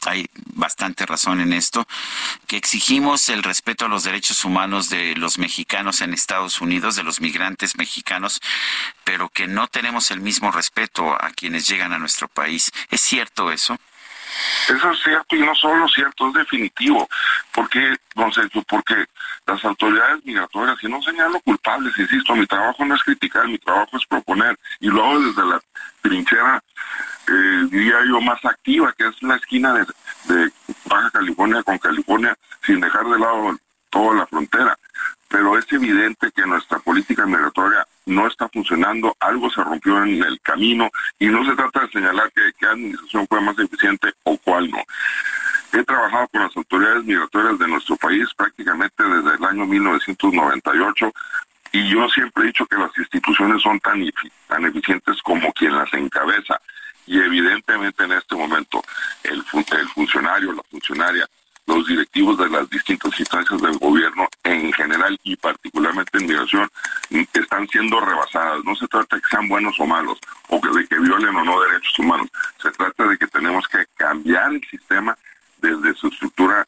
hay, 0.07 0.27
bastante 0.55 1.07
razón 1.07 1.41
en 1.41 1.53
esto, 1.53 1.87
que 2.47 2.57
exigimos 2.57 3.29
el 3.29 3.43
respeto 3.43 3.87
a 3.87 3.89
los 3.89 4.05
derechos 4.05 4.45
humanos 4.45 4.91
de 4.91 5.17
los 5.17 5.39
mexicanos 5.39 6.03
en 6.03 6.13
Estados 6.13 6.61
Unidos, 6.61 6.95
de 6.97 7.03
los 7.03 7.21
migrantes 7.21 7.77
mexicanos, 7.77 8.41
pero 9.05 9.31
que 9.31 9.47
no 9.47 9.67
tenemos 9.67 10.11
el 10.11 10.21
mismo 10.21 10.53
respeto 10.53 11.13
a 11.13 11.31
quienes 11.31 11.67
llegan 11.67 11.93
a 11.93 11.99
nuestro 11.99 12.29
país. 12.29 12.71
¿Es 12.91 13.01
cierto 13.01 13.51
eso? 13.51 13.79
Eso 14.69 14.91
es 14.91 15.03
cierto 15.03 15.37
y 15.37 15.41
no 15.41 15.55
solo 15.55 15.89
cierto, 15.89 16.29
es 16.29 16.35
definitivo. 16.35 17.09
porque 17.53 17.97
don 18.15 18.33
Sergio? 18.33 18.63
Porque 18.69 19.07
las 19.47 19.65
autoridades 19.65 20.25
migratorias, 20.25 20.77
y 20.83 20.89
no 20.89 21.01
señalo 21.03 21.41
culpables, 21.41 21.97
insisto, 21.99 22.35
mi 22.35 22.47
trabajo 22.47 22.85
no 22.85 22.95
es 22.95 23.03
criticar, 23.03 23.47
mi 23.47 23.59
trabajo 23.59 23.97
es 23.97 24.07
proponer, 24.07 24.59
y 24.81 24.89
lo 24.89 25.05
hago 25.05 25.21
desde 25.21 25.47
la 25.47 25.61
trinchera, 26.01 26.63
eh, 27.29 27.67
diría 27.71 27.97
yo, 28.09 28.21
más 28.21 28.45
activa, 28.45 28.93
que 28.97 29.07
es 29.07 29.23
la 29.23 29.37
esquina 29.37 29.73
de 30.25 30.53
Baja 30.85 31.11
California 31.11 31.63
con 31.63 31.79
California, 31.79 32.37
sin 32.65 32.81
dejar 32.81 33.05
de 33.05 33.19
lado 33.19 33.57
toda 33.91 34.15
la 34.17 34.27
frontera 34.27 34.77
pero 35.29 35.59
es 35.59 35.71
evidente 35.73 36.31
que 36.33 36.47
nuestra 36.47 36.79
política 36.79 37.27
migratoria 37.27 37.87
no 38.07 38.29
está 38.29 38.49
funcionando, 38.49 39.17
algo 39.19 39.51
se 39.51 39.63
rompió 39.63 40.03
en 40.03 40.23
el 40.23 40.41
camino 40.41 40.91
y 41.19 41.27
no 41.27 41.45
se 41.45 41.57
trata 41.57 41.81
de 41.81 41.91
señalar 41.91 42.31
que 42.33 42.53
qué 42.59 42.67
administración 42.67 43.27
fue 43.29 43.41
más 43.41 43.59
eficiente 43.59 44.13
o 44.23 44.37
cuál 44.39 44.71
no. 44.71 44.83
He 45.73 45.83
trabajado 45.83 46.29
con 46.29 46.43
las 46.43 46.57
autoridades 46.57 47.05
migratorias 47.05 47.59
de 47.59 47.69
nuestro 47.69 47.97
país 47.97 48.29
prácticamente 48.37 49.03
desde 49.03 49.35
el 49.37 49.45
año 49.45 49.67
1998 49.67 51.13
y 51.73 51.89
yo 51.91 52.09
siempre 52.09 52.45
he 52.45 52.47
dicho 52.47 52.67
que 52.67 52.77
las 52.77 52.97
instituciones 52.97 53.61
son 53.63 53.81
tan, 53.81 54.01
eficientes 54.65 55.21
como 55.23 55.53
quien 55.53 55.75
las 55.75 55.93
encabeza 55.93 56.61
y 57.07 57.19
evidentemente 57.19 58.05
en 58.05 58.13
este 58.13 58.37
momento 58.37 58.83
el, 59.25 59.45
el 59.55 59.89
funcionario, 59.89 60.53
la 60.53 60.63
funcionaria 60.71 61.29
los 61.67 61.87
directivos 61.87 62.39
de 62.39 62.49
las 62.49 62.69
distintas 62.71 63.19
instancias 63.19 63.61
del 63.61 63.79
gobierno 63.79 64.29
en 64.45 64.73
general 64.73 65.19
y 65.25 65.37
particularmente 65.37 66.19
en 66.19 66.27
migración 66.27 66.69
están 67.33 67.69
siendo 67.69 68.01
rebasadas. 68.01 68.65
No 68.65 68.75
se 68.77 68.87
trata 68.89 69.17
de 69.17 69.23
que 69.23 69.29
sean 69.29 69.49
buenos 69.49 69.79
o 69.79 69.87
malos 69.87 70.19
o 70.49 70.61
que, 70.61 70.69
de 70.69 70.87
que 70.87 70.99
violen 70.99 71.35
o 71.37 71.45
no 71.45 71.61
derechos 71.63 71.99
humanos. 71.99 72.29
Se 72.63 72.71
trata 72.71 73.07
de 73.07 73.19
que 73.19 73.27
tenemos 73.27 73.67
que 73.69 73.85
cambiar 73.97 74.53
el 74.53 74.65
sistema 74.69 75.17
desde 75.59 75.95
su 75.95 76.09
estructura. 76.09 76.67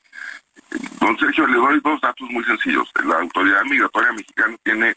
Don 1.01 1.19
Sergio, 1.19 1.47
le 1.47 1.57
doy 1.57 1.81
dos 1.83 2.01
datos 2.01 2.29
muy 2.31 2.45
sencillos. 2.45 2.91
La 3.05 3.21
Autoridad 3.21 3.65
Migratoria 3.65 4.13
Mexicana 4.13 4.57
tiene 4.63 4.97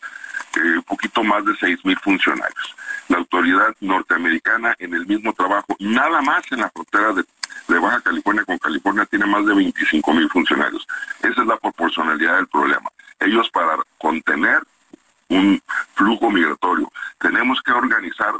un 0.57 0.77
eh, 0.77 0.81
poquito 0.85 1.23
más 1.23 1.45
de 1.45 1.55
seis 1.59 1.83
mil 1.83 1.97
funcionarios. 1.99 2.75
La 3.07 3.17
autoridad 3.17 3.75
norteamericana 3.79 4.75
en 4.79 4.93
el 4.93 5.05
mismo 5.05 5.33
trabajo, 5.33 5.75
nada 5.79 6.21
más 6.21 6.43
en 6.51 6.59
la 6.59 6.69
frontera 6.69 7.13
de 7.13 7.23
de 7.67 7.79
Baja 7.79 8.01
California 8.01 8.43
con 8.45 8.57
California 8.57 9.05
tiene 9.05 9.25
más 9.25 9.45
de 9.45 9.53
25 9.53 10.13
mil 10.13 10.29
funcionarios. 10.29 10.87
Esa 11.21 11.41
es 11.41 11.47
la 11.47 11.57
proporcionalidad 11.57 12.37
del 12.37 12.47
problema. 12.47 12.89
Ellos 13.19 13.49
para 13.49 13.77
contener 13.97 14.61
un 15.29 15.61
flujo 15.95 16.29
migratorio 16.29 16.91
tenemos 17.19 17.61
que 17.61 17.71
organizar 17.71 18.33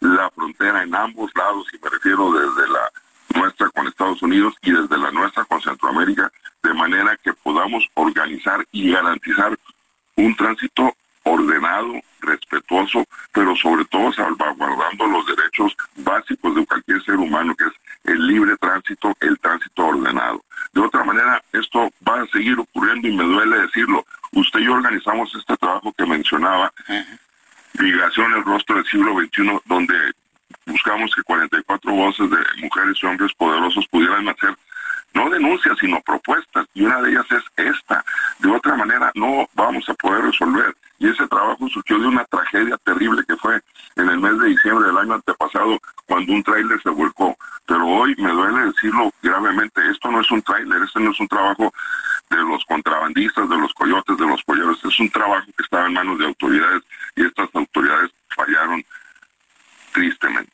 la 0.00 0.30
frontera 0.30 0.82
en 0.82 0.94
ambos 0.94 1.30
lados, 1.34 1.66
y 1.72 1.84
me 1.84 1.90
refiero 1.90 2.32
desde 2.32 2.72
la 2.72 2.90
nuestra 3.34 3.68
con 3.70 3.86
Estados 3.86 4.22
Unidos 4.22 4.54
y 4.62 4.72
desde 4.72 4.98
la 4.98 5.10
nuestra 5.10 5.44
con 5.44 5.60
Centroamérica, 5.60 6.30
de 6.62 6.74
manera 6.74 7.16
que 7.22 7.32
podamos 7.34 7.86
organizar 7.94 8.66
y 8.72 8.90
garantizar 8.90 9.58
un 10.16 10.34
tránsito 10.36 10.94
ordenado, 11.24 12.00
respetuoso, 12.20 13.04
pero 13.32 13.54
sobre 13.56 13.84
todo 13.86 14.12
salvaguardando 14.12 15.06
los 15.06 15.26
derechos 15.26 15.76
básicos 15.96 16.54
de 16.54 16.66
cualquier 16.66 17.02
ser 17.04 17.16
humano, 17.16 17.54
que 17.54 17.64
es 17.64 17.72
el 18.04 18.26
libre 18.26 18.56
tránsito, 18.56 19.14
el 19.20 19.38
tránsito 19.38 19.86
ordenado. 19.86 20.42
De 20.72 20.80
otra 20.80 21.04
manera, 21.04 21.42
esto 21.52 21.90
va 22.06 22.22
a 22.22 22.26
seguir 22.26 22.58
ocurriendo 22.58 23.08
y 23.08 23.16
me 23.16 23.24
duele 23.24 23.58
decirlo. 23.60 24.04
Usted 24.32 24.60
y 24.60 24.64
yo 24.64 24.72
organizamos 24.72 25.32
este 25.34 25.56
trabajo 25.56 25.92
que 25.96 26.06
mencionaba, 26.06 26.72
Migración, 27.78 28.32
el 28.34 28.44
rostro 28.44 28.76
del 28.76 28.84
siglo 28.86 29.18
XXI, 29.18 29.60
donde 29.66 29.94
buscamos 30.66 31.14
que 31.14 31.22
44 31.22 31.92
voces 31.92 32.30
de 32.30 32.38
mujeres 32.62 32.98
y 33.02 33.06
hombres 33.06 33.32
poderosos 33.34 33.86
pudieran 33.88 34.28
hacer 34.28 34.54
no 35.14 35.28
denuncias, 35.28 35.76
sino 35.78 36.00
propuestas, 36.00 36.66
y 36.74 36.82
una 36.84 37.00
de 37.02 37.10
ellas 37.10 37.26
es 37.30 37.42
esta. 37.56 38.04
De 38.38 38.50
otra 38.50 38.76
manera, 38.76 39.12
no 39.14 39.48
vamos 39.54 39.88
a 39.88 39.94
poder 39.94 40.24
resolver. 40.24 40.74
Y 40.98 41.08
ese 41.08 41.26
trabajo 41.26 41.68
surgió 41.68 41.98
de 41.98 42.06
una 42.06 42.24
tragedia 42.24 42.78
terrible 42.78 43.22
que 43.26 43.36
fue 43.36 43.60
en 43.96 44.08
el 44.08 44.20
mes 44.20 44.38
de 44.38 44.48
diciembre 44.48 44.86
del 44.86 44.98
año 44.98 45.14
antepasado, 45.14 45.78
cuando 46.06 46.32
un 46.32 46.42
tráiler 46.42 46.80
se 46.82 46.90
volcó. 46.90 47.36
Pero 47.66 47.86
hoy 47.86 48.14
me 48.18 48.30
duele 48.30 48.66
decirlo 48.66 49.12
gravemente, 49.22 49.82
esto 49.90 50.10
no 50.10 50.20
es 50.20 50.30
un 50.30 50.42
tráiler, 50.42 50.82
este 50.82 51.00
no 51.00 51.10
es 51.10 51.20
un 51.20 51.28
trabajo 51.28 51.72
de 52.30 52.36
los 52.36 52.64
contrabandistas, 52.64 53.48
de 53.48 53.56
los 53.58 53.74
coyotes, 53.74 54.16
de 54.16 54.26
los 54.26 54.42
polleros, 54.44 54.82
es 54.84 55.00
un 55.00 55.10
trabajo 55.10 55.46
que 55.56 55.62
estaba 55.62 55.86
en 55.86 55.92
manos 55.92 56.18
de 56.18 56.26
autoridades 56.26 56.82
y 57.16 57.26
estas 57.26 57.48
autoridades 57.54 58.10
fallaron 58.34 58.84
tristemente. 59.92 60.52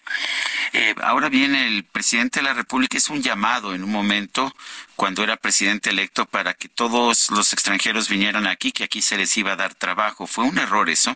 Eh, 0.73 0.95
ahora 1.03 1.29
bien, 1.29 1.55
el 1.55 1.85
presidente 1.85 2.41
de 2.41 2.45
la 2.45 2.55
República 2.55 2.97
es 2.97 3.09
un 3.09 3.23
en 3.67 3.85
un 3.85 3.93
momento, 3.93 4.53
cuando 4.97 5.23
era 5.23 5.37
presidente 5.37 5.91
electo, 5.91 6.27
para 6.27 6.55
que 6.55 6.69
todos 6.69 7.31
los 7.31 7.53
extranjeros 7.53 8.09
vinieran 8.09 8.47
aquí, 8.47 8.73
que 8.73 8.85
aquí 8.85 9.03
se 9.03 9.17
les 9.17 9.37
iba 9.37 9.53
a 9.53 9.57
dar 9.57 9.75
trabajo. 9.75 10.27
¿Fue 10.27 10.45
un 10.45 10.59
error 10.59 10.89
eso? 10.89 11.15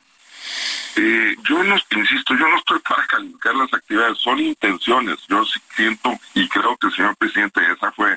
Eh, 0.97 1.36
yo 1.44 1.64
insisto, 1.64 2.35
yo 2.35 2.48
no 2.48 2.59
estoy 2.59 2.81
para 2.81 3.06
calificar 3.06 3.55
las 3.55 3.73
actividades, 3.73 4.19
son 4.19 4.39
intenciones. 4.40 5.19
Yo 5.28 5.44
siento 5.77 6.19
y 6.35 6.48
creo 6.48 6.77
que 6.77 6.89
el 6.89 6.94
señor 6.94 7.16
presidente, 7.16 7.60
esa 7.73 7.93
fue, 7.93 8.16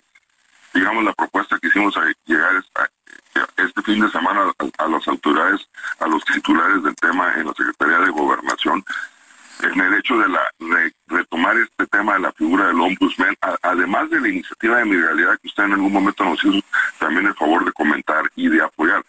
digamos, 0.73 1.03
la 1.03 1.13
propuesta 1.13 1.57
que 1.59 1.67
hicimos 1.67 1.95
a 1.97 2.05
llegar 2.25 2.63
este 3.57 3.81
fin 3.83 4.01
de 4.01 4.09
semana 4.09 4.41
a, 4.41 4.83
a 4.83 4.87
las 4.87 5.07
autoridades, 5.07 5.61
a 5.99 6.07
los 6.07 6.23
titulares 6.25 6.83
del 6.83 6.95
tema 6.95 7.33
en 7.35 7.47
la 7.47 7.53
Secretaría 7.53 7.99
de 7.99 8.09
Gobernación, 8.09 8.83
en 9.61 9.79
el 9.79 9.93
hecho 9.95 10.17
de, 10.17 10.27
la, 10.29 10.41
retomar 11.07 11.57
este 11.57 11.87
tema 11.87 12.13
de 12.13 12.19
la 12.21 12.31
figura 12.33 12.67
del 12.67 12.79
ombudsman, 12.79 13.35
además 13.61 14.09
de 14.09 14.19
la 14.19 14.29
iniciativa 14.29 14.77
de 14.77 14.85
mi 14.85 14.97
realidad 14.97 15.39
que 15.41 15.47
usted 15.47 15.63
en 15.63 15.73
algún 15.73 15.93
momento 15.93 16.23
nos 16.25 16.43
hizo 16.43 16.59
también 16.99 17.27
el 17.27 17.35
favor 17.35 17.63
de 17.65 17.71
comentar 17.71 18.23
y 18.35 18.49
de 18.49 18.61
apoyar. 18.61 19.03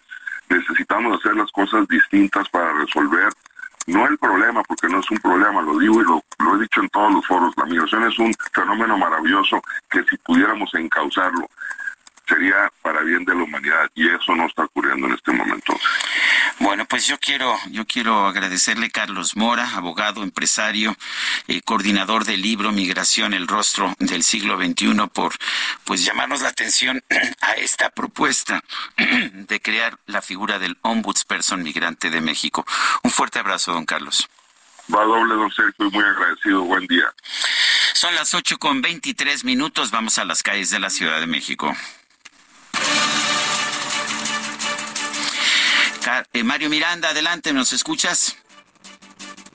Necesitamos 0.49 1.19
hacer 1.19 1.35
las 1.35 1.51
cosas 1.51 1.87
distintas 1.87 2.47
para 2.49 2.73
resolver 2.73 3.29
no 3.87 4.05
el 4.05 4.17
problema, 4.17 4.63
porque 4.63 4.87
no 4.89 4.99
es 4.99 5.09
un 5.11 5.17
problema, 5.19 5.61
lo 5.61 5.77
digo 5.79 6.01
y 6.01 6.03
lo, 6.03 6.23
lo 6.39 6.55
he 6.55 6.59
dicho 6.59 6.81
en 6.81 6.89
todos 6.89 7.13
los 7.13 7.25
foros, 7.25 7.53
la 7.55 7.65
migración 7.65 8.03
es 8.03 8.19
un 8.19 8.33
fenómeno 8.53 8.97
maravilloso 8.97 9.61
que 9.89 10.03
si 10.03 10.17
pudiéramos 10.17 10.73
encauzarlo 10.73 11.47
sería 12.27 12.69
para 12.81 13.01
bien 13.01 13.23
de 13.23 13.33
la 13.33 13.43
humanidad 13.43 13.89
y 13.95 14.07
eso 14.09 14.35
no 14.35 14.45
está 14.45 14.65
ocurriendo 14.65 15.07
en 15.07 15.13
este 15.13 15.31
momento. 15.31 15.73
Bueno, 16.59 16.85
pues 16.85 17.07
yo 17.07 17.17
quiero, 17.19 17.55
yo 17.71 17.85
quiero 17.85 18.26
agradecerle 18.37 18.91
Carlos 18.91 19.35
Mora, 19.35 19.75
abogado, 19.75 20.23
empresario, 20.23 20.95
eh, 21.47 21.61
coordinador 21.61 22.25
del 22.25 22.41
libro 22.41 22.71
Migración, 22.71 23.33
el 23.33 23.47
rostro 23.47 23.93
del 23.99 24.23
siglo 24.23 24.57
XXI, 24.57 25.07
por 25.11 25.33
pues 25.83 26.05
llamarnos 26.05 26.41
la 26.41 26.49
atención 26.49 27.03
a 27.41 27.53
esta 27.53 27.89
propuesta 27.89 28.63
de 28.97 29.61
crear 29.61 29.97
la 30.05 30.21
figura 30.21 30.59
del 30.59 30.77
ombudsperson 30.81 31.63
migrante 31.63 32.09
de 32.09 32.21
México. 32.21 32.65
Un 33.03 33.11
fuerte 33.11 33.39
abrazo, 33.39 33.73
don 33.73 33.85
Carlos. 33.85 34.29
Va 34.93 35.03
doble, 35.03 35.33
don 35.33 35.51
Sergio, 35.51 35.91
muy 35.91 36.03
agradecido. 36.03 36.61
Buen 36.61 36.87
día. 36.87 37.13
Son 37.93 38.15
las 38.15 38.33
ocho 38.33 38.57
con 38.57 38.81
veintitrés 38.81 39.43
minutos. 39.43 39.91
Vamos 39.91 40.17
a 40.17 40.25
las 40.25 40.43
calles 40.43 40.69
de 40.69 40.79
la 40.79 40.89
Ciudad 40.89 41.19
de 41.19 41.27
México. 41.27 41.75
Eh, 46.37 46.43
Mario 46.43 46.69
Miranda, 46.69 47.09
adelante, 47.09 47.51
¿nos 47.51 47.73
escuchas? 47.73 48.37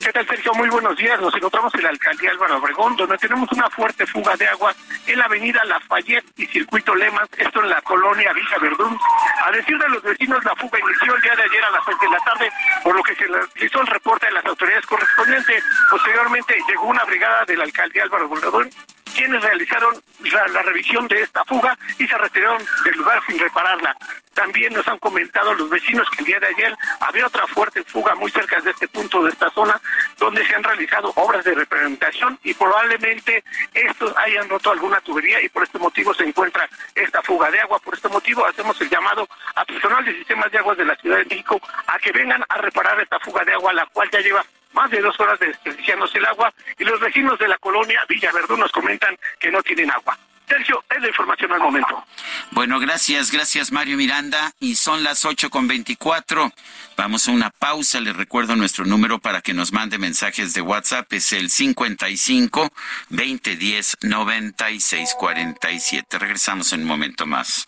¿Qué 0.01 0.11
tal, 0.11 0.27
Sergio? 0.27 0.53
Muy 0.53 0.67
buenos 0.67 0.97
días. 0.97 1.17
Nos 1.21 1.33
encontramos 1.33 1.73
en 1.75 1.83
la 1.83 1.89
alcaldía 1.91 2.31
Álvaro 2.31 2.57
Obregón, 2.57 2.97
donde 2.97 3.17
tenemos 3.19 3.49
una 3.53 3.69
fuerte 3.69 4.05
fuga 4.05 4.35
de 4.35 4.45
agua 4.49 4.75
en 5.07 5.17
la 5.17 5.23
avenida 5.23 5.63
Lafayette 5.63 6.25
y 6.35 6.45
Circuito 6.47 6.93
Lemas, 6.93 7.29
esto 7.37 7.63
en 7.63 7.69
la 7.69 7.81
colonia 7.83 8.33
Villa 8.33 8.57
Verdún. 8.61 8.99
A 9.45 9.51
decir 9.51 9.77
de 9.77 9.87
los 9.87 10.03
vecinos, 10.03 10.43
la 10.43 10.53
fuga 10.57 10.77
inició 10.77 11.15
el 11.15 11.21
día 11.21 11.35
de 11.37 11.43
ayer 11.43 11.63
a 11.63 11.71
las 11.71 11.85
6 11.85 11.97
de 12.01 12.09
la 12.09 12.17
tarde, 12.17 12.51
por 12.83 12.95
lo 12.97 13.03
que 13.03 13.15
se 13.15 13.27
realizó 13.27 13.79
el 13.79 13.87
reporte 13.87 14.25
de 14.25 14.33
las 14.33 14.45
autoridades 14.45 14.85
correspondientes. 14.85 15.63
Posteriormente 15.89 16.53
llegó 16.67 16.87
una 16.87 17.05
brigada 17.05 17.45
de 17.45 17.55
la 17.55 17.63
alcaldía 17.63 18.03
Álvaro 18.03 18.25
Obregón 18.25 18.69
quienes 19.13 19.41
realizaron 19.41 19.95
la, 20.31 20.61
revisión 20.63 21.07
de 21.07 21.21
esta 21.21 21.43
fuga 21.45 21.77
y 21.97 22.07
se 22.07 22.17
retiraron 22.17 22.61
del 22.83 22.97
lugar 22.97 23.21
sin 23.27 23.39
repararla. 23.39 23.95
También 24.33 24.73
nos 24.73 24.87
han 24.87 24.97
comentado 24.97 25.53
los 25.53 25.69
vecinos 25.69 26.09
que 26.09 26.21
el 26.21 26.25
día 26.25 26.39
de 26.39 26.47
ayer 26.47 26.75
había 26.99 27.27
otra 27.27 27.45
fuerte 27.47 27.83
fuga 27.83 28.15
muy 28.15 28.31
cerca 28.31 28.59
de 28.61 28.71
este 28.71 28.87
punto 28.87 29.23
de 29.23 29.29
esta 29.29 29.49
zona 29.51 29.79
donde 30.17 30.45
se 30.45 30.55
han 30.55 30.63
realizado 30.63 31.11
obras 31.15 31.43
de 31.43 31.53
representación 31.53 32.39
y 32.43 32.53
probablemente 32.53 33.43
estos 33.73 34.15
hayan 34.17 34.49
roto 34.49 34.71
alguna 34.71 34.99
tubería 35.01 35.41
y 35.41 35.49
por 35.49 35.63
este 35.63 35.77
motivo 35.77 36.13
se 36.13 36.23
encuentra 36.23 36.67
esta 36.95 37.21
fuga 37.21 37.51
de 37.51 37.59
agua. 37.59 37.79
Por 37.79 37.93
este 37.93 38.09
motivo 38.09 38.45
hacemos 38.45 38.79
el 38.81 38.89
llamado 38.89 39.27
a 39.55 39.65
personal 39.65 40.03
de 40.03 40.15
sistemas 40.15 40.51
de 40.51 40.57
aguas 40.57 40.77
de 40.77 40.85
la 40.85 40.95
Ciudad 40.95 41.17
de 41.17 41.25
México 41.25 41.61
a 41.87 41.99
que 41.99 42.11
vengan 42.11 42.43
a 42.49 42.57
reparar 42.57 42.99
esta 42.99 43.19
fuga 43.19 43.43
de 43.43 43.53
agua, 43.53 43.73
la 43.73 43.85
cual 43.87 44.09
ya 44.11 44.19
lleva 44.19 44.43
más 44.73 44.89
de 44.91 45.01
dos 45.01 45.19
horas 45.19 45.39
desperdiciándose 45.39 46.17
el 46.17 46.25
agua 46.25 46.53
y 46.77 46.83
los 46.83 46.99
vecinos 46.99 47.37
de 47.39 47.47
la 47.47 47.57
colonia 47.57 48.01
Villa 48.07 48.31
Verdún 48.31 48.59
nos 48.59 48.71
comentan 48.71 49.17
que 49.39 49.51
no 49.51 49.61
tienen 49.63 49.91
agua. 49.91 50.17
Sergio, 50.47 50.83
es 50.89 51.01
la 51.01 51.07
información 51.07 51.51
al 51.53 51.59
momento. 51.59 52.03
Bueno, 52.51 52.79
gracias, 52.79 53.31
gracias 53.31 53.71
Mario 53.71 53.97
Miranda. 53.97 54.51
Y 54.59 54.75
son 54.75 55.03
las 55.03 55.25
ocho 55.25 55.49
con 55.49 55.67
veinticuatro. 55.67 56.51
Vamos 56.97 57.27
a 57.27 57.31
una 57.31 57.49
pausa. 57.49 58.01
Les 58.01 58.15
recuerdo 58.15 58.55
nuestro 58.55 58.85
número 58.85 59.19
para 59.19 59.41
que 59.41 59.53
nos 59.53 59.71
mande 59.71 59.97
mensajes 59.97 60.53
de 60.53 60.61
WhatsApp. 60.61 61.11
Es 61.13 61.31
el 61.33 61.49
55 61.49 62.69
2010 63.09 63.97
96 64.01 65.15
47. 65.17 66.19
Regresamos 66.19 66.73
en 66.73 66.81
un 66.81 66.87
momento 66.87 67.25
más. 67.25 67.67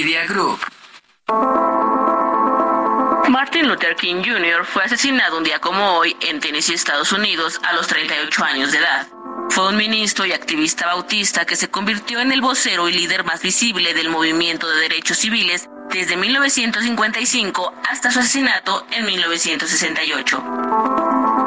Media 0.03 0.25
Group. 0.25 0.59
Martin 3.29 3.67
Luther 3.67 3.95
King 3.95 4.23
Jr. 4.25 4.65
fue 4.65 4.83
asesinado 4.83 5.37
un 5.37 5.43
día 5.43 5.59
como 5.59 5.91
hoy 5.91 6.17
en 6.21 6.39
Tennessee, 6.39 6.73
Estados 6.73 7.11
Unidos, 7.11 7.61
a 7.63 7.73
los 7.73 7.85
38 7.85 8.43
años 8.43 8.71
de 8.71 8.79
edad. 8.79 9.07
Fue 9.51 9.67
un 9.67 9.77
ministro 9.77 10.25
y 10.25 10.31
activista 10.31 10.87
bautista 10.87 11.45
que 11.45 11.55
se 11.55 11.69
convirtió 11.69 12.19
en 12.19 12.31
el 12.31 12.41
vocero 12.41 12.89
y 12.89 12.93
líder 12.93 13.23
más 13.25 13.43
visible 13.43 13.93
del 13.93 14.09
movimiento 14.09 14.67
de 14.67 14.79
derechos 14.79 15.19
civiles 15.19 15.69
desde 15.91 16.17
1955 16.17 17.75
hasta 17.87 18.09
su 18.09 18.21
asesinato 18.21 18.87
en 18.89 19.05
1968. 19.05 20.43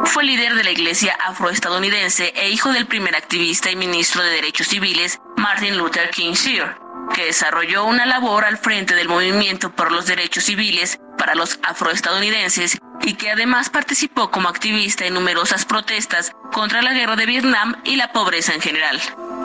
Fue 0.04 0.22
líder 0.22 0.54
de 0.54 0.62
la 0.62 0.70
iglesia 0.70 1.18
afroestadounidense 1.26 2.32
e 2.36 2.50
hijo 2.50 2.72
del 2.72 2.86
primer 2.86 3.16
activista 3.16 3.72
y 3.72 3.74
ministro 3.74 4.22
de 4.22 4.30
derechos 4.30 4.68
civiles, 4.68 5.18
Martin 5.36 5.76
Luther 5.76 6.10
King 6.10 6.34
Jr 6.34 6.83
que 7.12 7.26
desarrolló 7.26 7.84
una 7.84 8.06
labor 8.06 8.44
al 8.44 8.58
frente 8.58 8.94
del 8.94 9.08
movimiento 9.08 9.70
por 9.70 9.92
los 9.92 10.06
derechos 10.06 10.44
civiles 10.44 10.98
para 11.18 11.34
los 11.34 11.58
afroestadounidenses 11.62 12.78
y 13.02 13.14
que 13.14 13.30
además 13.30 13.70
participó 13.70 14.30
como 14.30 14.48
activista 14.48 15.04
en 15.04 15.14
numerosas 15.14 15.64
protestas 15.64 16.32
contra 16.52 16.82
la 16.82 16.92
guerra 16.92 17.16
de 17.16 17.26
Vietnam 17.26 17.76
y 17.84 17.96
la 17.96 18.12
pobreza 18.12 18.54
en 18.54 18.60
general. 18.60 19.00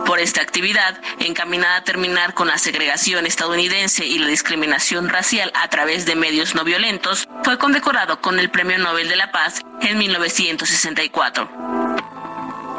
Por 0.06 0.19
esta 0.19 0.41
actividad, 0.41 0.99
encaminada 1.19 1.77
a 1.77 1.84
terminar 1.84 2.34
con 2.34 2.48
la 2.48 2.57
segregación 2.57 3.26
estadounidense 3.26 4.06
y 4.06 4.18
la 4.18 4.27
discriminación 4.27 5.10
racial 5.10 5.52
a 5.56 5.68
través 5.68 6.06
de 6.06 6.15
medios 6.15 6.56
no 6.56 6.64
violentos, 6.64 7.27
fue 7.44 7.57
condecorado 7.57 8.22
con 8.22 8.40
el 8.40 8.49
Premio 8.49 8.77
Nobel 8.80 9.10
de 9.10 9.15
la 9.18 9.31
Paz 9.31 9.61
en 9.81 9.98
1964. 9.98 11.89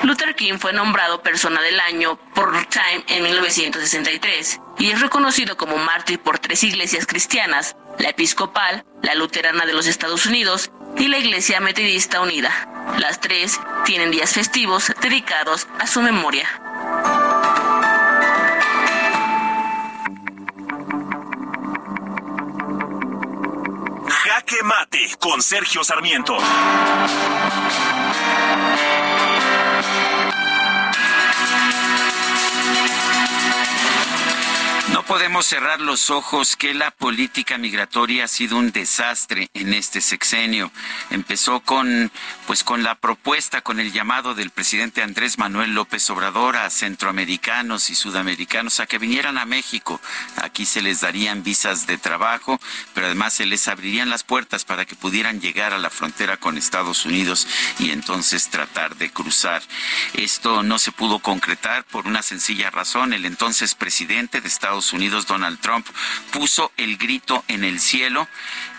Luther 0.02 0.34
King 0.34 0.58
fue 0.58 0.72
nombrado 0.72 1.22
Persona 1.22 1.60
del 1.60 1.78
Año 1.78 2.18
por 2.34 2.52
Time 2.66 3.04
en 3.08 3.22
1963 3.22 4.60
y 4.78 4.90
es 4.90 5.00
reconocido 5.00 5.58
como 5.58 5.76
mártir 5.76 6.18
por 6.20 6.38
tres 6.38 6.64
iglesias 6.64 7.06
cristianas, 7.06 7.76
la 7.98 8.08
episcopal, 8.08 8.84
la 9.02 9.14
luterana 9.14 9.66
de 9.66 9.74
los 9.74 9.86
Estados 9.86 10.24
Unidos 10.24 10.70
y 10.96 11.08
la 11.08 11.18
Iglesia 11.18 11.60
Metodista 11.60 12.20
Unida. 12.22 12.50
Las 12.98 13.20
tres 13.20 13.60
tienen 13.84 14.10
días 14.10 14.32
festivos 14.32 14.90
dedicados 15.02 15.68
a 15.78 15.86
su 15.86 16.00
memoria. 16.00 16.48
Jaque 24.08 24.62
Mate 24.62 25.16
con 25.18 25.42
Sergio 25.42 25.84
Sarmiento. 25.84 26.38
Podemos 35.10 35.44
cerrar 35.44 35.80
los 35.80 36.08
ojos 36.10 36.54
que 36.54 36.72
la 36.72 36.92
política 36.92 37.58
migratoria 37.58 38.26
ha 38.26 38.28
sido 38.28 38.56
un 38.56 38.70
desastre 38.70 39.50
en 39.54 39.74
este 39.74 40.00
sexenio. 40.00 40.70
Empezó 41.10 41.58
con 41.58 42.12
pues 42.46 42.62
con 42.62 42.84
la 42.84 42.94
propuesta, 42.94 43.60
con 43.60 43.80
el 43.80 43.90
llamado 43.90 44.34
del 44.36 44.50
presidente 44.50 45.02
Andrés 45.02 45.36
Manuel 45.36 45.74
López 45.74 46.08
Obrador 46.10 46.56
a 46.56 46.70
centroamericanos 46.70 47.90
y 47.90 47.96
sudamericanos 47.96 48.78
a 48.78 48.86
que 48.86 48.98
vinieran 48.98 49.36
a 49.36 49.46
México. 49.46 50.00
Aquí 50.36 50.64
se 50.64 50.80
les 50.80 51.00
darían 51.00 51.42
visas 51.42 51.88
de 51.88 51.98
trabajo, 51.98 52.60
pero 52.94 53.06
además 53.06 53.34
se 53.34 53.46
les 53.46 53.66
abrirían 53.66 54.10
las 54.10 54.22
puertas 54.22 54.64
para 54.64 54.84
que 54.84 54.94
pudieran 54.94 55.40
llegar 55.40 55.72
a 55.72 55.78
la 55.78 55.90
frontera 55.90 56.36
con 56.36 56.56
Estados 56.56 57.04
Unidos 57.04 57.48
y 57.80 57.90
entonces 57.90 58.48
tratar 58.48 58.94
de 58.94 59.10
cruzar. 59.10 59.60
Esto 60.14 60.62
no 60.62 60.78
se 60.78 60.92
pudo 60.92 61.18
concretar 61.18 61.82
por 61.82 62.06
una 62.06 62.22
sencilla 62.22 62.70
razón. 62.70 63.12
El 63.12 63.24
entonces 63.24 63.74
presidente 63.74 64.40
de 64.40 64.46
Estados 64.46 64.92
Unidos, 64.92 64.99
Donald 65.08 65.58
Trump, 65.60 65.86
puso 66.32 66.72
el 66.76 66.96
grito 66.96 67.44
en 67.48 67.64
el 67.64 67.80
cielo 67.80 68.28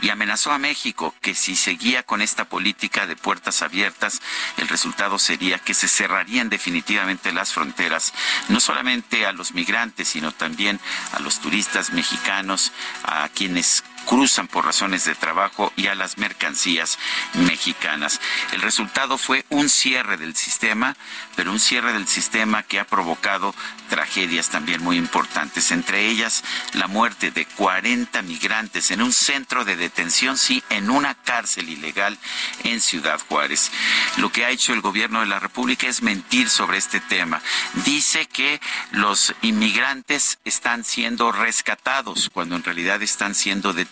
y 0.02 0.10
amenazó 0.10 0.52
a 0.52 0.58
México 0.58 1.16
que 1.22 1.36
si 1.36 1.56
seguía 1.56 2.04
con 2.04 2.22
esta 2.22 2.46
política 2.46 3.08
de 3.08 3.16
puertas 3.16 3.62
abiertas, 3.62 4.22
el 4.58 4.68
resultado 4.68 5.20
sería 5.20 5.60
que 5.60 5.74
se 5.74 5.88
cerrarían 5.88 6.50
definitivamente 6.50 7.32
las 7.32 7.54
fronteras, 7.54 8.14
no 8.50 8.60
solamente 8.60 9.26
a 9.26 9.32
los 9.32 9.54
migrantes, 9.54 10.10
sino 10.10 10.32
también 10.32 10.80
a 11.14 11.20
los 11.20 11.40
turistas 11.40 11.92
mexicanos, 11.92 12.72
a 13.04 13.30
quienes 13.30 13.84
cruzan 14.06 14.48
por 14.48 14.66
razones 14.66 15.06
de 15.06 15.16
trabajo 15.16 15.72
y 15.76 15.88
a 15.88 15.96
las 15.96 16.18
mercancías 16.18 16.98
mexicanas. 17.34 18.20
El 18.52 18.62
resultado 18.62 19.18
fue 19.18 19.46
un 19.50 19.70
cierre 19.70 20.18
del 20.18 20.36
sistema, 20.36 20.96
pero 21.36 21.52
un 21.52 21.60
cierre 21.60 21.94
del 21.94 22.08
sistema 22.08 22.64
que 22.64 22.80
ha 22.80 22.86
provocado 22.86 23.54
tragedias 23.90 24.50
también 24.50 24.82
muy 24.82 24.98
importantes, 24.98 25.72
entre 25.72 26.08
ellas 26.08 26.44
la 26.74 26.88
muerte 26.88 27.32
de 27.32 27.46
40 27.46 28.22
migrantes 28.22 28.92
en 28.92 29.02
un 29.02 29.12
centro 29.12 29.66
de 29.66 29.76
detención, 29.76 30.38
sí, 30.38 30.64
en 30.70 30.90
una 30.90 31.14
cárcel 31.16 31.70
ilegal 31.70 32.18
en 32.64 32.82
Ciudad 32.82 33.20
Juárez. 33.28 33.72
Lo 34.18 34.32
que 34.32 34.46
ha 34.46 34.50
hecho 34.50 34.74
el 34.74 34.82
gobierno 34.82 35.20
de 35.20 35.28
la 35.28 35.40
República 35.40 35.88
es 35.88 36.02
mentir 36.02 36.50
sobre 36.50 36.78
este 36.78 37.00
tema. 37.00 37.42
Dice 37.86 38.26
que 38.28 38.62
los 38.92 39.34
inmigrantes 39.42 40.40
están 40.46 40.84
siendo 40.84 41.32
rescatados 41.32 42.30
cuando 42.32 42.56
en 42.56 42.64
realidad 42.64 43.02
están 43.02 43.36
siendo 43.36 43.74
detenidos 43.74 43.91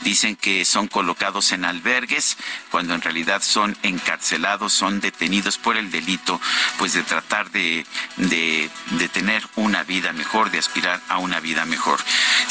Dicen 0.00 0.36
que 0.36 0.64
son 0.64 0.88
colocados 0.88 1.52
en 1.52 1.64
albergues 1.64 2.36
cuando 2.70 2.94
en 2.94 3.02
realidad 3.02 3.42
son 3.42 3.76
encarcelados, 3.82 4.72
son 4.72 5.00
detenidos 5.00 5.58
por 5.58 5.76
el 5.76 5.90
delito 5.90 6.40
pues 6.78 6.92
de 6.92 7.02
tratar 7.02 7.50
de, 7.50 7.86
de, 8.16 8.70
de 8.92 9.08
tener 9.08 9.42
una 9.56 9.82
vida 9.84 10.12
mejor, 10.12 10.50
de 10.50 10.58
aspirar 10.58 11.00
a 11.08 11.18
una 11.18 11.40
vida 11.40 11.64
mejor. 11.64 12.00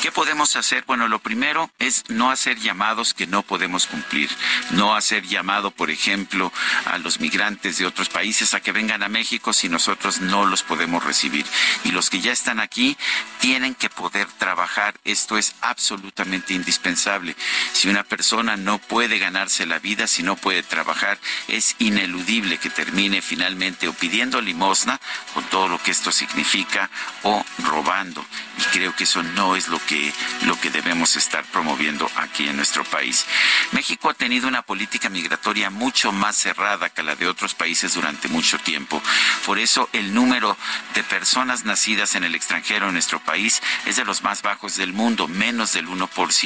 ¿Qué 0.01 0.11
podemos 0.11 0.55
hacer? 0.55 0.83
Bueno, 0.87 1.07
lo 1.07 1.19
primero 1.19 1.71
es 1.79 2.03
no 2.09 2.31
hacer 2.31 2.59
llamados 2.59 3.13
que 3.13 3.27
no 3.27 3.43
podemos 3.43 3.87
cumplir, 3.87 4.29
no 4.71 4.95
hacer 4.95 5.23
llamado, 5.25 5.71
por 5.71 5.89
ejemplo, 5.89 6.51
a 6.85 6.97
los 6.97 7.19
migrantes 7.19 7.77
de 7.77 7.85
otros 7.85 8.09
países 8.09 8.53
a 8.53 8.59
que 8.59 8.71
vengan 8.71 9.03
a 9.03 9.09
México 9.09 9.53
si 9.53 9.69
nosotros 9.69 10.21
no 10.21 10.45
los 10.45 10.63
podemos 10.63 11.03
recibir. 11.03 11.45
Y 11.83 11.91
los 11.91 12.09
que 12.09 12.21
ya 12.21 12.31
están 12.31 12.59
aquí 12.59 12.97
tienen 13.39 13.75
que 13.75 13.89
poder 13.89 14.27
trabajar. 14.37 14.95
Esto 15.03 15.37
es 15.37 15.55
absolutamente 15.61 16.53
indispensable. 16.55 17.35
Si 17.73 17.89
una 17.89 18.03
persona 18.03 18.57
no 18.57 18.79
puede 18.79 19.19
ganarse 19.19 19.65
la 19.65 19.79
vida, 19.79 20.07
si 20.07 20.23
no 20.23 20.35
puede 20.35 20.63
trabajar, 20.63 21.17
es 21.47 21.75
ineludible 21.79 22.57
que 22.57 22.69
termine 22.69 23.21
finalmente 23.21 23.87
o 23.87 23.93
pidiendo 23.93 24.41
limosna 24.41 24.99
con 25.33 25.43
todo 25.45 25.67
lo 25.67 25.81
que 25.81 25.91
esto 25.91 26.11
significa 26.11 26.89
o 27.23 27.45
robando. 27.59 28.25
Y 28.57 28.63
creo 28.71 28.95
que 28.95 29.03
eso 29.03 29.21
no 29.21 29.55
es 29.55 29.67
lo 29.67 29.83
que, 29.85 30.11
lo 30.45 30.59
que 30.59 30.69
debemos 30.69 31.15
estar 31.15 31.43
promoviendo 31.45 32.09
aquí 32.15 32.47
en 32.47 32.55
nuestro 32.55 32.83
país. 32.85 33.25
México 33.71 34.09
ha 34.09 34.13
tenido 34.13 34.47
una 34.47 34.61
política 34.61 35.09
migratoria 35.09 35.69
mucho 35.69 36.11
más 36.11 36.37
cerrada 36.37 36.89
que 36.89 37.03
la 37.03 37.15
de 37.15 37.27
otros 37.27 37.53
países 37.53 37.93
durante 37.93 38.27
mucho 38.27 38.57
tiempo. 38.59 39.01
Por 39.45 39.59
eso 39.59 39.89
el 39.93 40.13
número 40.13 40.57
de 40.93 41.03
personas 41.03 41.65
nacidas 41.65 42.15
en 42.15 42.23
el 42.23 42.35
extranjero 42.35 42.87
en 42.87 42.93
nuestro 42.93 43.19
país 43.19 43.61
es 43.85 43.97
de 43.97 44.05
los 44.05 44.23
más 44.23 44.41
bajos 44.41 44.77
del 44.77 44.93
mundo, 44.93 45.27
menos 45.27 45.73
del 45.73 45.87
1%. 45.87 46.44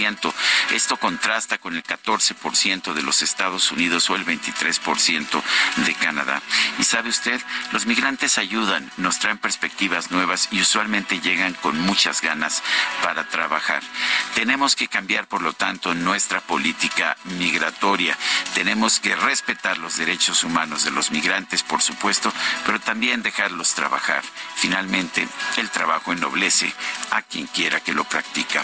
Esto 0.71 0.97
contrasta 0.97 1.57
con 1.57 1.75
el 1.75 1.83
14% 1.83 2.93
de 2.93 3.01
los 3.01 3.21
Estados 3.21 3.71
Unidos 3.71 4.09
o 4.09 4.15
el 4.15 4.25
23% 4.25 5.43
de 5.85 5.93
Canadá. 5.95 6.41
Y 6.77 6.83
sabe 6.83 7.09
usted, 7.09 7.41
los 7.73 7.85
migrantes 7.85 8.37
ayudan, 8.37 8.89
nos 8.97 9.19
traen 9.19 9.37
perspectivas 9.37 10.09
nuevas 10.09 10.47
y 10.51 10.61
usualmente 10.61 11.19
llegan 11.19 11.53
con 11.55 11.77
muchas 11.81 12.21
ganas 12.21 12.63
para 13.03 13.27
trabajar. 13.27 13.83
Tenemos 14.35 14.75
que 14.77 14.87
cambiar, 14.87 15.27
por 15.27 15.41
lo 15.41 15.51
tanto, 15.51 15.93
nuestra 15.93 16.39
política 16.39 17.17
migratoria. 17.25 18.17
Tenemos 18.53 19.01
que 19.01 19.17
respetar 19.17 19.77
los 19.77 19.97
derechos 19.97 20.45
humanos 20.45 20.85
de 20.85 20.91
los 20.91 21.11
migrantes, 21.11 21.63
por 21.63 21.81
supuesto, 21.81 22.31
pero 22.65 22.79
también 22.79 23.21
dejarlos 23.21 23.73
trabajar. 23.73 24.23
Finalmente, 24.55 25.27
el 25.57 25.69
trabajo 25.69 26.13
ennoblece 26.13 26.73
a 27.11 27.21
quien 27.21 27.47
quiera 27.47 27.81
que 27.81 27.93
lo 27.93 28.05
practica. 28.05 28.63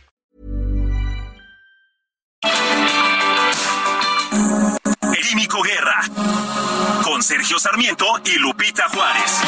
Químico 5.31 5.61
Guerra. 5.61 6.01
Con 7.05 7.23
Sergio 7.23 7.57
Sarmiento 7.57 8.05
y 8.25 8.37
Lupita 8.37 8.89
Juárez. 8.89 9.39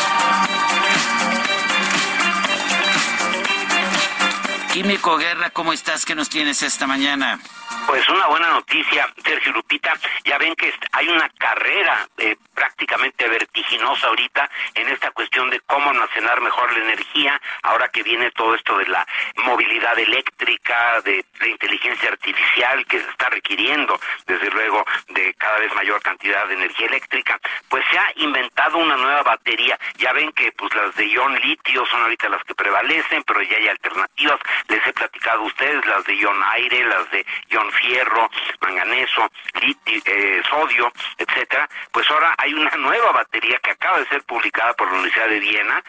Químico 4.71 5.17
Guerra, 5.17 5.49
¿cómo 5.49 5.73
estás? 5.73 6.05
¿Qué 6.05 6.15
nos 6.15 6.29
tienes 6.29 6.63
esta 6.63 6.87
mañana? 6.87 7.41
Pues 7.87 8.07
una 8.09 8.27
buena 8.27 8.49
noticia, 8.49 9.07
Sergio 9.23 9.51
Lupita. 9.51 9.93
Ya 10.23 10.37
ven 10.37 10.55
que 10.55 10.73
hay 10.91 11.09
una 11.09 11.29
carrera 11.29 12.07
eh, 12.17 12.35
prácticamente 12.53 13.27
vertiginosa 13.27 14.07
ahorita 14.07 14.49
en 14.75 14.87
esta 14.89 15.11
cuestión 15.11 15.49
de 15.49 15.59
cómo 15.61 15.89
almacenar 15.89 16.41
mejor 16.41 16.71
la 16.73 16.83
energía, 16.83 17.41
ahora 17.63 17.89
que 17.89 18.03
viene 18.03 18.31
todo 18.31 18.55
esto 18.55 18.77
de 18.77 18.87
la 18.87 19.05
movilidad 19.43 19.97
eléctrica, 19.99 21.01
de 21.01 21.25
la 21.39 21.47
inteligencia 21.47 22.09
artificial 22.09 22.85
que 22.85 22.99
se 22.99 23.09
está 23.09 23.29
requiriendo, 23.29 23.99
desde 24.25 24.49
luego, 24.51 24.85
de 25.09 25.33
cada 25.35 25.59
vez 25.59 25.73
mayor 25.75 26.01
cantidad 26.01 26.47
de 26.47 26.53
energía 26.53 26.87
eléctrica, 26.87 27.39
pues 27.69 27.83
se 27.91 27.97
ha 27.97 28.11
inventado 28.15 28.77
una 28.77 28.95
nueva 28.95 29.23
batería. 29.23 29.77
Ya 29.97 30.13
ven 30.13 30.31
que 30.31 30.51
pues 30.53 30.73
las 30.75 30.95
de 30.95 31.07
ion 31.07 31.35
litio 31.41 31.85
son 31.87 32.01
ahorita 32.03 32.29
las 32.29 32.43
que 32.43 32.55
prevalecen, 32.55 33.23
pero 33.23 33.41
ya 33.41 33.57
hay 33.57 33.67
alternativas. 33.67 34.39
Les 34.67 34.87
he 34.87 34.93
platicado 34.93 35.41
a 35.41 35.45
ustedes 35.45 35.85
las 35.85 36.03
de 36.05 36.15
ion 36.15 36.41
aire, 36.43 36.85
las 36.85 37.09
de 37.11 37.25
ion 37.49 37.71
fierro, 37.73 38.29
manganeso, 38.61 39.29
litio, 39.61 40.01
eh, 40.05 40.41
sodio, 40.49 40.91
etcétera. 41.17 41.67
Pues 41.91 42.09
ahora 42.09 42.33
hay 42.37 42.53
una 42.53 42.71
nueva 42.77 43.11
batería 43.11 43.59
que 43.61 43.71
acaba 43.71 43.99
de 43.99 44.07
ser 44.07 44.23
publicada 44.23 44.73
por 44.73 44.87
la 44.87 44.93
Universidad 44.93 45.29
de 45.29 45.39
Viena, 45.39 45.83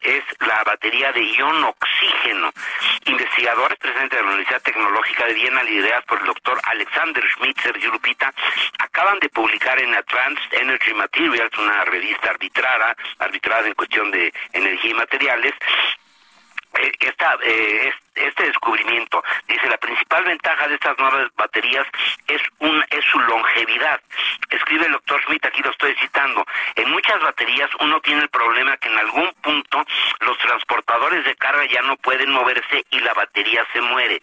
es 0.00 0.22
la 0.40 0.62
batería 0.64 1.12
de 1.12 1.22
ion 1.22 1.64
oxígeno. 1.64 2.52
Investigadores 3.06 3.78
presentes 3.78 4.18
de 4.18 4.24
la 4.24 4.30
Universidad 4.30 4.62
Tecnológica 4.62 5.26
de 5.26 5.34
Viena, 5.34 5.62
liderados 5.62 6.04
por 6.04 6.20
el 6.20 6.26
doctor 6.26 6.60
Alexander 6.64 7.24
Schmidt, 7.30 7.60
Sergio 7.60 7.90
Lupita, 7.90 8.32
acaban 8.78 9.18
de 9.20 9.28
publicar 9.28 9.80
en 9.80 9.94
Advanced 9.94 10.52
Energy 10.52 10.94
Materials, 10.94 11.56
una 11.58 11.84
revista 11.84 12.30
arbitrada, 12.30 12.96
arbitrada 13.18 13.66
en 13.66 13.74
cuestión 13.74 14.10
de 14.10 14.32
energía 14.52 14.90
y 14.90 14.94
materiales, 14.94 15.54
eh, 16.80 16.92
esta, 17.00 17.38
eh, 17.42 17.92
este 18.14 18.44
descubrimiento 18.44 19.22
dice 19.48 19.68
la 19.68 19.76
principal 19.78 20.24
ventaja 20.24 20.68
de 20.68 20.74
estas 20.74 20.98
nuevas 20.98 21.28
baterías 21.36 21.86
es 22.26 22.40
un 22.58 22.84
es 22.90 23.04
su 23.10 23.18
longevidad. 23.18 24.00
Escribe 24.50 24.86
el 24.86 24.92
doctor 24.92 25.20
Schmidt 25.22 25.44
aquí 25.46 25.62
lo 25.62 25.70
estoy 25.70 25.94
citando 25.96 26.44
en 26.76 26.90
muchas 26.90 27.20
baterías 27.20 27.70
uno 27.80 28.00
tiene 28.00 28.22
el 28.22 28.28
problema 28.28 28.76
que 28.76 28.88
en 28.88 28.98
algún 28.98 29.30
punto 29.42 29.84
los 30.20 30.38
transportadores 30.38 31.24
de 31.24 31.34
carga 31.36 31.64
ya 31.66 31.82
no 31.82 31.96
pueden 31.96 32.30
moverse 32.30 32.84
y 32.90 33.00
la 33.00 33.14
batería 33.14 33.66
se 33.72 33.80
muere. 33.80 34.22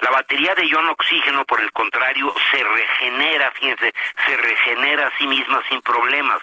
La 0.00 0.10
batería 0.10 0.54
de 0.54 0.66
ion 0.66 0.88
oxígeno 0.88 1.44
por 1.44 1.60
el 1.60 1.72
contrario 1.72 2.34
se 2.50 2.62
regenera 2.62 3.50
fíjense 3.52 3.92
se 4.26 4.36
regenera 4.36 5.06
a 5.06 5.18
sí 5.18 5.26
misma 5.26 5.62
sin 5.68 5.80
problemas. 5.82 6.40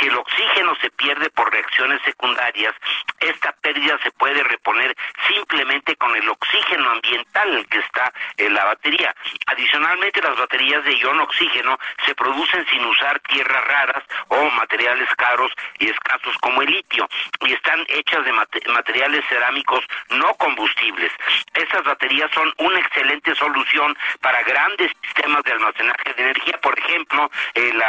Si 0.00 0.06
el 0.06 0.16
oxígeno 0.16 0.74
se 0.76 0.90
pierde 0.90 1.30
por 1.30 1.50
reacciones 1.52 2.00
secundarias 2.02 2.74
esta 3.20 3.52
pérdida 3.52 3.98
se 4.02 4.10
puede 4.12 4.42
reponer 4.42 4.94
simplemente 5.28 5.96
con 5.96 6.14
el 6.16 6.28
oxígeno 6.32 6.90
ambiental 6.90 7.66
que 7.70 7.78
está 7.78 8.12
en 8.36 8.54
la 8.54 8.64
batería. 8.64 9.14
Adicionalmente, 9.46 10.20
las 10.22 10.36
baterías 10.36 10.84
de 10.84 10.96
ion 10.98 11.20
oxígeno 11.20 11.78
se 12.04 12.14
producen 12.14 12.66
sin 12.66 12.84
usar 12.84 13.20
tierras 13.20 13.64
raras 13.64 14.02
o 14.28 14.50
materiales 14.50 15.08
caros 15.16 15.52
y 15.78 15.88
escasos 15.88 16.36
como 16.38 16.62
el 16.62 16.70
litio 16.70 17.08
y 17.40 17.52
están 17.52 17.84
hechas 17.88 18.24
de 18.24 18.32
materiales 18.32 19.24
cerámicos 19.28 19.84
no 20.10 20.34
combustibles. 20.34 21.12
Estas 21.54 21.82
baterías 21.84 22.30
son 22.32 22.52
una 22.58 22.78
excelente 22.78 23.34
solución 23.34 23.96
para 24.20 24.42
grandes 24.42 24.90
sistemas 25.02 25.42
de 25.44 25.52
almacenaje 25.52 26.14
de 26.14 26.22
energía, 26.22 26.58
por 26.58 26.78
ejemplo, 26.78 27.30
el 27.54 27.82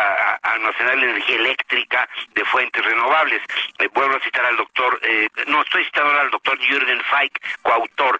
almacenar 0.43 0.97
la 0.97 1.05
energía 1.05 1.35
eléctrica 1.37 2.09
de 2.33 2.45
fuentes 2.45 2.83
renovables. 2.83 3.41
Eh, 3.79 3.87
vuelvo 3.93 4.15
a 4.15 4.19
citar 4.19 4.45
al 4.45 4.57
doctor, 4.57 4.99
eh, 5.03 5.27
no 5.47 5.61
estoy 5.61 5.83
citando 5.85 6.19
al 6.19 6.29
doctor 6.29 6.57
Jürgen 6.59 7.01
Feig, 7.03 7.31
coautor. 7.61 8.17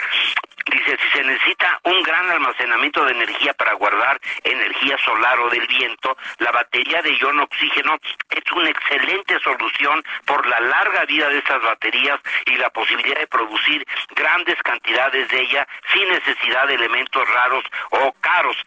Dice, 0.65 0.97
si 0.97 1.09
se 1.17 1.23
necesita 1.23 1.79
un 1.83 2.01
gran 2.03 2.29
almacenamiento 2.31 3.03
de 3.05 3.11
energía 3.11 3.53
para 3.53 3.73
guardar 3.73 4.19
energía 4.43 4.97
solar 5.05 5.39
o 5.39 5.49
del 5.49 5.67
viento, 5.67 6.17
la 6.39 6.51
batería 6.51 7.01
de 7.01 7.15
ion 7.17 7.39
oxígeno 7.41 7.97
es 8.29 8.51
una 8.51 8.69
excelente 8.69 9.37
solución 9.39 10.01
por 10.25 10.45
la 10.47 10.59
larga 10.61 11.05
vida 11.05 11.29
de 11.29 11.39
estas 11.39 11.61
baterías 11.61 12.19
y 12.45 12.55
la 12.55 12.69
posibilidad 12.69 13.19
de 13.19 13.27
producir 13.27 13.85
grandes 14.15 14.55
cantidades 14.63 15.27
de 15.29 15.41
ella 15.41 15.67
sin 15.93 16.07
necesidad 16.09 16.67
de 16.67 16.75
elementos 16.75 17.27
raros 17.29 17.63
o 17.91 18.13
caros 18.21 18.57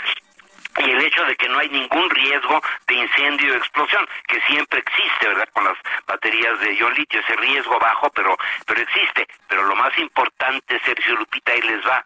y 0.78 0.90
el 0.90 1.04
hecho 1.04 1.24
de 1.24 1.36
que 1.36 1.48
no 1.48 1.58
hay 1.58 1.68
ningún 1.68 2.08
riesgo 2.10 2.60
de 2.86 2.94
incendio 2.94 3.54
o 3.54 3.56
explosión, 3.56 4.06
que 4.26 4.40
siempre 4.42 4.80
existe, 4.80 5.28
¿verdad? 5.28 5.48
Con 5.52 5.64
las 5.64 5.76
baterías 6.06 6.58
de 6.60 6.74
ion 6.74 6.94
litio, 6.94 7.20
ese 7.20 7.36
riesgo 7.36 7.78
bajo, 7.78 8.10
pero, 8.10 8.36
pero 8.66 8.80
existe. 8.80 9.26
Pero 9.48 9.64
lo 9.64 9.76
más 9.76 9.96
importante, 9.98 10.80
Sergio 10.84 11.16
Lupita, 11.16 11.52
ahí 11.52 11.62
les 11.62 11.86
va, 11.86 12.04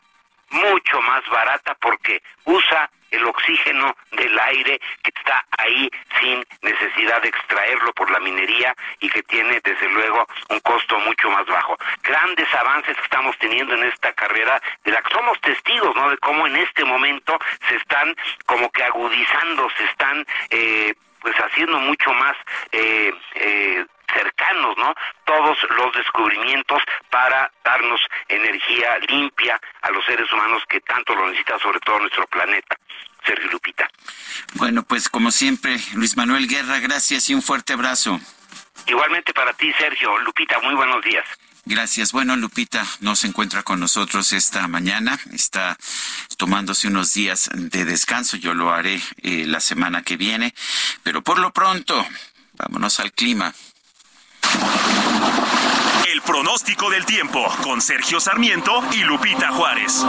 mucho 0.50 1.00
más 1.02 1.26
barata 1.28 1.76
porque 1.80 2.22
usa 2.44 2.90
el 3.10 3.24
oxígeno 3.24 3.96
del 4.12 4.38
aire 4.38 4.80
que 5.02 5.12
está 5.16 5.44
ahí 5.58 5.90
sin 6.20 6.44
necesidad 6.62 7.20
de 7.22 7.28
extraerlo 7.28 7.92
por 7.92 8.10
la 8.10 8.20
minería 8.20 8.74
y 9.00 9.08
que 9.08 9.22
tiene 9.24 9.60
desde 9.62 9.88
luego 9.88 10.26
un 10.48 10.60
costo 10.60 10.98
mucho 11.00 11.30
más 11.30 11.46
bajo. 11.46 11.76
Grandes 12.02 12.52
avances 12.54 12.96
que 12.96 13.02
estamos 13.02 13.36
teniendo 13.38 13.74
en 13.74 13.84
esta 13.84 14.12
carrera 14.12 14.60
de 14.84 14.92
la 14.92 15.02
que 15.02 15.12
somos 15.12 15.40
testigos, 15.40 15.94
¿no? 15.96 16.10
De 16.10 16.18
cómo 16.18 16.46
en 16.46 16.56
este 16.56 16.84
momento 16.84 17.38
se 17.68 17.76
están 17.76 18.14
como 18.46 18.70
que 18.70 18.84
agudizando, 18.84 19.68
se 19.76 19.84
están 19.84 20.24
eh, 20.50 20.94
pues 21.20 21.34
haciendo 21.36 21.78
mucho 21.80 22.12
más 22.14 22.36
eh, 22.72 23.12
eh, 23.34 23.84
cercanos, 24.12 24.76
¿no? 24.76 24.94
Todos 25.24 25.58
los 25.76 25.94
descubrimientos 25.94 26.82
para 27.10 27.50
darnos 27.64 28.00
energía 28.28 28.98
limpia 29.08 29.60
a 29.82 29.90
los 29.90 30.04
seres 30.04 30.30
humanos 30.32 30.62
que 30.68 30.80
tanto 30.80 31.14
lo 31.14 31.26
necesita, 31.26 31.58
sobre 31.58 31.80
todo 31.80 32.00
nuestro 32.00 32.26
planeta. 32.26 32.76
Sergio 33.24 33.50
Lupita. 33.50 33.88
Bueno, 34.54 34.82
pues 34.82 35.08
como 35.08 35.30
siempre, 35.30 35.76
Luis 35.94 36.16
Manuel 36.16 36.48
Guerra, 36.48 36.78
gracias 36.78 37.28
y 37.30 37.34
un 37.34 37.42
fuerte 37.42 37.74
abrazo. 37.74 38.18
Igualmente 38.86 39.32
para 39.34 39.52
ti, 39.52 39.72
Sergio. 39.74 40.16
Lupita, 40.18 40.58
muy 40.60 40.74
buenos 40.74 41.04
días. 41.04 41.24
Gracias. 41.66 42.12
Bueno, 42.12 42.36
Lupita 42.36 42.84
no 43.00 43.14
se 43.14 43.26
encuentra 43.26 43.62
con 43.62 43.80
nosotros 43.80 44.32
esta 44.32 44.66
mañana. 44.66 45.18
Está 45.32 45.76
tomándose 46.36 46.88
unos 46.88 47.12
días 47.12 47.50
de 47.52 47.84
descanso. 47.84 48.36
Yo 48.36 48.54
lo 48.54 48.72
haré 48.72 49.00
eh, 49.22 49.44
la 49.46 49.60
semana 49.60 50.02
que 50.02 50.16
viene. 50.16 50.54
Pero 51.02 51.22
por 51.22 51.38
lo 51.38 51.52
pronto, 51.52 52.04
vámonos 52.54 52.98
al 53.00 53.12
clima. 53.12 53.54
El 56.12 56.22
pronóstico 56.22 56.90
del 56.90 57.04
tiempo 57.06 57.46
con 57.62 57.80
Sergio 57.80 58.20
Sarmiento 58.20 58.82
y 58.92 59.04
Lupita 59.04 59.52
Juárez. 59.52 60.04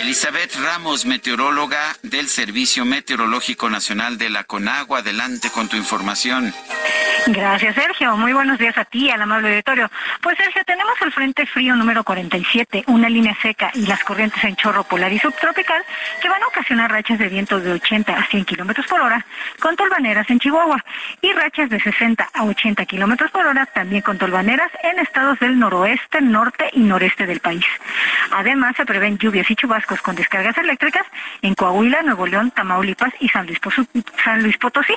Elizabeth 0.00 0.56
Ramos, 0.56 1.04
meteoróloga 1.04 1.96
del 2.02 2.28
Servicio 2.28 2.84
Meteorológico 2.84 3.68
Nacional 3.68 4.18
de 4.18 4.30
la 4.30 4.44
Conagua. 4.44 5.00
Adelante 5.00 5.50
con 5.50 5.68
tu 5.68 5.76
información. 5.76 6.54
Gracias, 7.30 7.74
Sergio. 7.74 8.16
Muy 8.16 8.32
buenos 8.32 8.58
días 8.58 8.78
a 8.78 8.86
ti, 8.86 9.10
al 9.10 9.20
amable 9.20 9.48
auditorio. 9.50 9.90
Pues, 10.22 10.38
Sergio, 10.38 10.62
tenemos 10.64 10.94
el 11.02 11.12
Frente 11.12 11.44
Frío 11.44 11.76
número 11.76 12.02
47, 12.02 12.84
una 12.86 13.10
línea 13.10 13.36
seca 13.42 13.70
y 13.74 13.86
las 13.86 14.02
corrientes 14.02 14.42
en 14.44 14.56
chorro 14.56 14.82
polar 14.84 15.12
y 15.12 15.18
subtropical 15.18 15.84
que 16.22 16.28
van 16.30 16.42
a 16.42 16.46
ocasionar 16.46 16.90
rachas 16.90 17.18
de 17.18 17.28
viento 17.28 17.60
de 17.60 17.72
80 17.72 18.14
a 18.14 18.24
100 18.24 18.46
kilómetros 18.46 18.86
por 18.86 19.02
hora 19.02 19.26
con 19.60 19.76
tolvaneras 19.76 20.28
en 20.30 20.38
Chihuahua 20.38 20.82
y 21.20 21.30
rachas 21.34 21.68
de 21.68 21.78
60 21.78 22.30
a 22.32 22.44
80 22.44 22.86
kilómetros 22.86 23.30
por 23.30 23.46
hora 23.46 23.66
también 23.66 24.00
con 24.00 24.16
tolvaneras 24.16 24.70
en 24.82 24.98
estados 24.98 25.38
del 25.38 25.58
noroeste, 25.58 26.22
norte 26.22 26.70
y 26.72 26.80
noreste 26.80 27.26
del 27.26 27.40
país. 27.40 27.66
Además, 28.30 28.74
se 28.76 28.86
prevén 28.86 29.18
lluvias 29.18 29.50
y 29.50 29.56
chubascos 29.56 30.00
con 30.00 30.14
descargas 30.14 30.56
eléctricas 30.56 31.04
en 31.42 31.54
Coahuila, 31.54 32.00
Nuevo 32.02 32.26
León, 32.26 32.52
Tamaulipas 32.52 33.12
y 33.20 33.28
San 33.28 33.46
Luis 33.46 34.56
Potosí. 34.56 34.94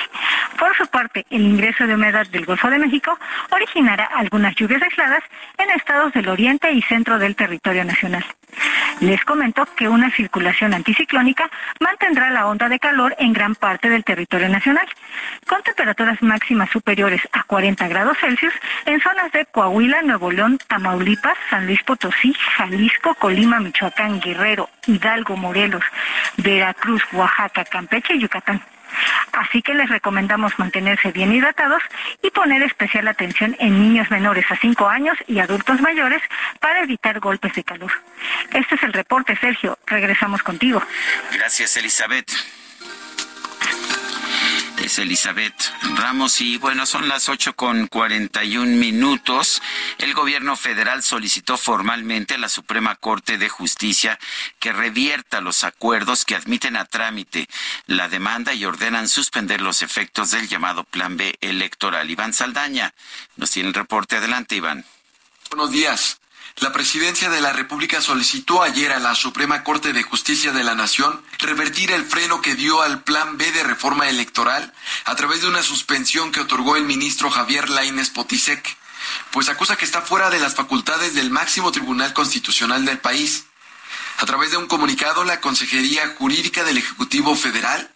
Por 0.58 0.76
su 0.78 0.88
parte, 0.88 1.26
el 1.30 1.42
ingreso 1.42 1.86
de 1.86 1.96
humedad 1.96 2.21
del 2.30 2.46
Golfo 2.46 2.70
de 2.70 2.78
México 2.78 3.18
originará 3.52 4.06
algunas 4.06 4.56
lluvias 4.56 4.82
aisladas 4.82 5.24
en 5.58 5.70
estados 5.72 6.14
del 6.14 6.30
oriente 6.30 6.72
y 6.72 6.82
centro 6.82 7.18
del 7.18 7.36
territorio 7.36 7.86
nacional. 7.86 8.26
Les 9.00 9.24
comento 9.24 9.66
que 9.76 9.88
una 9.88 10.12
circulación 10.12 10.74
anticiclónica 10.74 11.50
mantendrá 11.80 12.30
la 12.30 12.48
onda 12.48 12.70
de 12.70 12.80
calor 12.80 13.16
en 13.18 13.34
gran 13.34 13.56
parte 13.56 13.90
del 13.90 14.04
territorio 14.04 14.50
nacional, 14.50 14.88
con 15.48 15.64
temperaturas 15.64 16.22
máximas 16.22 16.70
superiores 16.70 17.22
a 17.32 17.44
40 17.44 17.88
grados 17.88 18.18
Celsius 18.20 18.54
en 18.86 19.02
zonas 19.02 19.32
de 19.32 19.46
Coahuila, 19.46 20.02
Nuevo 20.04 20.32
León, 20.32 20.60
Tamaulipas, 20.68 21.38
San 21.50 21.66
Luis 21.66 21.82
Potosí, 21.84 22.34
Jalisco, 22.34 23.16
Colima, 23.16 23.60
Michoacán, 23.60 24.20
Guerrero, 24.20 24.70
Hidalgo, 24.86 25.36
Morelos, 25.38 25.84
Veracruz, 26.38 27.02
Oaxaca, 27.14 27.66
Campeche 27.66 28.16
y 28.16 28.20
Yucatán. 28.20 28.62
Así 29.34 29.62
que 29.62 29.74
les 29.74 29.90
recomendamos 29.90 30.58
mantenerse 30.60 31.12
bien 31.12 31.34
hidratados 31.34 31.82
y 32.22 32.30
poner 32.32 32.62
especial 32.64 33.08
atención 33.08 33.56
en 33.60 33.80
niños 33.80 34.12
menores 34.12 34.46
a 34.50 34.56
5 34.56 34.88
años 34.88 35.18
y 35.28 35.40
adultos 35.40 35.82
mayores 35.82 36.22
para 36.60 36.84
evitar 36.84 37.20
golpes 37.20 37.54
de 37.54 37.64
calor. 37.64 37.92
Este 38.54 38.76
es 38.76 38.84
el 38.84 38.94
reporte, 38.94 39.38
Sergio. 39.38 39.78
Regresamos 39.86 40.44
contigo. 40.44 40.82
Gracias, 41.32 41.78
Elizabeth 41.78 42.61
es 44.84 45.00
Elizabeth 45.00 45.54
Ramos 45.96 46.42
y 46.42 46.58
bueno, 46.58 46.86
son 46.86 47.08
las 47.08 47.30
ocho 47.30 47.56
con 47.56 47.88
cuarenta 47.88 48.44
y 48.44 48.58
un 48.58 48.80
minutos. 48.80 49.62
El 49.98 50.14
gobierno 50.14 50.56
federal 50.56 51.04
solicitó 51.04 51.58
formalmente 51.58 52.36
a 52.36 52.38
la 52.38 52.50
Suprema 52.50 52.96
Corte 52.96 53.38
de 53.38 53.50
Justicia 53.50 54.20
que 54.60 54.72
revierta 54.72 55.42
los 55.42 55.64
acuerdos 55.64 56.26
que 56.26 56.36
admiten 56.36 56.76
a 56.78 56.86
trámite 56.86 57.48
la 57.88 58.08
demanda 58.10 58.54
y 58.54 58.66
ordenan 58.66 59.10
suspender 59.10 59.62
los 59.62 59.82
efectos 59.82 60.32
del 60.32 60.48
llamado 60.48 60.84
Plan 60.84 61.18
B 61.18 61.36
electoral. 61.42 62.10
Iván 62.10 62.34
Saldaña 62.34 62.94
nos 63.36 63.52
tiene 63.52 63.70
el 63.70 63.76
reporte. 63.76 64.18
Adelante, 64.18 64.56
Iván. 64.56 64.86
Buenos 65.50 65.72
días. 65.72 66.21
La 66.58 66.72
presidencia 66.74 67.30
de 67.30 67.42
la 67.42 67.54
República 67.54 68.02
solicitó 68.02 68.62
ayer 68.62 68.92
a 68.92 69.00
la 69.00 69.16
Suprema 69.16 69.64
Corte 69.64 69.94
de 69.94 70.04
Justicia 70.04 70.52
de 70.52 70.64
la 70.64 70.76
Nación 70.76 71.24
revertir 71.40 71.92
el 71.92 72.06
freno 72.06 72.42
que 72.42 72.56
dio 72.56 72.82
al 72.82 73.04
Plan 73.04 73.38
B 73.38 73.52
de 73.52 73.64
reforma 73.64 74.10
electoral 74.10 74.74
a 75.06 75.16
través 75.16 75.42
de 75.42 75.48
una 75.48 75.64
suspensión 75.64 76.32
que 76.32 76.42
otorgó 76.42 76.76
el 76.76 76.84
ministro 76.84 77.32
Javier 77.32 77.70
Lainez 77.70 78.10
Potisek, 78.10 78.78
pues 79.32 79.50
acusa 79.50 79.78
que 79.78 79.86
está 79.86 80.02
fuera 80.02 80.30
de 80.30 80.40
las 80.40 80.54
facultades 80.54 81.16
del 81.16 81.32
máximo 81.32 81.72
tribunal 81.72 82.14
constitucional 82.14 82.86
del 82.86 83.00
país. 83.00 83.46
A 84.18 84.26
través 84.26 84.52
de 84.52 84.58
un 84.58 84.68
comunicado, 84.68 85.24
la 85.24 85.42
Consejería 85.42 86.16
Jurídica 86.18 86.64
del 86.64 86.78
Ejecutivo 86.78 87.36
Federal 87.36 87.90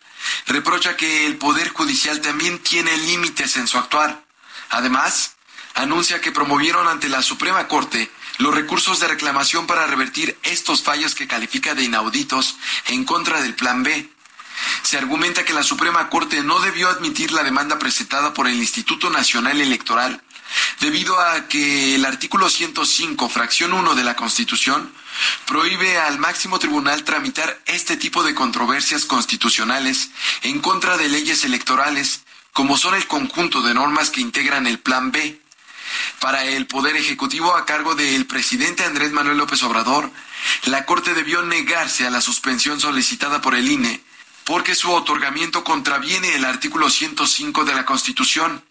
reprocha 0.48 0.96
que 0.96 1.28
el 1.28 1.38
Poder 1.38 1.70
Judicial 1.70 2.22
también 2.22 2.58
tiene 2.60 2.98
límites 2.98 3.58
en 3.58 3.68
su 3.68 3.78
actuar. 3.78 4.24
Además, 4.70 5.36
anuncia 5.76 6.22
que 6.22 6.32
promovieron 6.32 6.88
ante 6.88 7.10
la 7.10 7.22
Suprema 7.22 7.68
Corte 7.68 8.10
los 8.38 8.54
recursos 8.54 9.00
de 9.00 9.08
reclamación 9.08 9.68
para 9.68 9.88
revertir 9.88 10.38
estos 10.44 10.84
fallos 10.84 11.16
que 11.16 11.28
califica 11.28 11.76
de 11.76 11.84
inauditos 11.84 12.58
en 12.88 13.06
contra 13.06 13.42
del 13.42 13.56
Plan 13.56 13.84
B. 13.84 14.10
Se 14.84 14.98
argumenta 14.98 15.46
que 15.46 15.54
la 15.54 15.64
Suprema 15.64 16.10
Corte 16.10 16.44
no 16.44 16.60
debió 16.60 16.90
admitir 16.90 17.32
la 17.32 17.44
demanda 17.44 17.80
presentada 17.80 18.34
por 18.34 18.48
el 18.48 18.56
Instituto 18.56 19.10
Nacional 19.10 19.60
Electoral 19.62 20.22
debido 20.80 21.20
a 21.20 21.48
que 21.48 21.96
el 21.96 22.06
artículo 22.06 22.50
105, 22.50 23.30
fracción 23.30 23.74
1 23.74 23.96
de 23.96 24.04
la 24.04 24.16
Constitución, 24.16 24.92
prohíbe 25.46 25.98
al 25.98 26.20
máximo 26.20 26.60
tribunal 26.60 27.04
tramitar 27.04 27.62
este 27.66 27.98
tipo 27.98 28.24
de 28.24 28.36
controversias 28.36 29.06
constitucionales 29.06 30.10
en 30.44 30.60
contra 30.60 30.98
de 30.98 31.10
leyes 31.10 31.44
electorales, 31.44 32.22
como 32.54 32.78
son 32.78 32.96
el 32.96 33.08
conjunto 33.08 33.62
de 33.62 33.74
normas 33.74 34.10
que 34.10 34.22
integran 34.22 34.68
el 34.68 34.80
Plan 34.80 35.12
B. 35.12 35.42
Para 36.20 36.44
el 36.46 36.68
Poder 36.68 36.96
Ejecutivo 36.96 37.56
a 37.56 37.66
cargo 37.66 37.96
del 37.96 38.26
presidente 38.26 38.84
Andrés 38.84 39.12
Manuel 39.12 39.38
López 39.38 39.62
Obrador, 39.64 40.12
la 40.66 40.86
Corte 40.86 41.14
debió 41.14 41.42
negarse 41.44 42.06
a 42.06 42.10
la 42.10 42.22
suspensión 42.22 42.80
solicitada 42.80 43.42
por 43.42 43.56
el 43.56 43.70
INE 43.70 44.02
porque 44.46 44.76
su 44.76 44.92
otorgamiento 44.92 45.64
contraviene 45.64 46.36
el 46.36 46.46
artículo 46.46 46.90
105 46.90 47.66
de 47.66 47.74
la 47.74 47.86
Constitución. 47.86 48.64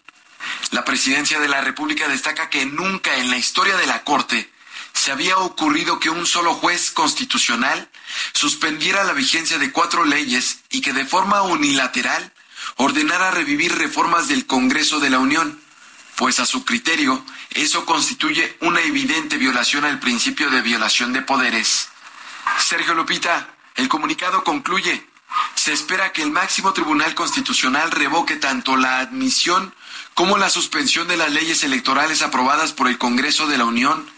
La 0.71 0.85
presidencia 0.85 1.39
de 1.39 1.49
la 1.49 1.61
República 1.61 2.07
destaca 2.07 2.49
que 2.49 2.65
nunca 2.65 3.17
en 3.17 3.29
la 3.29 3.37
historia 3.37 3.75
de 3.75 3.85
la 3.85 4.03
Corte 4.03 4.49
se 4.93 5.11
había 5.11 5.37
ocurrido 5.37 5.99
que 5.99 6.09
un 6.09 6.25
solo 6.25 6.53
juez 6.53 6.91
constitucional 6.91 7.89
suspendiera 8.33 9.03
la 9.03 9.11
vigencia 9.11 9.57
de 9.57 9.71
cuatro 9.71 10.05
leyes 10.05 10.59
y 10.71 10.79
que 10.79 10.93
de 10.93 11.05
forma 11.05 11.41
unilateral 11.41 12.31
ordenara 12.77 13.31
revivir 13.31 13.75
reformas 13.75 14.29
del 14.29 14.45
Congreso 14.45 15.01
de 15.01 15.09
la 15.09 15.19
Unión 15.19 15.61
pues 16.15 16.39
a 16.39 16.45
su 16.45 16.63
criterio 16.65 17.23
eso 17.51 17.85
constituye 17.85 18.57
una 18.61 18.81
evidente 18.81 19.37
violación 19.37 19.85
al 19.85 19.99
principio 19.99 20.49
de 20.49 20.61
violación 20.61 21.13
de 21.13 21.21
poderes. 21.21 21.89
Sergio 22.59 22.93
Lupita, 22.93 23.55
el 23.75 23.87
comunicado 23.87 24.43
concluye, 24.43 25.05
se 25.55 25.73
espera 25.73 26.11
que 26.11 26.21
el 26.21 26.31
máximo 26.31 26.73
tribunal 26.73 27.15
constitucional 27.15 27.91
revoque 27.91 28.35
tanto 28.37 28.77
la 28.77 28.99
admisión 28.99 29.73
como 30.13 30.37
la 30.37 30.49
suspensión 30.49 31.07
de 31.07 31.17
las 31.17 31.31
leyes 31.31 31.63
electorales 31.63 32.21
aprobadas 32.21 32.71
por 32.71 32.87
el 32.87 32.97
Congreso 32.97 33.47
de 33.47 33.57
la 33.57 33.65
Unión 33.65 34.09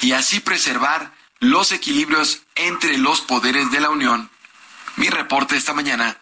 y 0.00 0.12
así 0.12 0.40
preservar 0.40 1.12
los 1.38 1.72
equilibrios 1.72 2.42
entre 2.54 2.98
los 2.98 3.20
poderes 3.20 3.70
de 3.70 3.80
la 3.80 3.90
Unión. 3.90 4.30
Mi 4.96 5.08
reporte 5.08 5.56
esta 5.56 5.74
mañana. 5.74 6.18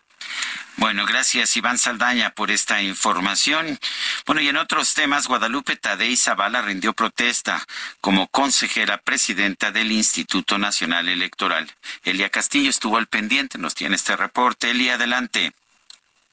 Bueno, 0.77 1.07
gracias 1.07 1.57
Iván 1.57 1.79
Saldaña 1.79 2.31
por 2.31 2.51
esta 2.51 2.83
información. 2.83 3.79
Bueno, 4.27 4.41
y 4.41 4.49
en 4.49 4.57
otros 4.57 4.95
temas, 4.95 5.29
Guadalupe 5.29 5.77
Tadei 5.77 6.17
Zavala 6.17 6.63
rindió 6.63 6.93
protesta 6.93 7.65
como 8.01 8.27
consejera 8.29 8.99
presidenta 8.99 9.71
del 9.71 9.93
Instituto 9.93 10.59
Nacional 10.59 11.09
Electoral. 11.09 11.71
Elia 12.03 12.29
Castillo 12.29 12.71
estuvo 12.71 12.97
al 12.97 13.07
pendiente, 13.07 13.57
nos 13.59 13.75
tiene 13.75 13.95
este 13.95 14.17
reporte. 14.17 14.71
Elia, 14.71 14.95
adelante. 14.95 15.53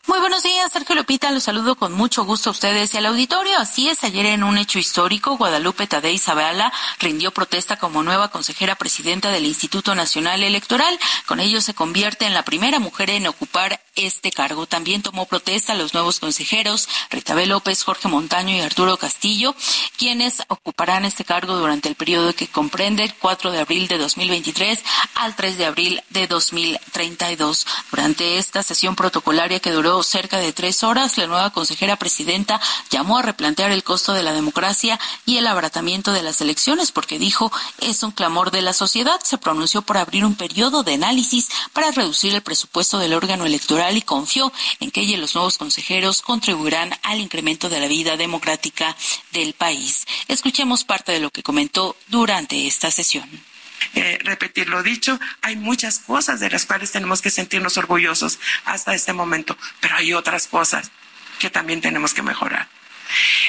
Muy 0.07 0.19
buenos 0.19 0.41
días, 0.41 0.71
Sergio 0.71 0.95
Lupita. 0.95 1.29
Los 1.29 1.43
saludo 1.43 1.75
con 1.75 1.93
mucho 1.93 2.25
gusto 2.25 2.49
a 2.49 2.53
ustedes 2.53 2.91
y 2.91 2.97
al 2.97 3.05
auditorio. 3.05 3.55
Así 3.59 3.87
es, 3.87 4.03
ayer 4.03 4.25
en 4.25 4.43
un 4.43 4.57
hecho 4.57 4.79
histórico, 4.79 5.37
Guadalupe 5.37 5.85
Tadei 5.85 6.17
Zavala 6.17 6.73
rindió 6.99 7.29
protesta 7.31 7.77
como 7.77 8.01
nueva 8.01 8.29
consejera 8.29 8.73
presidenta 8.73 9.29
del 9.29 9.45
Instituto 9.45 9.93
Nacional 9.93 10.41
Electoral. 10.41 10.99
Con 11.27 11.39
ello 11.39 11.61
se 11.61 11.75
convierte 11.75 12.25
en 12.25 12.33
la 12.33 12.43
primera 12.43 12.79
mujer 12.79 13.11
en 13.11 13.27
ocupar 13.27 13.79
este 13.95 14.31
cargo. 14.31 14.65
También 14.65 15.03
tomó 15.03 15.27
protesta 15.27 15.75
los 15.75 15.93
nuevos 15.93 16.19
consejeros 16.19 16.89
Ritabel 17.11 17.49
López, 17.49 17.83
Jorge 17.83 18.07
Montaño 18.07 18.55
y 18.55 18.61
Arturo 18.61 18.97
Castillo, 18.97 19.55
quienes 19.97 20.41
ocuparán 20.47 21.05
este 21.05 21.25
cargo 21.25 21.57
durante 21.57 21.89
el 21.89 21.95
periodo 21.95 22.33
que 22.33 22.47
comprende 22.47 23.03
el 23.03 23.13
4 23.13 23.51
de 23.51 23.59
abril 23.59 23.87
de 23.87 23.99
2023 23.99 24.79
al 25.13 25.35
3 25.35 25.57
de 25.59 25.65
abril 25.65 26.03
de 26.09 26.25
2032. 26.25 27.67
Durante 27.91 28.39
esta 28.39 28.63
sesión 28.63 28.95
protocolaria 28.95 29.59
que 29.59 29.71
duró 29.71 29.90
cerca 30.03 30.37
de 30.37 30.53
tres 30.53 30.83
horas, 30.83 31.17
la 31.17 31.27
nueva 31.27 31.49
consejera 31.51 31.97
presidenta 31.97 32.59
llamó 32.89 33.17
a 33.17 33.21
replantear 33.21 33.71
el 33.71 33.83
costo 33.83 34.13
de 34.13 34.23
la 34.23 34.33
democracia 34.33 34.99
y 35.25 35.37
el 35.37 35.47
abaratamiento 35.47 36.13
de 36.13 36.23
las 36.23 36.41
elecciones 36.41 36.91
porque 36.91 37.19
dijo 37.19 37.51
es 37.79 38.03
un 38.03 38.11
clamor 38.11 38.51
de 38.51 38.61
la 38.61 38.73
sociedad. 38.73 39.19
Se 39.23 39.37
pronunció 39.37 39.81
por 39.81 39.97
abrir 39.97 40.25
un 40.25 40.35
periodo 40.35 40.83
de 40.83 40.93
análisis 40.93 41.49
para 41.73 41.91
reducir 41.91 42.33
el 42.33 42.41
presupuesto 42.41 42.97
del 42.97 43.13
órgano 43.13 43.45
electoral 43.45 43.97
y 43.97 44.01
confió 44.01 44.51
en 44.79 44.91
que 44.91 45.01
ella 45.01 45.17
y 45.17 45.17
los 45.17 45.35
nuevos 45.35 45.57
consejeros 45.57 46.21
contribuirán 46.21 46.93
al 47.03 47.19
incremento 47.19 47.69
de 47.69 47.79
la 47.79 47.87
vida 47.87 48.17
democrática 48.17 48.95
del 49.33 49.53
país. 49.53 50.05
Escuchemos 50.27 50.83
parte 50.83 51.11
de 51.11 51.19
lo 51.19 51.29
que 51.29 51.43
comentó 51.43 51.95
durante 52.07 52.67
esta 52.67 52.91
sesión. 52.91 53.50
Eh, 53.95 54.19
repetir 54.23 54.69
lo 54.69 54.83
dicho, 54.83 55.19
hay 55.41 55.55
muchas 55.55 55.99
cosas 55.99 56.39
de 56.39 56.49
las 56.49 56.65
cuales 56.65 56.91
tenemos 56.91 57.21
que 57.21 57.29
sentirnos 57.29 57.77
orgullosos 57.77 58.39
hasta 58.65 58.93
este 58.93 59.13
momento, 59.13 59.57
pero 59.79 59.95
hay 59.95 60.13
otras 60.13 60.47
cosas 60.47 60.91
que 61.39 61.49
también 61.49 61.81
tenemos 61.81 62.13
que 62.13 62.21
mejorar. 62.21 62.67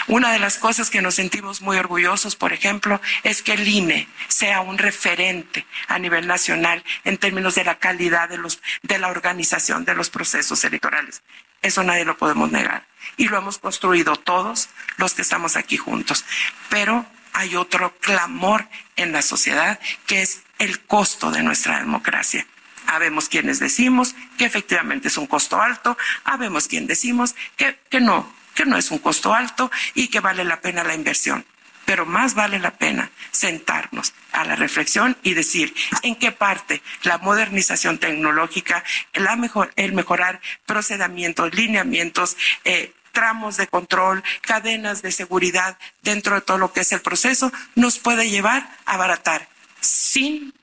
Una 0.08 0.32
de 0.32 0.38
las 0.38 0.58
cosas 0.58 0.90
que 0.90 1.02
nos 1.02 1.14
sentimos 1.14 1.60
muy 1.60 1.76
orgullosos, 1.76 2.36
por 2.36 2.52
ejemplo, 2.52 3.00
es 3.22 3.42
que 3.42 3.52
el 3.52 3.66
INE 3.66 4.08
sea 4.28 4.60
un 4.60 4.78
referente 4.78 5.66
a 5.88 5.98
nivel 5.98 6.26
nacional 6.26 6.82
en 7.04 7.18
términos 7.18 7.54
de 7.54 7.64
la 7.64 7.78
calidad 7.78 8.28
de, 8.28 8.38
los, 8.38 8.60
de 8.82 8.98
la 8.98 9.08
organización 9.08 9.84
de 9.84 9.94
los 9.94 10.10
procesos 10.10 10.64
electorales. 10.64 11.22
Eso 11.60 11.84
nadie 11.84 12.04
lo 12.04 12.16
podemos 12.16 12.50
negar. 12.50 12.86
Y 13.16 13.28
lo 13.28 13.38
hemos 13.38 13.58
construido 13.58 14.16
todos 14.16 14.68
los 14.96 15.14
que 15.14 15.22
estamos 15.22 15.56
aquí 15.56 15.76
juntos. 15.76 16.24
Pero 16.68 17.06
hay 17.32 17.56
otro 17.56 17.96
clamor 17.98 18.68
en 18.96 19.12
la 19.12 19.22
sociedad 19.22 19.78
que 20.06 20.22
es 20.22 20.42
el 20.58 20.80
costo 20.80 21.30
de 21.30 21.42
nuestra 21.42 21.78
democracia. 21.78 22.46
Habemos 22.86 23.28
quienes 23.28 23.58
decimos 23.58 24.14
que 24.38 24.44
efectivamente 24.44 25.08
es 25.08 25.16
un 25.16 25.26
costo 25.26 25.60
alto, 25.60 25.96
habemos 26.24 26.68
quienes 26.68 26.88
decimos 26.88 27.34
que, 27.56 27.78
que 27.88 28.00
no, 28.00 28.32
que 28.54 28.66
no 28.66 28.76
es 28.76 28.90
un 28.90 28.98
costo 28.98 29.32
alto 29.34 29.70
y 29.94 30.08
que 30.08 30.20
vale 30.20 30.44
la 30.44 30.60
pena 30.60 30.84
la 30.84 30.94
inversión. 30.94 31.44
Pero 31.84 32.06
más 32.06 32.34
vale 32.34 32.60
la 32.60 32.70
pena 32.72 33.10
sentarnos 33.32 34.14
a 34.30 34.44
la 34.44 34.54
reflexión 34.54 35.16
y 35.22 35.34
decir 35.34 35.74
en 36.02 36.14
qué 36.14 36.30
parte 36.30 36.80
la 37.02 37.18
modernización 37.18 37.98
tecnológica, 37.98 38.84
la 39.14 39.34
mejor, 39.34 39.72
el 39.74 39.92
mejorar 39.92 40.40
procedimientos, 40.64 41.52
lineamientos, 41.54 42.36
eh, 42.64 42.92
tramos 43.12 43.56
de 43.56 43.68
control, 43.68 44.24
cadenas 44.40 45.02
de 45.02 45.12
seguridad 45.12 45.78
dentro 46.02 46.34
de 46.34 46.40
todo 46.40 46.58
lo 46.58 46.72
que 46.72 46.80
es 46.80 46.92
el 46.92 47.00
proceso, 47.00 47.52
nos 47.74 47.98
puede 47.98 48.28
llevar 48.28 48.68
a 48.84 48.94
abaratar 48.94 49.48
sin 49.80 50.54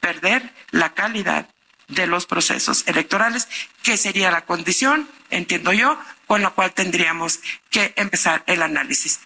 perder 0.00 0.52
la 0.70 0.94
calidad 0.94 1.48
de 1.88 2.06
los 2.06 2.26
procesos 2.26 2.84
electorales, 2.86 3.48
que 3.82 3.96
sería 3.96 4.30
la 4.30 4.44
condición, 4.44 5.08
entiendo 5.30 5.72
yo, 5.72 5.98
con 6.26 6.42
la 6.42 6.50
cual 6.50 6.72
tendríamos 6.72 7.40
que 7.70 7.92
empezar 7.96 8.42
el 8.46 8.62
análisis. 8.62 9.20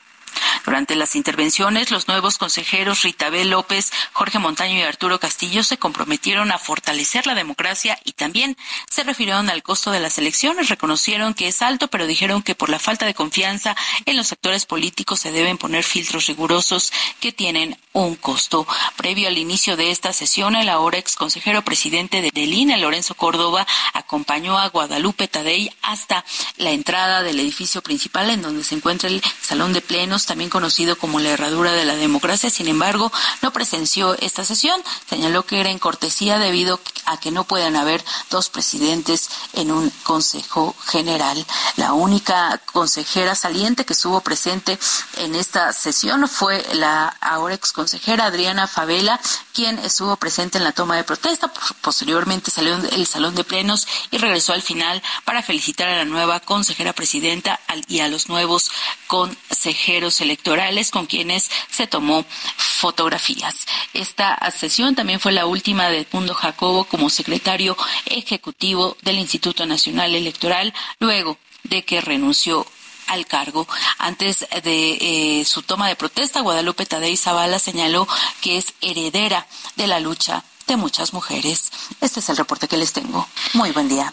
Durante 0.65 0.97
las 0.97 1.16
intervenciones, 1.16 1.90
los 1.90 2.09
nuevos 2.09 2.39
consejeros 2.39 3.02
Ritabel 3.02 3.51
López, 3.51 3.93
Jorge 4.12 4.39
Montaño 4.39 4.78
y 4.78 4.82
Arturo 4.82 5.19
Castillo 5.20 5.62
se 5.65 5.78
comprometieron 5.78 6.52
a 6.52 6.59
fortalecer 6.59 7.27
la 7.27 7.35
democracia 7.35 7.98
y 8.05 8.12
también 8.12 8.56
se 8.90 9.05
refirieron 9.05 9.51
al 9.51 9.62
costo 9.62 9.90
de 9.90 10.01
las 10.01 10.19
elecciones. 10.19 10.69
Reconocieron 10.69 11.35
que 11.35 11.48
es 11.48 11.62
alto, 11.62 11.89
pero 11.89 12.06
dijeron 12.06 12.43
que 12.43 12.55
por 12.55 12.69
la 12.69 12.78
falta 12.78 13.06
de 13.06 13.15
confianza 13.15 13.77
en 14.06 14.16
los 14.16 14.32
actores 14.32 14.66
políticos 14.66 15.20
se 15.20 15.32
deben 15.32 15.59
poner 15.59 15.85
filtros 15.85 16.27
rigurosos 16.27 16.93
que 17.20 17.32
tienen 17.32 17.78
un 17.93 18.16
costo. 18.16 18.66
Previo 18.97 19.28
al 19.28 19.39
inicio 19.39 19.77
de 19.77 19.90
esta 19.90 20.12
sesión, 20.12 20.56
el 20.56 20.69
ahora 20.69 20.98
ex 20.98 21.16
consejero 21.16 21.62
presidente 21.62 22.23
de 22.23 22.31
Delina, 22.32 22.77
Lorenzo 22.77 23.15
Córdoba, 23.15 23.66
acompañó 23.94 24.59
a 24.59 24.69
Guadalupe 24.69 25.28
Tadei 25.28 25.70
hasta 25.82 26.24
la 26.56 26.70
entrada 26.70 27.23
del 27.23 27.40
edificio 27.40 27.82
principal 27.82 28.31
en 28.31 28.43
donde 28.43 28.65
se 28.65 28.74
encuentra 28.74 29.09
el 29.09 29.23
salón 29.40 29.73
de 29.73 29.81
plenos 29.81 30.27
también 30.29 30.51
conocido 30.51 30.97
como 30.97 31.19
la 31.19 31.31
herradura 31.31 31.73
de 31.73 31.85
la 31.85 31.97
democracia. 31.97 32.51
Sin 32.51 32.69
embargo, 32.69 33.11
no 33.43 33.53
presenció 33.53 34.15
esta 34.15 34.45
sesión. 34.45 34.81
Señaló 35.09 35.45
que 35.45 35.61
era 35.61 35.71
en 35.71 35.79
cortesía 35.79 36.39
debido 36.39 36.81
a 37.07 37.19
que 37.19 37.31
no 37.31 37.45
puedan 37.45 37.75
haber 37.75 38.05
dos 38.31 38.51
presidentes 38.51 39.31
en 39.55 39.73
un 39.73 39.91
consejo 40.03 40.75
general. 40.87 41.45
La 41.77 41.95
única 41.95 42.61
consejera 42.73 43.35
saliente 43.35 43.85
que 43.85 43.95
estuvo 43.95 44.21
presente 44.21 44.79
en 45.17 45.35
esta 45.35 45.73
sesión 45.73 46.29
fue 46.29 46.65
la 46.75 47.09
ahora 47.21 47.55
ex 47.55 47.73
consejera 47.73 48.27
Adriana 48.27 48.67
Favela, 48.67 49.19
quien 49.55 49.79
estuvo 49.79 50.17
presente 50.17 50.59
en 50.59 50.65
la 50.65 50.73
toma 50.73 50.97
de 50.97 51.05
protesta. 51.05 51.51
Posteriormente 51.81 52.51
salió 52.51 52.77
del 52.77 53.07
salón 53.07 53.35
de 53.35 53.45
plenos 53.45 53.89
y 54.11 54.19
regresó 54.19 54.53
al 54.53 54.63
final 54.63 55.03
para 55.25 55.43
felicitar 55.43 55.89
a 55.89 55.97
la 55.97 56.05
nueva 56.05 56.41
consejera 56.41 56.93
presidenta 56.93 57.59
y 57.89 58.01
a 58.01 58.09
los 58.09 58.29
nuevos 58.29 58.71
consejeros 59.07 60.18
electorales 60.20 60.90
con 60.90 61.07
quienes 61.07 61.51
se 61.70 61.86
tomó 61.86 62.24
fotografías. 62.57 63.66
Esta 63.93 64.39
sesión 64.51 64.95
también 64.95 65.20
fue 65.20 65.32
la 65.32 65.47
última 65.47 65.89
de 65.89 66.07
Mundo 66.12 66.35
Jacobo 66.35 66.85
como 66.85 67.11
secretario 67.11 67.77
ejecutivo 68.07 68.97
del 69.03 69.19
Instituto 69.19 69.66
Nacional 69.66 70.15
Electoral, 70.15 70.73
luego 71.01 71.39
de 71.65 71.85
que 71.85 72.01
renunció 72.01 72.66
al 73.07 73.27
cargo. 73.27 73.66
Antes 73.99 74.47
de 74.62 75.40
eh, 75.40 75.45
su 75.45 75.62
toma 75.62 75.89
de 75.89 75.97
protesta, 75.97 76.40
Guadalupe 76.40 76.86
Tadei 76.86 77.16
Zavala 77.16 77.59
señaló 77.59 78.07
que 78.40 78.59
es 78.59 78.74
heredera 78.81 79.47
de 79.77 79.86
la 79.86 80.01
lucha 80.01 80.45
de 80.69 80.77
muchas 80.77 81.12
mujeres. 81.12 81.73
Este 82.01 82.20
es 82.20 82.28
el 82.28 82.36
reporte 82.36 82.69
que 82.69 82.77
les 82.77 82.93
tengo. 82.93 83.27
Muy 83.55 83.73
buen 83.73 83.89
día. 83.89 84.12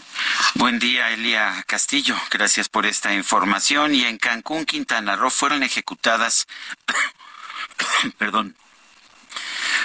Buen 0.55 0.79
día, 0.79 1.11
Elia 1.11 1.63
Castillo. 1.67 2.15
Gracias 2.31 2.69
por 2.69 2.85
esta 2.85 3.13
información. 3.13 3.93
Y 3.93 4.05
en 4.05 4.17
Cancún, 4.17 4.65
Quintana 4.65 5.15
Roo, 5.17 5.29
fueron 5.29 5.63
ejecutadas, 5.63 6.47
perdón, 8.17 8.55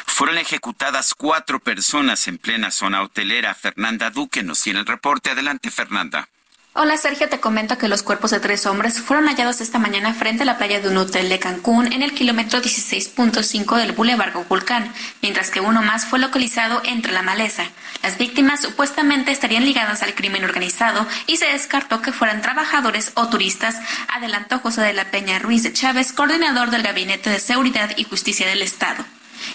fueron 0.07 0.39
ejecutadas 0.39 1.15
cuatro 1.15 1.61
personas 1.61 2.29
en 2.29 2.39
plena 2.39 2.71
zona 2.71 3.03
hotelera. 3.03 3.55
Fernanda 3.55 4.11
Duque 4.11 4.43
nos 4.43 4.61
tiene 4.61 4.81
el 4.81 4.87
reporte. 4.87 5.31
Adelante, 5.31 5.71
Fernanda. 5.71 6.29
Hola 6.73 6.97
Sergio, 6.97 7.29
te 7.29 7.41
comento 7.41 7.79
que 7.79 7.89
los 7.89 8.05
cuerpos 8.05 8.31
de 8.31 8.39
tres 8.39 8.65
hombres 8.65 9.01
fueron 9.01 9.27
hallados 9.27 9.61
esta 9.61 9.81
mañana 9.81 10.15
frente 10.15 10.45
a 10.45 10.47
la 10.47 10.57
playa 10.57 10.81
de 10.81 10.89
un 10.89 10.99
hotel 10.99 11.29
de 11.29 11.41
Cancún 11.41 11.93
en 11.93 12.03
el 12.03 12.15
kilómetro 12.15 12.63
16.5 12.63 13.77
del 13.77 13.91
Boulevard 13.91 14.47
Volcán, 14.49 14.93
mientras 15.21 15.51
que 15.51 15.61
uno 15.61 15.83
más 15.83 16.07
fue 16.07 16.21
localizado 16.21 16.81
entre 16.85 17.11
la 17.11 17.23
maleza. 17.23 17.65
Las 18.05 18.19
víctimas 18.19 18.63
supuestamente 18.63 19.33
estarían 19.33 19.65
ligadas 19.65 20.05
al 20.05 20.15
crimen 20.15 20.45
organizado 20.45 21.05
y 21.27 21.39
se 21.39 21.47
descartó 21.47 22.03
que 22.03 22.13
fueran 22.13 22.41
trabajadores 22.41 23.11
o 23.15 23.29
turistas, 23.29 23.75
adelantó 24.07 24.61
José 24.61 24.83
de 24.83 24.93
la 24.93 25.11
Peña 25.11 25.41
Ruiz 25.41 25.65
de 25.65 25.73
Chávez, 25.73 26.13
coordinador 26.13 26.71
del 26.71 26.85
Gabinete 26.85 27.31
de 27.31 27.41
Seguridad 27.41 27.91
y 27.97 28.05
Justicia 28.05 28.47
del 28.47 28.63
Estado. 28.63 29.05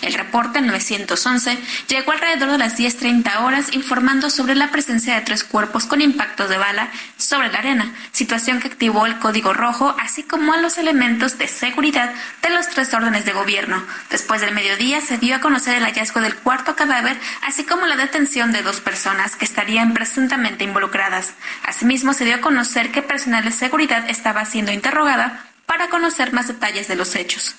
El 0.01 0.13
reporte 0.13 0.61
911 0.61 1.57
llegó 1.87 2.11
alrededor 2.11 2.51
de 2.51 2.57
las 2.57 2.77
10.30 2.77 3.41
horas 3.41 3.73
informando 3.73 4.29
sobre 4.29 4.55
la 4.55 4.71
presencia 4.71 5.15
de 5.15 5.21
tres 5.21 5.43
cuerpos 5.43 5.85
con 5.85 6.01
impactos 6.01 6.49
de 6.49 6.57
bala 6.57 6.89
sobre 7.17 7.51
la 7.51 7.59
arena, 7.59 7.93
situación 8.11 8.59
que 8.59 8.67
activó 8.67 9.05
el 9.05 9.19
código 9.19 9.53
rojo, 9.53 9.95
así 9.99 10.23
como 10.23 10.53
a 10.53 10.57
los 10.57 10.77
elementos 10.77 11.37
de 11.37 11.47
seguridad 11.47 12.13
de 12.41 12.49
los 12.49 12.69
tres 12.69 12.93
órdenes 12.93 13.25
de 13.25 13.33
gobierno. 13.33 13.83
Después 14.09 14.41
del 14.41 14.53
mediodía 14.53 15.01
se 15.01 15.17
dio 15.17 15.35
a 15.35 15.41
conocer 15.41 15.75
el 15.75 15.83
hallazgo 15.83 16.21
del 16.21 16.35
cuarto 16.35 16.75
cadáver, 16.75 17.17
así 17.43 17.63
como 17.63 17.85
la 17.87 17.95
detención 17.95 18.51
de 18.51 18.63
dos 18.63 18.81
personas 18.81 19.35
que 19.35 19.45
estarían 19.45 19.93
presuntamente 19.93 20.63
involucradas. 20.63 21.33
Asimismo, 21.63 22.13
se 22.13 22.25
dio 22.25 22.35
a 22.35 22.41
conocer 22.41 22.91
que 22.91 23.01
personal 23.01 23.43
de 23.43 23.51
seguridad 23.51 24.09
estaba 24.09 24.45
siendo 24.45 24.71
interrogada 24.71 25.45
para 25.65 25.89
conocer 25.89 26.33
más 26.33 26.47
detalles 26.47 26.87
de 26.87 26.95
los 26.95 27.15
hechos. 27.15 27.55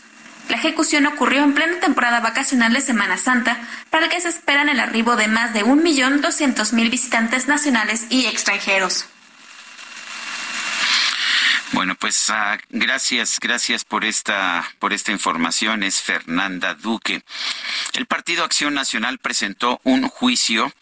La 0.49 0.57
ejecución 0.57 1.07
ocurrió 1.07 1.43
en 1.43 1.55
plena 1.55 1.81
temporada 1.81 2.21
vacacional 2.21 2.73
de 2.73 2.81
Semana 2.81 3.17
Santa, 3.17 3.59
para 3.91 4.07
la 4.07 4.13
que 4.13 4.21
se 4.21 4.29
esperan 4.29 4.69
el 4.69 4.81
arribo 4.81 5.17
de 5.17 5.29
más 5.29 5.53
de 5.53 5.65
1.200.000 5.65 6.91
visitantes 6.91 7.49
nacionales 7.49 8.07
y 8.11 8.27
extranjeros. 8.27 9.07
Bueno, 11.73 11.97
pues 11.97 12.29
uh, 12.29 12.57
gracias, 12.71 13.41
gracias 13.41 13.85
por 13.85 14.05
esta, 14.05 14.65
por 14.79 14.93
esta 14.93 15.11
información. 15.11 15.83
Es 15.83 16.01
Fernanda 16.01 16.75
Duque. 16.75 17.25
El 17.93 18.07
Partido 18.07 18.45
Acción 18.45 18.73
Nacional 18.75 19.19
presentó 19.19 19.81
un 19.83 20.09
juicio, 20.09 20.73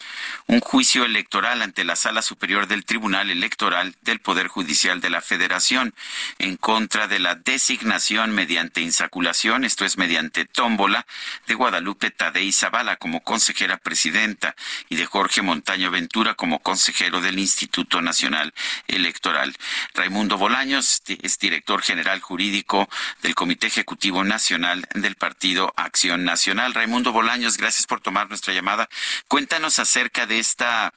un 0.45 0.59
juicio 0.59 1.03
electoral 1.03 1.63
ante 1.63 1.85
la 1.85 1.95
Sala 1.95 2.21
Superior 2.21 2.67
del 2.67 2.85
Tribunal 2.85 3.31
Electoral 3.31 3.95
del 4.01 4.19
Poder 4.19 4.47
Judicial 4.47 5.01
de 5.01 5.09
la 5.09 5.21
Federación 5.21 5.95
en 6.37 6.55
contra 6.55 7.07
de 7.07 7.17
la 7.17 7.33
designación 7.33 8.35
mediante 8.35 8.81
insaculación, 8.81 9.65
esto 9.65 9.85
es 9.85 9.97
mediante 9.97 10.45
tómbola, 10.45 11.07
de 11.47 11.55
Guadalupe 11.55 12.11
Tadei 12.11 12.51
Zavala 12.51 12.97
como 12.97 13.23
consejera 13.23 13.77
presidenta 13.77 14.55
y 14.89 14.97
de 14.97 15.05
Jorge 15.05 15.41
Montaño 15.41 15.89
Ventura 15.89 16.35
como 16.35 16.59
consejero 16.59 17.21
del 17.21 17.39
Instituto 17.39 18.01
Nacional 18.01 18.53
Electoral. 18.87 19.55
Raimundo 19.95 20.37
Bolaño 20.37 20.74
es 20.77 21.39
director 21.39 21.81
general 21.81 22.19
jurídico 22.19 22.89
del 23.21 23.35
Comité 23.35 23.67
Ejecutivo 23.67 24.23
Nacional 24.23 24.85
del 24.93 25.15
Partido 25.15 25.73
Acción 25.77 26.25
Nacional. 26.25 26.73
Raimundo 26.73 27.11
Bolaños, 27.11 27.57
gracias 27.57 27.87
por 27.87 28.01
tomar 28.01 28.27
nuestra 28.27 28.53
llamada. 28.53 28.89
Cuéntanos 29.27 29.79
acerca 29.79 30.25
de 30.25 30.39
esta, 30.39 30.93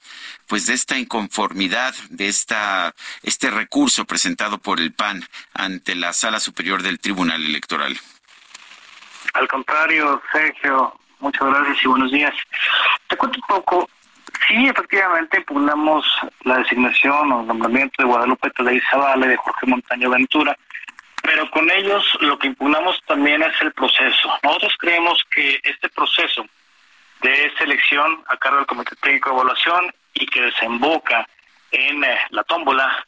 pues 0.46 0.66
de 0.66 0.74
esta 0.74 0.98
inconformidad, 0.98 1.94
de 2.10 2.28
esta, 2.28 2.94
este 3.22 3.50
recurso 3.50 4.05
presentado 4.05 4.59
por 4.59 4.80
el 4.80 4.92
PAN 4.92 5.24
ante 5.55 5.94
la 5.94 6.12
Sala 6.12 6.40
Superior 6.40 6.82
del 6.82 6.98
Tribunal 6.98 7.44
Electoral. 7.44 7.98
Al 9.34 9.46
contrario, 9.46 10.20
Sergio, 10.32 10.98
muchas 11.20 11.48
gracias 11.48 11.84
y 11.84 11.88
buenos 11.88 12.10
días. 12.10 12.34
Te 13.09 13.16
cuento 13.16 13.38
un 13.38 13.46
poco 13.56 13.90
Sí, 14.47 14.66
efectivamente 14.66 15.39
impugnamos 15.39 16.06
la 16.44 16.59
designación 16.59 17.32
o 17.32 17.43
nombramiento 17.43 18.02
de 18.02 18.09
Guadalupe 18.09 18.51
Tadei 18.51 18.81
Zavala 18.90 19.27
y 19.27 19.31
de 19.31 19.36
Jorge 19.36 19.66
Montaño 19.66 20.10
Ventura, 20.10 20.56
pero 21.23 21.51
con 21.51 21.70
ellos 21.70 22.06
lo 22.20 22.39
que 22.39 22.47
impugnamos 22.48 23.01
también 23.06 23.43
es 23.43 23.60
el 23.60 23.73
proceso. 23.73 24.31
Nosotros 24.43 24.74
creemos 24.78 25.23
que 25.31 25.60
este 25.62 25.89
proceso 25.90 26.47
de 27.20 27.52
selección 27.59 28.23
a 28.28 28.36
cargo 28.36 28.59
del 28.59 28.66
Comité 28.66 28.97
Técnico 28.97 29.31
de 29.31 29.36
Evaluación 29.36 29.93
y 30.15 30.27
que 30.27 30.43
desemboca 30.43 31.27
en 31.73 32.05
eh, 32.05 32.19
la 32.31 32.44
tómbola 32.44 33.06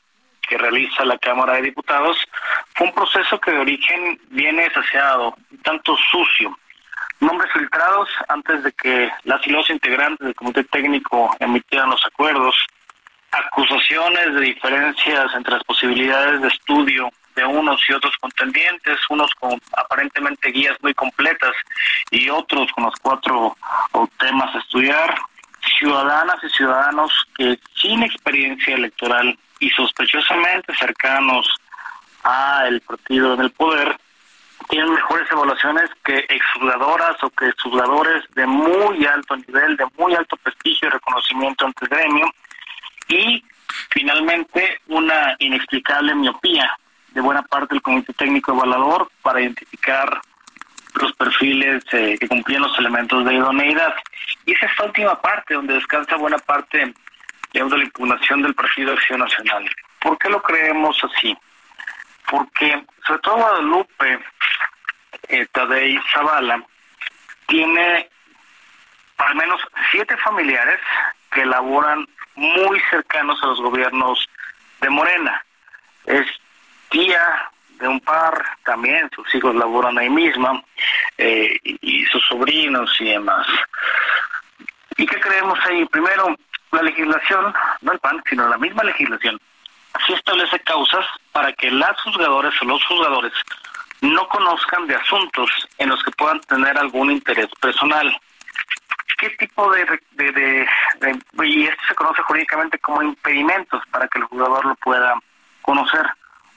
que 0.51 0.59
realiza 0.59 1.05
la 1.05 1.17
Cámara 1.19 1.55
de 1.55 1.63
Diputados, 1.63 2.19
fue 2.75 2.89
un 2.89 2.93
proceso 2.93 3.39
que 3.39 3.53
de 3.53 3.59
origen 3.59 4.21
viene 4.31 4.69
saciado, 4.75 5.37
tanto 5.63 5.97
sucio, 6.11 6.59
nombres 7.21 7.51
filtrados 7.53 8.09
antes 8.29 8.63
de 8.65 8.73
que 8.73 9.11
las 9.25 9.47
y 9.47 9.51
los 9.51 9.69
integrantes 9.71 10.25
del 10.25 10.35
comité 10.35 10.65
técnico 10.65 11.35
emitieran 11.39 11.91
los 11.91 12.05
acuerdos, 12.07 12.55
acusaciones 13.31 14.35
de 14.35 14.41
diferencias 14.41 15.35
entre 15.35 15.55
las 15.55 15.65
posibilidades 15.65 16.41
de 16.41 16.49
estudio 16.49 17.11
de 17.37 17.45
unos 17.45 17.81
y 17.89 17.93
otros 17.93 18.15
contendientes, 18.21 18.99
unos 19.09 19.33
con 19.35 19.61
aparentemente 19.77 20.51
guías 20.51 20.77
muy 20.83 20.95
completas 20.95 21.53
y 22.11 22.29
otros 22.29 22.73
con 22.73 22.85
los 22.85 22.95
cuatro 23.01 23.57
temas 24.19 24.55
a 24.55 24.59
estudiar, 24.59 25.15
ciudadanas 25.79 26.37
y 26.43 26.49
ciudadanos 26.51 27.13
que 27.37 27.59
sin 27.77 28.03
experiencia 28.03 28.75
electoral 28.75 29.39
y 29.61 29.71
sospechosamente 29.71 30.75
cercanos 30.75 31.47
a 32.25 32.65
el 32.67 32.81
partido 32.81 33.35
en 33.35 33.41
el 33.41 33.51
poder 33.51 33.97
tienen 34.71 34.93
mejores 34.95 35.31
evaluaciones 35.31 35.91
que 36.05 36.25
exjugadoras 36.29 37.23
o 37.23 37.31
que 37.31 37.49
exjugadores 37.49 38.25
de 38.35 38.47
muy 38.47 39.05
alto 39.05 39.37
nivel, 39.37 39.77
de 39.77 39.87
muy 39.99 40.15
alto 40.15 40.37
prestigio 40.37 40.89
y 40.89 40.93
reconocimiento 40.93 41.67
ante 41.67 41.85
el 41.85 41.91
gremio. 41.91 42.27
Y 43.09 43.45
finalmente 43.91 44.81
una 44.87 45.37
inexplicable 45.41 46.15
miopía 46.15 46.79
de 47.13 47.21
buena 47.21 47.43
parte 47.43 47.75
del 47.75 47.83
Comité 47.83 48.13
Técnico 48.13 48.53
Evaluador 48.53 49.11
para 49.23 49.41
identificar 49.41 50.21
los 50.95 51.13
perfiles 51.15 51.85
eh, 51.93 52.17
que 52.19 52.29
cumplían 52.29 52.63
los 52.63 52.79
elementos 52.79 53.25
de 53.25 53.35
idoneidad. 53.35 53.95
Y 54.47 54.53
es 54.53 54.61
la 54.79 54.85
última 54.85 55.21
parte 55.21 55.55
donde 55.55 55.75
descansa 55.75 56.17
buena 56.17 56.39
parte 56.39 56.95
de 57.53 57.61
la 57.61 57.85
impugnación 57.85 58.43
del 58.43 58.55
Partido 58.55 58.91
de 58.91 58.97
Acción 58.97 59.21
Nacional. 59.21 59.69
¿Por 60.01 60.17
qué 60.19 60.29
lo 60.29 60.41
creemos 60.41 60.97
así? 61.03 61.37
Porque 62.29 62.85
sobre 63.07 63.21
todo 63.21 63.37
Guadalupe 63.37 64.21
eh, 65.29 65.47
Tadei 65.53 65.99
Zavala 66.13 66.63
tiene 67.47 68.09
al 69.19 69.35
menos 69.35 69.61
siete 69.91 70.17
familiares 70.19 70.81
que 71.31 71.45
laboran 71.45 72.07
muy 72.35 72.81
cercanos 72.91 73.43
a 73.43 73.47
los 73.47 73.61
gobiernos 73.61 74.29
de 74.81 74.91
Morena. 74.91 75.45
Es 76.07 76.27
tía 76.89 77.51
de 77.81 77.89
un 77.89 78.01
par, 78.01 78.45
también 78.65 79.11
sus 79.15 79.35
hijos 79.35 79.55
laboran 79.55 79.99
ahí 79.99 80.11
misma, 80.11 80.63
eh, 81.19 81.59
y, 81.63 82.05
sus 82.07 82.25
sobrinos 82.27 82.95
y 83.01 83.07
demás. 83.07 83.47
¿Y 84.97 85.07
qué 85.07 85.19
creemos 85.19 85.59
ahí? 85.67 85.85
Primero, 85.87 86.37
la 86.73 86.83
legislación, 86.83 87.55
no 87.81 87.93
el 87.93 87.99
PAN, 88.01 88.23
sino 88.29 88.49
la 88.49 88.59
misma 88.59 88.85
legislación, 88.85 89.41
sí 90.07 90.13
establece 90.13 90.59
causas 90.61 91.07
para 91.33 91.53
que 91.53 91.71
las 91.71 92.01
juzgadores 92.03 92.55
o 92.63 92.65
los 92.65 92.85
juzgadores 92.85 93.33
no 94.01 94.27
conozcan 94.29 94.87
de 94.87 94.95
asuntos 94.97 95.51
en 95.79 95.91
los 95.91 96.03
que 96.03 96.11
puedan 96.13 96.41
tener 96.43 96.77
algún 96.79 97.11
interés 97.11 97.49
personal. 97.61 98.19
¿Qué 99.19 99.31
tipo 99.31 99.71
de, 99.73 99.85
de, 100.13 100.67
y 101.45 101.65
esto 101.65 101.83
se 101.89 101.95
conoce 101.95 102.23
jurídicamente 102.23 102.79
como 102.79 103.03
impedimentos 103.03 103.83
para 103.91 104.09
que 104.09 104.19
el 104.19 104.25
juzgador 104.25 104.65
lo 104.65 104.75
pueda 104.77 105.15
conocer? 105.61 106.07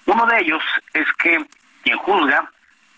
Uno 0.06 0.26
de 0.28 0.40
ellos 0.40 0.64
es 0.94 1.06
que 1.22 1.46
quien 1.84 1.98
juzga 1.98 2.50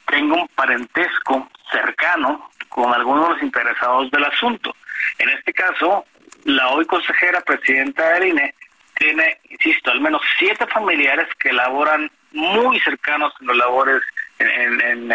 tenga 0.05 0.35
un 0.35 0.47
parentesco 0.49 1.49
cercano 1.71 2.49
con 2.69 2.93
algunos 2.93 3.29
de 3.29 3.33
los 3.33 3.43
interesados 3.43 4.11
del 4.11 4.25
asunto. 4.25 4.75
En 5.17 5.29
este 5.29 5.51
caso, 5.53 6.05
la 6.43 6.69
hoy 6.69 6.85
consejera 6.85 7.41
presidenta 7.41 8.07
del 8.13 8.27
INE 8.29 8.53
tiene, 8.95 9.39
insisto, 9.49 9.91
al 9.91 10.01
menos 10.01 10.21
siete 10.37 10.65
familiares 10.67 11.27
que 11.39 11.53
laboran 11.53 12.09
muy 12.31 12.79
cercanos 12.79 13.33
en 13.39 13.47
los 13.47 13.57
labores 13.57 14.01
en, 14.39 15.13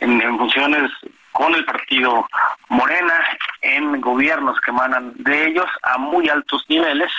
en, 0.00 0.38
funciones 0.38 0.90
con 1.32 1.54
el 1.54 1.64
partido 1.64 2.28
Morena, 2.68 3.24
en 3.62 4.00
gobiernos 4.00 4.60
que 4.60 4.70
emanan 4.70 5.12
de 5.16 5.48
ellos 5.48 5.68
a 5.82 5.98
muy 5.98 6.28
altos 6.28 6.64
niveles, 6.68 7.10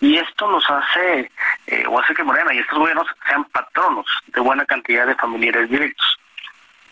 y 0.00 0.18
esto 0.18 0.50
nos 0.50 0.68
hace, 0.68 1.30
eh, 1.66 1.84
o 1.88 1.98
hace 1.98 2.14
que 2.14 2.24
Morena 2.24 2.52
y 2.52 2.58
estos 2.58 2.78
gobiernos 2.78 3.06
sean 3.26 3.44
patronos 3.44 4.06
de 4.26 4.40
buena 4.40 4.66
cantidad 4.66 5.06
de 5.06 5.14
familiares 5.14 5.70
directos. 5.70 6.18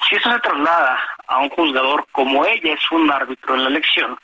Si 0.08 0.16
eso 0.16 0.32
se 0.32 0.38
traslada 0.40 0.98
a 1.26 1.38
un 1.38 1.50
juzgador, 1.50 2.06
como 2.12 2.44
ella 2.46 2.72
es 2.72 2.90
un 2.90 3.10
árbitro 3.10 3.54
en 3.54 3.64
la 3.64 3.68
elección, 3.68 4.18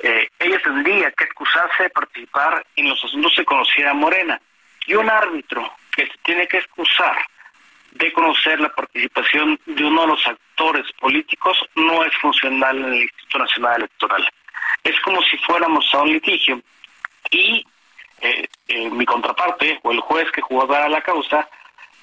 eh, 0.00 0.28
ella 0.38 0.58
tendría 0.62 1.10
que 1.12 1.24
excusarse 1.24 1.84
de 1.84 1.90
participar 1.90 2.64
en 2.76 2.88
los 2.88 3.02
asuntos 3.04 3.34
que 3.36 3.44
conocía 3.44 3.94
Morena. 3.94 4.40
Y 4.86 4.94
un 4.94 5.08
árbitro 5.08 5.72
que 5.94 6.06
se 6.06 6.12
tiene 6.22 6.46
que 6.46 6.58
excusar 6.58 7.16
de 7.92 8.12
conocer 8.12 8.60
la 8.60 8.74
participación 8.74 9.58
de 9.66 9.84
uno 9.84 10.02
de 10.02 10.06
los 10.08 10.26
actores 10.26 10.84
políticos 11.00 11.56
no 11.76 12.04
es 12.04 12.14
funcional 12.16 12.76
en 12.78 12.84
el 12.84 13.02
Instituto 13.02 13.38
Nacional 13.38 13.76
Electoral. 13.76 14.28
Es 14.82 15.00
como 15.00 15.22
si 15.22 15.38
fuéramos 15.38 15.86
a 15.94 16.02
un 16.02 16.12
litigio 16.12 16.60
y 17.30 17.64
eh, 18.20 18.48
eh, 18.68 18.90
mi 18.90 19.06
contraparte 19.06 19.78
o 19.82 19.92
el 19.92 20.00
juez 20.00 20.30
que 20.32 20.40
jugara 20.40 20.88
la 20.88 21.02
causa 21.02 21.48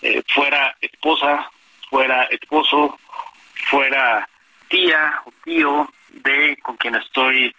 eh, 0.01 0.23
fuera 0.33 0.75
esposa, 0.79 1.49
fuera 1.89 2.23
esposo, 2.23 2.97
fuera 3.69 4.27
tía 4.69 5.21
o 5.25 5.33
tío 5.43 5.91
de 6.11 6.57
con 6.61 6.77
quien 6.77 6.95
estoy 6.95 7.55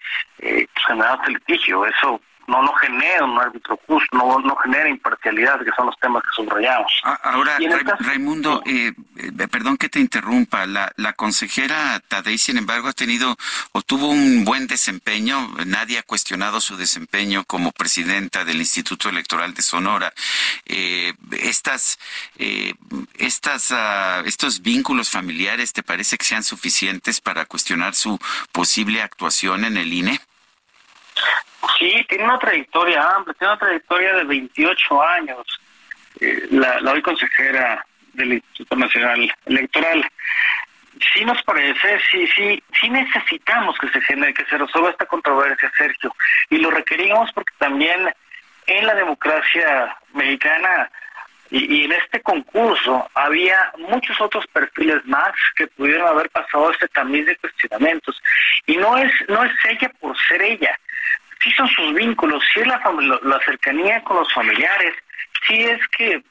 generando 0.86 1.24
el 1.26 1.34
litigio. 1.34 1.86
Eso 1.86 2.20
no 2.46 2.62
no 2.62 2.72
genera 2.74 3.24
un 3.24 3.38
árbitro 3.38 3.78
justo, 3.86 4.16
no, 4.16 4.38
no 4.40 4.56
genera 4.56 4.88
imparcialidad, 4.88 5.60
que 5.64 5.70
son 5.76 5.86
los 5.86 5.98
temas 5.98 6.22
que 6.22 6.28
subrayamos. 6.34 6.92
Ah, 7.04 7.18
ahora, 7.22 7.58
Raimundo, 8.00 8.62
eh, 8.66 8.92
eh, 9.16 9.48
perdón 9.48 9.76
que 9.76 9.88
te 9.88 10.00
interrumpa, 10.00 10.66
la, 10.66 10.92
la 10.96 11.12
consejera 11.12 12.00
Tadei, 12.08 12.38
sin 12.38 12.58
embargo, 12.58 12.88
ha 12.88 12.92
tenido 12.92 13.36
o 13.72 13.82
tuvo 13.82 14.08
un 14.08 14.44
buen 14.44 14.66
desempeño, 14.66 15.48
nadie 15.66 15.98
ha 15.98 16.02
cuestionado 16.02 16.60
su 16.60 16.76
desempeño 16.76 17.44
como 17.44 17.72
presidenta 17.72 18.44
del 18.44 18.58
Instituto 18.58 19.08
Electoral 19.08 19.54
de 19.54 19.62
Sonora. 19.62 20.12
Eh, 20.66 21.14
estas, 21.40 21.98
estas, 23.18 23.70
uh, 23.70 24.26
estos 24.26 24.62
vínculos 24.62 25.10
familiares, 25.10 25.72
¿te 25.72 25.82
parece 25.82 26.16
que 26.16 26.24
sean 26.24 26.42
suficientes 26.42 27.20
para 27.20 27.46
cuestionar 27.46 27.94
su 27.94 28.18
posible 28.52 29.02
actuación 29.02 29.64
en 29.64 29.76
el 29.76 29.92
INE? 29.92 30.20
Sí, 31.78 32.04
tiene 32.08 32.24
una 32.24 32.38
trayectoria 32.38 33.16
amplia, 33.16 33.34
tiene 33.38 33.52
una 33.52 33.60
trayectoria 33.60 34.14
de 34.14 34.24
28 34.24 35.02
años, 35.02 35.60
eh, 36.20 36.48
la, 36.50 36.80
la 36.80 36.92
hoy 36.92 37.02
consejera 37.02 37.84
del 38.14 38.34
Instituto 38.34 38.76
Nacional 38.76 39.32
Electoral. 39.46 40.04
Sí 41.14 41.24
nos 41.24 41.42
parece, 41.42 41.98
sí, 42.10 42.26
sí, 42.36 42.62
sí 42.80 42.90
necesitamos 42.90 43.76
que 43.78 43.88
se 43.88 44.00
genere, 44.02 44.34
que 44.34 44.44
se 44.44 44.58
resuelva 44.58 44.90
esta 44.90 45.06
controversia, 45.06 45.70
Sergio, 45.76 46.14
y 46.50 46.58
lo 46.58 46.70
requerimos 46.70 47.30
porque 47.32 47.54
también 47.58 48.12
en 48.66 48.86
la 48.86 48.94
democracia 48.94 49.96
mexicana 50.12 50.90
y, 51.50 51.80
y, 51.80 51.84
en 51.84 51.92
este 51.92 52.20
concurso 52.22 53.10
había 53.14 53.72
muchos 53.76 54.18
otros 54.20 54.46
perfiles 54.46 55.04
más 55.04 55.32
que 55.54 55.66
pudieron 55.66 56.08
haber 56.08 56.30
pasado 56.30 56.70
este 56.70 56.88
tamiz 56.88 57.26
de 57.26 57.36
cuestionamientos 57.36 58.22
y 58.66 58.76
no 58.76 58.96
es 58.96 59.12
no 59.28 59.44
es 59.44 59.52
ella 59.68 59.90
por 60.00 60.16
ser 60.28 60.40
ella 60.40 60.78
sí 61.42 61.50
son 61.52 61.68
sus 61.68 61.94
vínculos, 61.94 62.42
sí 62.52 62.60
es 62.60 62.66
la, 62.66 62.80
la 63.22 63.40
cercanía 63.44 64.02
con 64.04 64.18
los 64.18 64.32
familiares, 64.32 64.94
sí 65.46 65.64
es 65.64 65.80
que 65.88 66.22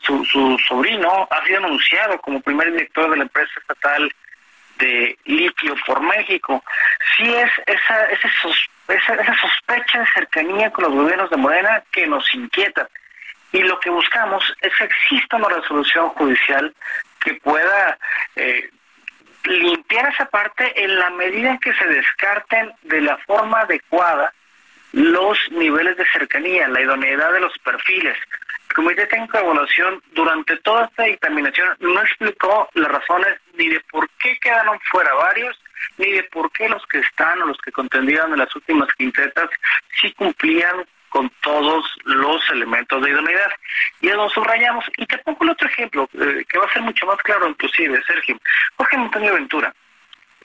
su, 0.00 0.58
sobrino 0.66 1.28
ha 1.30 1.44
sido 1.44 1.58
anunciado 1.58 2.18
como 2.20 2.40
primer 2.40 2.72
director 2.72 3.10
de 3.10 3.16
la 3.16 3.22
empresa 3.24 3.52
estatal 3.60 4.12
de 4.78 5.18
litio 5.24 5.74
por 5.86 6.00
México, 6.00 6.62
sí 7.16 7.34
es 7.34 7.50
esa, 7.66 8.04
esa, 8.06 8.28
esa, 8.88 9.14
esa 9.14 9.36
sospecha 9.40 10.00
de 10.00 10.06
cercanía 10.14 10.70
con 10.70 10.84
los 10.84 10.94
gobiernos 10.94 11.30
de 11.30 11.36
Morena 11.36 11.82
que 11.90 12.06
nos 12.06 12.32
inquieta. 12.34 12.88
Y 13.50 13.60
lo 13.62 13.80
que 13.80 13.90
buscamos 13.90 14.54
es 14.60 14.72
que 14.76 14.84
exista 14.84 15.36
una 15.36 15.48
resolución 15.48 16.10
judicial 16.10 16.72
que 17.20 17.34
pueda 17.34 17.98
eh, 18.36 18.70
limpiar 19.44 20.12
esa 20.12 20.26
parte 20.26 20.84
en 20.84 20.96
la 20.96 21.10
medida 21.10 21.50
en 21.50 21.58
que 21.58 21.72
se 21.74 21.86
descarten 21.86 22.72
de 22.82 23.00
la 23.00 23.16
forma 23.26 23.60
adecuada 23.60 24.32
los 24.98 25.38
niveles 25.52 25.96
de 25.96 26.04
cercanía, 26.06 26.66
la 26.66 26.80
idoneidad 26.80 27.32
de 27.32 27.40
los 27.40 27.56
perfiles. 27.58 28.18
El 28.68 28.74
Comité 28.74 29.06
Técnico 29.06 29.38
de 29.38 29.44
Evaluación 29.44 30.02
durante 30.12 30.56
toda 30.58 30.86
esta 30.86 31.04
dictaminación 31.04 31.68
no 31.78 32.02
explicó 32.02 32.68
las 32.74 32.90
razones 32.90 33.38
ni 33.54 33.68
de 33.68 33.80
por 33.92 34.08
qué 34.18 34.36
quedaron 34.40 34.78
fuera 34.90 35.14
varios, 35.14 35.56
ni 35.98 36.10
de 36.10 36.24
por 36.24 36.50
qué 36.50 36.68
los 36.68 36.84
que 36.86 36.98
están 36.98 37.40
o 37.42 37.46
los 37.46 37.58
que 37.58 37.70
contendían 37.70 38.32
en 38.32 38.38
las 38.38 38.54
últimas 38.56 38.92
quintetas 38.94 39.48
sí 40.00 40.12
cumplían 40.14 40.84
con 41.10 41.30
todos 41.42 41.84
los 42.04 42.50
elementos 42.50 43.00
de 43.02 43.10
idoneidad. 43.10 43.52
Y 44.00 44.08
eso 44.08 44.28
subrayamos. 44.30 44.84
Y 44.96 45.06
te 45.06 45.18
pongo 45.18 45.44
el 45.44 45.50
otro 45.50 45.68
ejemplo, 45.68 46.08
eh, 46.14 46.44
que 46.46 46.58
va 46.58 46.66
a 46.66 46.72
ser 46.72 46.82
mucho 46.82 47.06
más 47.06 47.18
claro 47.18 47.48
inclusive, 47.48 48.02
Sergio. 48.04 48.36
Jorge 48.76 48.96
Montaño 48.98 49.34
Ventura 49.34 49.72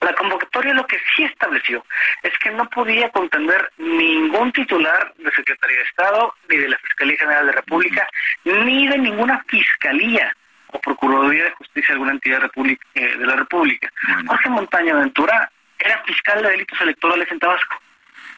la 0.04 0.14
convocatoria 0.14 0.74
lo 0.74 0.86
que 0.86 0.98
sí 1.14 1.24
estableció 1.24 1.84
es 2.22 2.32
que 2.38 2.50
no 2.50 2.68
podía 2.70 3.10
contender 3.10 3.70
ningún 3.78 4.52
titular 4.52 5.12
de 5.18 5.30
Secretaría 5.32 5.78
de 5.78 5.84
Estado, 5.84 6.34
ni 6.48 6.56
de 6.56 6.68
la 6.68 6.78
Fiscalía 6.78 7.16
General 7.18 7.46
de 7.46 7.52
la 7.52 7.60
República, 7.60 8.08
ni 8.44 8.86
de 8.88 8.98
ninguna 8.98 9.42
fiscalía 9.48 10.34
o 10.68 10.80
Procuraduría 10.80 11.44
de 11.44 11.50
Justicia 11.52 11.88
de 11.88 11.92
alguna 11.94 12.12
entidad 12.12 12.50
eh, 12.94 13.16
de 13.16 13.26
la 13.26 13.36
República. 13.36 13.90
Jorge 14.26 14.48
Montaño 14.50 14.98
Ventura 14.98 15.50
era 15.78 16.02
fiscal 16.04 16.42
de 16.42 16.50
delitos 16.50 16.80
electorales 16.80 17.30
en 17.30 17.38
Tabasco, 17.38 17.76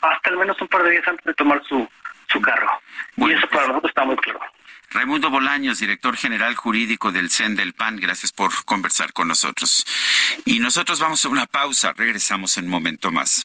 hasta 0.02 0.30
al 0.30 0.36
menos 0.36 0.60
un 0.60 0.68
par 0.68 0.82
de 0.82 0.90
días 0.90 1.08
antes 1.08 1.24
de 1.24 1.34
tomar 1.34 1.62
su, 1.64 1.88
su 2.28 2.40
cargo. 2.40 2.70
y 3.16 3.32
eso 3.32 3.46
para 3.48 3.68
nosotros 3.68 3.90
está 3.90 4.04
muy 4.04 4.16
claro. 4.16 4.40
Raimundo 4.90 5.30
Bolaños, 5.30 5.78
director 5.78 6.16
general 6.16 6.54
jurídico 6.54 7.12
del 7.12 7.30
CEN 7.30 7.56
del 7.56 7.74
PAN, 7.74 7.96
gracias 7.96 8.32
por 8.32 8.52
conversar 8.64 9.12
con 9.12 9.28
nosotros. 9.28 9.84
Y 10.44 10.58
nosotros 10.60 11.00
vamos 11.00 11.24
a 11.24 11.28
una 11.28 11.46
pausa, 11.46 11.92
regresamos 11.92 12.56
en 12.56 12.64
un 12.66 12.70
momento 12.70 13.10
más. 13.10 13.44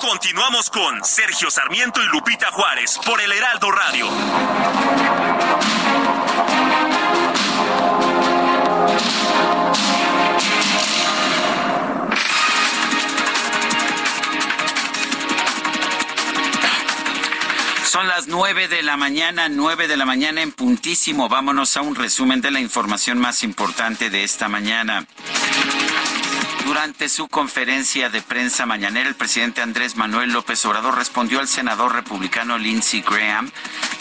Continuamos 0.00 0.70
con 0.70 1.04
Sergio 1.04 1.50
Sarmiento 1.50 2.02
y 2.02 2.06
Lupita 2.06 2.50
Juárez 2.50 2.98
por 3.04 3.20
el 3.20 3.30
Heraldo 3.32 3.70
Radio. 3.70 4.08
Son 17.84 18.08
las 18.08 18.26
nueve 18.26 18.68
de 18.68 18.82
la 18.82 18.96
mañana, 18.96 19.50
nueve 19.50 19.86
de 19.86 19.98
la 19.98 20.06
mañana 20.06 20.40
en 20.40 20.52
puntísimo. 20.52 21.28
Vámonos 21.28 21.76
a 21.76 21.82
un 21.82 21.94
resumen 21.94 22.40
de 22.40 22.50
la 22.50 22.60
información 22.60 23.18
más 23.18 23.42
importante 23.42 24.08
de 24.08 24.24
esta 24.24 24.48
mañana. 24.48 25.06
Durante 26.70 27.08
su 27.08 27.26
conferencia 27.26 28.10
de 28.10 28.22
prensa 28.22 28.64
mañanera, 28.64 29.08
el 29.08 29.16
presidente 29.16 29.60
Andrés 29.60 29.96
Manuel 29.96 30.30
López 30.30 30.64
Obrador 30.64 30.94
respondió 30.94 31.40
al 31.40 31.48
senador 31.48 31.92
republicano 31.92 32.58
Lindsey 32.58 33.02
Graham, 33.02 33.50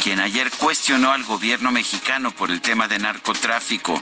quien 0.03 0.19
ayer 0.19 0.51
cuestionó 0.51 1.11
al 1.11 1.23
gobierno 1.23 1.71
mexicano 1.71 2.29
por 2.29 2.51
el 2.51 2.61
tema 2.61 2.87
de 2.87 2.99
narcotráfico. 2.99 3.99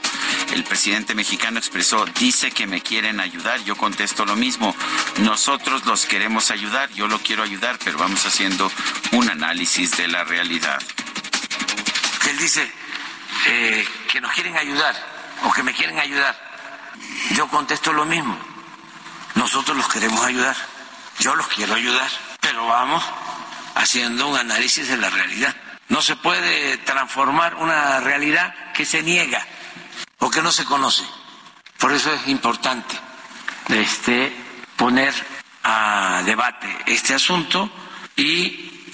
El 0.52 0.64
presidente 0.64 1.14
mexicano 1.14 1.58
expresó, 1.58 2.04
dice 2.18 2.50
que 2.50 2.66
me 2.66 2.82
quieren 2.82 3.20
ayudar, 3.20 3.58
yo 3.64 3.74
contesto 3.74 4.26
lo 4.26 4.36
mismo, 4.36 4.76
nosotros 5.20 5.86
los 5.86 6.04
queremos 6.04 6.50
ayudar, 6.50 6.90
yo 6.90 7.08
lo 7.08 7.20
quiero 7.20 7.44
ayudar, 7.44 7.78
pero 7.82 7.96
vamos 7.96 8.26
haciendo 8.26 8.70
un 9.12 9.30
análisis 9.30 9.96
de 9.96 10.08
la 10.08 10.24
realidad. 10.24 10.78
Él 12.28 12.36
dice 12.36 12.70
eh, 13.46 13.88
que 14.12 14.20
nos 14.20 14.30
quieren 14.32 14.58
ayudar 14.58 14.94
o 15.44 15.52
que 15.52 15.62
me 15.62 15.72
quieren 15.72 15.98
ayudar, 15.98 16.38
yo 17.34 17.48
contesto 17.48 17.94
lo 17.94 18.04
mismo 18.04 18.57
nosotros 19.38 19.76
los 19.76 19.88
queremos 19.88 20.20
ayudar, 20.26 20.56
yo 21.20 21.34
los 21.36 21.46
quiero 21.46 21.74
ayudar, 21.74 22.10
pero 22.40 22.66
vamos 22.66 23.04
haciendo 23.76 24.26
un 24.26 24.36
análisis 24.36 24.88
de 24.88 24.96
la 24.96 25.08
realidad. 25.10 25.54
No 25.88 26.02
se 26.02 26.16
puede 26.16 26.76
transformar 26.78 27.54
una 27.54 28.00
realidad 28.00 28.52
que 28.74 28.84
se 28.84 29.00
niega 29.00 29.46
o 30.18 30.28
que 30.28 30.42
no 30.42 30.50
se 30.50 30.64
conoce. 30.64 31.04
Por 31.78 31.92
eso 31.92 32.12
es 32.12 32.26
importante 32.26 32.98
este, 33.68 34.36
poner 34.76 35.14
a 35.62 36.22
debate 36.26 36.66
este 36.86 37.14
asunto 37.14 37.70
y 38.16 38.84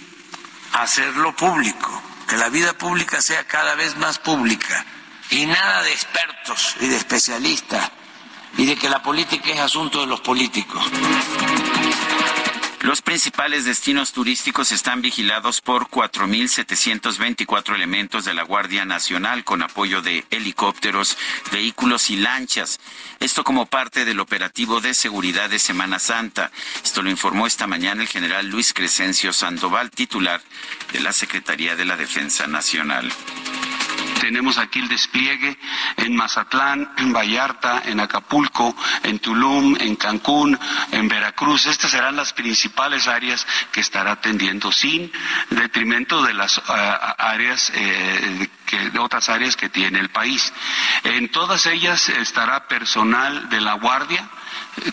hacerlo 0.75 1.35
público, 1.35 2.03
que 2.29 2.37
la 2.37 2.51
vida 2.51 2.75
pública 2.75 3.23
sea 3.23 3.47
cada 3.47 3.75
vez 3.77 3.97
más 3.97 4.19
pública 4.19 4.85
y 5.31 5.47
nada 5.47 5.83
de 5.83 5.93
expertos 5.93 6.77
y 6.81 6.89
de 6.89 6.97
especialistas 6.97 7.91
y 8.57 8.67
de 8.67 8.77
que 8.77 8.89
la 8.89 9.03
política 9.03 9.51
es 9.51 9.61
asunto 9.61 10.01
de 10.01 10.07
los 10.07 10.21
políticos. 10.21 10.83
Los 12.85 13.01
principales 13.01 13.65
destinos 13.65 14.13
turísticos 14.13 14.71
están 14.71 15.01
vigilados 15.01 15.63
por 15.63 15.89
4.724 15.89 17.75
elementos 17.75 18.27
de 18.27 18.35
la 18.35 18.43
Guardia 18.43 18.85
Nacional 18.85 19.43
con 19.43 19.63
apoyo 19.63 20.03
de 20.03 20.27
helicópteros, 20.29 21.17
vehículos 21.51 22.11
y 22.11 22.17
lanchas. 22.17 22.79
Esto 23.21 23.43
como 23.43 23.65
parte 23.65 24.05
del 24.05 24.21
operativo 24.21 24.83
de 24.83 24.93
seguridad 24.93 25.49
de 25.49 25.59
Semana 25.59 25.99
Santa. 25.99 26.51
Esto 26.85 27.01
lo 27.01 27.09
informó 27.09 27.47
esta 27.47 27.67
mañana 27.67 28.03
el 28.03 28.09
general 28.09 28.49
Luis 28.49 28.75
Crescencio 28.75 29.33
Sandoval, 29.33 29.91
titular 29.91 30.43
de 30.93 31.01
la 31.01 31.15
Secretaría 31.15 31.77
de 31.77 31.87
la 31.87 31.97
Defensa 31.97 32.47
Nacional. 32.47 33.11
Tenemos 34.25 34.57
aquí 34.57 34.79
el 34.79 34.89
despliegue 34.89 35.59
en 35.99 36.17
Mazatlán, 36.17 36.95
en 36.97 37.13
Vallarta, 37.13 37.83
en 37.85 38.01
Acapulco, 38.01 38.75
en 39.03 39.19
Tulum, 39.19 39.77
en 39.79 39.97
Cancún, 39.97 40.59
en 40.93 41.09
Veracruz. 41.09 41.67
Estas 41.67 41.91
serán 41.91 42.17
las 42.17 42.33
principales 42.33 43.07
áreas 43.07 43.47
que 43.71 43.81
estará 43.81 44.13
atendiendo 44.13 44.73
sin 44.73 45.13
detrimento 45.51 46.23
de 46.23 46.33
las 46.33 46.59
ah, 46.69 47.15
áreas 47.19 47.71
eh, 47.75 48.49
de 48.95 48.99
otras 48.99 49.29
áreas 49.29 49.57
que 49.57 49.69
tiene 49.69 50.01
el 50.01 50.09
país. 50.09 50.55
En 51.03 51.29
todas 51.29 51.67
ellas 51.67 52.09
estará 52.09 52.67
personal 52.67 53.51
de 53.51 53.61
la 53.61 53.75
Guardia, 53.75 54.27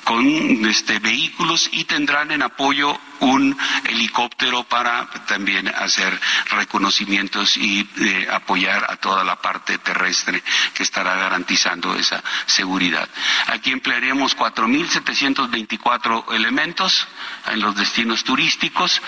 con 0.03 0.65
este, 0.65 0.99
vehículos 0.99 1.69
y 1.71 1.85
tendrán 1.85 2.31
en 2.31 2.41
apoyo 2.41 2.97
un 3.19 3.57
helicóptero 3.85 4.63
para 4.63 5.07
también 5.27 5.67
hacer 5.67 6.19
reconocimientos 6.49 7.57
y 7.57 7.87
eh, 7.99 8.27
apoyar 8.31 8.85
a 8.89 8.97
toda 8.97 9.23
la 9.23 9.41
parte 9.41 9.77
terrestre 9.77 10.43
que 10.73 10.83
estará 10.83 11.15
garantizando 11.15 11.95
esa 11.95 12.23
seguridad. 12.45 13.07
Aquí 13.47 13.71
emplearemos 13.71 14.35
4.724 14.35 16.33
elementos 16.33 17.07
en 17.47 17.59
los 17.59 17.75
destinos 17.75 18.23
turísticos. 18.23 19.01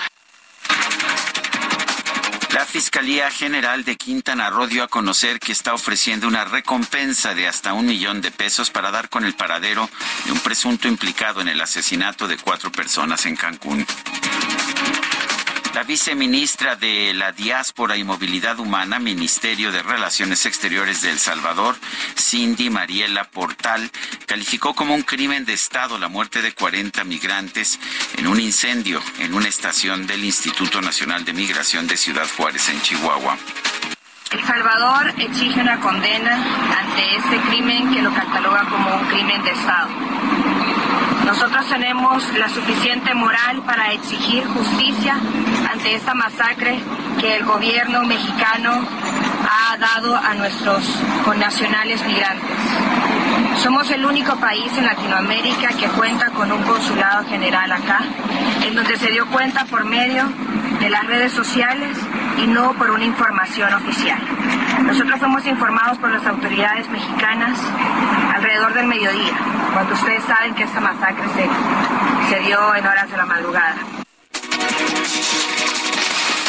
La 2.54 2.68
Fiscalía 2.68 3.32
General 3.32 3.84
de 3.84 3.96
Quintana 3.96 4.52
Roo 4.52 4.68
dio 4.68 4.84
a 4.84 4.88
conocer 4.88 5.40
que 5.40 5.52
está 5.52 5.74
ofreciendo 5.74 6.28
una 6.28 6.46
recompensa 6.46 7.34
de 7.34 7.48
hasta 7.48 7.74
un 7.74 7.88
millón 7.88 8.22
de 8.22 8.30
pesos 8.30 8.70
para 8.70 8.92
dar 8.92 9.10
con 9.10 9.26
el 9.26 9.34
paradero 9.34 9.90
de 10.26 10.32
un 10.32 10.40
presunto 10.40 10.88
implicado 10.88 11.42
en 11.42 11.48
el 11.48 11.60
asesinato 11.60 12.28
de 12.28 12.38
cuatro 12.38 12.72
personas 12.72 13.26
en 13.26 13.36
Cancún. 13.38 13.88
La 15.74 15.82
viceministra 15.82 16.76
de 16.76 17.16
la 17.16 17.32
Diáspora 17.32 17.98
y 17.98 18.04
Movilidad 18.04 18.60
Humana, 18.60 19.00
Ministerio 19.00 19.72
de 19.72 19.82
Relaciones 19.82 20.46
Exteriores 20.46 21.02
de 21.02 21.10
El 21.10 21.18
Salvador, 21.18 21.76
Cindy 22.16 22.70
Mariela 22.70 23.24
Portal, 23.24 23.90
calificó 24.28 24.76
como 24.76 24.94
un 24.94 25.02
crimen 25.02 25.46
de 25.46 25.54
Estado 25.54 25.98
la 25.98 26.10
muerte 26.10 26.44
de 26.44 26.54
40 26.54 27.04
migrantes 27.06 27.80
en 28.18 28.28
un 28.28 28.40
incendio 28.40 29.02
en 29.18 29.34
una 29.34 29.48
estación 29.48 30.06
del 30.06 30.24
Instituto 30.24 30.80
Nacional 30.80 31.26
de 31.26 31.34
Migración 31.34 31.88
de 31.88 31.98
Ciudad 31.98 32.28
Juárez, 32.38 32.70
en 32.70 32.80
Chihuahua. 32.84 33.36
El 34.30 34.44
Salvador 34.46 35.12
exige 35.18 35.60
una 35.60 35.80
condena 35.80 36.36
ante 36.82 37.16
este 37.18 37.38
crimen 37.50 37.92
que 37.92 38.02
lo 38.04 38.14
cataloga 38.14 38.64
como 38.70 38.96
un 38.96 39.08
crimen 39.08 39.44
de 39.44 39.52
Estado. 39.52 39.90
Nosotros 41.26 41.66
tenemos 41.70 42.24
la 42.38 42.50
suficiente 42.50 43.14
moral 43.14 43.62
para 43.66 43.94
exigir 43.94 44.46
justicia 44.46 45.16
ante 45.72 45.96
esta 45.96 46.14
masacre 46.14 46.80
que 47.20 47.38
el 47.38 47.46
gobierno 47.46 48.04
mexicano 48.04 48.86
ha 49.50 49.78
dado 49.78 50.16
a 50.18 50.34
nuestros 50.36 50.84
connacionales 51.24 52.06
migrantes. 52.06 52.50
Somos 53.62 53.90
el 53.92 54.06
único 54.06 54.36
país 54.36 54.72
en 54.78 54.86
Latinoamérica 54.86 55.70
que 55.70 55.88
cuenta 55.90 56.30
con 56.32 56.52
un 56.52 56.62
consulado 56.64 57.26
general 57.30 57.72
acá, 57.72 58.02
en 58.62 58.76
donde 58.76 58.98
se 58.98 59.12
dio 59.12 59.26
cuenta 59.28 59.66
por 59.66 59.86
medio 59.86 60.26
de 60.80 60.90
las 60.90 61.06
redes 61.08 61.32
sociales 61.32 61.98
y 62.38 62.48
no 62.48 62.74
por 62.74 62.90
una 62.92 63.06
información 63.06 63.74
oficial. 63.74 64.20
Nosotros 64.84 65.20
fuimos 65.20 65.46
informados 65.46 65.98
por 65.98 66.12
las 66.12 66.26
autoridades 66.26 66.90
mexicanas 66.90 67.60
alrededor 68.34 68.74
del 68.74 68.88
mediodía, 68.88 69.34
cuando 69.74 69.94
ustedes 69.94 70.24
saben 70.24 70.54
que 70.56 70.64
esta 70.64 70.80
masacre 70.82 71.26
se, 71.30 72.36
se 72.36 72.40
dio 72.42 72.76
en 72.76 72.86
horas 72.86 73.10
de 73.10 73.18
la 73.18 73.26
madrugada. 73.26 73.76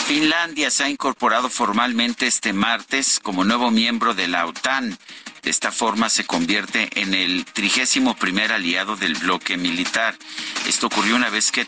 Finlandia 0.07 0.71
se 0.71 0.85
ha 0.85 0.89
incorporado 0.89 1.49
formalmente 1.49 2.27
este 2.27 2.53
martes 2.53 3.19
como 3.23 3.43
nuevo 3.43 3.71
miembro 3.71 4.15
de 4.15 4.29
la 4.29 4.47
OTAN. 4.47 4.99
De 5.45 5.51
esta 5.51 5.71
forma 5.71 6.09
se 6.09 6.25
convierte 6.25 6.89
en 7.01 7.13
el 7.13 7.45
trigésimo 7.45 8.17
primer 8.17 8.53
aliado 8.53 8.97
del 8.97 9.15
bloque 9.15 9.57
militar. 9.57 10.17
Esto 10.67 10.87
ocurrió 10.87 11.17
una 11.17 11.29
vez 11.29 11.53
que 11.53 11.67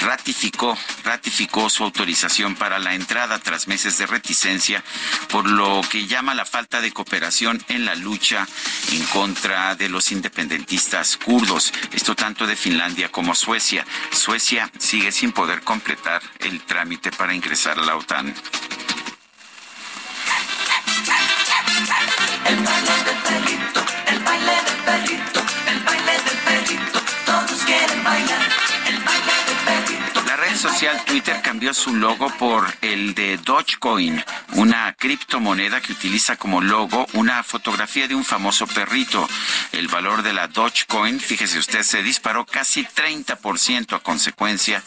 ratificó, 0.00 0.78
ratificó 1.04 1.68
su 1.68 1.84
autorización 1.84 2.54
para 2.54 2.78
la 2.78 2.94
entrada 2.94 3.38
tras 3.38 3.68
meses 3.68 3.98
de 3.98 4.06
reticencia 4.06 4.82
por 5.28 5.48
lo 5.48 5.82
que 5.90 6.06
llama 6.06 6.34
la 6.34 6.44
falta 6.44 6.80
de 6.80 6.92
cooperación 6.92 7.62
en 7.68 7.84
la 7.84 7.94
lucha 7.94 8.46
en 8.92 9.04
contra 9.06 9.74
de 9.74 9.88
los 9.88 10.10
independentistas 10.12 11.16
kurdos. 11.16 11.72
Esto 11.92 12.14
tanto 12.14 12.46
de 12.46 12.56
Finlandia 12.56 13.10
como 13.10 13.34
Suecia. 13.34 13.86
Suecia 14.12 14.70
sigue 14.78 15.12
sin 15.12 15.32
poder 15.32 15.60
completar 15.62 16.22
el 16.38 16.62
trámite 16.62 17.10
para 17.10 17.34
ingresar 17.34 17.78
a 17.78 17.84
la 17.84 17.96
OTAN. 17.96 18.34
Social 30.64 31.04
Twitter 31.04 31.42
cambió 31.42 31.74
su 31.74 31.94
logo 31.94 32.30
por 32.38 32.64
el 32.80 33.14
de 33.14 33.36
Dogecoin, 33.36 34.24
una 34.54 34.94
criptomoneda 34.94 35.82
que 35.82 35.92
utiliza 35.92 36.36
como 36.36 36.62
logo 36.62 37.06
una 37.12 37.42
fotografía 37.42 38.08
de 38.08 38.14
un 38.14 38.24
famoso 38.24 38.66
perrito. 38.66 39.28
El 39.72 39.88
valor 39.88 40.22
de 40.22 40.32
la 40.32 40.48
Dogecoin, 40.48 41.20
fíjese 41.20 41.58
usted, 41.58 41.82
se 41.82 42.02
disparó 42.02 42.46
casi 42.46 42.82
30% 42.86 43.94
a 43.94 43.98
consecuencia 43.98 44.82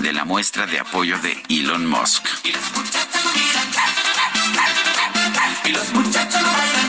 de 0.00 0.12
la 0.12 0.24
muestra 0.24 0.66
de 0.66 0.80
apoyo 0.80 1.16
de 1.20 1.40
Elon 1.48 1.86
Musk. 1.86 2.26
Y 5.64 5.70
los 5.70 5.92
muchachos 5.92 6.79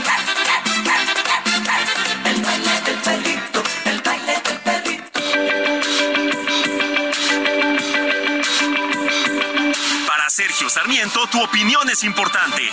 Sergio 10.31 10.69
Sarmiento, 10.69 11.27
tu 11.27 11.43
opinión 11.43 11.89
es 11.89 12.05
importante. 12.05 12.63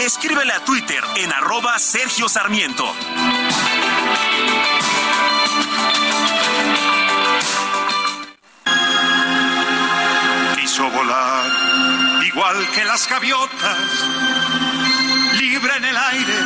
Escríbele 0.00 0.54
a 0.54 0.64
Twitter 0.64 1.04
en 1.16 1.30
arroba 1.30 1.78
Sergio 1.78 2.30
Sarmiento. 2.30 2.90
Quiso 10.56 10.88
volar 10.88 12.24
igual 12.24 12.70
que 12.70 12.84
las 12.86 13.06
gaviotas, 13.06 13.78
libre 15.38 15.76
en 15.76 15.84
el 15.84 15.96
aire, 15.98 16.38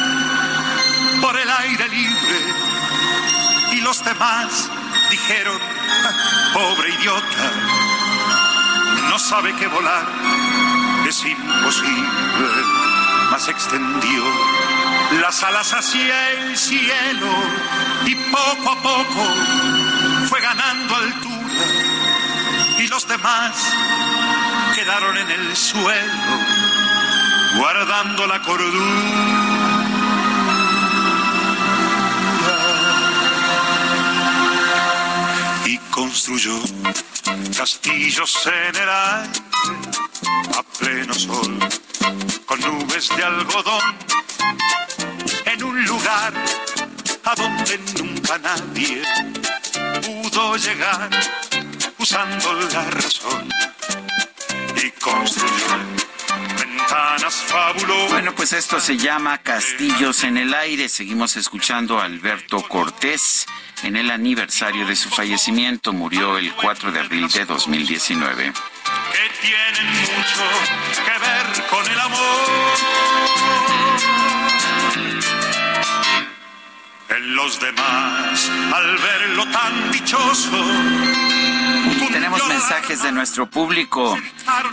por 1.20 1.38
el 1.38 1.48
aire 1.48 1.88
libre. 1.88 2.38
Y 3.74 3.80
los 3.82 4.04
demás 4.04 4.68
dijeron, 5.08 5.60
pobre 6.52 6.90
idiota, 6.94 7.97
sabe 9.18 9.54
que 9.56 9.66
volar 9.66 10.06
es 11.08 11.24
imposible, 11.24 12.62
mas 13.30 13.48
extendió 13.48 14.22
las 15.20 15.42
alas 15.42 15.72
hacia 15.72 16.30
el 16.30 16.56
cielo 16.56 17.26
y 18.06 18.14
poco 18.14 18.70
a 18.70 18.82
poco 18.82 19.26
fue 20.28 20.40
ganando 20.40 20.96
altura. 20.96 21.64
Y 22.78 22.86
los 22.88 23.08
demás 23.08 23.74
quedaron 24.74 25.16
en 25.16 25.30
el 25.30 25.56
suelo 25.56 26.12
guardando 27.56 28.26
la 28.26 28.40
cordura 28.42 29.47
construyó 35.90 36.58
castillos 37.56 38.46
en 38.46 38.76
el 38.76 38.88
aire 38.88 39.30
a 40.56 40.62
pleno 40.78 41.14
sol 41.14 41.58
con 42.46 42.60
nubes 42.60 43.08
de 43.16 43.24
algodón 43.24 43.96
en 45.44 45.62
un 45.62 45.84
lugar 45.84 46.32
a 47.24 47.34
donde 47.34 47.78
nunca 47.98 48.38
nadie 48.38 49.02
pudo 50.02 50.56
llegar 50.56 51.10
usando 51.98 52.52
la 52.54 52.90
razón 52.90 53.48
y 54.82 54.90
construyó. 55.00 55.98
Bueno, 58.08 58.34
pues 58.34 58.52
esto 58.52 58.80
se 58.80 58.96
llama 58.96 59.38
Castillos 59.38 60.24
en 60.24 60.38
el 60.38 60.54
Aire. 60.54 60.88
Seguimos 60.88 61.36
escuchando 61.36 61.98
a 61.98 62.04
Alberto 62.04 62.62
Cortés 62.62 63.46
en 63.82 63.96
el 63.96 64.10
aniversario 64.10 64.86
de 64.86 64.96
su 64.96 65.08
fallecimiento. 65.08 65.92
Murió 65.92 66.38
el 66.38 66.52
4 66.54 66.92
de 66.92 67.00
abril 67.00 67.28
de 67.28 67.44
2019. 67.44 68.52
que 69.12 69.46
tienen 69.46 69.92
mucho 70.00 70.44
que 71.04 71.18
ver 71.18 71.66
con 71.68 71.86
el 71.90 72.00
amor. 72.00 72.48
En 77.10 77.34
los 77.34 77.60
demás, 77.60 78.50
al 78.74 78.98
verlo 78.98 79.46
tan 79.46 79.90
dichoso, 79.92 80.64
Tenemos 82.06 82.46
mensajes 82.46 83.02
de 83.02 83.10
nuestro 83.10 83.50
público. 83.50 84.16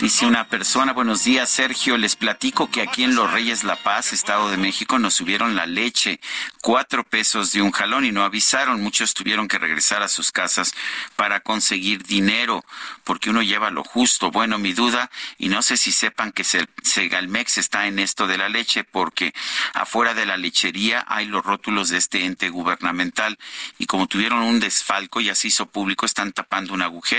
Dice 0.00 0.26
una 0.26 0.48
persona, 0.48 0.92
buenos 0.92 1.24
días 1.24 1.50
Sergio, 1.50 1.98
les 1.98 2.14
platico 2.14 2.70
que 2.70 2.82
aquí 2.82 3.02
en 3.02 3.14
Los 3.14 3.32
Reyes 3.32 3.64
La 3.64 3.76
Paz, 3.76 4.12
Estado 4.12 4.48
de 4.50 4.56
México, 4.56 4.98
nos 4.98 5.14
subieron 5.14 5.56
la 5.56 5.66
leche, 5.66 6.20
cuatro 6.62 7.02
pesos 7.04 7.52
de 7.52 7.62
un 7.62 7.72
jalón 7.72 8.04
y 8.04 8.12
no 8.12 8.24
avisaron. 8.24 8.80
Muchos 8.80 9.12
tuvieron 9.12 9.48
que 9.48 9.58
regresar 9.58 10.02
a 10.02 10.08
sus 10.08 10.30
casas 10.30 10.72
para 11.16 11.40
conseguir 11.40 12.04
dinero, 12.04 12.64
porque 13.04 13.30
uno 13.30 13.42
lleva 13.42 13.70
lo 13.70 13.82
justo. 13.82 14.30
Bueno, 14.30 14.58
mi 14.58 14.72
duda, 14.72 15.10
y 15.36 15.48
no 15.48 15.62
sé 15.62 15.76
si 15.76 15.92
sepan 15.92 16.32
que 16.32 16.44
Segalmex 16.44 17.58
está 17.58 17.86
en 17.86 17.98
esto 17.98 18.26
de 18.26 18.38
la 18.38 18.48
leche, 18.48 18.84
porque 18.84 19.34
afuera 19.74 20.14
de 20.14 20.26
la 20.26 20.36
lechería 20.36 21.04
hay 21.08 21.26
los 21.26 21.44
rótulos 21.44 21.88
de 21.88 21.98
este 21.98 22.24
ente 22.24 22.50
gubernamental 22.50 23.38
y 23.78 23.86
como 23.86 24.06
tuvieron 24.06 24.42
un 24.42 24.60
desfalco, 24.60 25.20
ya 25.20 25.34
se 25.34 25.48
hizo 25.48 25.66
público, 25.66 26.06
están 26.06 26.32
tapando 26.32 26.72
un 26.72 26.82
agujero 26.82 27.15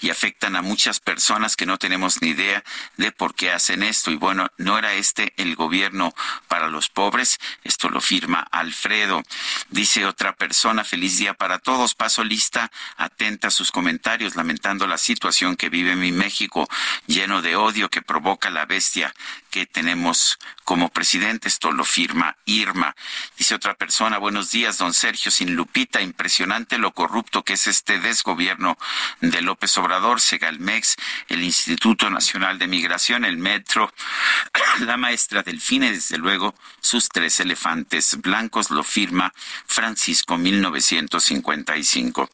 y 0.00 0.10
afectan 0.10 0.56
a 0.56 0.62
muchas 0.62 1.00
personas 1.00 1.56
que 1.56 1.66
no 1.66 1.78
tenemos 1.78 2.22
ni 2.22 2.28
idea 2.28 2.64
de 2.96 3.12
por 3.12 3.34
qué 3.34 3.52
hacen 3.52 3.82
esto. 3.82 4.10
Y 4.10 4.16
bueno, 4.16 4.48
no 4.56 4.78
era 4.78 4.94
este 4.94 5.32
el 5.36 5.56
gobierno 5.56 6.14
para 6.48 6.68
los 6.68 6.88
pobres, 6.88 7.38
esto 7.64 7.88
lo 7.88 8.00
firma 8.00 8.46
Alfredo. 8.50 9.22
Dice 9.68 10.06
otra 10.06 10.34
persona, 10.34 10.84
feliz 10.84 11.18
día 11.18 11.34
para 11.34 11.58
todos, 11.58 11.94
paso 11.94 12.24
lista, 12.24 12.70
atenta 12.96 13.48
a 13.48 13.50
sus 13.50 13.70
comentarios, 13.70 14.36
lamentando 14.36 14.86
la 14.86 14.98
situación 14.98 15.56
que 15.56 15.68
vive 15.68 15.96
mi 15.96 16.12
México, 16.12 16.68
lleno 17.06 17.42
de 17.42 17.56
odio 17.56 17.90
que 17.90 18.02
provoca 18.02 18.50
la 18.50 18.66
bestia 18.66 19.14
que 19.56 19.64
tenemos 19.64 20.38
como 20.64 20.90
presidente. 20.90 21.48
Esto 21.48 21.72
lo 21.72 21.82
firma 21.82 22.36
Irma. 22.44 22.94
Dice 23.38 23.54
otra 23.54 23.72
persona, 23.72 24.18
buenos 24.18 24.50
días, 24.50 24.76
don 24.76 24.92
Sergio, 24.92 25.30
sin 25.30 25.56
Lupita, 25.56 26.02
impresionante 26.02 26.76
lo 26.76 26.92
corrupto 26.92 27.42
que 27.42 27.54
es 27.54 27.66
este 27.66 27.98
desgobierno 27.98 28.76
de 29.22 29.40
López 29.40 29.78
Obrador, 29.78 30.20
Segalmex, 30.20 30.96
el 31.28 31.42
Instituto 31.42 32.10
Nacional 32.10 32.58
de 32.58 32.66
Migración, 32.66 33.24
el 33.24 33.38
Metro, 33.38 33.90
la 34.80 34.98
maestra 34.98 35.42
Delfine, 35.42 35.90
desde 35.90 36.18
luego, 36.18 36.54
sus 36.80 37.08
tres 37.08 37.40
elefantes 37.40 38.20
blancos, 38.20 38.70
lo 38.70 38.84
firma 38.84 39.32
Francisco 39.64 40.36
1955. 40.36 42.28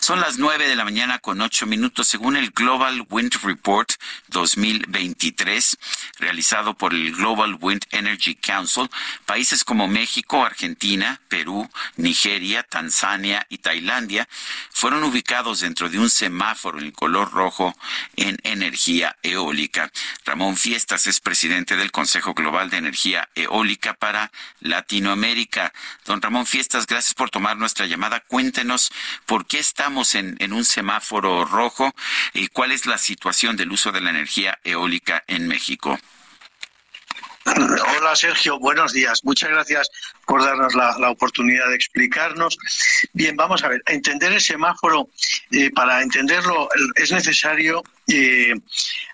Son 0.00 0.20
las 0.20 0.38
nueve 0.38 0.66
de 0.66 0.74
la 0.74 0.84
mañana 0.84 1.20
con 1.20 1.40
ocho 1.40 1.66
minutos, 1.66 2.08
según 2.08 2.36
el 2.36 2.50
Global 2.50 3.06
Wind 3.08 3.34
Report 3.44 3.92
2023, 4.26 5.78
realizado 6.18 6.47
por 6.78 6.94
el 6.94 7.14
Global 7.14 7.58
Wind 7.60 7.84
Energy 7.90 8.34
Council, 8.34 8.88
países 9.26 9.64
como 9.64 9.86
México, 9.86 10.46
Argentina, 10.46 11.20
Perú, 11.28 11.68
Nigeria, 11.96 12.62
Tanzania 12.62 13.46
y 13.50 13.58
Tailandia 13.58 14.26
fueron 14.70 15.04
ubicados 15.04 15.60
dentro 15.60 15.90
de 15.90 15.98
un 15.98 16.08
semáforo 16.08 16.78
en 16.78 16.90
color 16.90 17.32
rojo 17.32 17.76
en 18.16 18.38
energía 18.44 19.14
eólica. 19.22 19.92
Ramón 20.24 20.56
Fiestas 20.56 21.06
es 21.06 21.20
presidente 21.20 21.76
del 21.76 21.92
Consejo 21.92 22.32
Global 22.32 22.70
de 22.70 22.78
Energía 22.78 23.28
Eólica 23.34 23.92
para 23.92 24.32
Latinoamérica. 24.60 25.74
Don 26.06 26.22
Ramón 26.22 26.46
Fiestas, 26.46 26.86
gracias 26.86 27.12
por 27.12 27.28
tomar 27.28 27.58
nuestra 27.58 27.84
llamada. 27.84 28.20
Cuéntenos 28.20 28.90
por 29.26 29.46
qué 29.46 29.58
estamos 29.58 30.14
en, 30.14 30.36
en 30.38 30.54
un 30.54 30.64
semáforo 30.64 31.44
rojo 31.44 31.94
y 32.32 32.48
cuál 32.48 32.72
es 32.72 32.86
la 32.86 32.96
situación 32.96 33.58
del 33.58 33.70
uso 33.70 33.92
de 33.92 34.00
la 34.00 34.10
energía 34.10 34.58
eólica 34.64 35.24
en 35.26 35.46
México. 35.46 36.00
Hola 37.56 38.14
Sergio, 38.14 38.58
buenos 38.58 38.92
días. 38.92 39.24
Muchas 39.24 39.50
gracias 39.50 39.90
por 40.26 40.44
darnos 40.44 40.74
la, 40.74 41.10
oportunidad 41.10 41.68
de 41.68 41.76
explicarnos. 41.76 42.58
Bien, 43.12 43.36
vamos 43.36 43.64
a 43.64 43.68
ver, 43.68 43.82
entender 43.86 44.32
el 44.32 44.40
semáforo, 44.40 45.08
eh, 45.50 45.70
para 45.70 46.02
entenderlo 46.02 46.68
es 46.94 47.10
necesario, 47.10 47.82
eh, 48.06 48.54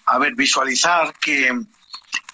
a 0.07 0.19
ver, 0.19 0.35
visualizar 0.35 1.15
que 1.21 1.49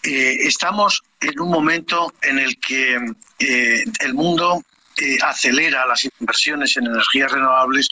eh, 0.03 0.37
estamos 0.41 1.03
en 1.21 1.39
un 1.39 1.51
momento 1.51 2.15
en 2.23 2.39
el 2.39 2.59
que 2.59 2.99
el 3.39 4.15
mundo 4.15 4.63
acelera 5.23 5.87
las 5.87 6.07
inversiones 6.19 6.77
en 6.77 6.87
energías 6.87 7.33
renovables 7.33 7.89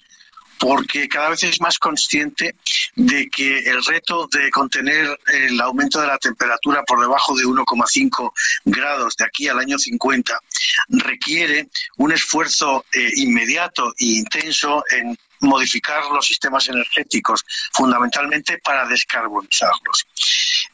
porque 0.58 1.08
cada 1.08 1.30
vez 1.30 1.42
es 1.44 1.60
más 1.60 1.78
consciente 1.78 2.56
de 2.94 3.28
que 3.28 3.58
el 3.60 3.84
reto 3.84 4.28
de 4.30 4.50
contener 4.50 5.18
el 5.26 5.60
aumento 5.60 6.00
de 6.00 6.06
la 6.06 6.18
temperatura 6.18 6.82
por 6.84 7.00
debajo 7.00 7.36
de 7.36 7.44
1,5 7.44 8.32
grados 8.64 9.16
de 9.16 9.24
aquí 9.24 9.48
al 9.48 9.58
año 9.58 9.78
50 9.78 10.40
requiere 10.88 11.68
un 11.96 12.12
esfuerzo 12.12 12.84
eh, 12.92 13.10
inmediato 13.16 13.92
e 13.98 14.06
intenso 14.06 14.82
en 14.90 15.16
modificar 15.40 16.04
los 16.06 16.26
sistemas 16.26 16.68
energéticos, 16.68 17.44
fundamentalmente 17.72 18.58
para 18.58 18.86
descarbonizarlos. 18.86 20.06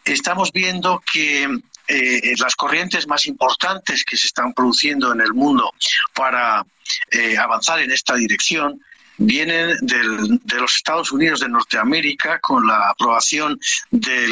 Estamos 0.04 0.52
viendo 0.52 1.02
que 1.12 1.48
eh, 1.86 2.34
las 2.38 2.56
corrientes 2.56 3.06
más 3.06 3.26
importantes 3.26 4.04
que 4.04 4.16
se 4.16 4.26
están 4.26 4.54
produciendo 4.54 5.12
en 5.12 5.20
el 5.20 5.34
mundo 5.34 5.70
para 6.14 6.64
eh, 7.10 7.36
avanzar 7.36 7.80
en 7.80 7.90
esta 7.90 8.14
dirección 8.14 8.80
vienen 9.18 9.76
de 9.80 10.56
los 10.58 10.76
Estados 10.76 11.12
Unidos 11.12 11.40
de 11.40 11.48
Norteamérica 11.48 12.38
con 12.40 12.66
la 12.66 12.90
aprobación 12.90 13.58
de, 13.90 14.28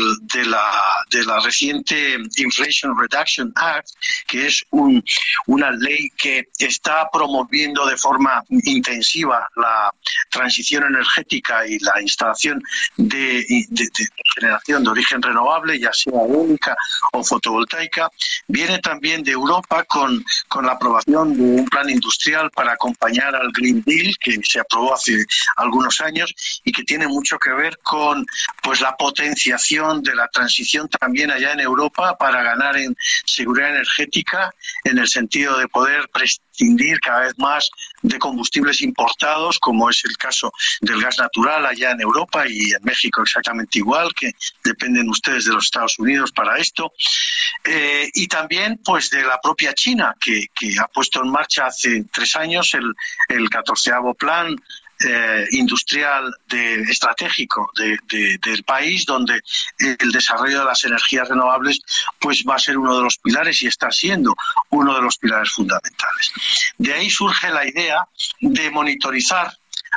la, 0.47 1.41
reciente 1.45 2.19
Inflation 2.37 2.97
Reduction 2.99 3.53
Act, 3.57 3.89
que 4.27 4.47
es 4.47 4.65
una 5.47 5.71
ley 5.71 6.11
que 6.17 6.49
está 6.59 7.09
promoviendo 7.13 7.87
de 7.87 7.97
forma 7.97 8.43
intensiva 8.49 9.49
la 9.57 9.93
transición 10.31 10.85
energética 10.85 11.67
y 11.67 11.79
la 11.79 12.01
instalación 12.01 12.63
de, 12.97 13.45
generación 14.35 14.85
de 14.85 14.91
origen 14.91 15.23
renovable, 15.23 15.79
ya 15.79 15.93
sea 15.93 16.13
eólica 16.13 16.77
o 17.13 17.23
fotovoltaica. 17.23 18.11
Viene 18.49 18.79
también 18.79 19.23
de 19.23 19.33
Europa 19.33 19.85
con, 19.85 20.25
la 20.63 20.73
aprobación 20.73 21.37
de 21.37 21.43
un 21.43 21.65
plan 21.67 21.89
industrial 21.91 22.51
para 22.51 22.73
acompañar 22.73 23.35
al 23.35 23.51
Green 23.53 23.83
Deal, 23.85 24.17
que 24.19 24.39
se 24.43 24.61
hace 24.93 25.25
algunos 25.57 26.01
años 26.01 26.35
y 26.65 26.73
que 26.73 26.83
tiene 26.83 27.07
mucho 27.07 27.39
que 27.39 27.53
ver 27.53 27.79
con 27.83 28.25
pues 28.63 28.81
la 28.81 28.97
potenciación 28.97 30.03
de 30.03 30.15
la 30.15 30.29
transición 30.29 30.89
también 30.89 31.31
allá 31.31 31.53
en 31.53 31.61
Europa 31.61 32.17
para 32.19 32.43
ganar 32.43 32.77
en 32.77 32.97
seguridad 33.27 33.71
energética 33.71 34.53
en 34.85 34.99
el 34.99 35.09
sentido 35.09 35.59
de 35.59 35.69
poder 35.69 36.09
prescindir 36.63 37.01
cada 37.01 37.21
vez 37.23 37.39
más 37.39 37.71
de 38.03 38.19
combustibles 38.19 38.81
importados, 38.83 39.59
como 39.59 39.91
es 39.91 40.05
el 40.05 40.17
caso 40.17 40.53
del 40.81 41.01
gas 41.01 41.19
natural 41.19 41.67
allá 41.67 41.93
en 41.93 42.01
Europa 42.01 42.45
y 42.49 42.73
en 42.73 42.83
México 42.83 43.23
exactamente 43.23 43.79
igual, 43.79 44.13
que 44.15 44.33
dependen 44.65 45.09
ustedes 45.09 45.45
de 45.45 45.53
los 45.53 45.65
Estados 45.65 45.99
Unidos 45.99 46.33
para 46.33 46.59
esto, 46.59 46.93
eh, 47.65 48.09
y 48.15 48.27
también 48.27 48.81
pues 48.85 49.11
de 49.11 49.23
la 49.23 49.41
propia 49.41 49.73
China, 49.75 50.15
que, 50.21 50.49
ha 50.81 50.89
puesto 50.89 51.23
en 51.23 51.31
marcha 51.31 51.67
hace 51.67 52.05
tres 52.13 52.37
años 52.37 52.75
el, 52.75 52.95
el 53.29 53.49
plan 54.19 54.57
eh, 55.05 55.47
industrial 55.53 56.35
de, 56.49 56.83
estratégico 56.83 57.71
del 57.77 58.65
país, 58.65 59.05
donde 59.07 59.41
el 59.79 60.13
desarrollo 60.13 60.61
de 60.61 60.65
las 60.65 60.85
energías 60.85 61.29
renovables 61.29 61.81
pues 62.19 62.45
va 62.49 62.57
a 62.57 62.59
ser 62.59 62.79
uno 62.79 62.97
de 62.97 63.05
los 63.05 63.19
pilares 63.19 63.63
y 63.63 63.67
está 63.67 63.91
siendo 63.91 64.35
uno 64.71 64.95
de 64.95 65.03
los 65.03 65.19
pilares 65.19 65.51
fundamentales. 65.51 66.33
De 66.79 66.93
ahí 66.93 67.11
surge 67.11 67.51
la 67.51 67.67
idea 67.67 68.07
de 68.41 68.71
monitorizar 68.71 69.53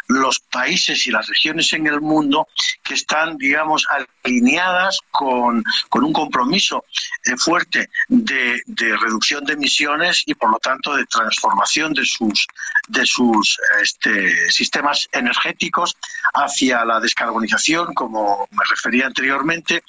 los 0.07 0.39
países 0.39 1.07
y 1.07 1.11
las 1.11 1.27
regiones 1.27 1.71
en 1.73 1.87
el 1.87 2.01
mundo 2.01 2.47
que 2.83 2.93
están, 2.93 3.37
digamos, 3.37 3.85
alineadas 4.23 4.99
con, 5.11 5.63
un 5.91 6.13
compromiso 6.13 6.85
eh, 7.23 7.35
fuerte 7.37 7.89
de, 8.07 8.61
reducción 8.77 9.43
de 9.45 9.53
emisiones 9.53 10.23
y, 10.25 10.35
por 10.35 10.51
lo 10.51 10.59
tanto, 10.59 10.95
de 10.95 11.05
transformación 11.05 11.93
de 11.93 12.05
sus, 12.05 12.47
de 12.87 13.05
sus 13.05 13.57
este, 13.81 14.51
sistemas 14.51 15.07
energéticos 15.11 15.95
hacia 16.33 16.85
la 16.85 16.99
descarbonización, 16.99 17.93
como 17.93 18.47
me 18.51 18.63
refería 18.69 19.07
anteriormente. 19.07 19.83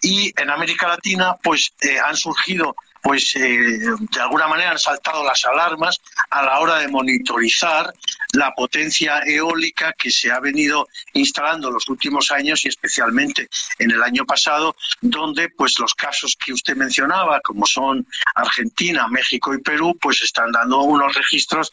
Y 0.00 0.32
en 0.40 0.50
América 0.50 0.88
Latina, 0.88 1.36
pues, 1.42 1.72
eh, 1.80 1.98
han 1.98 2.16
surgido 2.16 2.74
pues 3.00 3.36
eh, 3.36 3.78
de 4.10 4.20
alguna 4.20 4.48
manera 4.48 4.72
han 4.72 4.78
saltado 4.78 5.24
las 5.24 5.44
alarmas 5.44 6.00
a 6.30 6.42
la 6.42 6.58
hora 6.60 6.78
de 6.78 6.88
monitorizar 6.88 7.92
la 8.32 8.52
potencia 8.54 9.20
eólica 9.24 9.94
que 9.94 10.10
se 10.10 10.30
ha 10.30 10.40
venido 10.40 10.88
instalando 11.14 11.68
en 11.68 11.74
los 11.74 11.88
últimos 11.88 12.30
años 12.30 12.64
y 12.64 12.68
especialmente 12.68 13.48
en 13.78 13.90
el 13.90 14.02
año 14.02 14.24
pasado, 14.24 14.76
donde 15.00 15.48
pues 15.50 15.78
los 15.78 15.94
casos 15.94 16.36
que 16.36 16.52
usted 16.52 16.76
mencionaba, 16.76 17.40
como 17.40 17.66
son 17.66 18.06
Argentina, 18.34 19.08
México 19.08 19.54
y 19.54 19.62
Perú, 19.62 19.96
pues 20.00 20.22
están 20.22 20.52
dando 20.52 20.82
unos 20.82 21.14
registros 21.14 21.72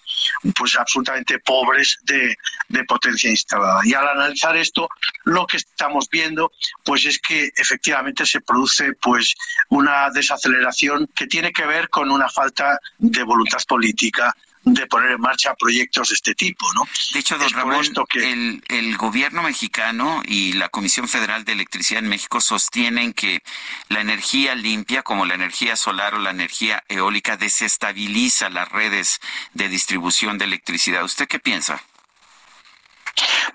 pues 0.57 0.75
absolutamente 0.77 1.39
pobres 1.39 1.97
de, 2.03 2.37
de 2.69 2.83
potencia 2.85 3.29
instalada. 3.29 3.81
Y 3.83 3.93
al 3.93 4.07
analizar 4.07 4.55
esto, 4.55 4.87
lo 5.25 5.45
que 5.45 5.57
estamos 5.57 6.09
viendo 6.09 6.51
pues 6.83 7.05
es 7.05 7.19
que 7.19 7.51
efectivamente 7.55 8.25
se 8.25 8.41
produce 8.41 8.93
pues 8.93 9.35
una 9.69 10.09
desaceleración 10.09 11.09
que 11.13 11.27
tiene 11.27 11.51
que 11.51 11.65
ver 11.65 11.89
con 11.89 12.11
una 12.11 12.29
falta 12.29 12.79
de 12.97 13.23
voluntad 13.23 13.59
política 13.67 14.35
de 14.65 14.87
poner 14.87 15.11
en 15.11 15.21
marcha 15.21 15.53
proyectos 15.53 16.09
de 16.09 16.15
este 16.15 16.33
tipo, 16.33 16.65
¿no? 16.73 16.87
De 17.13 17.19
hecho, 17.19 17.37
don 17.37 17.49
Ramón, 17.51 17.85
el, 18.15 18.63
el 18.67 18.97
gobierno 18.97 19.43
mexicano 19.43 20.23
y 20.25 20.53
la 20.53 20.69
Comisión 20.69 21.07
Federal 21.07 21.45
de 21.45 21.51
Electricidad 21.51 22.03
en 22.03 22.09
México 22.09 22.41
sostienen 22.41 23.13
que 23.13 23.43
la 23.89 24.01
energía 24.01 24.55
limpia, 24.55 25.03
como 25.03 25.25
la 25.25 25.35
energía 25.35 25.75
solar 25.75 26.15
o 26.15 26.19
la 26.19 26.31
energía 26.31 26.83
eólica, 26.89 27.37
desestabiliza 27.37 28.49
las 28.49 28.69
redes 28.69 29.21
de 29.53 29.69
distribución 29.69 30.39
de 30.39 30.45
electricidad. 30.45 31.03
¿Usted 31.03 31.27
qué 31.27 31.39
piensa? 31.39 31.83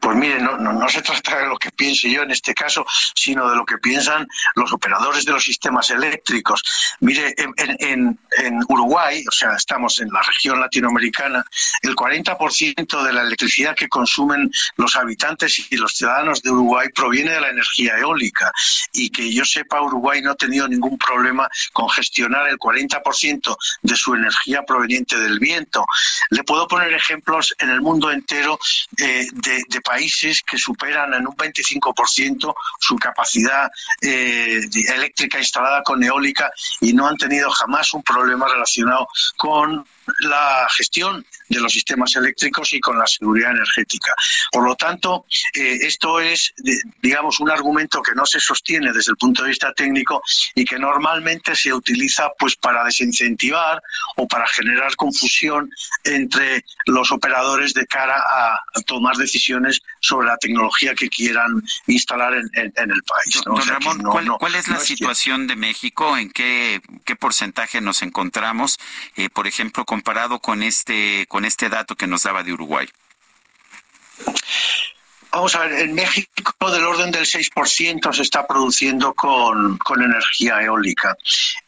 Pues 0.01 0.17
mire, 0.17 0.41
no, 0.41 0.89
se 0.89 1.03
trata 1.03 1.41
de 1.41 1.47
lo 1.47 1.59
que 1.59 1.71
piense 1.71 2.11
yo 2.11 2.23
en 2.23 2.31
este 2.31 2.55
caso, 2.55 2.87
sino 3.15 3.49
de 3.51 3.57
lo 3.57 3.65
que 3.65 3.79
piensan 3.79 4.27
los 4.55 4.73
operadores 4.73 5.25
de 5.25 5.33
los 5.33 5.45
sistemas 5.45 5.91
eléctricos. 5.91 6.63
Mire, 7.01 7.35
en, 7.37 8.19
en, 8.39 8.65
Uruguay, 8.69 9.25
o 9.29 9.33
sea, 9.33 9.55
estamos 9.55 10.01
en 10.01 10.09
la 10.11 10.23
región 10.23 10.61
latinoamericana, 10.61 11.45
el 11.83 11.95
40% 11.95 13.03
de 13.03 13.13
la 13.13 13.23
electricidad 13.23 13.75
que 13.75 13.89
consumen 13.89 14.51
los 14.77 14.97
habitantes 14.97 15.67
y 15.71 15.77
los 15.77 15.93
ciudadanos 15.93 16.43
de 16.43 16.51
Uruguay 16.51 16.89
proviene 16.95 17.33
de 17.33 17.41
la 17.41 17.51
energía 17.51 17.99
eólica. 17.99 18.53
Y 18.93 19.11
que 19.11 19.33
yo 19.33 19.45
sepa, 19.45 19.83
Uruguay 19.83 20.23
no 20.23 20.33
ha 20.33 20.37
tenido 20.37 20.69
ningún 20.69 20.99
problema 20.99 21.49
con 21.73 21.89
gestionar 21.91 22.49
el 22.49 22.59
40% 22.59 23.57
de 23.83 23.97
su 23.97 24.15
energía 24.15 24.63
proveniente 24.63 25.19
del 25.19 25.39
viento. 25.39 25.85
Le 26.31 26.45
puedo 26.45 26.67
poner 26.69 26.93
ejemplos 26.93 27.55
en 27.59 27.71
el 27.71 27.81
mundo 27.81 28.11
entero 28.11 28.59
eh, 28.97 29.27
de 29.33 29.50
de, 29.69 29.81
países 29.81 30.43
que 30.43 30.59
superan 30.59 31.15
en 31.15 31.27
un 31.27 31.35
25% 31.35 32.55
su 32.79 32.97
capacidad 32.97 33.71
eh, 34.01 34.61
eléctrica 34.95 35.39
instalada 35.39 35.83
con 35.83 36.03
eólica 36.03 36.53
y 36.81 36.93
no 36.93 37.09
han 37.09 37.17
tenido 37.17 37.51
jamás 37.51 37.93
un 37.95 38.03
problema 38.03 38.47
relacionado 38.47 39.09
con 39.37 39.85
la 40.21 40.67
gestión 40.71 41.25
de 41.49 41.61
los 41.61 41.73
sistemas 41.73 42.15
eléctricos 42.17 42.73
y 42.73 42.81
con 42.81 42.99
la 42.99 43.07
seguridad 43.07 43.51
energética. 43.51 44.15
Por 44.53 44.65
lo 44.65 44.77
tanto, 44.77 45.27
eh, 45.55 45.79
esto 45.83 46.21
es, 46.21 46.55
digamos, 47.01 47.41
un 47.41 47.51
argumento 47.51 48.03
que 48.03 48.15
no 48.15 48.27
se 48.27 48.41
sostiene 48.41 48.93
desde 48.93 49.13
el 49.13 49.17
punto 49.17 49.43
de 49.43 49.51
vista 49.51 49.73
técnico 49.73 50.23
y 50.55 50.65
que 50.65 50.79
normalmente 50.79 51.55
se 51.55 51.73
utiliza 51.73 52.31
pues 52.39 52.57
para 52.57 52.85
desincentivar 52.85 53.83
o 54.17 54.27
para 54.27 54.47
generar 54.47 54.95
confusión 54.97 55.71
entre 56.05 56.65
los 56.87 57.11
operadores 57.13 57.75
de 57.75 57.87
cara 57.87 58.17
a 58.17 58.61
tomar 58.87 59.17
decisiones 59.17 59.40
sobre 60.01 60.27
la 60.29 60.37
tecnología 60.37 60.95
que 60.95 61.09
quieran 61.09 61.63
instalar 61.87 62.35
en, 62.35 62.51
el 62.55 63.03
país. 63.03 63.43
Don 63.45 63.67
Ramón, 63.67 64.03
¿cuál, 64.39 64.55
es 64.55 64.69
la 64.69 64.81
situación 64.81 65.47
de 65.47 65.57
México? 65.57 66.17
¿En 66.17 66.31
qué, 66.31 66.81
qué 67.05 67.17
porcentaje 67.17 67.81
nos 67.81 68.03
encontramos? 68.03 68.79
Eh, 69.17 69.29
por 69.29 69.47
ejemplo, 69.47 69.85
comparado 69.85 70.41
con 70.41 70.63
este, 70.63 71.27
con 71.29 71.45
este 71.45 71.69
dato 71.69 71.97
que 71.97 72.07
nos 72.07 72.23
daba 72.23 72.43
de 72.43 72.53
Uruguay. 72.53 72.89
Vamos 75.33 75.55
a 75.55 75.61
ver, 75.61 75.81
en 75.81 75.95
México 75.95 76.71
del 76.71 76.85
orden 76.85 77.13
del 77.13 77.25
6% 77.25 78.13
se 78.13 78.23
está 78.23 78.47
produciendo 78.47 79.15
con, 79.15 79.79
con 79.79 80.03
energía 80.03 80.61
eólica. 80.61 81.17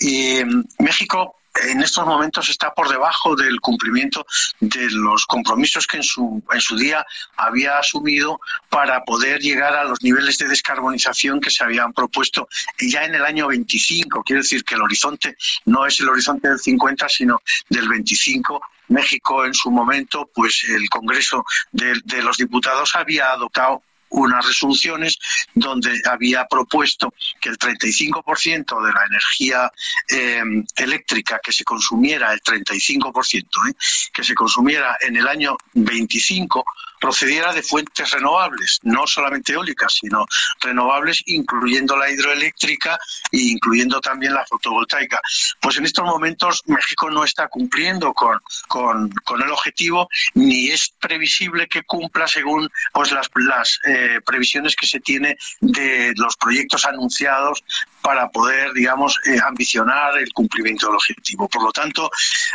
Mm, 0.01 0.63
México 0.81 1.37
en 1.55 1.83
estos 1.83 2.07
momentos 2.07 2.49
está 2.49 2.73
por 2.73 2.89
debajo 2.89 3.37
del 3.37 3.61
cumplimiento 3.61 4.27
de 4.61 4.91
los 4.91 5.27
compromisos 5.27 5.87
que 5.87 5.99
en 5.99 6.03
su, 6.03 6.43
en 6.53 6.61
su 6.61 6.77
día 6.77 7.05
había 7.37 7.79
asumido 7.79 8.41
para 8.69 9.05
poder 9.05 9.41
llegar 9.41 9.75
a 9.75 9.85
los 9.85 10.03
niveles 10.03 10.39
de 10.39 10.49
descarbonización 10.49 11.41
que 11.41 11.51
se 11.51 11.65
habían 11.65 11.93
propuesto 11.93 12.49
ya 12.81 13.05
en 13.05 13.15
el 13.15 13.25
año 13.25 13.49
25. 13.49 14.23
Quiere 14.23 14.43
decir 14.43 14.65
que 14.65 14.75
el 14.75 14.83
horizonte 14.83 15.37
no 15.67 15.87
es 15.87 16.01
el 16.01 16.09
horizonte 16.09 16.49
del 16.49 16.59
50, 16.59 17.09
sino 17.09 17.43
del 17.69 17.89
25 17.89 18.61
México 18.89 19.45
en 19.45 19.55
su 19.55 19.71
momento, 19.71 20.31
pues 20.35 20.65
el 20.69 20.89
Congreso 20.89 21.45
de, 21.71 22.01
de, 22.05 22.23
los 22.23 22.37
Diputados 22.37 22.95
había 22.95 23.31
adoptado 23.31 23.83
unas 24.13 24.47
resoluciones 24.47 25.19
donde 25.55 26.01
había 26.09 26.47
propuesto 26.47 27.13
que 27.41 27.49
el 27.49 27.59
35% 27.59 28.85
de 28.85 28.93
la 28.93 29.07
energía 29.07 29.73
eh, 30.09 30.43
eléctrica 30.77 31.41
que 31.43 31.53
se 31.53 31.65
consumiera, 31.65 32.33
el 32.33 32.43
35%, 32.43 33.43
eh, 33.43 33.75
que 34.13 34.25
se 34.25 34.35
consumiera 34.35 34.97
en 35.01 35.17
el 35.17 35.27
año 35.27 35.57
25, 35.75 36.65
procediera 37.03 37.53
de 37.53 37.65
fuentes 37.65 38.13
renovables, 38.13 38.79
no 38.85 39.09
solamente 39.09 39.53
eólicas, 39.53 39.99
sino 40.01 40.25
renovables, 40.61 41.21
incluyendo 41.27 41.97
la 41.97 42.09
hidroeléctrica 42.09 42.97
e 43.33 43.39
incluyendo 43.39 44.01
también 44.01 44.33
la 44.35 44.47
fotovoltaica. 44.47 45.21
Pues 45.61 45.79
en 45.79 45.85
estos 45.85 46.05
momentos 46.05 46.63
México 46.67 47.11
no 47.11 47.25
está 47.25 47.49
cumpliendo 47.49 48.15
con, 48.15 48.39
con, 48.69 49.43
el 49.43 49.51
objetivo 49.51 50.09
ni 50.35 50.69
es 50.69 50.95
previsible 51.01 51.67
que 51.67 51.83
cumpla 51.83 52.29
según 52.29 52.71
pues 52.93 53.11
las, 53.11 53.29
las 53.35 53.81
eh, 53.85 54.02
previsiones 54.25 54.77
que 54.77 54.87
se 54.87 55.01
tiene 55.01 55.37
de 55.61 56.13
los 56.17 56.37
proyectos 56.37 56.85
anunciados 56.85 57.65
para 58.01 58.29
poder, 58.29 58.73
digamos, 58.73 59.19
eh, 59.27 59.39
ambicionar 59.45 60.19
el 60.19 60.33
cumplimiento 60.33 60.87
del 60.87 60.97
objetivo. 60.97 61.49
Por 61.49 61.63
lo 61.63 61.73
tanto, 61.73 62.11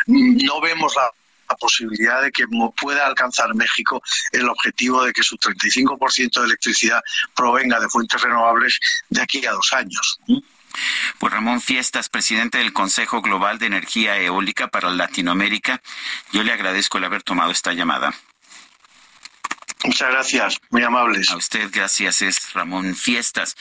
no 0.08 0.62
vemos 0.62 0.96
la 0.96 1.10
la 1.50 1.56
posibilidad 1.56 2.22
de 2.22 2.32
que 2.32 2.46
pueda 2.76 3.06
alcanzar 3.06 3.54
México 3.56 4.02
el 4.32 4.50
objetivo 4.50 5.04
de 5.04 5.14
que 5.14 5.24
su 5.24 5.38
35% 5.38 6.40
de 6.40 6.46
electricidad 6.46 7.02
provenga 7.36 7.80
de 7.80 7.90
fuentes 7.90 8.22
renovables 8.22 8.80
de 9.10 9.22
aquí 9.22 9.46
a 9.46 9.52
dos 9.52 9.72
años. 9.74 10.20
Pues 11.20 11.34
Ramón 11.34 11.62
Fiestas, 11.62 12.10
presidente 12.10 12.60
del 12.60 12.74
Consejo 12.74 13.22
Global 13.22 13.58
de 13.58 13.68
Energía 13.68 14.18
Eólica 14.18 14.68
para 14.68 14.90
Latinoamérica, 14.90 15.82
yo 16.32 16.44
le 16.44 16.52
agradezco 16.52 16.98
el 16.98 17.06
haber 17.06 17.24
tomado 17.24 17.52
esta 17.52 17.74
llamada. 17.74 18.14
Muchas 19.84 20.10
gracias, 20.10 20.58
muy 20.72 20.84
amables. 20.84 21.30
A 21.30 21.38
usted 21.38 21.70
gracias, 21.72 22.22
es 22.22 22.54
Ramón 22.54 22.96
Fiestas. 22.96 23.56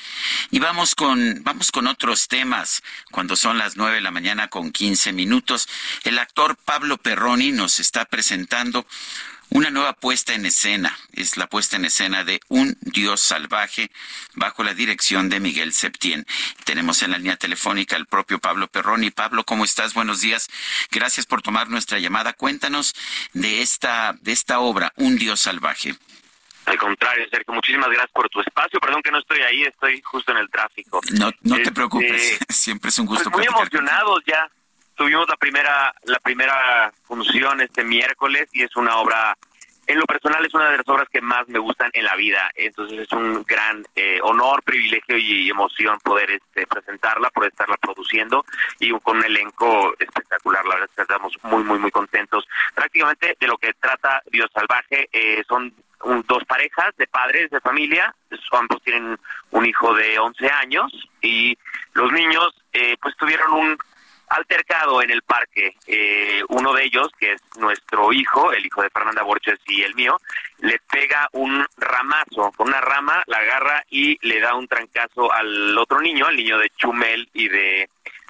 Y 0.50 0.58
vamos 0.58 0.94
con, 0.94 1.42
vamos 1.44 1.70
con 1.70 1.86
otros 1.86 2.28
temas. 2.28 2.82
Cuando 3.10 3.36
son 3.36 3.58
las 3.58 3.76
nueve 3.76 3.96
de 3.96 4.00
la 4.00 4.10
mañana 4.10 4.48
con 4.48 4.72
quince 4.72 5.12
minutos, 5.12 5.68
el 6.04 6.18
actor 6.18 6.56
Pablo 6.56 6.96
Perroni 6.96 7.52
nos 7.52 7.80
está 7.80 8.06
presentando 8.06 8.86
una 9.50 9.70
nueva 9.70 9.92
puesta 9.94 10.34
en 10.34 10.46
escena. 10.46 10.96
Es 11.12 11.36
la 11.36 11.46
puesta 11.46 11.76
en 11.76 11.84
escena 11.84 12.24
de 12.24 12.40
Un 12.48 12.76
Dios 12.80 13.20
Salvaje 13.20 13.90
bajo 14.34 14.64
la 14.64 14.74
dirección 14.74 15.28
de 15.28 15.40
Miguel 15.40 15.72
Septién. 15.72 16.26
Tenemos 16.64 17.02
en 17.02 17.12
la 17.12 17.18
línea 17.18 17.36
telefónica 17.36 17.96
al 17.96 18.06
propio 18.06 18.38
Pablo 18.38 18.68
Perroni. 18.68 19.10
Pablo, 19.10 19.44
¿cómo 19.44 19.64
estás? 19.64 19.94
Buenos 19.94 20.20
días. 20.20 20.48
Gracias 20.90 21.26
por 21.26 21.42
tomar 21.42 21.68
nuestra 21.68 21.98
llamada. 21.98 22.32
Cuéntanos 22.32 22.94
de 23.32 23.62
esta, 23.62 24.14
de 24.20 24.32
esta 24.32 24.60
obra, 24.60 24.92
Un 24.96 25.16
Dios 25.16 25.40
Salvaje. 25.40 25.96
Al 26.66 26.78
contrario, 26.78 27.24
Sergio, 27.30 27.54
muchísimas 27.54 27.88
gracias 27.88 28.10
por 28.10 28.28
tu 28.28 28.40
espacio. 28.40 28.80
Perdón 28.80 29.00
que 29.00 29.12
no 29.12 29.18
estoy 29.18 29.40
ahí, 29.40 29.62
estoy 29.62 30.02
justo 30.02 30.32
en 30.32 30.38
el 30.38 30.50
tráfico. 30.50 31.00
No, 31.12 31.30
no 31.42 31.54
te 31.54 31.62
este, 31.62 31.72
preocupes, 31.72 32.38
siempre 32.48 32.88
es 32.88 32.98
un 32.98 33.06
gusto. 33.06 33.30
Pues 33.30 33.48
muy 33.48 33.56
emocionados 33.56 34.20
ya. 34.26 34.50
Tuvimos 34.96 35.28
la 35.28 35.36
primera, 35.36 35.94
la 36.04 36.18
primera 36.20 36.92
función 37.04 37.60
este 37.60 37.84
miércoles 37.84 38.48
y 38.52 38.62
es 38.62 38.74
una 38.76 38.96
obra, 38.96 39.36
en 39.86 39.98
lo 39.98 40.06
personal 40.06 40.44
es 40.44 40.54
una 40.54 40.70
de 40.70 40.78
las 40.78 40.88
obras 40.88 41.06
que 41.10 41.20
más 41.20 41.46
me 41.48 41.58
gustan 41.58 41.90
en 41.92 42.04
la 42.04 42.16
vida. 42.16 42.50
Entonces 42.54 43.00
es 43.00 43.12
un 43.12 43.44
gran 43.44 43.84
eh, 43.94 44.18
honor, 44.22 44.62
privilegio 44.62 45.18
y 45.18 45.50
emoción 45.50 45.98
poder 46.00 46.30
este, 46.30 46.66
presentarla, 46.66 47.28
poder 47.28 47.50
estarla 47.50 47.76
produciendo 47.76 48.44
y 48.78 48.90
con 49.00 49.18
un 49.18 49.24
elenco 49.24 49.94
espectacular. 49.98 50.64
La 50.64 50.74
verdad 50.76 50.88
es 50.90 50.96
que 50.96 51.02
estamos 51.02 51.32
muy, 51.42 51.62
muy, 51.62 51.78
muy 51.78 51.90
contentos. 51.90 52.48
Prácticamente 52.74 53.36
de 53.38 53.46
lo 53.46 53.58
que 53.58 53.74
trata 53.74 54.22
Dios 54.32 54.50
Salvaje 54.54 55.10
eh, 55.12 55.44
son 55.46 55.74
dos 56.26 56.44
parejas 56.44 56.96
de 56.96 57.06
padres 57.06 57.50
de 57.50 57.60
familia, 57.60 58.14
ambos 58.52 58.82
tienen 58.82 59.18
un 59.50 59.66
hijo 59.66 59.94
de 59.94 60.18
11 60.18 60.48
años 60.48 60.92
y 61.20 61.56
los 61.94 62.12
niños 62.12 62.54
eh, 62.72 62.96
pues 63.00 63.16
tuvieron 63.16 63.52
un 63.52 63.78
altercado 64.28 65.02
en 65.02 65.10
el 65.10 65.22
parque. 65.22 65.76
Eh, 65.86 66.42
uno 66.48 66.72
de 66.72 66.84
ellos, 66.84 67.08
que 67.18 67.32
es 67.32 67.42
nuestro 67.58 68.12
hijo, 68.12 68.52
el 68.52 68.64
hijo 68.66 68.82
de 68.82 68.90
Fernanda 68.90 69.22
Borges 69.22 69.58
y 69.66 69.82
el 69.82 69.94
mío, 69.94 70.16
le 70.58 70.78
pega 70.90 71.28
un 71.32 71.64
ramazo 71.76 72.52
con 72.56 72.68
una 72.68 72.80
rama, 72.80 73.22
la 73.26 73.38
agarra 73.38 73.84
y 73.90 74.18
le 74.26 74.40
da 74.40 74.54
un 74.54 74.66
trancazo 74.66 75.32
al 75.32 75.76
otro 75.78 76.00
niño, 76.00 76.26
al 76.26 76.36
niño 76.36 76.58
de 76.58 76.70
Chumel 76.76 77.28
y 77.32 77.48
de 77.48 77.88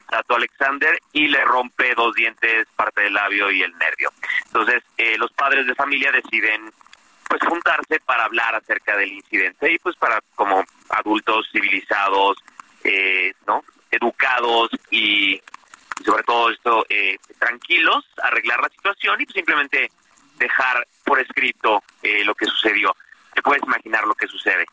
Tato 0.08 0.36
Alexander, 0.36 0.98
y 1.12 1.28
le 1.28 1.44
rompe 1.44 1.94
dos 1.94 2.14
dientes, 2.14 2.66
parte 2.76 3.02
del 3.02 3.14
labio 3.14 3.50
y 3.50 3.62
el 3.62 3.76
nervio. 3.78 4.10
Entonces, 4.46 4.82
eh, 4.98 5.16
los 5.18 5.32
padres 5.32 5.66
de 5.66 5.74
familia 5.74 6.12
deciden 6.12 6.72
pues 7.28 7.42
juntarse 7.42 7.98
para 8.00 8.24
hablar 8.24 8.54
acerca 8.54 8.96
del 8.96 9.12
incidente 9.12 9.72
y 9.72 9.78
pues 9.78 9.96
para 9.96 10.20
como 10.36 10.62
adultos 10.90 11.48
civilizados, 11.50 12.36
eh, 12.84 13.32
¿no? 13.48 13.64
Educados 13.90 14.70
y, 14.90 15.40
sobre 16.06 16.22
todo 16.22 16.50
esto 16.50 16.86
eh, 16.88 17.18
tranquilos, 17.38 18.04
arreglar 18.22 18.60
la 18.60 18.68
situación 18.68 19.20
y 19.20 19.24
pues 19.24 19.34
simplemente 19.34 19.90
dejar 20.38 20.86
por 21.04 21.20
escrito 21.20 21.82
eh, 22.02 22.24
lo 22.24 22.34
que 22.34 22.46
sucedió. 22.46 22.96
Te 23.34 23.42
puedes 23.42 23.62
imaginar 23.62 24.06
lo 24.06 24.14
que 24.14 24.26
sucede. 24.26 24.64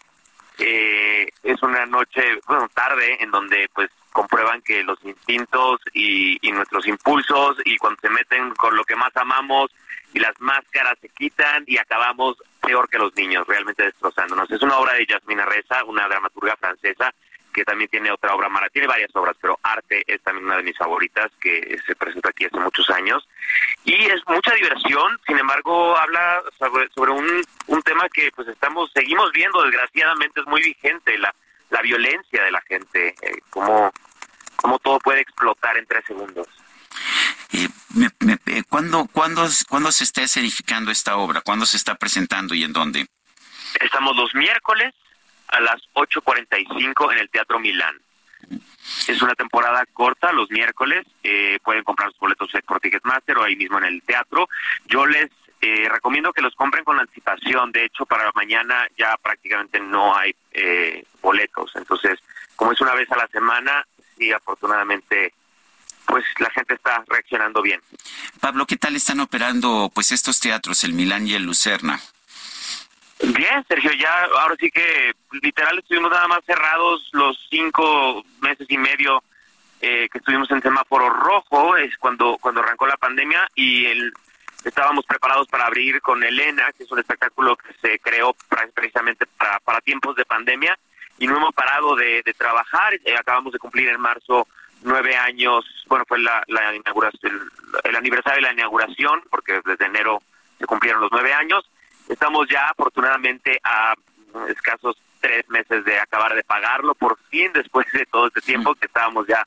es 0.58 1.64
una 1.64 1.86
noche, 1.86 2.40
bueno, 2.48 2.70
tarde, 2.74 3.18
en 3.22 3.32
donde 3.32 3.68
pues 3.74 3.90
comprueban 4.12 4.62
que 4.62 4.84
los 4.84 5.04
instintos 5.04 5.82
y, 5.94 6.38
y 6.48 6.52
nuestros 6.52 6.88
impulsos 6.88 7.58
y 7.66 7.78
cuando 7.78 8.00
se 8.00 8.10
meten 8.10 8.54
con 8.56 8.76
lo 8.76 8.86
que 8.86 8.96
más 8.96 9.12
amamos 9.16 9.72
y 10.14 10.20
las 10.20 10.40
máscaras 10.40 10.98
se 11.02 11.10
quitan 11.10 11.64
y 11.66 11.78
acabamos 11.78 12.38
peor 12.62 12.88
que 12.88 13.00
los 13.00 13.14
niños, 13.16 13.46
realmente 13.48 13.84
destrozándonos. 13.84 14.50
Es 14.52 14.62
una 14.62 14.78
obra 14.78 14.94
de 14.94 15.06
Yasmina 15.06 15.46
Reza, 15.46 15.84
una 15.86 16.08
dramaturga 16.08 16.56
francesa, 16.56 17.14
que 17.54 17.64
también 17.64 17.90
tiene 17.90 18.12
otra 18.12 18.34
obra 18.36 18.50
mala, 18.50 18.70
tiene 18.70 18.88
varias 18.88 19.16
obras, 19.16 19.36
pero 19.40 19.60
Arte 19.64 20.04
es 20.08 20.22
también 20.22 20.46
una 20.46 20.58
de 20.58 20.64
mis 20.64 20.78
favoritas 20.78 21.32
que 21.40 21.78
se 21.86 21.96
presentó 21.96 22.30
aquí 22.30 22.46
hace 22.46 22.60
muchos 22.60 22.90
años. 22.90 23.28
Y 23.86 23.94
es 23.94 24.22
mucha 24.28 24.54
diversión, 24.56 25.20
sin 25.26 25.38
embargo, 25.38 25.98
habla 25.98 26.42
sobre, 26.58 26.90
sobre 26.90 27.12
un, 27.12 27.46
un 27.68 27.82
tema 27.84 28.10
que 28.10 28.32
pues 28.36 28.48
estamos, 28.48 28.92
seguimos 28.94 29.32
viendo, 29.32 29.62
desgraciadamente 29.64 30.42
es 30.42 30.48
muy 30.48 30.62
vigente, 30.62 31.18
la, 31.18 31.34
la 31.70 31.82
violencia 31.82 32.44
de 32.44 32.52
la 32.52 32.62
gente, 32.62 33.16
eh, 33.22 33.40
cómo, 33.50 33.92
cómo 34.56 34.80
todo 34.80 35.00
puede 35.00 35.22
explotar 35.22 35.78
en 35.78 35.86
tres 35.86 36.04
segundos. 36.06 36.48
Eh, 37.54 37.70
¿cuándo, 38.68 39.08
cuándo, 39.12 39.48
¿Cuándo 39.70 39.92
se 39.92 40.04
está 40.04 40.24
escenificando 40.24 40.92
esta 40.92 41.18
obra? 41.18 41.42
¿Cuándo 41.42 41.66
se 41.66 41.78
está 41.78 41.96
presentando 41.96 42.56
y 42.56 42.64
en 42.64 42.74
dónde? 42.74 43.06
Estamos 43.80 44.16
los 44.16 44.34
miércoles 44.36 44.94
a 45.54 45.62
las 45.62 45.82
8.45 45.94 47.14
en 47.14 47.20
el 47.20 47.30
Teatro 47.30 47.60
Milán. 47.60 47.96
Es 49.08 49.22
una 49.22 49.36
temporada 49.36 49.86
corta, 49.94 50.32
los 50.34 50.50
miércoles. 50.50 51.06
Eh, 51.24 51.60
pueden 51.64 51.84
comprar 51.84 52.10
sus 52.12 52.20
boletos 52.20 52.50
por 52.66 52.80
Ticketmaster 52.80 53.38
o 53.38 53.44
ahí 53.44 53.56
mismo 53.56 53.78
en 53.78 53.86
el 53.86 54.02
teatro. 54.02 54.50
Yo 54.86 55.06
les 55.06 55.30
eh, 55.62 55.88
recomiendo 55.90 56.34
que 56.34 56.42
los 56.42 56.56
compren 56.56 56.84
con 56.84 57.00
anticipación. 57.00 57.72
De 57.72 57.86
hecho, 57.86 58.06
para 58.06 58.32
mañana 58.34 58.88
ya 58.98 59.16
prácticamente 59.22 59.80
no 59.80 60.16
hay 60.16 60.36
eh, 60.52 61.06
boletos. 61.22 61.72
Entonces, 61.76 62.20
como 62.56 62.74
es 62.74 62.82
una 62.82 62.96
vez 62.96 63.10
a 63.12 63.18
la 63.18 63.28
semana, 63.28 63.86
sí, 64.18 64.32
afortunadamente 64.32 65.34
pues 66.06 66.26
la 66.40 66.50
gente 66.50 66.74
está 66.74 67.04
reaccionando 67.08 67.62
bien. 67.62 67.82
Pablo, 68.42 68.66
¿qué 68.66 68.76
tal 68.76 68.96
están 68.96 69.22
operando 69.22 69.90
pues 69.94 70.12
estos 70.12 70.40
teatros, 70.42 70.84
el 70.84 70.94
Milán 70.94 71.28
y 71.28 71.34
el 71.34 71.44
Lucerna? 71.44 72.02
Bien, 73.24 73.64
Sergio, 73.68 73.92
ya 73.94 74.28
ahora 74.40 74.56
sí 74.60 74.70
que 74.70 75.14
literal 75.42 75.80
estuvimos 75.80 76.12
nada 76.12 76.28
más 76.28 76.44
cerrados 76.46 77.10
los 77.14 77.38
cinco 77.50 78.24
meses 78.42 78.68
y 78.70 78.78
medio 78.78 79.24
eh, 79.80 80.10
que 80.12 80.18
estuvimos 80.18 80.52
en 80.52 80.62
semáforo 80.62 81.10
rojo, 81.10 81.78
es 81.78 81.98
cuando 81.98 82.38
cuando 82.40 82.62
arrancó 82.62 82.86
la 82.86 82.98
pandemia 82.98 83.50
y 83.56 83.86
el, 83.86 84.14
estábamos 84.66 85.06
preparados 85.06 85.48
para 85.48 85.66
abrir 85.66 86.02
con 86.02 86.24
Elena, 86.24 86.72
que 86.78 86.84
es 86.84 86.92
un 86.92 87.00
espectáculo 87.00 87.56
que 87.56 87.74
se 87.82 88.00
creó 88.00 88.36
precisamente 88.74 89.26
para, 89.38 89.60
para 89.60 89.82
tiempos 89.82 90.16
de 90.16 90.26
pandemia 90.26 90.78
y 91.18 91.28
no 91.28 91.38
hemos 91.38 91.54
parado 91.54 91.96
de, 91.96 92.24
trabajar. 92.38 92.94
Eh, 93.06 93.16
acabamos 93.18 93.54
de 93.54 93.60
cumplir 93.60 93.90
en 93.90 94.00
marzo 94.00 94.48
nueve 94.82 95.16
años, 95.16 95.66
bueno, 95.88 96.04
fue 96.08 96.20
la, 96.20 96.44
la 96.48 96.76
inauguración, 96.76 97.50
el, 97.84 97.96
aniversario 97.96 98.38
de 98.38 98.42
la 98.42 98.54
inauguración, 98.54 99.24
porque 99.30 99.62
desde 99.64 99.86
enero 99.86 100.22
se 100.60 100.66
cumplieron 100.66 101.02
los 101.02 101.12
nueve 101.12 101.34
años. 101.34 101.64
Estamos 102.10 102.48
ya 102.50 102.70
afortunadamente 102.70 103.60
a 103.64 103.96
escasos 104.50 104.98
tres 105.20 105.48
meses 105.50 105.86
de 105.86 106.00
acabar 106.00 106.36
de 106.36 106.44
pagarlo, 106.44 106.96
por 106.96 107.18
fin, 107.30 107.52
después 107.54 107.88
de 107.94 108.06
todo 108.06 108.28
este 108.28 108.42
tiempo 108.42 108.76
que 108.76 108.88
estábamos 108.88 109.26
ya 109.28 109.46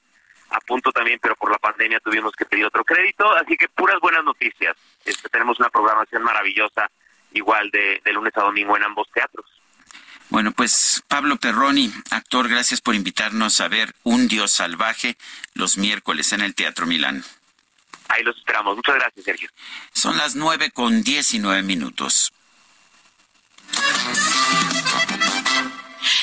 a 0.51 0.61
punto 0.61 0.91
también, 0.93 1.19
pero 1.21 1.37
por 1.37 1.51
la 1.51 1.59
pandemia 1.59 2.01
tuvimos 2.01 2.33
que 2.33 2.47
pedir 2.47 2.65
otro 2.65 2.85
crédito, 2.85 3.31
así 3.35 3.57
que 3.57 3.69
puras 3.69 3.99
buenas 4.01 4.25
noticias. 4.25 4.77
Este, 5.05 5.29
tenemos 5.29 5.59
una 5.59 5.69
programación 5.69 6.23
maravillosa, 6.23 6.91
igual 7.33 7.71
de, 7.71 8.01
de 8.05 8.13
lunes 8.13 8.33
a 8.37 8.43
domingo 8.43 8.77
en 8.77 8.85
ambos 8.85 9.09
teatros. 9.13 9.45
Bueno, 10.29 10.53
pues 10.53 11.05
Pablo 11.09 11.37
Perroni, 11.37 11.93
actor, 12.11 12.49
gracias 12.49 12.81
por 12.81 12.95
invitarnos 12.95 13.61
a 13.61 13.69
ver 13.69 13.95
Un 14.03 14.29
Dios 14.29 14.53
Salvaje 14.53 15.17
los 15.55 15.79
miércoles 15.79 16.33
en 16.33 16.41
el 16.41 16.55
Teatro 16.55 16.87
Milán. 16.87 17.23
Ahí 18.09 18.23
los 18.23 18.37
esperamos. 18.37 18.77
Muchas 18.77 18.97
gracias, 18.97 19.25
Sergio. 19.25 19.49
Son 19.93 20.17
las 20.17 20.37
nueve 20.37 20.71
con 20.71 21.03
diecinueve 21.03 21.63
minutos. 21.63 22.33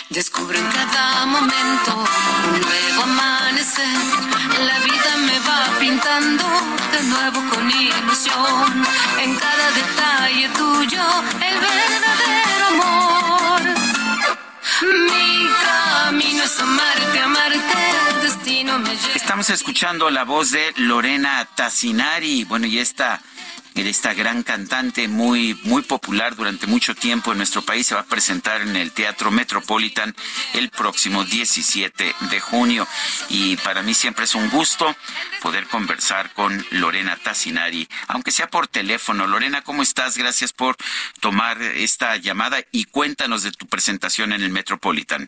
Descubro 0.10 0.56
en 0.58 0.68
cada 0.72 1.26
momento 1.26 2.06
un 2.54 2.62
nuevo 2.62 3.04
amanecer. 3.04 3.88
La 4.60 4.80
vida 4.80 5.18
me 5.26 5.40
va 5.40 5.80
pintando 5.80 6.46
de 6.92 7.04
nuevo 7.04 7.42
con 7.50 7.72
ilusión. 7.72 8.86
En 9.20 9.36
cada 9.36 9.72
detalle 9.72 10.50
tuyo, 10.50 11.04
el 11.48 11.60
verdadero 11.60 12.68
amor. 12.74 13.62
Mi 15.10 15.50
camino 15.66 16.44
es 16.44 16.60
amarte, 16.60 17.20
amarte, 17.20 18.22
destino 18.22 18.78
me 18.78 18.96
lleva. 18.96 19.16
Estamos 19.16 19.50
escuchando 19.50 20.12
la 20.12 20.26
voz 20.26 20.52
de 20.52 20.74
Lorena 20.76 21.48
Tassinari. 21.56 22.44
Bueno, 22.44 22.68
y 22.68 22.78
esta 22.78 23.20
esta 23.76 24.14
gran 24.14 24.44
cantante 24.44 25.08
muy, 25.08 25.60
muy 25.64 25.82
popular 25.82 26.36
durante 26.36 26.68
mucho 26.68 26.96
tiempo 26.96 27.32
en 27.32 27.38
nuestro 27.38 27.62
país 27.62 27.88
se 27.88 27.96
va 27.96 28.02
a 28.02 28.06
presentar 28.06 28.62
en 28.62 28.76
el 28.76 28.92
Teatro 28.92 29.32
Metropolitan 29.32 30.16
el 30.54 30.70
próximo 30.70 31.26
17 31.26 32.16
de 32.32 32.40
junio. 32.40 32.88
Y 33.30 33.58
para 33.58 33.82
mí 33.82 33.94
siempre 33.94 34.26
es 34.26 34.36
un 34.36 34.50
gusto 34.50 34.96
poder 35.42 35.68
conversar 35.68 36.34
con 36.34 36.66
Lorena 36.72 37.18
Tassinari, 37.18 37.88
aunque 38.08 38.32
sea 38.32 38.48
por 38.48 38.68
teléfono. 38.68 39.28
Lorena, 39.28 39.62
¿cómo 39.62 39.84
estás? 39.84 40.18
Gracias 40.18 40.54
por 40.54 40.76
tomar 41.20 41.62
esta 41.62 42.16
llamada 42.18 42.60
y 42.72 42.86
cuéntanos 42.86 43.44
de 43.44 43.52
tu 43.52 43.68
presentación 43.68 44.34
en 44.34 44.42
el 44.42 44.50
Metropolitan. 44.50 45.28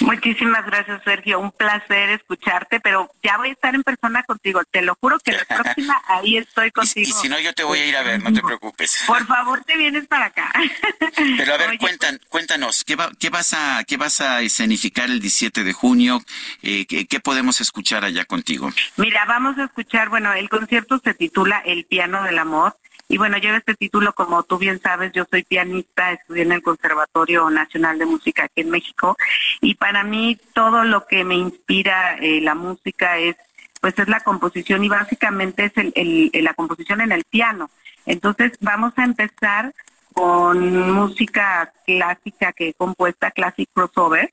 Muchísimas 0.00 0.64
gracias, 0.66 1.02
Sergio. 1.04 1.40
Un 1.40 1.52
placer 1.52 2.10
escucharte, 2.10 2.80
pero 2.80 3.10
ya 3.22 3.36
voy 3.36 3.50
a 3.50 3.52
estar 3.52 3.74
en 3.74 3.82
persona 3.82 4.22
contigo. 4.24 4.62
Te 4.70 4.82
lo 4.82 4.96
juro 5.00 5.18
que 5.18 5.32
la 5.32 5.44
próxima 5.48 6.00
ahí 6.06 6.36
estoy 6.36 6.70
contigo. 6.70 7.08
Y, 7.08 7.12
si 7.12 7.28
no, 7.28 7.38
yo 7.38 7.52
te 7.52 7.64
voy 7.64 7.78
a 7.78 7.86
ir 7.86 7.96
a 7.96 8.02
ver, 8.02 8.22
no 8.22 8.32
te 8.32 8.42
preocupes. 8.42 9.04
Por 9.06 9.26
favor, 9.26 9.62
te 9.64 9.76
vienes 9.76 10.06
para 10.06 10.26
acá. 10.26 10.52
Pero 11.36 11.54
a 11.54 11.56
ver, 11.56 11.78
cuentan, 11.78 12.20
cuéntanos, 12.28 12.84
¿qué, 12.84 12.96
¿qué, 13.18 13.30
vas 13.30 13.52
a, 13.52 13.84
¿qué 13.84 13.96
vas 13.96 14.20
a 14.20 14.42
escenificar 14.42 15.10
el 15.10 15.20
17 15.20 15.64
de 15.64 15.72
junio? 15.72 16.20
Eh, 16.62 16.86
¿qué, 16.86 17.06
¿Qué 17.06 17.20
podemos 17.20 17.60
escuchar 17.60 18.04
allá 18.04 18.24
contigo? 18.24 18.70
Mira, 18.96 19.24
vamos 19.26 19.58
a 19.58 19.64
escuchar, 19.64 20.08
bueno, 20.08 20.32
el 20.32 20.48
concierto 20.48 21.00
se 21.02 21.14
titula 21.14 21.62
El 21.64 21.84
piano 21.84 22.22
del 22.24 22.38
amor. 22.38 22.76
Y 23.08 23.18
bueno, 23.18 23.38
yo 23.38 23.54
este 23.54 23.74
título, 23.74 24.12
como 24.14 24.42
tú 24.44 24.58
bien 24.58 24.80
sabes, 24.80 25.12
yo 25.12 25.24
soy 25.30 25.42
pianista, 25.42 26.12
estudié 26.12 26.42
en 26.42 26.52
el 26.52 26.62
Conservatorio 26.62 27.50
Nacional 27.50 27.98
de 27.98 28.06
Música 28.06 28.44
aquí 28.44 28.62
en 28.62 28.70
México 28.70 29.16
y 29.60 29.74
para 29.74 30.04
mí 30.04 30.38
todo 30.54 30.84
lo 30.84 31.06
que 31.06 31.24
me 31.24 31.34
inspira 31.34 32.16
eh, 32.16 32.40
la 32.40 32.54
música 32.54 33.18
es 33.18 33.36
pues 33.80 33.98
es 33.98 34.08
la 34.08 34.20
composición 34.20 34.82
y 34.82 34.88
básicamente 34.88 35.70
es 35.74 36.42
la 36.42 36.54
composición 36.54 37.02
en 37.02 37.12
el 37.12 37.22
piano. 37.24 37.70
Entonces 38.06 38.52
vamos 38.60 38.94
a 38.96 39.04
empezar 39.04 39.74
con 40.14 40.92
música 40.92 41.70
clásica 41.84 42.54
que 42.54 42.68
he 42.68 42.74
compuesta, 42.74 43.30
Classic 43.32 43.68
Crossover, 43.74 44.32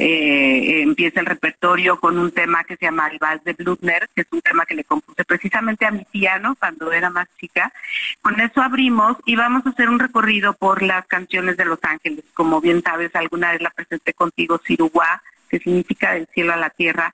eh, 0.00 0.80
empieza 0.82 1.20
el 1.20 1.26
repertorio 1.26 2.00
con 2.00 2.18
un 2.18 2.30
tema 2.30 2.64
que 2.64 2.76
se 2.76 2.86
llama 2.86 3.08
El 3.08 3.18
Vals 3.18 3.44
de 3.44 3.52
Blutner, 3.52 4.08
que 4.14 4.22
es 4.22 4.26
un 4.30 4.40
tema 4.40 4.64
que 4.64 4.74
le 4.74 4.84
compuse 4.84 5.24
precisamente 5.24 5.84
a 5.84 5.90
mi 5.90 6.04
piano 6.04 6.56
cuando 6.58 6.90
era 6.90 7.10
más 7.10 7.28
chica. 7.38 7.70
Con 8.22 8.40
eso 8.40 8.62
abrimos 8.62 9.18
y 9.26 9.36
vamos 9.36 9.66
a 9.66 9.70
hacer 9.70 9.90
un 9.90 9.98
recorrido 9.98 10.54
por 10.54 10.82
las 10.82 11.06
canciones 11.06 11.58
de 11.58 11.66
Los 11.66 11.80
Ángeles. 11.82 12.24
Como 12.32 12.60
bien 12.62 12.82
sabes, 12.82 13.14
alguna 13.14 13.52
vez 13.52 13.60
la 13.60 13.70
presenté 13.70 14.14
contigo, 14.14 14.58
Siruguá, 14.64 15.22
que 15.50 15.58
significa 15.58 16.14
del 16.14 16.26
cielo 16.28 16.54
a 16.54 16.56
la 16.56 16.70
tierra. 16.70 17.12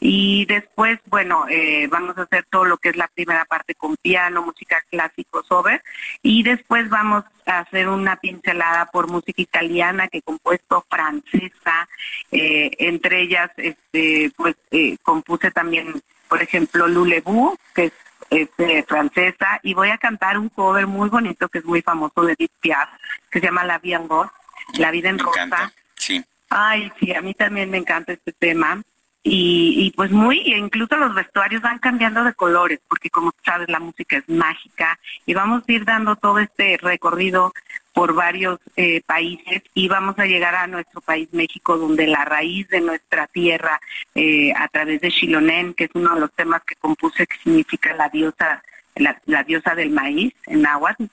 Y 0.00 0.46
después, 0.46 1.00
bueno, 1.06 1.46
eh, 1.48 1.88
vamos 1.90 2.16
a 2.18 2.22
hacer 2.22 2.44
todo 2.48 2.64
lo 2.64 2.76
que 2.76 2.90
es 2.90 2.96
la 2.96 3.08
primera 3.08 3.44
parte 3.44 3.74
con 3.74 3.96
piano, 3.96 4.42
música 4.42 4.80
clásico 4.88 5.42
sobre, 5.42 5.82
y 6.22 6.44
después 6.44 6.88
vamos 6.88 7.24
a 7.46 7.60
hacer 7.60 7.88
una 7.88 8.16
pincelada 8.16 8.86
por 8.86 9.08
música 9.08 9.42
italiana 9.42 10.06
que 10.06 10.18
he 10.18 10.22
compuesto 10.22 10.84
francesa, 10.88 11.88
eh, 12.30 12.70
entre 12.78 13.22
ellas, 13.22 13.50
este, 13.56 14.30
pues 14.36 14.54
eh, 14.70 14.96
compuse 15.02 15.50
también, 15.50 16.00
por 16.28 16.42
ejemplo, 16.42 16.86
Lulebu, 16.86 17.56
que 17.74 17.86
es 17.86 17.92
este, 18.30 18.84
francesa, 18.84 19.58
y 19.64 19.74
voy 19.74 19.90
a 19.90 19.98
cantar 19.98 20.38
un 20.38 20.48
cover 20.48 20.86
muy 20.86 21.08
bonito 21.08 21.48
que 21.48 21.58
es 21.58 21.64
muy 21.64 21.82
famoso 21.82 22.22
de 22.22 22.34
Edith 22.34 22.52
Piaf, 22.60 22.88
que 23.30 23.40
se 23.40 23.46
llama 23.46 23.64
La 23.64 23.78
Vie 23.78 23.96
en 23.96 24.08
Rose, 24.08 24.30
La 24.74 24.92
Vida 24.92 25.08
en 25.08 25.18
Rosa. 25.18 25.72
Sí. 25.96 26.24
Ay, 26.50 26.92
sí, 27.00 27.12
a 27.12 27.20
mí 27.20 27.34
también 27.34 27.68
me 27.68 27.78
encanta 27.78 28.12
este 28.12 28.32
tema 28.32 28.80
y, 29.22 29.74
y, 29.86 29.90
pues 29.90 30.10
muy, 30.10 30.40
incluso 30.46 30.96
los 30.96 31.14
vestuarios 31.14 31.60
van 31.60 31.78
cambiando 31.78 32.24
de 32.24 32.34
colores, 32.34 32.80
porque 32.88 33.10
como 33.10 33.32
sabes, 33.44 33.68
la 33.68 33.80
música 33.80 34.16
es 34.16 34.28
mágica 34.28 34.98
y 35.26 35.34
vamos 35.34 35.64
a 35.66 35.72
ir 35.72 35.84
dando 35.84 36.16
todo 36.16 36.38
este 36.38 36.78
recorrido 36.78 37.52
por 37.92 38.14
varios 38.14 38.60
eh, 38.76 39.02
países 39.04 39.62
y 39.74 39.88
vamos 39.88 40.18
a 40.18 40.24
llegar 40.24 40.54
a 40.54 40.68
nuestro 40.68 41.00
país 41.00 41.28
México, 41.32 41.76
donde 41.76 42.06
la 42.06 42.24
raíz 42.24 42.68
de 42.68 42.80
nuestra 42.80 43.26
tierra, 43.26 43.80
eh, 44.14 44.52
a 44.56 44.68
través 44.68 45.00
de 45.00 45.10
Xilonen, 45.10 45.74
que 45.74 45.84
es 45.84 45.90
uno 45.94 46.14
de 46.14 46.20
los 46.20 46.32
temas 46.32 46.62
que 46.62 46.76
compuse, 46.76 47.26
que 47.26 47.36
significa 47.38 47.94
la 47.94 48.08
diosa 48.08 48.62
la, 48.98 49.42
diosa 49.44 49.74
del 49.74 49.90
maíz 49.90 50.34
en 50.46 50.62
náhuatl. 50.62 51.04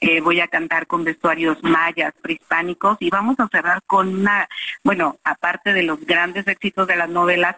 Eh, 0.00 0.20
voy 0.20 0.40
a 0.40 0.48
cantar 0.48 0.86
con 0.86 1.04
vestuarios 1.04 1.62
mayas, 1.62 2.14
prehispánicos 2.20 2.96
y 3.00 3.10
vamos 3.10 3.38
a 3.38 3.48
cerrar 3.48 3.82
con 3.86 4.14
una, 4.14 4.48
bueno, 4.82 5.18
aparte 5.24 5.72
de 5.72 5.82
los 5.82 6.00
grandes 6.04 6.46
éxitos 6.46 6.86
de 6.86 6.96
las 6.96 7.08
novelas, 7.08 7.56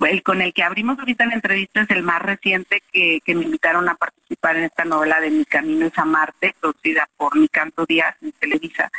el 0.00 0.22
con 0.22 0.42
el 0.42 0.52
que 0.52 0.62
abrimos 0.62 0.98
ahorita 0.98 1.26
la 1.26 1.34
entrevista 1.34 1.82
es 1.82 1.90
el 1.90 2.02
más 2.02 2.20
reciente 2.20 2.82
que, 2.92 3.20
que 3.24 3.34
me 3.34 3.44
invitaron 3.44 3.88
a 3.88 3.94
participar 3.94 4.56
en 4.56 4.64
esta 4.64 4.84
novela 4.84 5.20
de 5.20 5.30
Mi 5.30 5.44
Camino 5.44 5.86
es 5.86 5.98
a 5.98 6.04
Marte, 6.04 6.54
producida 6.60 7.08
por 7.16 7.36
Mi 7.36 7.48
Canto 7.48 7.86
Díaz 7.86 8.16
en 8.22 8.32
Televisa. 8.32 8.90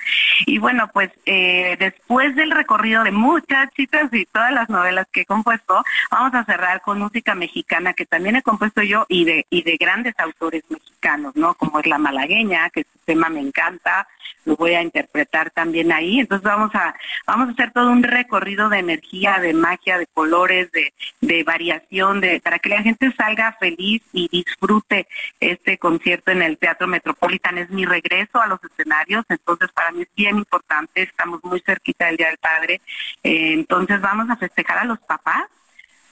Y 0.46 0.58
bueno, 0.58 0.90
pues 0.94 1.12
eh, 1.26 1.76
después 1.80 2.36
del 2.36 2.52
recorrido 2.52 3.04
de 3.04 3.12
muchas 3.12 3.70
chicas 3.74 4.12
y 4.14 4.26
todas 4.26 4.52
las 4.52 4.70
novelas 4.70 5.08
que 5.12 5.22
he 5.22 5.26
compuesto, 5.26 5.84
vamos 6.12 6.34
a 6.34 6.46
cerrar 6.46 6.82
con 6.82 7.00
música 7.00 7.36
mexicana 7.36 7.94
que 7.94 8.06
también 8.06 8.36
he 8.36 8.42
compuesto 8.42 8.82
yo 8.82 9.06
y 9.10 9.26
de, 9.26 9.46
y 9.50 9.64
de 9.64 9.78
grandes 9.78 10.14
autores 10.18 10.64
mexicanos, 10.70 11.36
¿no? 11.36 11.54
Como 11.56 11.80
es 11.80 11.88
La 11.88 11.98
Malagueña, 11.98 12.70
que 12.70 12.84
su 12.84 13.00
tema 13.06 13.30
me 13.30 13.42
encanta, 13.42 14.08
lo 14.46 14.56
voy 14.56 14.74
a 14.74 14.82
interpretar 14.82 15.52
también 15.52 15.92
ahí. 15.92 16.20
Entonces 16.20 16.46
vamos 16.46 16.74
a, 16.76 16.96
vamos 17.26 17.50
a 17.50 17.52
hacer 17.52 17.72
todo 17.72 17.92
un 17.92 18.04
recorrido 18.04 18.70
de 18.70 18.80
energía, 18.80 19.40
de 19.40 19.54
magia, 19.54 19.98
de 19.98 20.08
colores, 20.08 20.72
de, 20.72 20.85
de 21.22 21.44
variación, 21.44 22.22
de, 22.22 22.40
para 22.40 22.60
que 22.60 22.70
la 22.70 22.82
gente 22.82 23.14
salga 23.16 23.56
feliz 23.60 24.02
y 24.14 24.28
disfrute 24.30 25.08
este 25.40 25.78
concierto 25.78 26.32
en 26.32 26.42
el 26.42 26.58
Teatro 26.58 26.88
Metropolitan. 26.88 27.58
Es 27.58 27.70
mi 27.70 27.86
regreso 27.86 28.42
a 28.42 28.48
los 28.48 28.60
escenarios, 28.64 29.26
entonces 29.30 29.70
para 29.72 29.92
mí 29.92 30.04
es 30.04 30.10
bien 30.16 30.38
importante, 30.38 31.04
estamos 31.04 31.44
muy 31.44 31.62
cerquita 31.62 32.08
del 32.08 32.18
Día 32.18 32.28
del 32.28 32.38
Padre, 32.38 32.82
eh, 33.24 33.54
entonces 33.54 34.02
vamos 34.02 34.30
a 34.30 34.36
festejar 34.36 34.80
a 34.80 34.86
los 34.86 35.00
papás. 35.00 35.46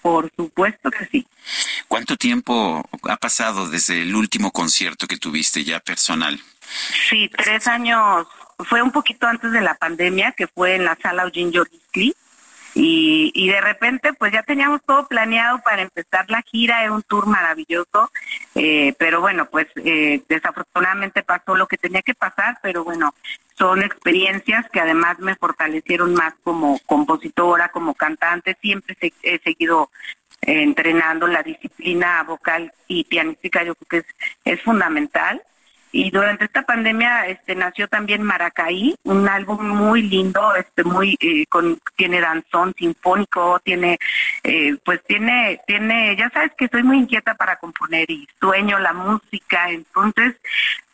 Por 0.01 0.29
supuesto 0.35 0.91
que 0.91 1.05
sí. 1.05 1.25
¿Cuánto 1.87 2.17
tiempo 2.17 2.83
ha 3.03 3.15
pasado 3.15 3.69
desde 3.69 4.01
el 4.01 4.13
último 4.13 4.51
concierto 4.51 5.07
que 5.07 5.15
tuviste 5.15 5.63
ya 5.63 5.79
personal? 5.79 6.37
Sí, 7.09 7.29
tres 7.29 7.67
años. 7.67 8.27
Fue 8.59 8.81
un 8.81 8.91
poquito 8.91 9.27
antes 9.27 9.53
de 9.53 9.61
la 9.61 9.75
pandemia, 9.75 10.33
que 10.33 10.47
fue 10.47 10.75
en 10.75 10.83
la 10.83 10.97
sala 11.01 11.23
Eugene 11.23 11.51
George 11.53 11.77
Y, 12.75 13.47
de 13.47 13.61
repente, 13.61 14.13
pues 14.13 14.31
ya 14.31 14.41
teníamos 14.41 14.81
todo 14.83 15.07
planeado 15.07 15.59
para 15.59 15.83
empezar 15.83 16.29
la 16.29 16.41
gira, 16.41 16.83
era 16.83 16.91
un 16.91 17.03
tour 17.03 17.27
maravilloso, 17.27 18.11
eh, 18.55 18.95
pero 18.97 19.21
bueno, 19.21 19.45
pues 19.45 19.67
eh, 19.75 20.23
desafortunadamente 20.27 21.21
pasó 21.23 21.55
lo 21.55 21.67
que 21.67 21.77
tenía 21.77 22.01
que 22.01 22.15
pasar, 22.15 22.57
pero 22.63 22.83
bueno, 22.83 23.13
son 23.55 23.83
experiencias 23.83 24.67
que 24.71 24.79
además 24.79 25.19
me 25.19 25.35
fortalecieron 25.35 26.13
más 26.15 26.33
como 26.43 26.79
compositora, 26.87 27.69
como 27.69 27.93
cantante, 27.93 28.57
siempre 28.59 28.97
he 29.21 29.39
seguido 29.39 29.91
entrenando 30.41 31.27
la 31.27 31.43
disciplina 31.43 32.23
vocal 32.23 32.73
y 32.87 33.03
pianística, 33.03 33.63
yo 33.63 33.75
creo 33.75 34.03
que 34.03 34.51
es 34.51 34.61
fundamental 34.61 35.41
y 35.95 36.09
durante 36.09 36.45
esta 36.45 36.63
pandemia 36.63 37.27
este 37.27 37.53
nació 37.53 37.87
también 37.87 38.23
Maracaí, 38.23 38.95
un 39.03 39.29
álbum 39.29 39.63
muy 39.63 40.01
lindo, 40.01 40.55
este 40.55 40.83
muy 40.83 41.15
eh, 41.19 41.45
con 41.45 41.79
tiene 41.95 42.19
danzón 42.19 42.73
sinfónico, 42.75 43.59
tiene 43.63 43.99
eh, 44.43 44.75
pues 44.83 45.03
tiene 45.03 45.61
tiene 45.67 46.15
ya 46.15 46.31
sabes 46.31 46.51
que 46.57 46.67
soy 46.67 46.81
muy 46.81 46.97
inquieta 46.97 47.35
para 47.35 47.57
componer 47.57 48.09
y 48.09 48.27
sueño 48.39 48.79
la 48.79 48.93
música, 48.93 49.69
entonces 49.69 50.35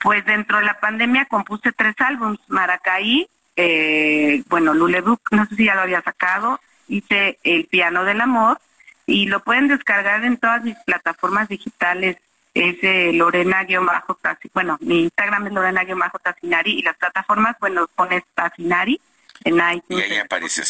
pues 0.02 0.26
dentro 0.26 0.58
de 0.58 0.66
la 0.66 0.78
pandemia 0.82 1.26
compuse 1.30 1.72
tres 1.72 1.96
álbumes, 2.00 2.40
Maracaí, 2.50 3.26
eh, 3.56 4.44
bueno 4.50 4.74
Lulebuk, 4.74 5.22
no 5.32 5.46
sé 5.46 5.56
si 5.56 5.66
ya 5.66 5.76
lo 5.76 5.82
había 5.82 6.02
sacado, 6.02 6.60
hice 6.90 7.40
El 7.44 7.68
piano 7.68 8.04
del 8.04 8.20
amor 8.20 8.60
y 9.06 9.28
lo 9.28 9.40
pueden 9.40 9.70
descargar 9.70 10.26
en 10.26 10.36
todas 10.36 10.62
mis 10.62 10.76
plataformas 10.86 11.48
digitales 11.48 12.18
es 12.54 12.76
eh, 12.82 13.12
Lorena-Bajo 13.14 14.20
bueno, 14.54 14.78
mi 14.82 15.04
Instagram 15.04 15.48
es 15.48 15.54
Lorena-Tacinari 15.54 16.80
y 16.80 16.82
las 16.82 16.98
plataformas, 16.98 17.56
bueno, 17.60 17.88
pones 17.96 18.24
Tacinari 18.34 19.00
en 19.44 19.56
iTunes. 19.56 20.08
Y 20.08 20.12
ahí 20.14 20.18
aparece 20.18 20.64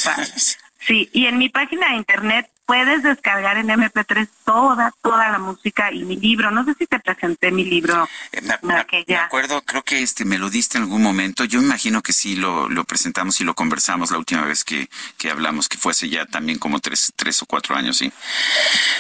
Sí, 0.80 1.10
y 1.14 1.26
en 1.26 1.38
mi 1.38 1.50
página 1.50 1.90
de 1.90 1.96
internet 1.96 2.50
puedes 2.70 3.02
descargar 3.02 3.58
en 3.58 3.70
MP3 3.70 4.28
toda, 4.46 4.94
toda 5.02 5.28
la 5.30 5.40
música 5.40 5.92
y 5.92 6.04
mi 6.04 6.18
libro. 6.18 6.52
No 6.52 6.64
sé 6.66 6.76
si 6.78 6.86
te 6.86 7.00
presenté 7.00 7.50
mi 7.50 7.66
libro. 7.66 8.08
Eh, 8.32 8.42
me, 8.62 9.16
acuerdo, 9.16 9.64
creo 9.64 9.82
que 9.82 10.04
este 10.04 10.24
me 10.24 10.38
lo 10.38 10.52
diste 10.52 10.78
en 10.78 10.84
algún 10.84 11.02
momento. 11.02 11.46
Yo 11.46 11.64
imagino 11.64 12.04
que 12.04 12.14
sí 12.14 12.36
lo, 12.36 12.70
lo 12.70 12.84
presentamos 12.84 13.42
y 13.42 13.44
lo 13.44 13.56
conversamos 13.56 14.12
la 14.12 14.20
última 14.20 14.46
vez 14.46 14.64
que, 14.64 14.88
que 15.18 15.32
hablamos, 15.32 15.68
que 15.68 15.80
fue 15.80 15.94
hace 15.94 16.10
ya 16.10 16.28
también 16.28 16.60
como 16.60 16.78
tres, 16.80 17.12
tres 17.16 17.42
o 17.42 17.48
cuatro 17.48 17.76
años, 17.76 17.98
¿sí? 17.98 18.14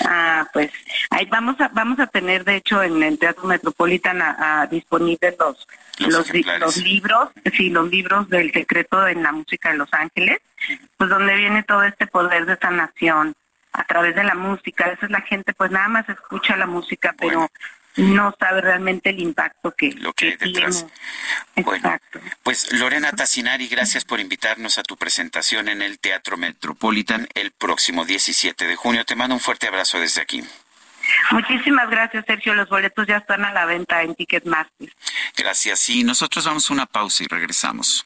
Ah, 0.04 0.48
pues 0.52 0.72
ahí 1.12 1.28
vamos 1.28 1.62
a, 1.62 1.68
vamos 1.68 2.00
a 2.00 2.08
tener, 2.08 2.46
de 2.46 2.56
hecho, 2.56 2.82
en 2.82 3.04
el 3.04 3.20
Teatro 3.20 3.44
Metropolitan 3.44 4.20
a, 4.20 4.66
disponibles 4.66 5.36
los, 5.38 5.68
los, 6.00 6.28
los, 6.60 6.78
libros, 6.78 7.30
sí, 7.56 7.70
los 7.70 7.88
libros 7.88 8.28
del 8.30 8.52
secreto 8.52 9.08
en 9.08 9.22
la 9.22 9.32
música 9.32 9.70
de 9.70 9.78
Los 9.78 9.94
Ángeles, 9.94 10.40
pues 10.98 11.08
donde 11.12 11.36
viene 11.36 11.62
todo 11.62 11.84
este 11.84 12.08
poder 12.08 12.48
de 12.48 12.58
sanación 12.58 13.36
a 13.72 13.84
través 13.84 14.16
de 14.16 14.24
la 14.24 14.36
música. 14.36 14.86
A 14.86 14.90
veces 14.90 15.10
la 15.10 15.22
gente 15.22 15.54
pues 15.54 15.72
nada 15.72 15.88
más 15.88 16.10
escucha 16.10 16.56
la 16.56 16.66
música, 16.66 17.16
pero 17.18 17.50
no 17.96 18.36
sabe 18.40 18.62
realmente 18.62 19.10
el 19.10 19.20
impacto 19.20 19.72
que, 19.72 19.92
Lo 19.94 20.14
que, 20.14 20.38
detrás. 20.38 20.86
Exacto. 21.56 22.20
pues 22.44 22.72
Lorena 22.74 23.12
Tassinari, 23.12 23.68
gracias 23.68 24.06
por 24.06 24.20
invitarnos 24.20 24.78
a 24.78 24.84
tu 24.84 24.96
presentación 24.96 25.68
en 25.70 25.82
el 25.82 26.00
Teatro 26.00 26.38
Metropolitan 26.38 27.28
el 27.34 27.52
próximo 27.52 28.06
17 28.06 28.68
de 28.68 28.76
junio. 28.76 29.06
Te 29.06 29.16
mando 29.16 29.36
un 29.36 29.42
fuerte 29.42 29.68
abrazo 29.68 30.00
desde 30.00 30.22
aquí. 30.22 30.44
Muchísimas 31.32 31.90
gracias, 31.90 32.26
Sergio. 32.26 32.54
Los 32.54 32.70
boletos 32.70 33.08
ya 33.08 33.18
están 33.18 33.44
a 33.44 33.52
la 33.52 33.66
venta 33.66 34.04
en 34.04 34.16
Ticketmaster. 34.16 34.94
Gracias. 35.36 35.90
Y 35.90 36.04
nosotros 36.04 36.46
vamos 36.46 36.70
a 36.70 36.74
una 36.74 36.86
pausa 36.86 37.24
y 37.24 37.28
regresamos. 37.28 38.06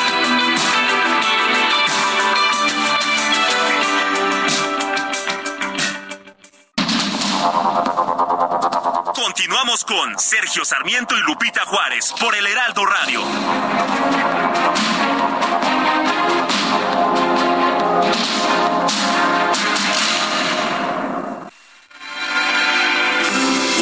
Continuamos 9.23 9.85
con 9.85 10.17
Sergio 10.17 10.65
Sarmiento 10.65 11.15
y 11.15 11.21
Lupita 11.21 11.61
Juárez 11.65 12.11
por 12.19 12.35
el 12.35 12.47
Heraldo 12.47 12.85
Radio. 12.87 13.21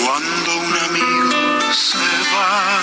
Cuando 0.03 0.57
un 0.57 0.78
amigo 0.90 1.72
se 1.72 1.98
va, 2.36 2.80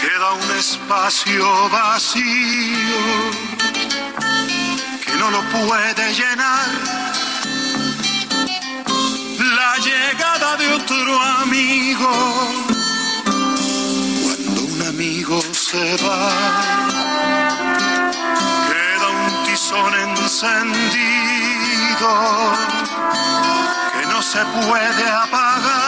queda 0.00 0.32
un 0.32 0.58
espacio 0.58 1.68
vacío 1.68 2.24
que 5.04 5.12
no 5.16 5.30
lo 5.30 5.42
puede 5.50 6.14
llenar 6.14 6.96
llegada 9.78 10.35
otro 10.74 11.22
amigo. 11.42 12.10
Cuando 14.22 14.60
un 14.74 14.82
amigo 14.88 15.40
se 15.52 15.96
va, 16.04 16.30
queda 18.68 19.08
un 19.08 19.44
tizón 19.46 19.94
encendido 19.94 20.48
que 23.92 24.06
no 24.06 24.22
se 24.22 24.44
puede 24.44 25.04
apagar 25.08 25.85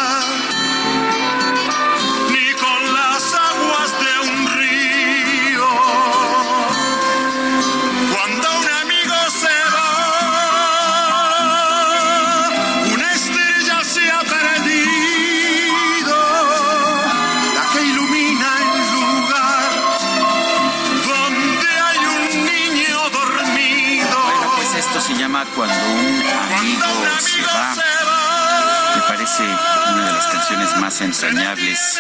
más 30.81 31.01
entrañables 31.03 31.99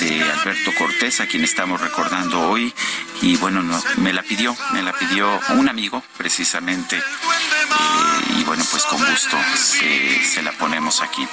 de 0.00 0.22
Alberto 0.22 0.72
Cortés, 0.78 1.20
a 1.20 1.26
quien 1.26 1.44
estamos 1.44 1.80
recordando 1.80 2.48
hoy. 2.48 2.72
Y 3.20 3.36
bueno, 3.36 3.62
no, 3.62 3.82
me 3.96 4.12
la 4.12 4.22
pidió, 4.22 4.56
me 4.72 4.82
la 4.82 4.92
pidió 4.92 5.38
un 5.50 5.68
amigo 5.68 6.02
precisamente. 6.16 6.96
Eh, 6.96 8.36
y 8.38 8.44
bueno, 8.44 8.64
pues 8.70 8.84
con 8.84 8.98
gusto 8.98 9.36
se, 9.56 10.42
la 10.42 10.52
ponemos 10.52 11.02
aquí. 11.02 11.26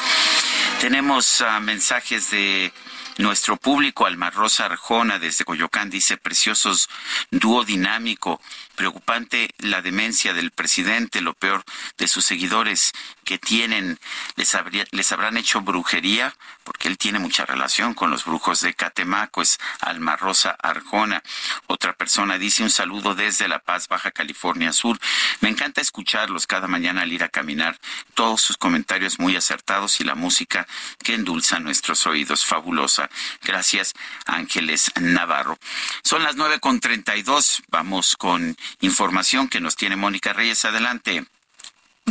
Tenemos 0.82 1.42
uh, 1.42 1.62
mensajes 1.62 2.32
de 2.32 2.74
nuestro 3.18 3.56
público, 3.56 4.06
Alma 4.06 4.30
Rosa 4.30 4.66
Arjona 4.66 5.20
desde 5.20 5.46
Coyoacán, 5.46 5.90
dice, 5.90 6.18
preciosos 6.18 6.90
dúo 7.30 7.64
dinámico, 7.64 8.42
preocupante 8.76 9.50
la 9.60 9.82
demencia 9.82 10.34
del 10.34 10.52
presidente, 10.52 11.22
lo 11.22 11.34
peor 11.34 11.64
de 11.98 12.08
sus 12.08 12.26
seguidores 12.26 12.92
que 13.32 13.40
tienen, 13.40 13.98
les, 14.36 14.58
les 14.92 15.12
habrán 15.14 15.38
hecho 15.38 15.62
brujería, 15.62 16.36
porque 16.66 16.90
él 16.90 16.98
tiene 16.98 17.18
mucha 17.18 17.46
relación 17.46 17.94
con 17.94 18.12
los 18.12 18.26
brujos 18.26 18.60
de 18.60 18.74
Catemaco, 18.74 19.42
es 19.42 19.58
Alma 19.80 20.18
Rosa 20.18 20.58
Arjona. 20.62 21.24
Otra 21.68 21.94
persona 21.94 22.38
dice 22.38 22.62
un 22.62 22.70
saludo 22.70 23.16
desde 23.16 23.48
La 23.48 23.60
Paz, 23.60 23.88
Baja 23.88 24.12
California 24.12 24.74
Sur. 24.74 25.00
Me 25.40 25.48
encanta 25.48 25.80
escucharlos 25.80 26.46
cada 26.46 26.68
mañana 26.68 27.04
al 27.04 27.14
ir 27.14 27.24
a 27.24 27.30
caminar, 27.30 27.80
todos 28.16 28.42
sus 28.42 28.58
comentarios 28.58 29.18
muy 29.18 29.38
acertados 29.38 30.02
y 30.02 30.04
la 30.04 30.16
música 30.16 30.68
que 31.02 31.14
endulza 31.14 31.62
nuestros 31.62 32.06
oídos, 32.08 32.44
fabulosa. 32.44 33.10
Gracias, 33.44 33.94
Ángeles 34.26 34.92
Navarro. 35.00 35.58
Son 36.04 36.22
las 36.22 36.36
nueve 36.36 36.60
con 36.60 36.82
treinta 36.82 37.16
y 37.16 37.24
dos. 37.24 37.64
Vamos 37.70 38.18
con 38.18 38.58
información 38.82 39.48
que 39.48 39.62
nos 39.62 39.78
tiene 39.78 39.96
Mónica 39.96 40.34
Reyes. 40.34 40.66
Adelante. 40.66 41.24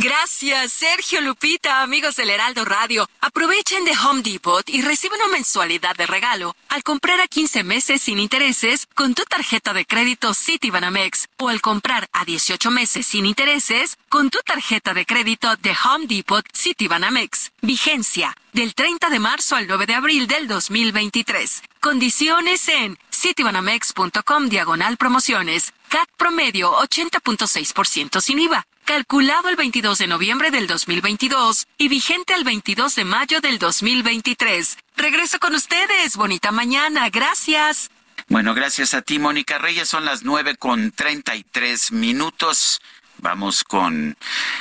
Gracias, 0.03 0.73
Sergio 0.73 1.21
Lupita, 1.21 1.83
amigos 1.83 2.15
del 2.15 2.31
Heraldo 2.31 2.65
Radio. 2.65 3.07
Aprovechen 3.19 3.85
de 3.85 3.91
Home 3.91 4.23
Depot 4.23 4.67
y 4.67 4.81
reciben 4.81 5.21
una 5.21 5.31
mensualidad 5.31 5.95
de 5.95 6.07
regalo 6.07 6.55
al 6.69 6.81
comprar 6.81 7.21
a 7.21 7.27
15 7.27 7.63
meses 7.63 8.01
sin 8.01 8.17
intereses 8.17 8.87
con 8.95 9.13
tu 9.13 9.21
tarjeta 9.25 9.73
de 9.73 9.85
crédito 9.85 10.33
Citibanamex 10.33 11.27
o 11.37 11.49
al 11.49 11.61
comprar 11.61 12.09
a 12.13 12.25
18 12.25 12.71
meses 12.71 13.05
sin 13.05 13.27
intereses 13.27 13.99
con 14.09 14.31
tu 14.31 14.39
tarjeta 14.43 14.95
de 14.95 15.05
crédito 15.05 15.55
de 15.57 15.75
Home 15.85 16.07
Depot 16.07 16.43
Citibanamex. 16.51 17.51
Vigencia 17.61 18.35
del 18.53 18.73
30 18.73 19.07
de 19.11 19.19
marzo 19.19 19.55
al 19.55 19.67
9 19.67 19.85
de 19.85 19.93
abril 19.93 20.25
del 20.25 20.47
2023. 20.47 21.61
Condiciones 21.79 22.67
en 22.69 22.97
citibanamex.com 23.13 24.49
diagonal 24.49 24.97
promociones. 24.97 25.73
CAT 25.89 26.09
promedio 26.17 26.73
80.6% 26.73 28.19
sin 28.19 28.39
IVA 28.39 28.65
calculado 28.85 29.49
el 29.49 29.55
22 29.55 29.97
de 29.97 30.07
noviembre 30.07 30.51
del 30.51 30.67
2022 30.67 31.67
y 31.77 31.87
vigente 31.87 32.33
el 32.33 32.43
22 32.43 32.95
de 32.95 33.05
mayo 33.05 33.41
del 33.41 33.59
2023. 33.59 34.77
Regreso 34.97 35.39
con 35.39 35.55
ustedes. 35.55 36.15
Bonita 36.15 36.51
mañana. 36.51 37.09
Gracias. 37.09 37.89
Bueno, 38.27 38.53
gracias 38.53 38.93
a 38.93 39.01
ti, 39.01 39.19
Mónica 39.19 39.57
Reyes. 39.57 39.89
Son 39.89 40.05
las 40.05 40.23
nueve 40.23 40.55
con 40.55 40.91
treinta 40.91 41.35
y 41.35 41.43
tres 41.43 41.91
minutos. 41.91 42.81
Vamos 43.17 43.63
con 43.63 44.17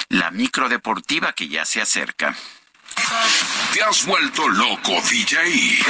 la 0.09 0.31
micro 0.31 0.69
deportiva 0.69 1.33
que 1.33 1.49
ya 1.49 1.65
se 1.65 1.81
acerca. 1.81 2.37
Te 3.73 3.83
has 3.83 4.05
vuelto 4.07 4.47
loco, 4.49 4.93
DJ. 5.09 5.83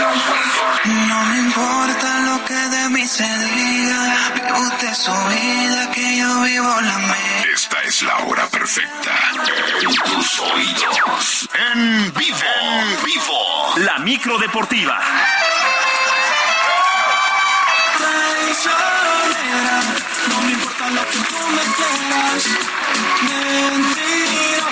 No 1.09 1.25
me 1.27 1.39
importa 1.39 2.19
lo 2.21 2.45
que 2.47 2.55
de 2.55 2.89
mí 2.91 3.07
se 3.07 3.25
diga. 3.25 4.17
Vive 4.35 4.53
usted 4.53 4.95
su 4.95 5.13
vida, 5.13 5.91
que 5.93 6.17
yo 6.19 6.41
vivo 6.43 6.81
la 6.81 6.99
mía. 6.99 7.45
Esta 7.53 7.83
es 7.83 8.03
la 8.03 8.19
hora 8.21 8.47
perfecta. 8.49 9.13
En 9.83 9.95
tus 9.95 10.41
oídos. 10.41 11.49
En 11.73 12.13
vivo. 12.15 12.39
En 12.63 13.05
vivo. 13.05 13.75
La 13.77 13.99
micro 13.99 14.39
deportiva. 14.39 14.99
No 20.29 20.41
me 20.43 20.53
importa 20.53 20.91
lo 20.91 21.03
que 21.11 21.19
tú 21.19 21.37
me 21.55 21.63
quieras. 21.77 22.45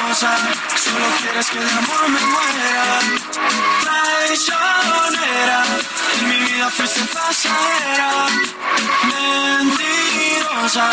Mentirosa, 0.08 0.38
solo 0.82 1.04
quieres 1.20 1.50
que 1.50 1.58
de 1.60 1.70
amor 1.70 2.08
me 2.08 2.20
muera. 2.20 2.98
Traicionera, 3.82 5.64
en 6.18 6.28
mi 6.30 6.36
vida 6.50 6.70
fuiste 6.70 7.02
pasajera. 7.12 8.26
Mentirosa, 9.04 10.90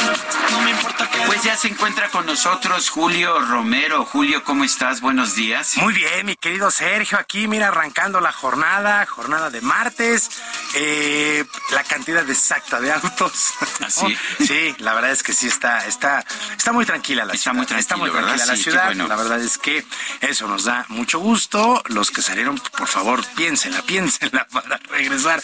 no 0.51 0.59
me 0.59 0.71
importa 0.71 1.09
que. 1.09 1.19
Pues 1.27 1.43
ya 1.43 1.55
se 1.55 1.69
encuentra 1.69 2.09
con 2.09 2.25
nosotros 2.25 2.89
Julio 2.89 3.39
Romero. 3.39 4.03
Julio, 4.03 4.43
¿cómo 4.43 4.65
estás? 4.65 4.99
Buenos 4.99 5.33
días. 5.35 5.77
Muy 5.77 5.93
bien, 5.93 6.25
mi 6.25 6.35
querido 6.35 6.69
Sergio, 6.69 7.17
aquí 7.17 7.47
mira 7.47 7.69
arrancando 7.69 8.19
la 8.19 8.33
jornada, 8.33 9.05
jornada 9.05 9.49
de 9.49 9.61
martes. 9.61 10.29
Eh, 10.75 11.45
la 11.71 11.83
cantidad 11.83 12.29
exacta 12.29 12.81
de 12.81 12.91
autos. 12.91 13.53
¿Así? 13.85 14.17
sí, 14.45 14.75
la 14.79 14.93
verdad 14.93 15.11
es 15.11 15.23
que 15.23 15.33
sí 15.33 15.47
está, 15.47 15.85
está, 15.87 16.25
está 16.57 16.73
muy 16.73 16.85
tranquila 16.85 17.23
la 17.23 17.33
está 17.33 17.51
ciudad. 17.51 17.55
Muy 17.55 17.65
tranquila, 17.65 17.79
está 17.79 17.97
muy 17.97 18.11
tranquila 18.11 18.45
la 18.45 18.55
ciudad. 18.57 19.04
La 19.07 19.15
verdad 19.15 19.41
es 19.41 19.57
que 19.57 19.85
eso 20.21 20.47
nos 20.47 20.65
da 20.65 20.85
mucho 20.89 21.19
gusto. 21.19 21.81
Los 21.87 22.11
que 22.11 22.21
salieron, 22.21 22.59
por 22.77 22.87
favor, 22.87 23.23
piénsenla, 23.35 23.81
piénsenla 23.85 24.47
para 24.47 24.77
regresar, 24.89 25.41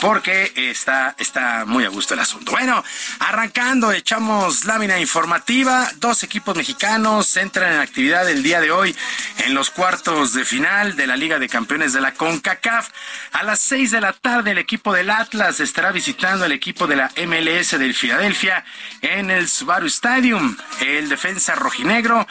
porque 0.00 0.52
está, 0.56 1.14
está 1.18 1.64
muy 1.66 1.84
a 1.84 1.88
gusto 1.88 2.14
el 2.14 2.20
asunto. 2.20 2.52
Bueno, 2.52 2.82
arrancando, 3.20 3.92
echamos 3.92 4.64
lámina 4.64 4.98
informativa. 4.98 5.90
Dos 5.96 6.22
equipos 6.22 6.56
mexicanos 6.56 7.36
entran 7.36 7.74
en 7.74 7.80
actividad 7.80 8.28
el 8.28 8.42
día 8.42 8.60
de 8.60 8.70
hoy 8.70 8.94
en 9.38 9.54
los 9.54 9.70
cuartos 9.70 10.32
de 10.32 10.44
final 10.44 10.96
de 10.96 11.06
la 11.06 11.16
Liga 11.16 11.38
de 11.38 11.48
Campeones 11.48 11.92
de 11.92 12.00
la 12.00 12.14
CONCACAF. 12.14 12.90
A 13.32 13.42
las 13.42 13.60
seis 13.60 13.90
de 13.90 14.00
la 14.00 14.12
tarde, 14.12 14.52
el 14.52 14.58
equipo 14.58 14.92
del 14.92 15.10
Atlas 15.10 15.60
estará 15.60 15.92
visitando 15.92 16.44
el 16.44 16.52
equipo 16.52 16.86
de 16.86 16.96
la 16.96 17.10
MLS 17.26 17.78
del 17.78 17.94
Filadelfia 17.94 18.64
en 19.00 19.30
el 19.30 19.48
Subaru 19.48 19.86
Stadium. 19.86 20.56
El 20.80 21.08
defensa 21.08 21.54
rojinegro 21.54 22.26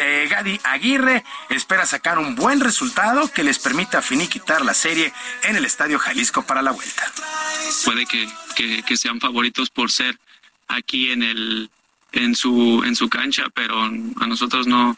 eh, 0.00 0.26
Gadi 0.28 0.60
Aguirre 0.64 1.24
espera 1.48 1.86
sacar 1.86 2.18
un 2.18 2.34
buen 2.34 2.60
resultado 2.60 3.30
que 3.32 3.42
les 3.42 3.58
permita 3.58 4.02
finiquitar 4.02 4.64
la 4.64 4.74
serie 4.74 5.12
en 5.42 5.56
el 5.56 5.64
Estadio 5.64 5.98
Jalisco 5.98 6.42
para 6.42 6.62
la 6.62 6.72
vuelta. 6.72 7.10
Puede 7.84 8.06
que, 8.06 8.96
sean 8.96 9.20
favoritos 9.20 9.70
por 9.70 9.90
ser 9.90 10.18
aquí 10.68 11.10
en 11.10 11.22
el 11.22 11.70
en 12.12 12.36
su 12.36 12.84
en 12.84 12.94
su 12.94 13.08
cancha, 13.08 13.44
pero 13.54 13.82
a 13.82 14.26
nosotros 14.26 14.66
no 14.66 14.96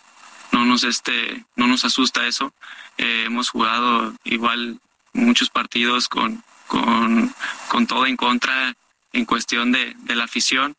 no 0.52 0.64
nos 0.64 0.84
este 0.84 1.44
no 1.56 1.66
nos 1.66 1.84
asusta 1.84 2.26
eso. 2.26 2.52
Eh, 2.98 3.24
hemos 3.26 3.50
jugado 3.50 4.14
igual 4.24 4.78
muchos 5.12 5.50
partidos 5.50 6.08
con 6.08 6.44
con, 6.66 7.34
con 7.68 7.86
todo 7.86 8.06
en 8.06 8.16
contra 8.16 8.74
en 9.12 9.24
cuestión 9.24 9.72
de, 9.72 9.94
de 9.98 10.14
la 10.14 10.24
afición. 10.24 10.76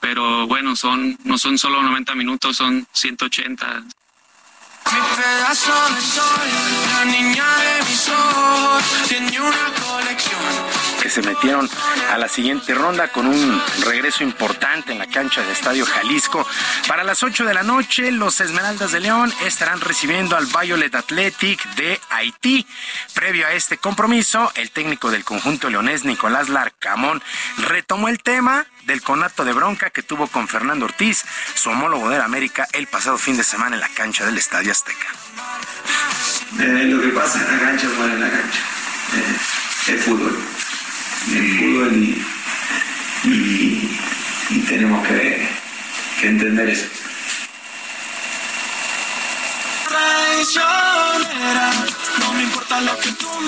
Pero 0.00 0.46
bueno, 0.46 0.76
son, 0.76 1.18
no 1.24 1.38
son 1.38 1.58
solo 1.58 1.82
90 1.82 2.14
minutos, 2.14 2.56
son 2.56 2.86
180. 2.92 3.84
Mi 4.92 4.98
pedazo 5.16 5.94
de 5.94 6.00
sol, 6.00 6.24
la 6.94 7.04
niña 7.04 7.44
de 7.44 7.84
mis 7.88 8.08
ojos, 8.08 8.82
tiene 9.08 9.40
una 9.40 9.72
colección. 9.80 10.40
Que 11.00 11.08
se 11.08 11.22
metieron 11.22 11.70
a 12.10 12.18
la 12.18 12.28
siguiente 12.28 12.74
ronda 12.74 13.08
con 13.08 13.26
un 13.26 13.62
regreso 13.84 14.24
importante 14.24 14.92
en 14.92 14.98
la 14.98 15.06
cancha 15.06 15.42
del 15.42 15.50
Estadio 15.50 15.86
Jalisco. 15.86 16.44
Para 16.88 17.04
las 17.04 17.22
8 17.22 17.44
de 17.44 17.54
la 17.54 17.62
noche, 17.62 18.10
los 18.10 18.40
Esmeraldas 18.40 18.90
de 18.90 19.00
León 19.00 19.32
estarán 19.44 19.80
recibiendo 19.80 20.36
al 20.36 20.46
Violet 20.46 20.94
Athletic 20.94 21.64
de 21.76 22.00
Haití. 22.10 22.66
Previo 23.14 23.46
a 23.46 23.52
este 23.52 23.78
compromiso, 23.78 24.50
el 24.56 24.72
técnico 24.72 25.10
del 25.10 25.24
conjunto 25.24 25.70
leonés, 25.70 26.04
Nicolás 26.04 26.48
Larcamón, 26.48 27.22
retomó 27.58 28.08
el 28.08 28.18
tema 28.18 28.66
del 28.90 29.02
conato 29.02 29.44
de 29.44 29.52
bronca 29.52 29.90
que 29.90 30.02
tuvo 30.02 30.26
con 30.26 30.48
Fernando 30.48 30.84
Ortiz, 30.84 31.24
su 31.54 31.70
homólogo 31.70 32.10
de 32.10 32.18
la 32.18 32.24
América, 32.24 32.66
el 32.72 32.88
pasado 32.88 33.18
fin 33.18 33.36
de 33.36 33.44
semana 33.44 33.76
en 33.76 33.80
la 33.80 33.88
cancha 33.88 34.26
del 34.26 34.36
Estadio 34.36 34.72
Azteca. 34.72 35.06
Eh, 36.58 36.84
lo 36.86 37.00
que 37.00 37.08
pasa 37.10 37.38
en 37.38 37.56
la 37.56 37.62
cancha 37.62 37.86
muere 37.96 38.14
en 38.14 38.20
la 38.20 38.30
cancha. 38.30 38.58
Eh, 39.14 39.94
es 39.94 40.04
fútbol. 40.04 40.36
El 41.32 41.58
fútbol 41.58 42.16
y, 43.24 44.62
tenemos 44.66 45.06
que, 45.06 45.48
que 46.20 46.26
entender 46.26 46.70
eso. 46.70 46.88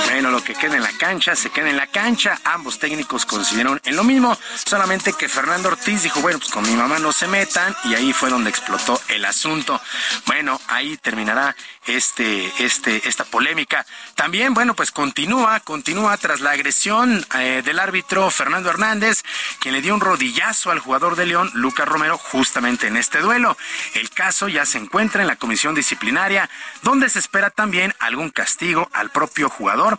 Bueno, 0.07 0.31
lo 0.31 0.43
que 0.43 0.55
queda 0.55 0.77
en 0.77 0.83
la 0.83 0.93
cancha, 0.93 1.35
se 1.35 1.51
queda 1.51 1.71
en 1.71 1.77
la 1.77 1.87
cancha. 1.87 2.39
Ambos 2.45 2.79
técnicos 2.79 3.25
coincidieron 3.25 3.81
en 3.85 3.97
lo 3.97 4.05
mismo, 4.05 4.37
solamente 4.65 5.13
que 5.13 5.29
Fernando 5.29 5.69
Ortiz 5.69 6.03
dijo, 6.03 6.21
bueno, 6.21 6.39
pues 6.39 6.51
con 6.51 6.63
mi 6.65 6.75
mamá 6.75 6.99
no 6.99 7.13
se 7.13 7.27
metan, 7.27 7.75
y 7.85 7.95
ahí 7.95 8.13
fue 8.13 8.31
donde 8.31 8.51
explotó 8.51 9.01
el 9.09 9.25
asunto. 9.25 9.81
Bueno, 10.27 10.61
ahí 10.69 10.97
terminará 10.99 11.57
este, 11.87 12.53
este, 12.65 13.09
esta 13.09 13.25
polémica. 13.25 13.85
También, 14.15 14.55
bueno, 14.55 14.75
pues 14.75 14.91
continúa, 14.91 15.61
continúa 15.61 16.17
tras 16.17 16.41
la 16.41 16.53
agresión 16.53 17.25
eh, 17.39 17.63
del 17.65 17.79
árbitro 17.79 18.31
Fernando 18.31 18.71
Hernández, 18.71 19.23
quien 19.59 19.75
le 19.75 19.83
dio 19.83 19.95
un 19.95 20.01
rodillazo 20.01 20.71
al 20.71 20.79
jugador 20.79 21.17
de 21.17 21.27
León, 21.27 21.51
Lucas 21.55 21.89
Romero, 21.89 22.19
justamente 22.19 22.87
en 22.87 22.97
este 22.97 23.21
duelo. 23.21 23.57
El 23.95 24.11
caso 24.11 24.49
ya 24.49 24.65
se 24.67 24.79
encuentra 24.79 25.23
en 25.23 25.29
la 25.29 25.37
comisión 25.37 25.75
disciplinaria, 25.75 26.49
donde 26.83 27.09
se 27.09 27.19
espera 27.19 27.51
también 27.51 27.95
algún 27.99 28.31
castigo 28.31 28.89
al 28.93 29.11
propio 29.11 29.49
jugador, 29.49 29.99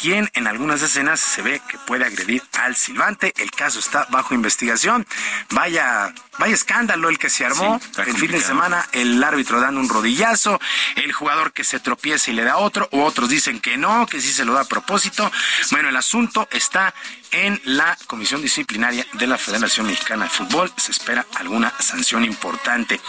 quien 0.00 0.30
en 0.34 0.46
algunas 0.46 0.82
escenas 0.82 1.20
se 1.20 1.42
ve 1.42 1.60
que 1.68 1.78
puede 1.78 2.04
agredir 2.04 2.42
al 2.58 2.76
silbante. 2.76 3.32
El 3.36 3.50
caso 3.50 3.78
está 3.78 4.06
bajo 4.10 4.34
investigación. 4.34 5.06
Vaya, 5.50 6.12
vaya 6.38 6.54
escándalo 6.54 7.08
el 7.08 7.18
que 7.18 7.30
se 7.30 7.44
armó 7.44 7.80
el 8.06 8.16
fin 8.16 8.30
de 8.30 8.40
semana, 8.40 8.86
el 8.92 9.22
árbitro 9.22 9.60
dando 9.60 9.80
un 9.80 9.88
rodillazo, 9.88 10.60
el 10.96 11.12
jugador 11.12 11.52
que 11.52 11.64
se 11.64 11.80
tropieza 11.80 12.30
y 12.30 12.34
le 12.34 12.44
da 12.44 12.56
otro, 12.56 12.88
o 12.92 13.04
otros 13.04 13.28
dicen 13.28 13.60
que 13.60 13.76
no, 13.76 14.06
que 14.06 14.20
sí 14.20 14.32
se 14.32 14.44
lo 14.44 14.54
da 14.54 14.62
a 14.62 14.64
propósito. 14.64 15.30
Bueno, 15.70 15.88
el 15.88 15.96
asunto 15.96 16.48
está 16.50 16.94
en 17.34 17.60
la 17.64 17.98
Comisión 18.06 18.42
Disciplinaria 18.42 19.04
de 19.14 19.26
la 19.26 19.36
Federación 19.36 19.88
Mexicana 19.88 20.24
de 20.24 20.30
Fútbol. 20.30 20.72
Se 20.76 20.92
espera 20.92 21.26
alguna 21.34 21.72
sanción 21.80 22.24
importante. 22.24 23.00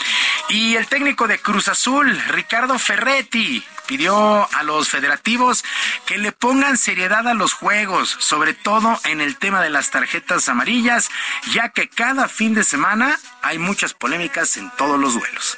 Y 0.49 0.76
el 0.76 0.88
técnico 0.88 1.27
de 1.27 1.39
Cruz 1.39 1.68
Azul, 1.68 2.19
Ricardo 2.30 2.80
Ferretti, 2.80 3.64
pidió 3.85 4.49
a 4.52 4.64
los 4.64 4.89
federativos 4.89 5.64
que 6.07 6.18
le 6.18 6.31
pongan 6.31 6.77
seriedad 6.77 7.27
a 7.27 7.35
los 7.35 7.53
juegos, 7.53 8.18
sobre 8.19 8.56
todo 8.56 8.99
en 9.03 9.22
el 9.22 9.38
tema 9.38 9.61
de 9.61 9.69
las 9.69 9.91
tarjetas 9.91 10.49
amarillas, 10.49 11.10
ya 11.53 11.69
que 11.69 11.88
cada 11.88 12.27
fin 12.27 12.56
de 12.56 12.64
semana 12.64 13.19
hay 13.43 13.60
muchas 13.60 13.93
polémicas 13.93 14.57
en 14.57 14.72
todos 14.72 14.99
los 14.99 15.14
duelos. 15.14 15.57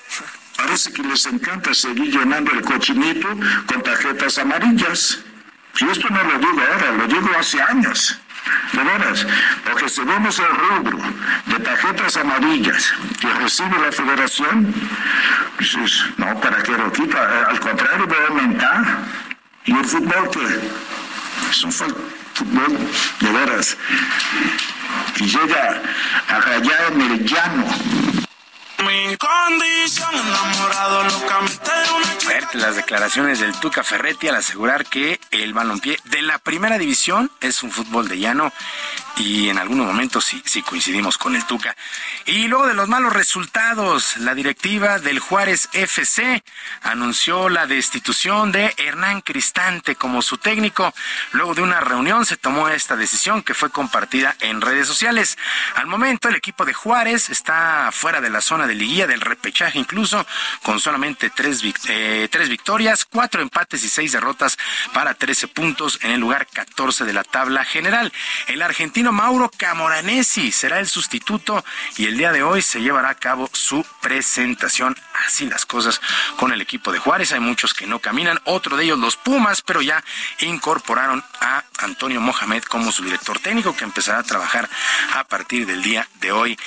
Parece 0.58 0.92
que 0.92 1.04
les 1.04 1.26
encanta 1.26 1.74
seguir 1.74 2.12
llenando 2.12 2.52
el 2.52 2.64
cochinito 2.64 3.30
con 3.66 3.82
tarjetas 3.82 4.38
amarillas. 4.40 5.20
Y 5.80 5.88
esto 5.88 6.10
no 6.10 6.22
lo 6.24 6.38
digo 6.40 6.62
ahora, 6.62 6.92
lo 6.92 7.08
digo 7.08 7.30
hace 7.38 7.62
años. 7.62 8.20
De 8.74 8.84
veras, 8.84 9.26
porque 9.64 9.90
si 9.90 10.02
vemos 10.02 10.40
el 10.40 10.46
rubro 10.46 11.00
de 11.46 11.60
tarjetas 11.60 12.18
amarillas 12.18 12.94
que 13.20 13.34
recibe 13.34 13.78
la 13.80 13.92
federación, 13.92 14.74
no, 16.18 16.40
¿para 16.40 16.62
qué 16.64 16.72
lo 16.72 16.92
quita? 16.92 17.48
Al 17.50 17.60
contrario, 17.60 18.06
debe 18.06 18.28
aumentar. 18.28 19.00
Y 19.66 19.72
el 19.72 19.86
fútbol 19.86 20.30
que 20.32 21.50
es 21.50 21.64
un 21.64 21.72
fútbol 21.72 22.78
de 23.20 23.32
veras 23.32 23.78
que 25.16 25.26
llega 25.26 25.82
a 26.30 26.40
rayar 26.40 26.94
el 26.94 27.26
llano 27.26 27.66
mi 28.84 29.18
condición, 29.18 30.14
enamorado 30.14 31.04
las 32.54 32.76
declaraciones 32.76 33.40
del 33.40 33.54
Tuca 33.60 33.84
Ferretti 33.84 34.28
al 34.28 34.36
asegurar 34.36 34.86
que 34.86 35.20
el 35.32 35.54
balompié 35.54 36.00
de 36.06 36.22
la 36.22 36.38
primera 36.40 36.78
división 36.78 37.32
es 37.42 37.62
un 37.64 37.72
fútbol 37.72 38.08
de 38.08 38.20
llano 38.20 38.54
y 39.18 39.50
en 39.50 39.58
algunos 39.58 39.88
momentos 39.88 40.26
sí, 40.26 40.42
sí 40.46 40.62
coincidimos 40.62 41.18
con 41.18 41.36
el 41.36 41.46
Tuca. 41.46 41.76
Y 42.26 42.48
luego 42.48 42.68
de 42.68 42.76
los 42.76 42.88
malos 42.88 43.14
resultados, 43.14 44.18
la 44.18 44.36
directiva 44.36 45.00
del 45.00 45.20
Juárez 45.20 45.70
FC 45.74 46.44
anunció 46.84 47.50
la 47.50 47.66
destitución 47.66 48.52
de 48.52 48.74
Hernán 48.78 49.22
Cristante 49.22 49.96
como 49.96 50.22
su 50.22 50.38
técnico. 50.38 50.94
Luego 51.32 51.56
de 51.56 51.64
una 51.64 51.80
reunión 51.80 52.26
se 52.26 52.38
tomó 52.38 52.70
esta 52.70 52.96
decisión 52.96 53.42
que 53.42 53.56
fue 53.56 53.72
compartida 53.72 54.36
en 54.40 54.62
redes 54.62 54.88
sociales. 54.88 55.38
Al 55.76 55.88
momento 55.88 56.30
el 56.30 56.36
equipo 56.36 56.66
de 56.66 56.74
Juárez 56.74 57.30
está 57.30 57.90
fuera 57.92 58.22
de 58.22 58.30
la 58.30 58.42
zona 58.42 58.67
de 58.68 58.76
liguilla 58.76 59.08
del 59.08 59.22
repechaje 59.22 59.80
incluso 59.80 60.26
con 60.64 60.80
solamente 60.80 61.30
tres, 61.30 61.62
eh, 61.88 62.28
tres 62.32 62.50
victorias, 62.50 63.06
cuatro 63.06 63.42
empates 63.42 63.84
y 63.84 63.90
seis 63.90 64.12
derrotas 64.12 64.58
para 64.94 65.14
13 65.14 65.48
puntos 65.48 66.00
en 66.04 66.12
el 66.12 66.20
lugar 66.20 66.48
14 66.48 67.06
de 67.06 67.14
la 67.14 67.24
tabla 67.24 67.64
general. 67.66 68.12
El 68.48 68.62
argentino 68.62 69.12
Mauro 69.12 69.50
Camoranesi 69.56 70.52
será 70.52 70.80
el 70.80 70.88
sustituto 70.88 71.64
y 71.98 72.06
el 72.06 72.18
día 72.18 72.32
de 72.32 72.44
hoy 72.44 72.62
se 72.62 72.82
llevará 72.82 73.10
a 73.10 73.16
cabo 73.16 73.50
su 73.54 73.86
presentación. 74.02 74.96
Así 75.26 75.48
las 75.48 75.66
cosas 75.66 76.00
con 76.38 76.52
el 76.52 76.62
equipo 76.62 76.92
de 76.92 77.00
Juárez. 77.00 77.32
Hay 77.32 77.40
muchos 77.40 77.74
que 77.74 77.88
no 77.88 78.00
caminan, 78.00 78.40
otro 78.46 78.78
de 78.78 78.84
ellos 78.84 79.00
los 79.00 79.18
Pumas, 79.18 79.62
pero 79.62 79.82
ya 79.82 80.04
incorporaron 80.40 81.24
a 81.42 81.64
Antonio 81.80 82.22
Mohamed 82.22 82.64
como 82.64 82.92
su 82.92 83.04
director 83.04 83.40
técnico 83.40 83.76
que 83.76 83.84
empezará 83.84 84.20
a 84.20 84.24
trabajar 84.24 84.70
a 85.16 85.24
partir 85.24 85.66
del 85.66 85.82
día 85.82 86.08
de 86.22 86.32
hoy. 86.32 86.58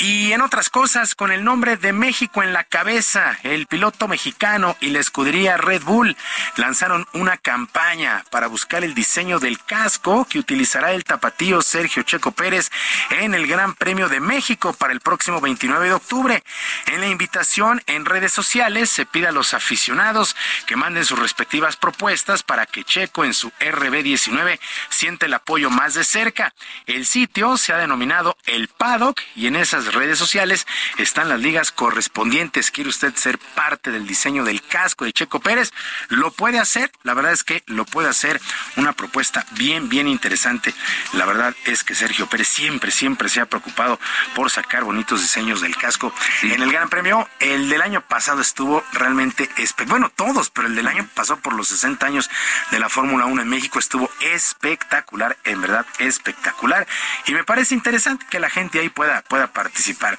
Y 0.00 0.32
en 0.32 0.40
otras 0.40 0.68
cosas, 0.68 1.14
con 1.14 1.32
el 1.32 1.41
nombre 1.44 1.76
de 1.76 1.92
México 1.92 2.42
en 2.42 2.52
la 2.52 2.64
cabeza, 2.64 3.38
el 3.42 3.66
piloto 3.66 4.08
mexicano 4.08 4.76
y 4.80 4.90
la 4.90 5.00
escudería 5.00 5.56
Red 5.56 5.82
Bull 5.82 6.16
lanzaron 6.56 7.06
una 7.12 7.36
campaña 7.36 8.24
para 8.30 8.46
buscar 8.46 8.84
el 8.84 8.94
diseño 8.94 9.40
del 9.40 9.62
casco 9.62 10.26
que 10.28 10.38
utilizará 10.38 10.92
el 10.92 11.04
tapatío 11.04 11.62
Sergio 11.62 12.02
Checo 12.02 12.32
Pérez 12.32 12.70
en 13.10 13.34
el 13.34 13.46
Gran 13.46 13.74
Premio 13.74 14.08
de 14.08 14.20
México 14.20 14.72
para 14.72 14.92
el 14.92 15.00
próximo 15.00 15.40
29 15.40 15.86
de 15.86 15.94
octubre. 15.94 16.44
En 16.86 17.00
la 17.00 17.08
invitación 17.08 17.82
en 17.86 18.04
redes 18.04 18.32
sociales 18.32 18.90
se 18.90 19.06
pide 19.06 19.28
a 19.28 19.32
los 19.32 19.54
aficionados 19.54 20.36
que 20.66 20.76
manden 20.76 21.04
sus 21.04 21.18
respectivas 21.18 21.76
propuestas 21.76 22.42
para 22.42 22.66
que 22.66 22.84
Checo 22.84 23.24
en 23.24 23.34
su 23.34 23.50
RB19 23.60 24.58
siente 24.90 25.26
el 25.26 25.34
apoyo 25.34 25.70
más 25.70 25.94
de 25.94 26.04
cerca. 26.04 26.54
El 26.86 27.06
sitio 27.06 27.56
se 27.56 27.72
ha 27.72 27.78
denominado 27.78 28.36
El 28.46 28.68
Paddock 28.68 29.20
y 29.34 29.46
en 29.46 29.56
esas 29.56 29.94
redes 29.94 30.18
sociales 30.18 30.66
están 30.98 31.31
las 31.32 31.40
ligas 31.40 31.72
correspondientes. 31.72 32.70
¿Quiere 32.70 32.90
usted 32.90 33.14
ser 33.14 33.38
parte 33.38 33.90
del 33.90 34.06
diseño 34.06 34.44
del 34.44 34.60
casco 34.60 35.06
de 35.06 35.14
Checo 35.14 35.40
Pérez? 35.40 35.72
Lo 36.10 36.30
puede 36.30 36.58
hacer, 36.58 36.92
la 37.04 37.14
verdad 37.14 37.32
es 37.32 37.42
que 37.42 37.62
lo 37.64 37.86
puede 37.86 38.10
hacer. 38.10 38.38
Una 38.76 38.92
propuesta 38.92 39.46
bien, 39.52 39.88
bien 39.88 40.08
interesante. 40.08 40.74
La 41.14 41.24
verdad 41.24 41.56
es 41.64 41.84
que 41.84 41.94
Sergio 41.94 42.26
Pérez 42.26 42.48
siempre, 42.48 42.90
siempre 42.90 43.30
se 43.30 43.40
ha 43.40 43.46
preocupado 43.46 43.98
por 44.34 44.50
sacar 44.50 44.84
bonitos 44.84 45.22
diseños 45.22 45.62
del 45.62 45.74
casco. 45.74 46.12
En 46.42 46.62
el 46.62 46.70
Gran 46.70 46.90
Premio, 46.90 47.26
el 47.40 47.70
del 47.70 47.80
año 47.80 48.02
pasado 48.02 48.42
estuvo 48.42 48.84
realmente, 48.92 49.48
bueno, 49.86 50.12
todos, 50.14 50.50
pero 50.50 50.68
el 50.68 50.74
del 50.74 50.86
año 50.86 51.08
pasó 51.14 51.38
por 51.38 51.54
los 51.54 51.68
60 51.68 52.04
años 52.04 52.28
de 52.70 52.78
la 52.78 52.90
Fórmula 52.90 53.24
1 53.24 53.40
en 53.40 53.48
México 53.48 53.78
estuvo 53.78 54.10
espectacular, 54.20 55.38
en 55.44 55.62
verdad 55.62 55.86
espectacular. 55.98 56.86
Y 57.24 57.32
me 57.32 57.42
parece 57.42 57.74
interesante 57.74 58.26
que 58.28 58.38
la 58.38 58.50
gente 58.50 58.80
ahí 58.80 58.90
pueda, 58.90 59.22
pueda 59.22 59.46
participar. 59.46 60.18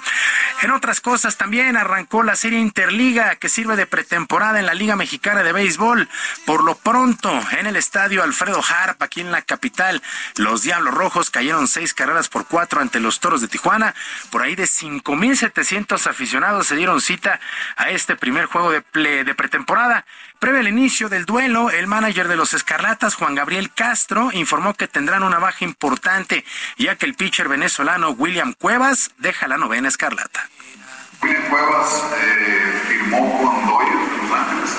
En 0.63 0.71
otras 0.71 1.02
cosas, 1.03 1.37
también 1.37 1.77
arrancó 1.77 2.23
la 2.23 2.35
serie 2.35 2.59
Interliga 2.59 3.35
que 3.35 3.49
sirve 3.49 3.75
de 3.75 3.85
pretemporada 3.85 4.59
en 4.59 4.65
la 4.65 4.73
Liga 4.73 4.95
Mexicana 4.95 5.43
de 5.43 5.51
Béisbol. 5.51 6.09
Por 6.45 6.63
lo 6.63 6.75
pronto, 6.75 7.29
en 7.59 7.67
el 7.67 7.75
estadio 7.75 8.23
Alfredo 8.23 8.61
Harp, 8.67 9.03
aquí 9.03 9.21
en 9.21 9.31
la 9.31 9.41
capital, 9.43 10.01
los 10.37 10.63
Diablos 10.63 10.93
Rojos 10.93 11.29
cayeron 11.29 11.67
seis 11.67 11.93
carreras 11.93 12.29
por 12.29 12.47
cuatro 12.47 12.81
ante 12.81 12.99
los 12.99 13.19
Toros 13.19 13.41
de 13.41 13.49
Tijuana. 13.49 13.93
Por 14.31 14.41
ahí 14.41 14.55
de 14.55 14.63
5.700 14.63 16.07
aficionados 16.07 16.67
se 16.67 16.75
dieron 16.75 17.01
cita 17.01 17.39
a 17.75 17.89
este 17.89 18.15
primer 18.15 18.45
juego 18.45 18.71
de, 18.71 19.23
de 19.23 19.35
pretemporada. 19.35 20.05
Previo 20.39 20.61
al 20.61 20.67
inicio 20.67 21.09
del 21.09 21.25
duelo, 21.25 21.69
el 21.69 21.85
manager 21.85 22.27
de 22.27 22.37
los 22.37 22.53
Escarlatas, 22.53 23.15
Juan 23.15 23.35
Gabriel 23.35 23.71
Castro, 23.73 24.31
informó 24.31 24.73
que 24.73 24.87
tendrán 24.87 25.23
una 25.23 25.39
baja 25.39 25.65
importante, 25.65 26.45
ya 26.77 26.95
que 26.95 27.05
el 27.05 27.13
pitcher 27.13 27.49
venezolano 27.49 28.11
William 28.11 28.53
Cuevas 28.53 29.11
deja 29.17 29.47
la 29.47 29.57
novena 29.57 29.89
Escarlata. 29.89 30.49
William 31.23 31.43
Cuevas 31.49 32.03
eh, 32.19 32.81
firmó 32.85 33.31
con 33.41 33.65
Dodgers 33.65 34.11
de 34.11 34.17
Los 34.17 34.31
Ángeles. 34.37 34.77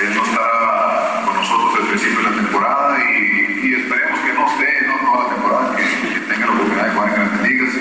Él 0.00 0.14
no 0.14 0.24
estará 0.24 1.22
con 1.26 1.34
nosotros 1.36 1.74
desde 1.74 1.82
el 1.82 1.88
principio 1.90 2.18
de 2.18 2.30
la 2.30 2.36
temporada 2.36 2.98
y, 3.12 3.74
esperemos 3.74 4.20
que 4.20 4.32
no 4.32 4.46
esté 4.48 4.86
¿no? 4.86 4.96
toda 5.04 5.24
la 5.24 5.34
temporada, 5.34 5.76
que, 5.76 6.20
tenga 6.32 6.46
la 6.46 6.52
oportunidad 6.52 6.84
de 6.86 6.90
jugar 6.92 7.08
en 7.08 7.14
grandes 7.14 7.50
ligas. 7.50 7.74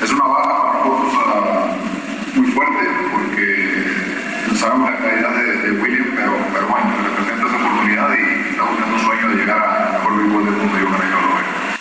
Es 0.00 0.10
una 0.12 0.24
baja 0.26 0.62
para 0.62 0.78
nosotros 0.78 1.12
uh, 1.26 2.38
muy 2.38 2.46
fuerte 2.52 2.86
porque 3.10 4.56
sabemos 4.56 4.90
la 4.92 4.98
calidad 4.98 5.34
de, 5.34 5.56
de 5.58 5.70
William, 5.82 6.06
pero, 6.14 6.38
pero 6.54 6.68
bueno, 6.68 6.86
representa 7.02 7.46
esa 7.48 7.56
oportunidad 7.56 8.10
y 8.14 8.50
está 8.50 8.62
buscando 8.62 8.94
un 8.94 9.02
sueño 9.02 9.28
de 9.30 9.34
llegar 9.34 9.58
a 9.58 9.98
mejor 9.98 10.16
béisbol 10.18 10.44
del 10.44 10.54
mundo 10.54 10.78
y 10.78 10.82
ojalá 10.84 11.04
que 11.04 11.10
lo 11.10 11.34
vea. 11.34 11.78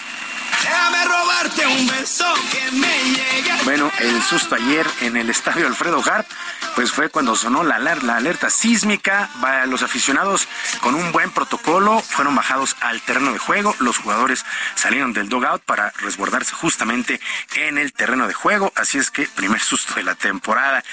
Déjame 0.63 1.05
robarte 1.05 1.56
un 1.67 1.87
beso 1.87 2.25
que 2.51 2.71
me 2.71 3.03
llega. 3.03 3.57
Bueno, 3.63 3.91
el 3.99 4.21
susto 4.23 4.55
ayer 4.55 4.87
en 5.01 5.17
el 5.17 5.29
estadio 5.29 5.67
Alfredo 5.67 6.01
Harp, 6.03 6.27
pues 6.75 6.91
fue 6.91 7.09
cuando 7.09 7.35
sonó 7.35 7.63
la, 7.63 7.79
la 7.79 8.15
alerta 8.15 8.49
sísmica. 8.49 9.29
Los 9.67 9.83
aficionados 9.83 10.47
con 10.79 10.95
un 10.95 11.11
buen 11.11 11.31
protocolo 11.31 11.99
fueron 11.99 12.35
bajados 12.35 12.75
al 12.81 13.01
terreno 13.01 13.33
de 13.33 13.39
juego. 13.39 13.75
Los 13.79 13.97
jugadores 13.97 14.45
salieron 14.75 15.11
del 15.11 15.27
dugout 15.27 15.61
para 15.63 15.91
resguardarse 15.97 16.53
justamente 16.53 17.19
en 17.55 17.77
el 17.77 17.93
terreno 17.93 18.27
de 18.27 18.33
juego. 18.33 18.71
Así 18.75 18.97
es 18.97 19.11
que 19.11 19.27
primer 19.27 19.59
susto 19.59 19.95
de 19.95 20.03
la 20.03 20.15
temporada. 20.15 20.83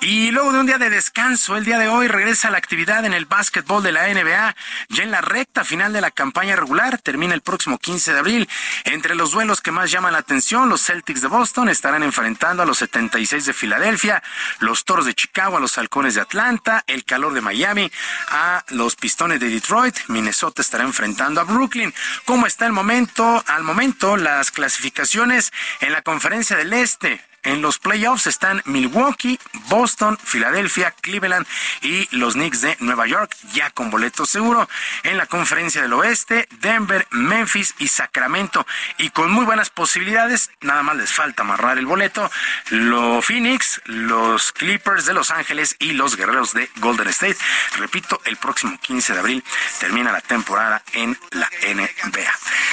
Y 0.00 0.30
luego 0.30 0.52
de 0.52 0.60
un 0.60 0.66
día 0.66 0.78
de 0.78 0.90
descanso, 0.90 1.56
el 1.56 1.64
día 1.64 1.78
de 1.78 1.88
hoy 1.88 2.08
regresa 2.08 2.50
la 2.50 2.58
actividad 2.58 3.04
en 3.04 3.12
el 3.12 3.26
básquetbol 3.26 3.82
de 3.82 3.92
la 3.92 4.08
NBA. 4.08 4.56
Ya 4.88 5.02
en 5.02 5.10
la 5.10 5.20
recta 5.20 5.64
final 5.64 5.92
de 5.92 6.00
la 6.00 6.10
campaña 6.10 6.56
regular, 6.56 6.98
termina 6.98 7.34
el 7.34 7.42
próximo 7.42 7.78
15 7.78 8.12
de 8.12 8.18
abril. 8.18 8.48
Entre 8.84 9.14
los 9.14 9.32
duelos 9.32 9.60
que 9.60 9.72
más 9.72 9.90
llaman 9.90 10.13
la 10.14 10.20
atención, 10.20 10.68
los 10.68 10.86
Celtics 10.86 11.22
de 11.22 11.26
Boston 11.26 11.68
estarán 11.68 12.04
enfrentando 12.04 12.62
a 12.62 12.66
los 12.66 12.78
76 12.78 13.46
de 13.46 13.52
Filadelfia, 13.52 14.22
los 14.60 14.84
Toros 14.84 15.06
de 15.06 15.14
Chicago 15.14 15.56
a 15.56 15.60
los 15.60 15.76
Halcones 15.76 16.14
de 16.14 16.20
Atlanta, 16.20 16.84
el 16.86 17.04
calor 17.04 17.34
de 17.34 17.40
Miami 17.40 17.90
a 18.28 18.64
los 18.68 18.94
Pistones 18.94 19.40
de 19.40 19.48
Detroit, 19.48 19.96
Minnesota 20.06 20.62
estará 20.62 20.84
enfrentando 20.84 21.40
a 21.40 21.44
Brooklyn. 21.44 21.92
¿Cómo 22.26 22.46
está 22.46 22.64
el 22.64 22.72
momento? 22.72 23.42
Al 23.48 23.64
momento, 23.64 24.16
las 24.16 24.52
clasificaciones 24.52 25.52
en 25.80 25.90
la 25.90 26.02
conferencia 26.02 26.56
del 26.56 26.72
Este. 26.72 27.33
En 27.44 27.60
los 27.60 27.78
playoffs 27.78 28.26
están 28.26 28.62
Milwaukee, 28.64 29.38
Boston, 29.68 30.18
Filadelfia, 30.22 30.90
Cleveland 31.02 31.46
y 31.82 32.08
los 32.16 32.34
Knicks 32.34 32.62
de 32.62 32.76
Nueva 32.80 33.06
York, 33.06 33.36
ya 33.52 33.70
con 33.70 33.90
boleto 33.90 34.24
seguro. 34.26 34.68
En 35.02 35.18
la 35.18 35.26
conferencia 35.26 35.82
del 35.82 35.92
oeste, 35.92 36.48
Denver, 36.60 37.06
Memphis 37.10 37.74
y 37.78 37.88
Sacramento. 37.88 38.66
Y 38.98 39.10
con 39.10 39.30
muy 39.30 39.44
buenas 39.44 39.70
posibilidades, 39.70 40.50
nada 40.62 40.82
más 40.82 40.96
les 40.96 41.12
falta 41.12 41.42
amarrar 41.42 41.78
el 41.78 41.86
boleto, 41.86 42.30
los 42.70 43.24
Phoenix, 43.24 43.80
los 43.84 44.52
Clippers 44.52 45.04
de 45.04 45.12
Los 45.12 45.30
Ángeles 45.30 45.76
y 45.78 45.92
los 45.92 46.16
Guerreros 46.16 46.54
de 46.54 46.70
Golden 46.76 47.08
State. 47.08 47.36
Repito, 47.76 48.20
el 48.24 48.36
próximo 48.36 48.78
15 48.80 49.12
de 49.12 49.18
abril 49.18 49.44
termina 49.80 50.12
la 50.12 50.20
temporada 50.22 50.82
en 50.92 51.18
la 51.32 51.50
NBA. 51.62 52.32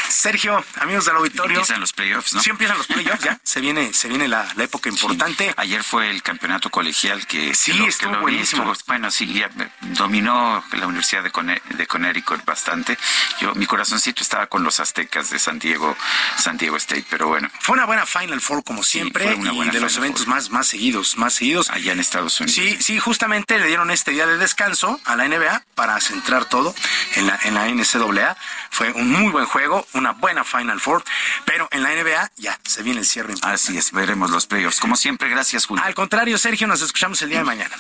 Sergio, 0.10 0.64
amigos 0.80 1.06
del 1.06 1.18
auditorio. 1.18 1.58
Empiezan 1.58 1.82
los 1.82 1.94
playoffs, 1.94 2.34
¿no? 2.34 2.42
Sí, 2.42 2.50
empiezan 2.50 2.78
los 2.78 2.88
playoffs, 2.88 3.24
ya. 3.24 3.40
Se 3.44 3.60
viene, 3.60 3.94
se 3.94 4.08
viene 4.08 4.28
la 4.28 4.46
época 4.64 4.90
importante. 4.90 5.54
Ayer 5.58 5.84
fue 5.84 6.10
el 6.10 6.22
campeonato 6.22 6.70
colegial 6.70 7.26
que 7.28 7.54
sí, 7.56 7.72
estuvo 7.86 8.18
buenísimo. 8.20 8.74
bueno, 8.88 9.12
sí, 9.12 9.32
ya 9.34 9.50
dominó 9.82 10.64
la 10.72 10.88
Universidad 10.88 11.24
de, 11.24 11.62
de 11.70 11.88
Connecticut 11.88 12.44
bastante. 12.46 12.98
Yo, 13.40 13.54
mi 13.56 13.66
corazoncito 13.66 14.22
estaba 14.22 14.48
con 14.48 14.64
los 14.64 14.80
aztecas 14.80 15.30
de 15.30 15.40
San 15.40 15.60
Diego, 15.60 15.96
San 16.38 16.58
Diego 16.58 16.78
State, 16.78 17.06
pero 17.10 17.28
bueno. 17.28 17.50
Fue 17.60 17.74
una 17.74 17.86
buena 17.86 18.06
Final 18.06 18.42
Four 18.42 18.64
como 18.64 18.84
siempre 18.84 19.36
y 19.36 19.70
de 19.70 19.80
los 19.80 19.98
eventos 19.98 20.28
más, 20.28 20.50
más 20.50 20.68
seguidos, 20.68 21.18
más 21.18 21.34
seguidos. 21.34 21.70
Allá 21.70 21.94
en 21.94 22.00
Estados 22.00 22.40
Unidos. 22.40 22.56
Sí, 22.56 22.78
sí, 22.82 23.00
justamente 23.00 23.58
le 23.58 23.68
dieron 23.68 23.92
este 23.92 24.12
día 24.12 24.26
de 24.26 24.38
descanso 24.38 25.00
a 25.06 25.16
la 25.16 25.28
NBA 25.28 25.64
para 25.76 26.00
centrar 26.00 26.46
todo 26.46 26.74
en 27.16 27.28
la, 27.28 27.40
en 27.44 27.54
la 27.54 27.68
NCAA. 27.68 28.38
Fue 28.70 28.92
un 28.92 29.12
muy 29.12 29.32
buen 29.32 29.46
juego, 29.46 29.88
una 29.94 30.12
buena 30.12 30.44
Final 30.44 30.80
Four, 30.80 31.04
pero 31.46 31.68
en 31.72 31.84
la 31.84 31.90
NBA 31.96 32.32
ya 32.38 32.60
se 32.64 32.84
viene 32.84 33.00
el 33.00 33.06
cierre. 33.06 33.34
Así 33.42 33.78
es, 33.78 33.92
veremos 33.92 34.32
los 34.32 34.48
como 34.80 34.96
siempre, 34.96 35.30
gracias, 35.30 35.66
Julio. 35.66 35.84
Al 35.84 35.94
contrario, 35.94 36.38
Sergio, 36.38 36.68
nos 36.68 36.82
escuchamos 36.82 37.22
el 37.22 37.30
día 37.30 37.40
de 37.40 37.46
mañana. 37.46 37.76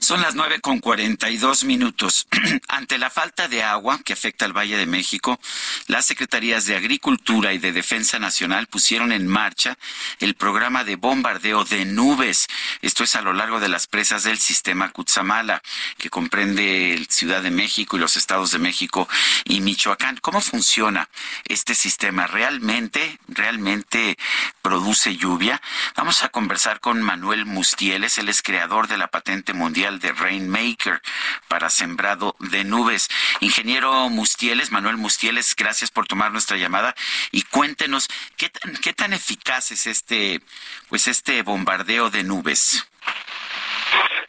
Son 0.00 0.20
las 0.20 0.34
nueve 0.34 0.60
con 0.60 0.78
cuarenta 0.78 1.30
y 1.30 1.38
dos 1.38 1.64
minutos. 1.64 2.28
Ante 2.68 2.98
la 2.98 3.08
falta 3.08 3.48
de 3.48 3.62
agua 3.62 4.00
que 4.04 4.12
afecta 4.12 4.44
al 4.44 4.52
Valle 4.52 4.76
de 4.76 4.86
México, 4.86 5.40
las 5.86 6.04
Secretarías 6.04 6.66
de 6.66 6.76
Agricultura 6.76 7.54
y 7.54 7.58
de 7.58 7.72
Defensa 7.72 8.18
Nacional 8.18 8.66
pusieron 8.66 9.10
en 9.10 9.26
marcha 9.26 9.78
el 10.20 10.34
programa 10.34 10.84
de 10.84 10.96
bombardeo 10.96 11.64
de 11.64 11.86
nubes. 11.86 12.46
Esto 12.82 13.04
es 13.04 13.16
a 13.16 13.22
lo 13.22 13.32
largo 13.32 13.58
de 13.58 13.68
las 13.68 13.86
presas 13.86 14.22
del 14.24 14.38
sistema 14.38 14.92
Cutzamala, 14.92 15.62
que 15.96 16.10
comprende 16.10 17.06
Ciudad 17.08 17.42
de 17.42 17.50
México 17.50 17.96
y 17.96 18.00
los 18.00 18.16
estados 18.16 18.50
de 18.50 18.58
México 18.58 19.08
y 19.44 19.60
Michoacán. 19.60 20.18
¿Cómo 20.18 20.40
funciona 20.40 21.08
este 21.46 21.74
sistema? 21.74 22.26
¿Realmente, 22.26 23.18
realmente 23.28 24.18
produce 24.60 25.16
lluvia? 25.16 25.60
Vamos 25.94 26.24
a 26.24 26.28
conversar 26.28 26.80
con 26.80 27.00
Manuel 27.02 27.46
Mustieles, 27.46 28.18
él 28.18 28.28
es 28.28 28.42
creador 28.42 28.88
de 28.88 28.96
la 28.98 29.08
patente 29.08 29.52
mundial 29.52 29.98
de 30.00 30.12
Rainmaker 30.12 31.00
para 31.48 31.70
sembrado 31.70 32.36
de 32.40 32.64
nubes. 32.64 33.08
Ingeniero 33.40 34.08
Mustieles, 34.08 34.72
Manuel 34.72 34.96
Mustieles, 34.96 35.54
gracias 35.56 35.90
por 35.90 36.06
tomar 36.06 36.32
nuestra 36.32 36.56
llamada 36.56 36.94
y 37.30 37.42
cuéntenos 37.42 38.08
qué 38.36 38.48
tan, 38.48 38.76
qué 38.76 38.92
tan 38.92 39.12
eficaz 39.12 39.70
es 39.70 39.86
este, 39.86 40.40
pues 40.88 41.08
este 41.08 41.42
bombardeo 41.42 42.10
de 42.10 42.24
nubes. 42.24 42.86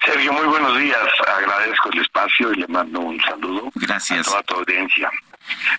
Sergio, 0.05 0.31
muy 0.31 0.45
buenos 0.45 0.77
días. 0.77 1.07
Agradezco 1.27 1.89
el 1.91 2.01
espacio 2.01 2.53
y 2.53 2.57
le 2.57 2.67
mando 2.67 3.01
un 3.01 3.19
saludo 3.21 3.71
Gracias. 3.75 4.27
a 4.27 4.31
toda 4.31 4.43
tu 4.43 4.55
audiencia. 4.55 5.11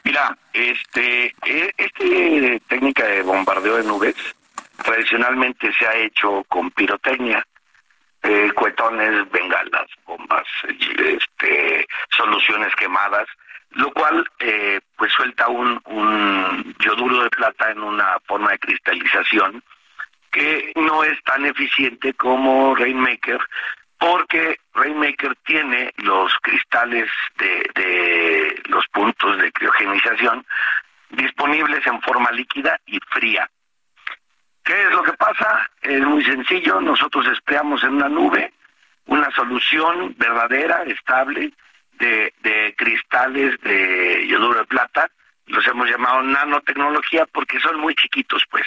Mira, 0.04 0.36
este, 0.52 1.34
e, 1.44 1.74
este 1.76 2.62
técnica 2.68 3.04
de 3.04 3.22
bombardeo 3.22 3.76
de 3.76 3.84
nubes 3.84 4.14
tradicionalmente 4.82 5.72
se 5.72 5.86
ha 5.86 5.94
hecho 5.94 6.44
con 6.48 6.70
pirotecnia, 6.70 7.44
eh, 8.22 8.50
cuetones, 8.54 9.30
bengalas, 9.30 9.86
bombas, 10.04 10.46
este, 10.68 11.86
soluciones 12.10 12.74
quemadas, 12.76 13.26
lo 13.70 13.92
cual 13.92 14.28
eh, 14.40 14.80
pues 14.96 15.12
suelta 15.12 15.48
un, 15.48 15.80
un 15.86 16.74
yoduro 16.78 17.22
de 17.24 17.30
plata 17.30 17.70
en 17.70 17.82
una 17.82 18.18
forma 18.26 18.50
de 18.52 18.58
cristalización 18.58 19.62
que 20.30 20.72
no 20.76 21.04
es 21.04 21.22
tan 21.24 21.44
eficiente 21.46 22.12
como 22.14 22.74
Rainmaker, 22.74 23.40
porque 23.98 24.58
Rainmaker 24.74 25.34
tiene 25.44 25.92
los 25.98 26.32
cristales 26.42 27.10
de, 27.38 27.70
de 27.74 28.62
los 28.68 28.86
puntos 28.88 29.38
de 29.38 29.50
criogenización 29.52 30.46
disponibles 31.10 31.86
en 31.86 32.00
forma 32.02 32.30
líquida 32.32 32.78
y 32.86 32.98
fría. 33.10 33.48
¿Qué 34.68 34.82
es 34.82 34.90
lo 34.90 35.02
que 35.02 35.14
pasa? 35.14 35.70
Es 35.80 36.02
muy 36.02 36.22
sencillo, 36.22 36.78
nosotros 36.78 37.26
esperamos 37.28 37.82
en 37.84 37.94
una 37.94 38.10
nube 38.10 38.52
una 39.06 39.30
solución 39.30 40.14
verdadera, 40.18 40.82
estable, 40.82 41.54
de, 41.92 42.74
cristales 42.76 43.58
de 43.62 44.26
yoduro 44.28 44.58
de 44.58 44.66
plata, 44.66 45.10
los 45.46 45.66
hemos 45.66 45.88
llamado 45.88 46.22
nanotecnología 46.22 47.24
porque 47.32 47.58
son 47.60 47.80
muy 47.80 47.94
chiquitos, 47.94 48.42
pues. 48.50 48.66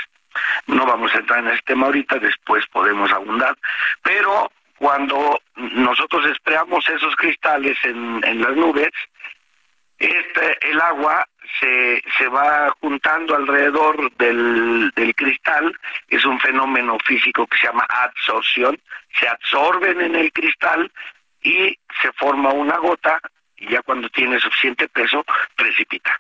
No 0.66 0.88
vamos 0.88 1.14
a 1.14 1.20
entrar 1.20 1.40
en 1.40 1.50
este 1.50 1.74
tema 1.74 1.86
ahorita, 1.86 2.18
después 2.18 2.66
podemos 2.72 3.12
abundar, 3.12 3.56
pero 4.02 4.52
cuando 4.80 5.40
nosotros 5.56 6.26
esperamos 6.26 6.84
esos 6.90 7.16
cristales 7.16 7.78
en, 7.84 8.22
en 8.24 8.42
las 8.42 8.56
nubes, 8.56 8.90
este, 10.00 10.72
el 10.72 10.82
agua 10.82 11.28
se, 11.60 12.04
se 12.18 12.28
va 12.28 12.74
juntando 12.80 13.36
alrededor 13.36 14.12
del, 14.18 14.92
del 14.96 15.16
cristal, 15.16 15.78
es 16.08 16.26
un 16.26 16.40
fenómeno 16.40 16.98
físico 17.06 17.48
que 17.48 17.58
se 17.58 17.68
llama 17.68 17.86
absorción, 17.90 18.80
se 19.20 19.28
absorben 19.28 20.02
en 20.02 20.16
el 20.16 20.32
cristal 20.32 20.92
y 21.42 21.78
se 22.02 22.12
forma 22.14 22.50
una 22.50 22.78
gota 22.78 23.20
y 23.58 23.70
ya 23.70 23.82
cuando 23.82 24.10
tiene 24.10 24.40
suficiente 24.40 24.88
peso 24.88 25.26
precipita. 25.56 26.20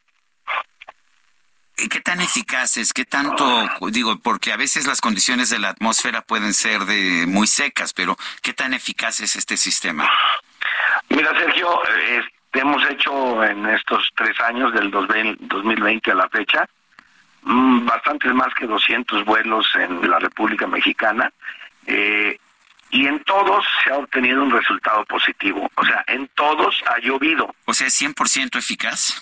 ¿Y 1.78 1.90
qué 1.90 2.00
tan 2.00 2.22
eficaces? 2.22 2.94
¿Qué 2.94 3.06
tanto? 3.06 3.68
Digo, 3.90 4.20
porque 4.20 4.52
a 4.52 4.58
veces 4.58 4.86
las 4.86 5.02
condiciones 5.02 5.50
de 5.50 5.58
la 5.58 5.70
atmósfera 5.70 6.22
pueden 6.22 6.54
ser 6.54 6.82
de 6.82 7.26
muy 7.28 7.48
secas, 7.48 7.94
pero 7.94 8.16
¿qué 8.44 8.54
tan 8.54 8.76
eficaz 8.76 9.20
es 9.22 9.36
este 9.36 9.58
sistema? 9.58 10.08
Mira, 11.10 11.32
Sergio, 11.40 11.82
hemos 12.60 12.88
hecho 12.90 13.44
en 13.44 13.66
estos 13.68 14.10
tres 14.16 14.40
años 14.42 14.74
del 14.74 14.92
2020 14.92 16.12
a 16.12 16.16
la 16.16 16.30
fecha 16.30 16.68
mm, 17.44 17.86
bastantes 17.86 18.34
más 18.34 18.54
que 18.54 18.68
200 18.68 19.24
vuelos 19.26 19.66
en 19.76 20.10
la 20.10 20.20
República 20.20 20.68
Mexicana 20.68 21.32
eh, 21.88 22.38
y 22.92 23.08
en 23.08 23.24
todos 23.24 23.66
se 23.84 23.92
ha 23.92 23.98
obtenido 23.98 24.44
un 24.44 24.52
resultado 24.52 25.06
positivo. 25.06 25.72
O 25.76 25.86
sea, 25.86 26.04
en 26.08 26.28
todos 26.36 26.84
ha 26.88 27.00
llovido. 27.00 27.56
O 27.66 27.74
sea, 27.74 27.88
es 27.88 28.02
100% 28.02 28.58
eficaz. 28.58 29.22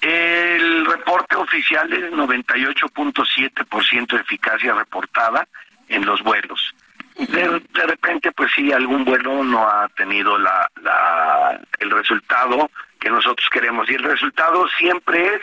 El 0.00 0.86
reporte 0.86 1.36
oficial 1.36 1.92
es 1.92 2.12
98.7% 2.12 4.06
de 4.06 4.20
eficacia 4.20 4.74
reportada 4.74 5.46
en 5.88 6.04
los 6.06 6.22
vuelos. 6.22 6.74
De, 7.16 7.62
de, 7.74 7.86
repente, 7.86 8.32
pues 8.32 8.50
sí, 8.54 8.72
algún 8.72 9.04
vuelo 9.04 9.44
no 9.44 9.68
ha 9.68 9.88
tenido 9.90 10.38
la, 10.38 10.68
la, 10.82 11.60
el 11.78 11.90
resultado 11.90 12.70
que 12.98 13.10
nosotros 13.10 13.48
queremos. 13.50 13.88
Y 13.90 13.94
el 13.94 14.02
resultado 14.02 14.66
siempre 14.78 15.34
es 15.34 15.40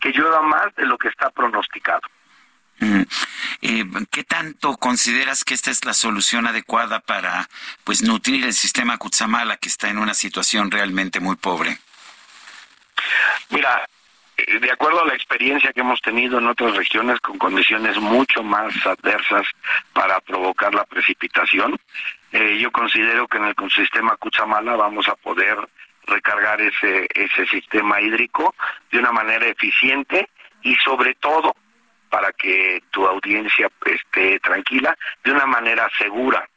que 0.00 0.12
llueva 0.12 0.42
más 0.42 0.74
de 0.76 0.86
lo 0.86 0.96
que 0.96 1.08
está 1.08 1.30
pronosticado. 1.30 2.00
Mm. 2.78 3.02
Eh, 3.62 3.84
¿Qué 4.10 4.24
tanto 4.24 4.76
consideras 4.78 5.44
que 5.44 5.52
esta 5.52 5.70
es 5.70 5.84
la 5.84 5.92
solución 5.92 6.46
adecuada 6.46 7.00
para 7.00 7.48
pues 7.84 8.02
nutrir 8.02 8.44
el 8.46 8.54
sistema 8.54 8.96
Kutsamala 8.96 9.58
que 9.58 9.68
está 9.68 9.90
en 9.90 9.98
una 9.98 10.14
situación 10.14 10.70
realmente 10.70 11.20
muy 11.20 11.36
pobre? 11.36 11.78
Mira, 13.50 13.86
de 14.60 14.70
acuerdo 14.70 15.02
a 15.02 15.06
la 15.06 15.14
experiencia 15.14 15.72
que 15.72 15.80
hemos 15.80 16.00
tenido 16.00 16.38
en 16.38 16.46
otras 16.46 16.76
regiones 16.76 17.20
con 17.20 17.38
condiciones 17.38 17.98
mucho 17.98 18.42
más 18.42 18.74
adversas 18.86 19.46
para 19.92 20.20
provocar 20.20 20.74
la 20.74 20.84
precipitación, 20.84 21.78
eh, 22.32 22.58
yo 22.58 22.70
considero 22.70 23.26
que 23.26 23.38
en 23.38 23.46
el 23.46 23.54
sistema 23.70 24.16
Cuchamala 24.16 24.76
vamos 24.76 25.08
a 25.08 25.16
poder 25.16 25.56
recargar 26.06 26.60
ese, 26.60 27.08
ese 27.14 27.46
sistema 27.46 28.00
hídrico 28.00 28.54
de 28.90 28.98
una 28.98 29.12
manera 29.12 29.46
eficiente 29.46 30.28
y 30.62 30.74
sobre 30.76 31.14
todo 31.14 31.54
para 32.08 32.32
que 32.32 32.82
tu 32.90 33.06
audiencia 33.06 33.70
esté 33.86 34.40
tranquila, 34.40 34.96
de 35.22 35.30
una 35.30 35.46
manera 35.46 35.88
segura. 35.96 36.48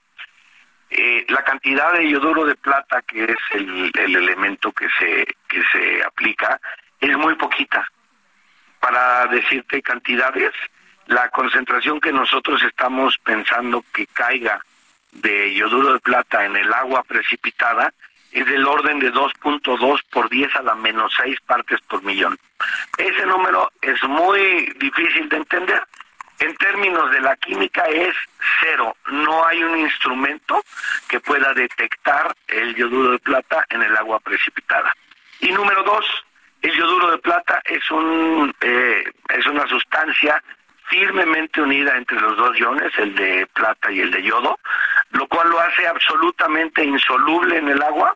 Eh, 0.90 1.26
la 1.30 1.44
cantidad 1.44 1.94
de 1.94 2.10
yoduro 2.10 2.46
de 2.46 2.56
plata, 2.56 3.02
que 3.04 3.24
es 3.24 3.38
el, 3.52 3.92
el 3.94 4.16
elemento 4.16 4.72
que 4.72 4.88
se, 5.00 5.26
que 5.48 5.64
se 5.72 6.04
aplica, 6.04 6.60
es 7.10 7.18
muy 7.18 7.36
poquita. 7.36 7.90
Para 8.80 9.28
decirte 9.28 9.82
cantidades, 9.82 10.52
la 11.08 11.30
concentración 11.30 12.00
que 12.00 12.12
nosotros 12.12 12.62
estamos 12.64 13.18
pensando 13.20 13.84
que 13.94 14.08
caiga 14.08 14.64
de 15.12 15.54
yoduro 15.54 15.94
de 15.94 16.00
plata 16.00 16.46
en 16.46 16.56
el 16.56 16.74
agua 16.74 17.04
precipitada 17.04 17.94
es 18.32 18.46
del 18.48 18.66
orden 18.66 19.00
de 19.00 19.14
2.2 19.14 20.02
por 20.12 20.30
10 20.30 20.56
a 20.56 20.64
la 20.64 20.76
menos 20.76 21.14
6 21.22 21.40
partes 21.42 21.80
por 21.82 22.04
millón. 22.04 22.38
Ese 22.98 23.26
número 23.26 23.72
es 23.82 24.02
muy 24.04 24.74
difícil 24.80 25.30
de 25.30 25.38
entender. 25.38 25.84
En 26.40 26.56
términos 26.56 27.12
de 27.12 27.22
la 27.22 27.36
química 27.38 27.84
es 27.86 28.16
cero. 28.60 28.96
No 29.12 29.46
hay 29.46 29.64
un 29.64 29.80
instrumento 29.80 30.64
que 31.08 31.20
pueda 31.20 31.54
detectar 31.54 32.36
el 32.48 32.76
yoduro 32.76 33.12
de 33.12 33.20
plata 33.20 33.66
en 33.70 33.84
el 33.84 33.96
agua 33.96 34.20
precipitada. 34.20 34.96
Y 35.40 35.52
número 35.52 35.84
dos, 35.84 36.06
el 36.64 36.74
yoduro 36.76 37.12
de 37.12 37.18
plata 37.18 37.62
es, 37.66 37.92
un, 37.92 38.54
eh, 38.62 39.04
es 39.30 39.46
una 39.46 39.68
sustancia 39.68 40.42
firmemente 40.86 41.62
unida 41.62 41.96
entre 41.98 42.20
los 42.20 42.38
dos 42.38 42.58
iones, 42.58 42.92
el 42.98 43.14
de 43.16 43.46
plata 43.48 43.92
y 43.92 44.00
el 44.00 44.12
de 44.12 44.24
yodo, 44.24 44.58
lo 45.12 45.28
cual 45.28 45.50
lo 45.50 45.60
hace 45.60 45.86
absolutamente 45.86 46.84
insoluble 46.84 47.58
en 47.58 47.68
el 47.68 47.82
agua 47.82 48.16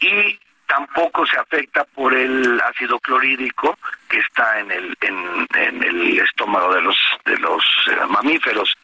y 0.00 0.38
tampoco 0.66 1.26
se 1.26 1.38
afecta 1.38 1.84
por 1.84 2.14
el 2.14 2.60
ácido 2.60 2.98
clorhídrico 2.98 3.78
que 4.08 4.18
está 4.18 4.58
en 4.58 4.70
el 4.70 4.96
en, 5.00 5.46
el 5.82 6.18
estómago 6.18 6.74
de 6.74 6.80
los 6.80 6.96
de 7.24 7.38
los 7.38 7.62
eh, 7.90 8.06
mamíferos. 8.08 8.74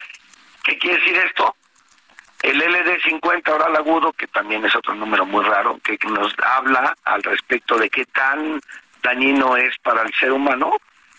¿Qué 0.63 0.77
quiere 0.77 0.99
decir 0.99 1.17
esto? 1.17 1.55
El 2.43 2.61
LD50 2.61 3.49
oral 3.49 3.75
agudo, 3.77 4.11
que 4.11 4.27
también 4.27 4.65
es 4.65 4.75
otro 4.75 4.93
número 4.93 5.25
muy 5.25 5.45
raro, 5.45 5.79
que 5.81 5.97
nos 6.09 6.33
habla 6.43 6.93
al 7.05 7.23
respecto 7.23 7.77
de 7.77 7.89
qué 7.89 8.05
tan 8.05 8.59
dañino 9.03 9.55
es 9.57 9.77
para 9.79 10.01
el 10.01 10.13
ser 10.15 10.31
humano, 10.31 10.75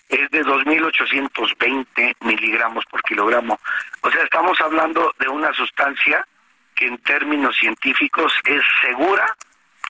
es 0.09 0.29
de 0.31 0.45
2.820 0.45 2.15
miligramos 2.21 2.85
por 2.87 3.03
kilogramo. 3.03 3.59
O 4.01 4.11
sea, 4.11 4.23
estamos 4.25 4.61
hablando 4.61 5.15
de 5.19 5.29
una 5.29 5.53
sustancia 5.55 6.27
que 6.75 6.87
en 6.87 6.99
términos 6.99 7.57
científicos 7.57 8.33
es 8.45 8.63
segura 8.83 9.27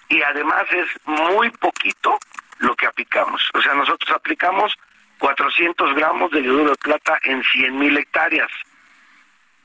y 0.08 0.20
además 0.22 0.64
es 0.70 0.86
muy 1.06 1.50
poquito 1.50 2.18
lo 2.58 2.74
que 2.76 2.86
aplicamos. 2.86 3.48
O 3.54 3.62
sea, 3.62 3.74
nosotros 3.74 4.10
aplicamos 4.10 4.74
400 5.18 5.94
gramos 5.94 6.30
de 6.30 6.42
yoduro 6.42 6.70
de 6.70 6.76
plata 6.76 7.18
en 7.22 7.42
100.000 7.42 7.98
hectáreas. 7.98 8.50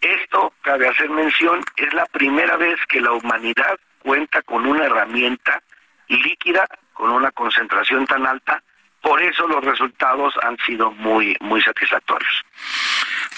Esto, 0.01 0.53
cabe 0.61 0.87
hacer 0.87 1.09
mención, 1.09 1.61
es 1.75 1.93
la 1.93 2.05
primera 2.05 2.55
vez 2.55 2.79
que 2.87 3.01
la 3.01 3.11
humanidad 3.11 3.77
cuenta 4.01 4.41
con 4.43 4.65
una 4.65 4.85
herramienta 4.85 5.61
líquida 6.07 6.65
con 6.99 7.11
una 7.11 7.31
concentración 7.31 8.05
tan 8.05 8.27
alta 8.27 8.61
por 9.01 9.21
eso 9.21 9.47
los 9.47 9.63
resultados 9.63 10.33
han 10.43 10.57
sido 10.65 10.91
muy, 10.91 11.35
muy 11.39 11.61
satisfactorios. 11.61 12.43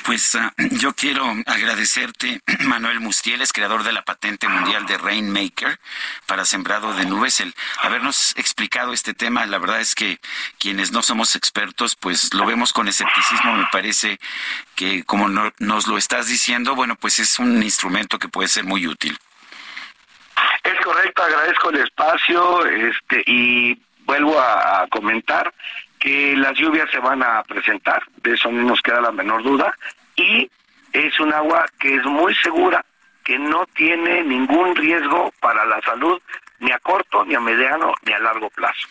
Pues 0.03 0.33
ah, 0.33 0.51
yo 0.57 0.93
quiero 0.93 1.23
agradecerte, 1.45 2.41
Manuel 2.65 2.99
Mustieles, 2.99 3.53
creador 3.53 3.83
de 3.83 3.91
la 3.91 4.01
patente 4.01 4.47
mundial 4.47 4.87
de 4.87 4.97
Rainmaker 4.97 5.79
para 6.25 6.45
sembrado 6.45 6.93
de 6.95 7.05
nubes, 7.05 7.39
el 7.41 7.53
habernos 7.83 8.33
explicado 8.37 8.91
este 8.93 9.13
tema. 9.13 9.45
La 9.45 9.59
verdad 9.59 9.81
es 9.81 9.93
que 9.93 10.17
quienes 10.57 10.91
no 10.91 11.03
somos 11.03 11.35
expertos, 11.35 11.95
pues 11.95 12.33
lo 12.33 12.45
vemos 12.45 12.73
con 12.73 12.87
escepticismo. 12.87 13.53
Me 13.53 13.67
parece 13.71 14.17
que 14.75 15.03
como 15.03 15.29
nos 15.29 15.87
lo 15.87 15.97
estás 15.99 16.25
diciendo, 16.25 16.73
bueno, 16.73 16.95
pues 16.95 17.19
es 17.19 17.37
un 17.37 17.61
instrumento 17.61 18.17
que 18.17 18.29
puede 18.29 18.47
ser 18.47 18.63
muy 18.63 18.87
útil. 18.87 19.15
Es 20.63 20.79
correcto, 20.81 21.23
agradezco 21.23 21.69
el 21.69 21.77
espacio 21.77 22.65
este 22.65 23.23
y 23.25 23.79
vuelvo 24.05 24.39
a, 24.39 24.87
comentar 24.89 25.53
que 25.99 26.35
las 26.35 26.57
lluvias 26.57 26.89
se 26.91 26.99
van 26.99 27.23
a 27.23 27.43
presentar, 27.43 28.03
de 28.17 28.33
eso 28.33 28.51
no 28.51 28.63
nos 28.63 28.81
queda 28.81 29.01
la 29.01 29.11
menor 29.11 29.43
duda, 29.43 29.77
y 30.15 30.49
es 30.93 31.19
un 31.19 31.31
agua 31.33 31.65
que 31.79 31.95
es 31.95 32.03
muy 32.05 32.35
segura, 32.35 32.83
que 33.23 33.37
no 33.37 33.65
tiene 33.75 34.23
ningún 34.23 34.75
riesgo 34.75 35.31
para 35.39 35.63
la 35.65 35.79
salud, 35.81 36.19
ni 36.59 36.71
a 36.71 36.79
corto, 36.79 37.23
ni 37.25 37.35
a 37.35 37.39
mediano, 37.39 37.93
ni 38.03 38.13
a 38.13 38.19
largo 38.19 38.49
plazo. 38.49 38.87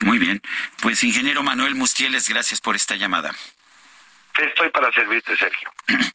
Muy 0.00 0.18
bien. 0.18 0.42
Pues 0.82 1.02
ingeniero 1.04 1.42
Manuel 1.42 1.74
Mustieles, 1.74 2.28
gracias 2.28 2.60
por 2.60 2.76
esta 2.76 2.96
llamada. 2.96 3.32
Estoy 4.38 4.70
para 4.70 4.90
servirte, 4.92 5.36
Sergio. 5.36 5.70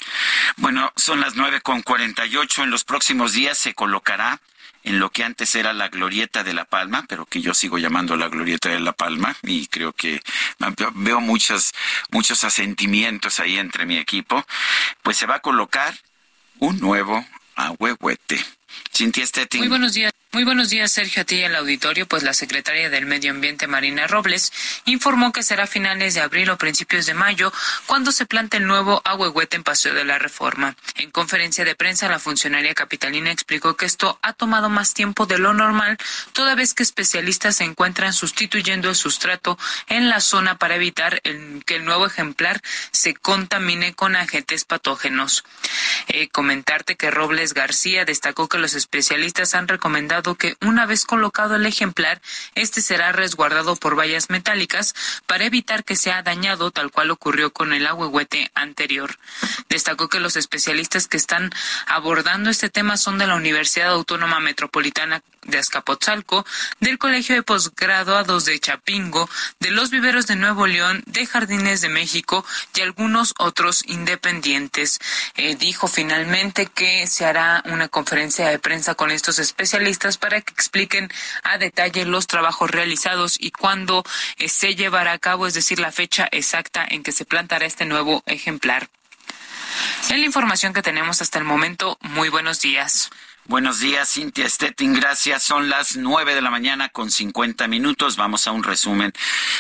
Bueno, 0.60 0.92
son 0.96 1.20
las 1.20 1.36
nueve 1.36 1.62
con 1.62 1.84
cuarenta 1.84 2.26
y 2.26 2.36
ocho. 2.36 2.64
En 2.64 2.72
los 2.72 2.84
próximos 2.84 3.34
días 3.34 3.60
se 3.60 3.76
colocará 3.76 4.40
en 4.88 5.00
lo 5.00 5.10
que 5.10 5.24
antes 5.24 5.54
era 5.56 5.74
la 5.74 5.90
Glorieta 5.90 6.44
de 6.44 6.54
la 6.54 6.64
Palma, 6.64 7.06
pero 7.10 7.26
que 7.26 7.42
yo 7.42 7.54
sigo 7.54 7.78
llamando 7.78 8.16
la 8.16 8.30
Glorieta 8.30 8.70
de 8.70 8.80
la 8.80 8.94
Palma 8.94 9.36
y 9.44 9.68
creo 9.68 9.92
que 9.92 10.22
veo 10.96 11.20
muchos, 11.20 11.74
muchos 12.12 12.46
asentimientos 12.46 13.42
ahí 13.42 13.58
entre 13.58 13.86
mi 13.86 13.98
equipo, 13.98 14.46
pues 15.04 15.18
se 15.18 15.26
va 15.26 15.36
a 15.36 15.40
colocar 15.42 15.94
un 16.60 16.80
nuevo 16.80 17.26
ahuehuete. 17.56 18.44
Cintia. 18.94 19.26
Muy 19.60 19.68
buenos 19.68 19.94
días. 19.94 20.14
Muy 20.38 20.44
buenos 20.44 20.70
días, 20.70 20.92
Sergio, 20.92 21.24
a 21.24 21.26
ti 21.26 21.38
y 21.38 21.44
al 21.46 21.56
auditorio. 21.56 22.08
Pues 22.08 22.22
la 22.22 22.32
secretaria 22.32 22.92
del 22.92 23.08
Medio 23.08 23.32
Ambiente, 23.32 23.66
Marina 23.66 24.06
Robles, 24.06 24.54
informó 24.86 25.32
que 25.32 25.42
será 25.42 25.64
a 25.64 25.66
finales 25.66 26.14
de 26.14 26.22
abril 26.22 26.52
o 26.52 26.60
principios 26.60 27.08
de 27.08 27.16
mayo 27.16 27.52
cuando 27.88 28.12
se 28.12 28.28
plante 28.28 28.58
el 28.58 28.68
nuevo 28.68 29.02
ahuehuete 29.04 29.56
en 29.56 29.64
Paseo 29.64 29.96
de 29.96 30.06
la 30.06 30.20
Reforma. 30.20 30.76
En 30.94 31.10
conferencia 31.10 31.66
de 31.66 31.74
prensa, 31.74 32.08
la 32.08 32.20
funcionaria 32.20 32.76
capitalina 32.76 33.32
explicó 33.32 33.76
que 33.76 33.88
esto 33.88 34.20
ha 34.22 34.34
tomado 34.34 34.70
más 34.70 34.94
tiempo 34.94 35.26
de 35.26 35.40
lo 35.40 35.56
normal, 35.56 35.98
toda 36.34 36.54
vez 36.54 36.76
que 36.76 36.84
especialistas 36.84 37.56
se 37.56 37.64
encuentran 37.64 38.14
sustituyendo 38.14 38.90
el 38.90 38.96
sustrato 38.96 39.58
en 39.88 40.08
la 40.08 40.22
zona 40.22 40.60
para 40.60 40.76
evitar 40.76 41.20
que 41.66 41.78
el 41.78 41.84
nuevo 41.84 42.06
ejemplar 42.06 42.62
se 42.92 43.16
contamine 43.16 43.96
con 43.96 44.16
agentes 44.16 44.66
patógenos. 44.66 45.44
Eh, 46.10 46.30
comentarte 46.30 46.96
que 46.96 47.10
Robles 47.10 47.56
García 47.56 48.06
destacó 48.06 48.48
que 48.48 48.60
los 48.60 48.76
especialistas 48.76 49.56
han 49.56 49.68
recomendado 49.68 50.27
que 50.36 50.56
una 50.62 50.86
vez 50.86 51.06
colocado 51.06 51.56
el 51.56 51.66
ejemplar, 51.66 52.22
este 52.56 52.82
será 52.82 53.12
resguardado 53.12 53.76
por 53.76 53.98
vallas 53.98 54.30
metálicas 54.30 54.94
para 55.26 55.46
evitar 55.46 55.84
que 55.84 55.96
sea 55.96 56.24
dañado 56.24 56.72
tal 56.72 56.92
cual 56.92 57.12
ocurrió 57.12 57.52
con 57.52 57.74
el 57.74 57.88
ahuehuete 57.88 58.52
anterior. 58.56 59.18
Destacó 59.70 60.10
que 60.10 60.20
los 60.20 60.36
especialistas 60.36 61.08
que 61.08 61.18
están 61.18 61.52
abordando 61.86 62.50
este 62.50 62.70
tema 62.70 62.98
son 62.98 63.18
de 63.18 63.28
la 63.28 63.36
Universidad 63.36 63.90
Autónoma 63.90 64.40
Metropolitana 64.40 65.22
de 65.44 65.58
Azcapotzalco, 65.58 66.46
del 66.80 66.98
Colegio 66.98 67.36
de 67.36 67.44
Posgraduados 67.44 68.46
de 68.46 68.60
Chapingo, 68.60 69.30
de 69.60 69.72
los 69.72 69.90
Viveros 69.90 70.28
de 70.28 70.36
Nuevo 70.36 70.68
León, 70.68 71.04
de 71.06 71.26
Jardines 71.26 71.82
de 71.82 71.90
México 71.90 72.46
y 72.76 72.82
algunos 72.82 73.34
otros 73.38 73.84
independientes. 73.88 75.00
Eh, 75.36 75.56
dijo 75.56 75.88
finalmente 75.88 76.66
que 76.66 77.08
se 77.08 77.26
hará 77.26 77.64
una 77.66 77.88
conferencia 77.88 78.48
de 78.48 78.60
prensa 78.60 78.96
con 78.96 79.12
estos 79.12 79.40
especialistas 79.40 80.18
para 80.18 80.42
que 80.42 80.54
expliquen 80.54 81.10
a 81.44 81.58
detalle 81.58 82.06
los 82.06 82.28
trabajos 82.28 82.72
realizados 82.72 83.38
y 83.40 83.52
cuándo 83.52 84.04
eh, 84.38 84.50
se 84.50 84.76
llevará 84.76 85.14
a 85.14 85.20
cabo, 85.20 85.48
es 85.48 85.54
decir, 85.54 85.80
la 85.80 85.92
fecha 85.92 86.28
exacta 86.32 86.86
en 86.88 87.04
que 87.04 87.12
se 87.12 87.26
plantará 87.26 87.66
este 87.66 87.86
nuevo 87.86 88.24
ejemplar. 88.26 88.90
En 90.10 90.22
la 90.22 90.26
información 90.26 90.74
que 90.74 90.82
tenemos 90.82 91.22
hasta 91.22 91.38
el 91.38 91.46
momento, 91.46 91.98
muy 92.02 92.30
buenos 92.30 92.62
días. 92.62 93.10
Buenos 93.48 93.80
días, 93.80 94.11
Cintia 94.11 94.50
Stettin. 94.50 94.93
Gracias. 94.93 95.42
Son 95.42 95.69
las 95.69 95.95
nueve 95.95 96.35
de 96.35 96.42
la 96.42 96.51
mañana 96.51 96.90
con 96.90 97.09
cincuenta 97.09 97.69
minutos. 97.69 98.17
Vamos 98.17 98.45
a 98.45 98.51
un 98.51 98.61
resumen 98.61 99.14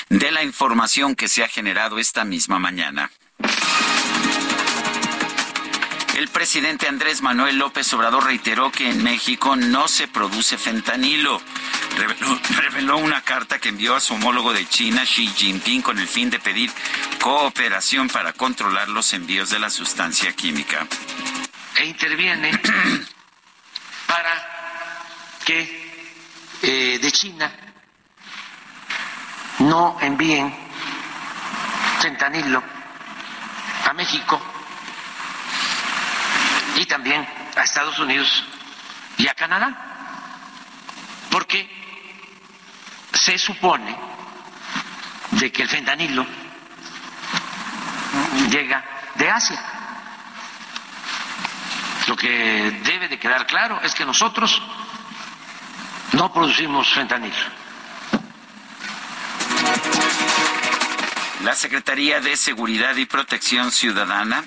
de 0.09 0.29
la 0.31 0.43
información 0.43 1.15
que 1.15 1.29
se 1.29 1.41
ha 1.41 1.47
generado 1.47 1.97
esta 1.97 2.25
misma 2.25 2.59
mañana. 2.59 3.09
El 6.17 6.27
presidente 6.27 6.89
Andrés 6.89 7.21
Manuel 7.21 7.59
López 7.59 7.93
Obrador 7.93 8.25
reiteró 8.25 8.73
que 8.73 8.89
en 8.89 9.01
México 9.03 9.55
no 9.55 9.87
se 9.87 10.09
produce 10.09 10.57
fentanilo. 10.57 11.41
Reveló, 11.95 12.39
reveló, 12.61 12.97
una 12.97 13.21
carta 13.21 13.57
que 13.57 13.69
envió 13.69 13.95
a 13.95 14.01
su 14.01 14.15
homólogo 14.15 14.51
de 14.51 14.67
China, 14.67 15.03
Xi 15.05 15.27
Jinping, 15.27 15.81
con 15.81 15.97
el 15.97 16.09
fin 16.09 16.29
de 16.29 16.39
pedir 16.39 16.71
cooperación 17.21 18.09
para 18.09 18.33
controlar 18.33 18.89
los 18.89 19.13
envíos 19.13 19.49
de 19.49 19.59
la 19.59 19.69
sustancia 19.69 20.33
química. 20.33 20.85
E 21.79 21.85
interviene 21.85 22.51
para 24.07 24.31
que 25.45 25.87
eh, 26.63 26.99
de 26.99 27.11
China 27.11 27.51
no 29.59 29.97
envíen 30.01 30.53
fentanilo 31.99 32.63
a 33.85 33.93
México 33.93 34.41
y 36.77 36.85
también 36.85 37.27
a 37.55 37.63
Estados 37.63 37.97
Unidos 37.99 38.43
y 39.17 39.27
a 39.27 39.33
Canadá, 39.33 39.75
porque 41.31 41.67
se 43.13 43.37
supone 43.37 43.95
de 45.31 45.51
que 45.51 45.63
el 45.63 45.69
fentanilo 45.69 46.25
llega 48.49 48.83
de 49.15 49.29
Asia. 49.29 49.76
Lo 52.07 52.15
que 52.15 52.81
debe 52.85 53.09
de 53.09 53.19
quedar 53.19 53.45
claro 53.45 53.81
es 53.83 53.93
que 53.93 54.05
nosotros 54.05 54.61
no 56.13 56.31
producimos 56.31 56.89
fentanilo. 56.93 57.35
La 61.43 61.53
Secretaría 61.53 62.19
de 62.21 62.35
Seguridad 62.35 62.95
y 62.95 63.05
Protección 63.05 63.71
Ciudadana 63.71 64.45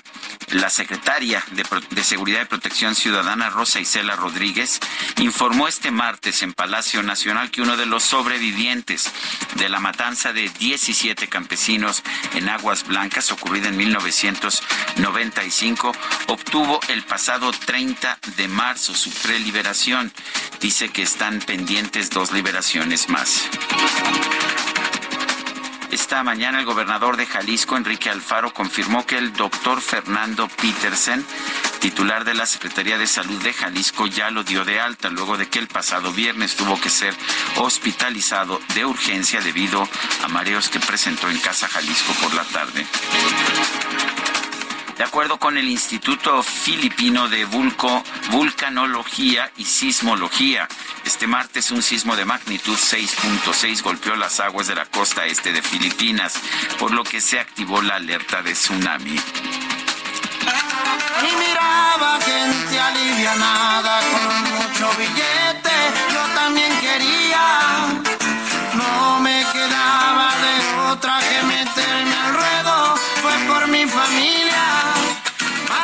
la 0.51 0.69
secretaria 0.69 1.43
de, 1.51 2.03
Seguridad 2.03 2.41
y 2.41 2.45
Protección 2.45 2.95
Ciudadana, 2.95 3.49
Rosa 3.49 3.79
Isela 3.79 4.15
Rodríguez, 4.15 4.79
informó 5.19 5.67
este 5.67 5.91
martes 5.91 6.43
en 6.43 6.53
Palacio 6.53 7.01
Nacional 7.03 7.51
que 7.51 7.61
uno 7.61 7.75
de 7.77 7.85
los 7.85 8.03
sobrevivientes 8.03 9.11
de 9.55 9.69
la 9.69 9.79
matanza 9.79 10.33
de 10.33 10.49
17 10.49 11.27
campesinos 11.27 12.03
en 12.35 12.49
Aguas 12.49 12.85
Blancas 12.85 13.31
ocurrida 13.31 13.69
en 13.69 13.77
1995 13.77 15.93
obtuvo 16.27 16.79
el 16.89 17.03
pasado 17.03 17.51
30 17.51 18.19
de 18.37 18.47
marzo 18.47 18.93
su 18.93 19.11
preliberación. 19.11 20.11
Dice 20.59 20.89
que 20.89 21.03
están 21.03 21.39
pendientes 21.39 22.09
dos 22.09 22.31
liberaciones 22.31 23.09
más. 23.09 23.49
Esta 25.91 26.23
mañana 26.23 26.59
el 26.59 26.65
gobernador 26.65 27.17
de 27.17 27.25
Jalisco, 27.25 27.75
Enrique 27.75 28.09
Alfaro, 28.09 28.53
confirmó 28.53 29.05
que 29.05 29.17
el 29.17 29.33
doctor 29.33 29.81
Fernando 29.81 30.47
Petersen, 30.47 31.25
titular 31.79 32.23
de 32.23 32.33
la 32.33 32.45
Secretaría 32.45 32.97
de 32.97 33.05
Salud 33.05 33.43
de 33.43 33.51
Jalisco, 33.51 34.07
ya 34.07 34.31
lo 34.31 34.45
dio 34.45 34.63
de 34.63 34.79
alta 34.79 35.09
luego 35.09 35.37
de 35.37 35.49
que 35.49 35.59
el 35.59 35.67
pasado 35.67 36.13
viernes 36.13 36.55
tuvo 36.55 36.79
que 36.79 36.89
ser 36.89 37.13
hospitalizado 37.57 38.61
de 38.73 38.85
urgencia 38.85 39.41
debido 39.41 39.85
a 40.23 40.27
mareos 40.29 40.69
que 40.69 40.79
presentó 40.79 41.29
en 41.29 41.39
Casa 41.39 41.67
Jalisco 41.67 42.13
por 42.21 42.33
la 42.35 42.45
tarde. 42.45 42.87
De 45.01 45.07
acuerdo 45.07 45.39
con 45.39 45.57
el 45.57 45.67
Instituto 45.67 46.43
Filipino 46.43 47.27
de 47.27 47.45
Vulcanología 48.29 49.51
y 49.57 49.65
Sismología, 49.65 50.67
este 51.03 51.25
martes 51.25 51.71
un 51.71 51.81
sismo 51.81 52.15
de 52.15 52.23
magnitud 52.23 52.77
6.6 52.77 53.81
golpeó 53.81 54.15
las 54.15 54.39
aguas 54.39 54.67
de 54.67 54.75
la 54.75 54.85
costa 54.85 55.25
este 55.25 55.53
de 55.53 55.63
Filipinas, 55.63 56.35
por 56.77 56.91
lo 56.91 57.03
que 57.03 57.19
se 57.19 57.39
activó 57.39 57.81
la 57.81 57.95
alerta 57.95 58.43
de 58.43 58.53
tsunami. 58.53 59.15
Y 61.23 61.35
miraba 61.35 62.19
con 64.11 64.51
mucho 64.51 64.87
billete, 64.99 65.77
yo 66.13 66.21
también 66.35 66.79
quería. 66.79 68.20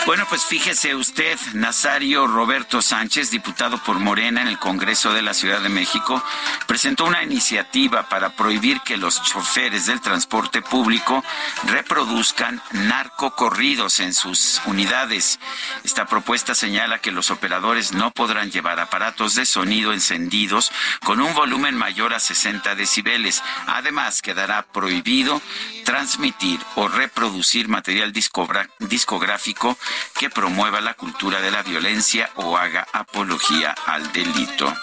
Bueno, 0.08 0.26
pues 0.30 0.46
fíjese 0.46 0.96
usted, 0.96 1.38
Nazario 1.52 2.28
Roberto 2.28 2.82
Sánchez, 2.82 3.30
diputado 3.30 3.78
por 3.84 4.00
Morena 4.00 4.42
en 4.42 4.48
el 4.48 4.58
Congreso 4.58 5.12
de 5.12 5.22
la 5.22 5.34
Ciudad 5.34 5.60
de 5.60 5.68
México, 5.68 6.24
presentó 6.66 7.04
una 7.04 7.24
iniciativa 7.24 8.08
para 8.08 8.30
prohibir 8.30 8.80
que 8.80 8.96
los 8.96 9.22
choferes 9.22 9.86
del 9.86 10.00
transporte 10.00 10.62
público 10.62 11.26
reproduzcan 11.66 12.62
narcocorridos 12.72 14.00
en 14.00 14.14
sus 14.14 14.62
unidades. 14.66 15.42
Esta 15.84 16.06
propuesta 16.06 16.56
señala 16.56 17.00
que 17.00 17.12
los 17.12 17.30
operadores 17.30 17.92
no 17.92 18.12
podrán 18.12 18.50
llevar 18.50 18.80
aparatos 18.80 19.36
de 19.36 19.46
sonido 19.46 19.92
encendidos 19.92 20.72
con 21.04 21.20
un 21.20 21.34
volumen 21.34 21.76
mayor 21.76 22.14
a 22.14 22.22
60 22.22 22.76
decibeles. 22.76 23.44
Además, 23.66 24.22
quedará 24.22 24.62
prohibido 24.68 25.42
transmitir 25.84 26.62
o 26.76 26.88
reproducir 26.88 27.68
material 27.68 28.14
discográfico 28.14 29.78
que 30.18 30.30
promueva 30.30 30.82
la 30.82 30.94
cultura 30.94 31.42
de 31.42 31.52
la 31.52 31.64
violencia 31.64 32.30
o 32.36 32.58
haga 32.58 32.88
apología 32.94 33.76
al 33.86 34.12
delito. 34.12 34.74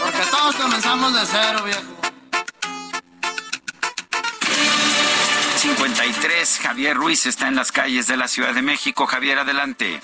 Porque 0.00 0.30
todos 0.30 0.56
comenzamos 0.56 1.14
de 1.14 1.26
cero, 1.26 1.62
viejo. 1.64 1.82
53, 5.56 6.60
Javier 6.62 6.94
Ruiz 6.94 7.24
está 7.24 7.48
en 7.48 7.56
las 7.56 7.72
calles 7.72 8.06
de 8.06 8.18
la 8.18 8.28
Ciudad 8.28 8.52
de 8.52 8.60
México. 8.60 9.06
Javier, 9.06 9.38
adelante. 9.38 10.02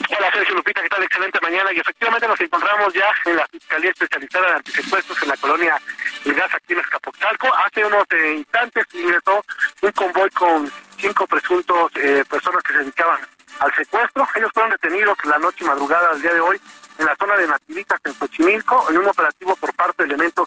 Hola 0.00 0.30
Sergio 0.32 0.54
Lupita, 0.54 0.82
¿qué 0.82 0.88
tal? 0.88 1.02
Excelente 1.02 1.38
mañana. 1.42 1.72
Y 1.72 1.78
efectivamente 1.78 2.26
nos 2.26 2.40
encontramos 2.40 2.92
ya 2.94 3.12
en 3.26 3.36
la 3.36 3.46
Fiscalía 3.48 3.90
Especializada 3.90 4.46
de 4.46 4.54
Antisecuestros 4.54 5.22
en 5.22 5.28
la 5.28 5.36
colonia 5.36 5.80
Gas 6.24 6.54
aquí 6.54 6.72
en 6.72 6.80
Escapotzalco. 6.80 7.48
Hace 7.54 7.84
unos 7.84 8.04
eh, 8.10 8.34
instantes 8.38 8.86
ingresó 8.94 9.44
un 9.82 9.92
convoy 9.92 10.30
con 10.30 10.72
cinco 10.98 11.26
presuntos 11.26 11.92
eh, 11.96 12.24
personas 12.28 12.62
que 12.62 12.72
se 12.72 12.78
dedicaban 12.78 13.20
al 13.58 13.74
secuestro. 13.74 14.26
Ellos 14.34 14.50
fueron 14.54 14.70
detenidos 14.70 15.16
la 15.24 15.38
noche 15.38 15.58
y 15.60 15.64
madrugada 15.64 16.12
del 16.12 16.22
día 16.22 16.34
de 16.34 16.40
hoy 16.40 16.60
en 16.98 17.06
la 17.06 17.16
zona 17.16 17.36
de 17.36 17.46
Nativitas, 17.46 18.00
en 18.04 18.14
Xochimilco, 18.14 18.90
en 18.90 18.98
un 18.98 19.06
operativo 19.06 19.56
por 19.56 19.74
parte 19.74 20.02
de 20.02 20.08
elementos 20.08 20.46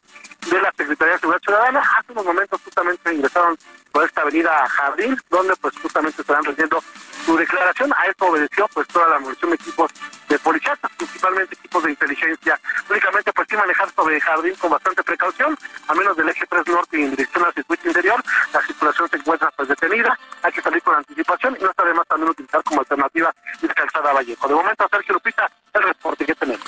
de 0.49 0.61
la 0.61 0.71
Secretaría 0.75 1.13
de 1.13 1.19
Seguridad 1.19 1.41
Ciudadana. 1.41 1.83
Hace 1.97 2.11
unos 2.11 2.25
momentos 2.25 2.61
justamente 2.63 3.13
ingresaron 3.13 3.57
por 3.91 4.05
esta 4.05 4.21
avenida 4.21 4.67
Jardín, 4.69 5.19
donde 5.29 5.55
pues 5.57 5.73
justamente 5.81 6.21
estarán 6.21 6.43
rendiendo 6.43 6.83
su 7.25 7.35
declaración. 7.35 7.91
A 7.97 8.05
esto 8.05 8.25
obedeció 8.25 8.67
pues 8.73 8.87
toda 8.87 9.09
la 9.09 9.19
munición 9.19 9.49
de 9.51 9.55
equipos 9.55 9.91
de 10.29 10.39
policías, 10.39 10.77
principalmente 10.97 11.55
equipos 11.55 11.83
de 11.83 11.89
inteligencia. 11.91 12.59
Únicamente 12.89 13.33
pues 13.33 13.47
sí 13.49 13.55
manejar 13.55 13.89
sobre 13.93 14.21
Jardín 14.21 14.55
con 14.55 14.71
bastante 14.71 15.03
precaución, 15.03 15.57
a 15.87 15.93
menos 15.93 16.15
del 16.15 16.29
eje 16.29 16.45
3 16.47 16.67
norte 16.67 16.99
y 16.99 17.03
en 17.03 17.11
dirección 17.11 17.45
al 17.45 17.53
circuito 17.53 17.87
interior. 17.87 18.23
La 18.53 18.61
circulación 18.65 19.09
se 19.09 19.17
encuentra 19.17 19.51
pues 19.51 19.67
detenida, 19.67 20.17
hay 20.43 20.51
que 20.51 20.61
salir 20.61 20.81
con 20.81 20.95
anticipación 20.95 21.57
y 21.59 21.63
no 21.63 21.71
está 21.71 21.83
de 21.83 21.93
más 21.93 22.07
también 22.07 22.29
utilizar 22.29 22.63
como 22.63 22.81
alternativa 22.81 23.33
el 23.61 23.73
calzada 23.73 24.13
Vallejo. 24.13 24.47
De 24.47 24.53
momento, 24.53 24.87
Sergio 24.89 25.13
Lupita, 25.15 25.51
el 25.73 25.83
reporte 25.83 26.25
que 26.25 26.35
tenemos. 26.35 26.65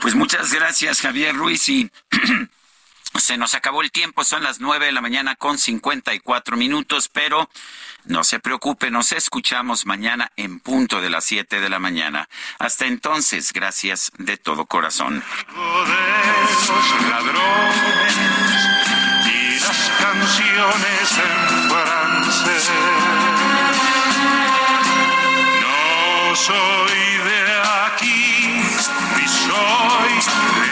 Pues 0.00 0.14
muchas 0.14 0.52
gracias, 0.52 1.00
Javier 1.00 1.34
Ruiz. 1.36 1.68
Y 1.68 1.90
se 3.18 3.36
nos 3.36 3.54
acabó 3.54 3.82
el 3.82 3.90
tiempo, 3.90 4.24
son 4.24 4.42
las 4.42 4.60
nueve 4.60 4.86
de 4.86 4.92
la 4.92 5.00
mañana 5.00 5.36
con 5.36 5.58
cincuenta 5.58 6.14
y 6.14 6.20
cuatro 6.20 6.56
minutos, 6.56 7.08
pero 7.08 7.48
no 8.04 8.24
se 8.24 8.40
preocupe, 8.40 8.90
nos 8.90 9.12
escuchamos 9.12 9.86
mañana 9.86 10.32
en 10.36 10.60
punto 10.60 11.00
de 11.00 11.10
las 11.10 11.24
siete 11.24 11.60
de 11.60 11.68
la 11.68 11.78
mañana. 11.78 12.28
Hasta 12.58 12.86
entonces, 12.86 13.52
gracias 13.52 14.12
de 14.18 14.36
todo 14.36 14.66
corazón. 14.66 15.22
y 19.24 19.60
las 19.60 19.92
canciones 20.00 21.18
en. 21.18 21.52
No 25.60 26.36
soy 26.36 26.98
de 27.24 27.62
aquí, 27.84 28.64
ni 29.16 29.28
soy 29.28 30.14
de 30.66 30.71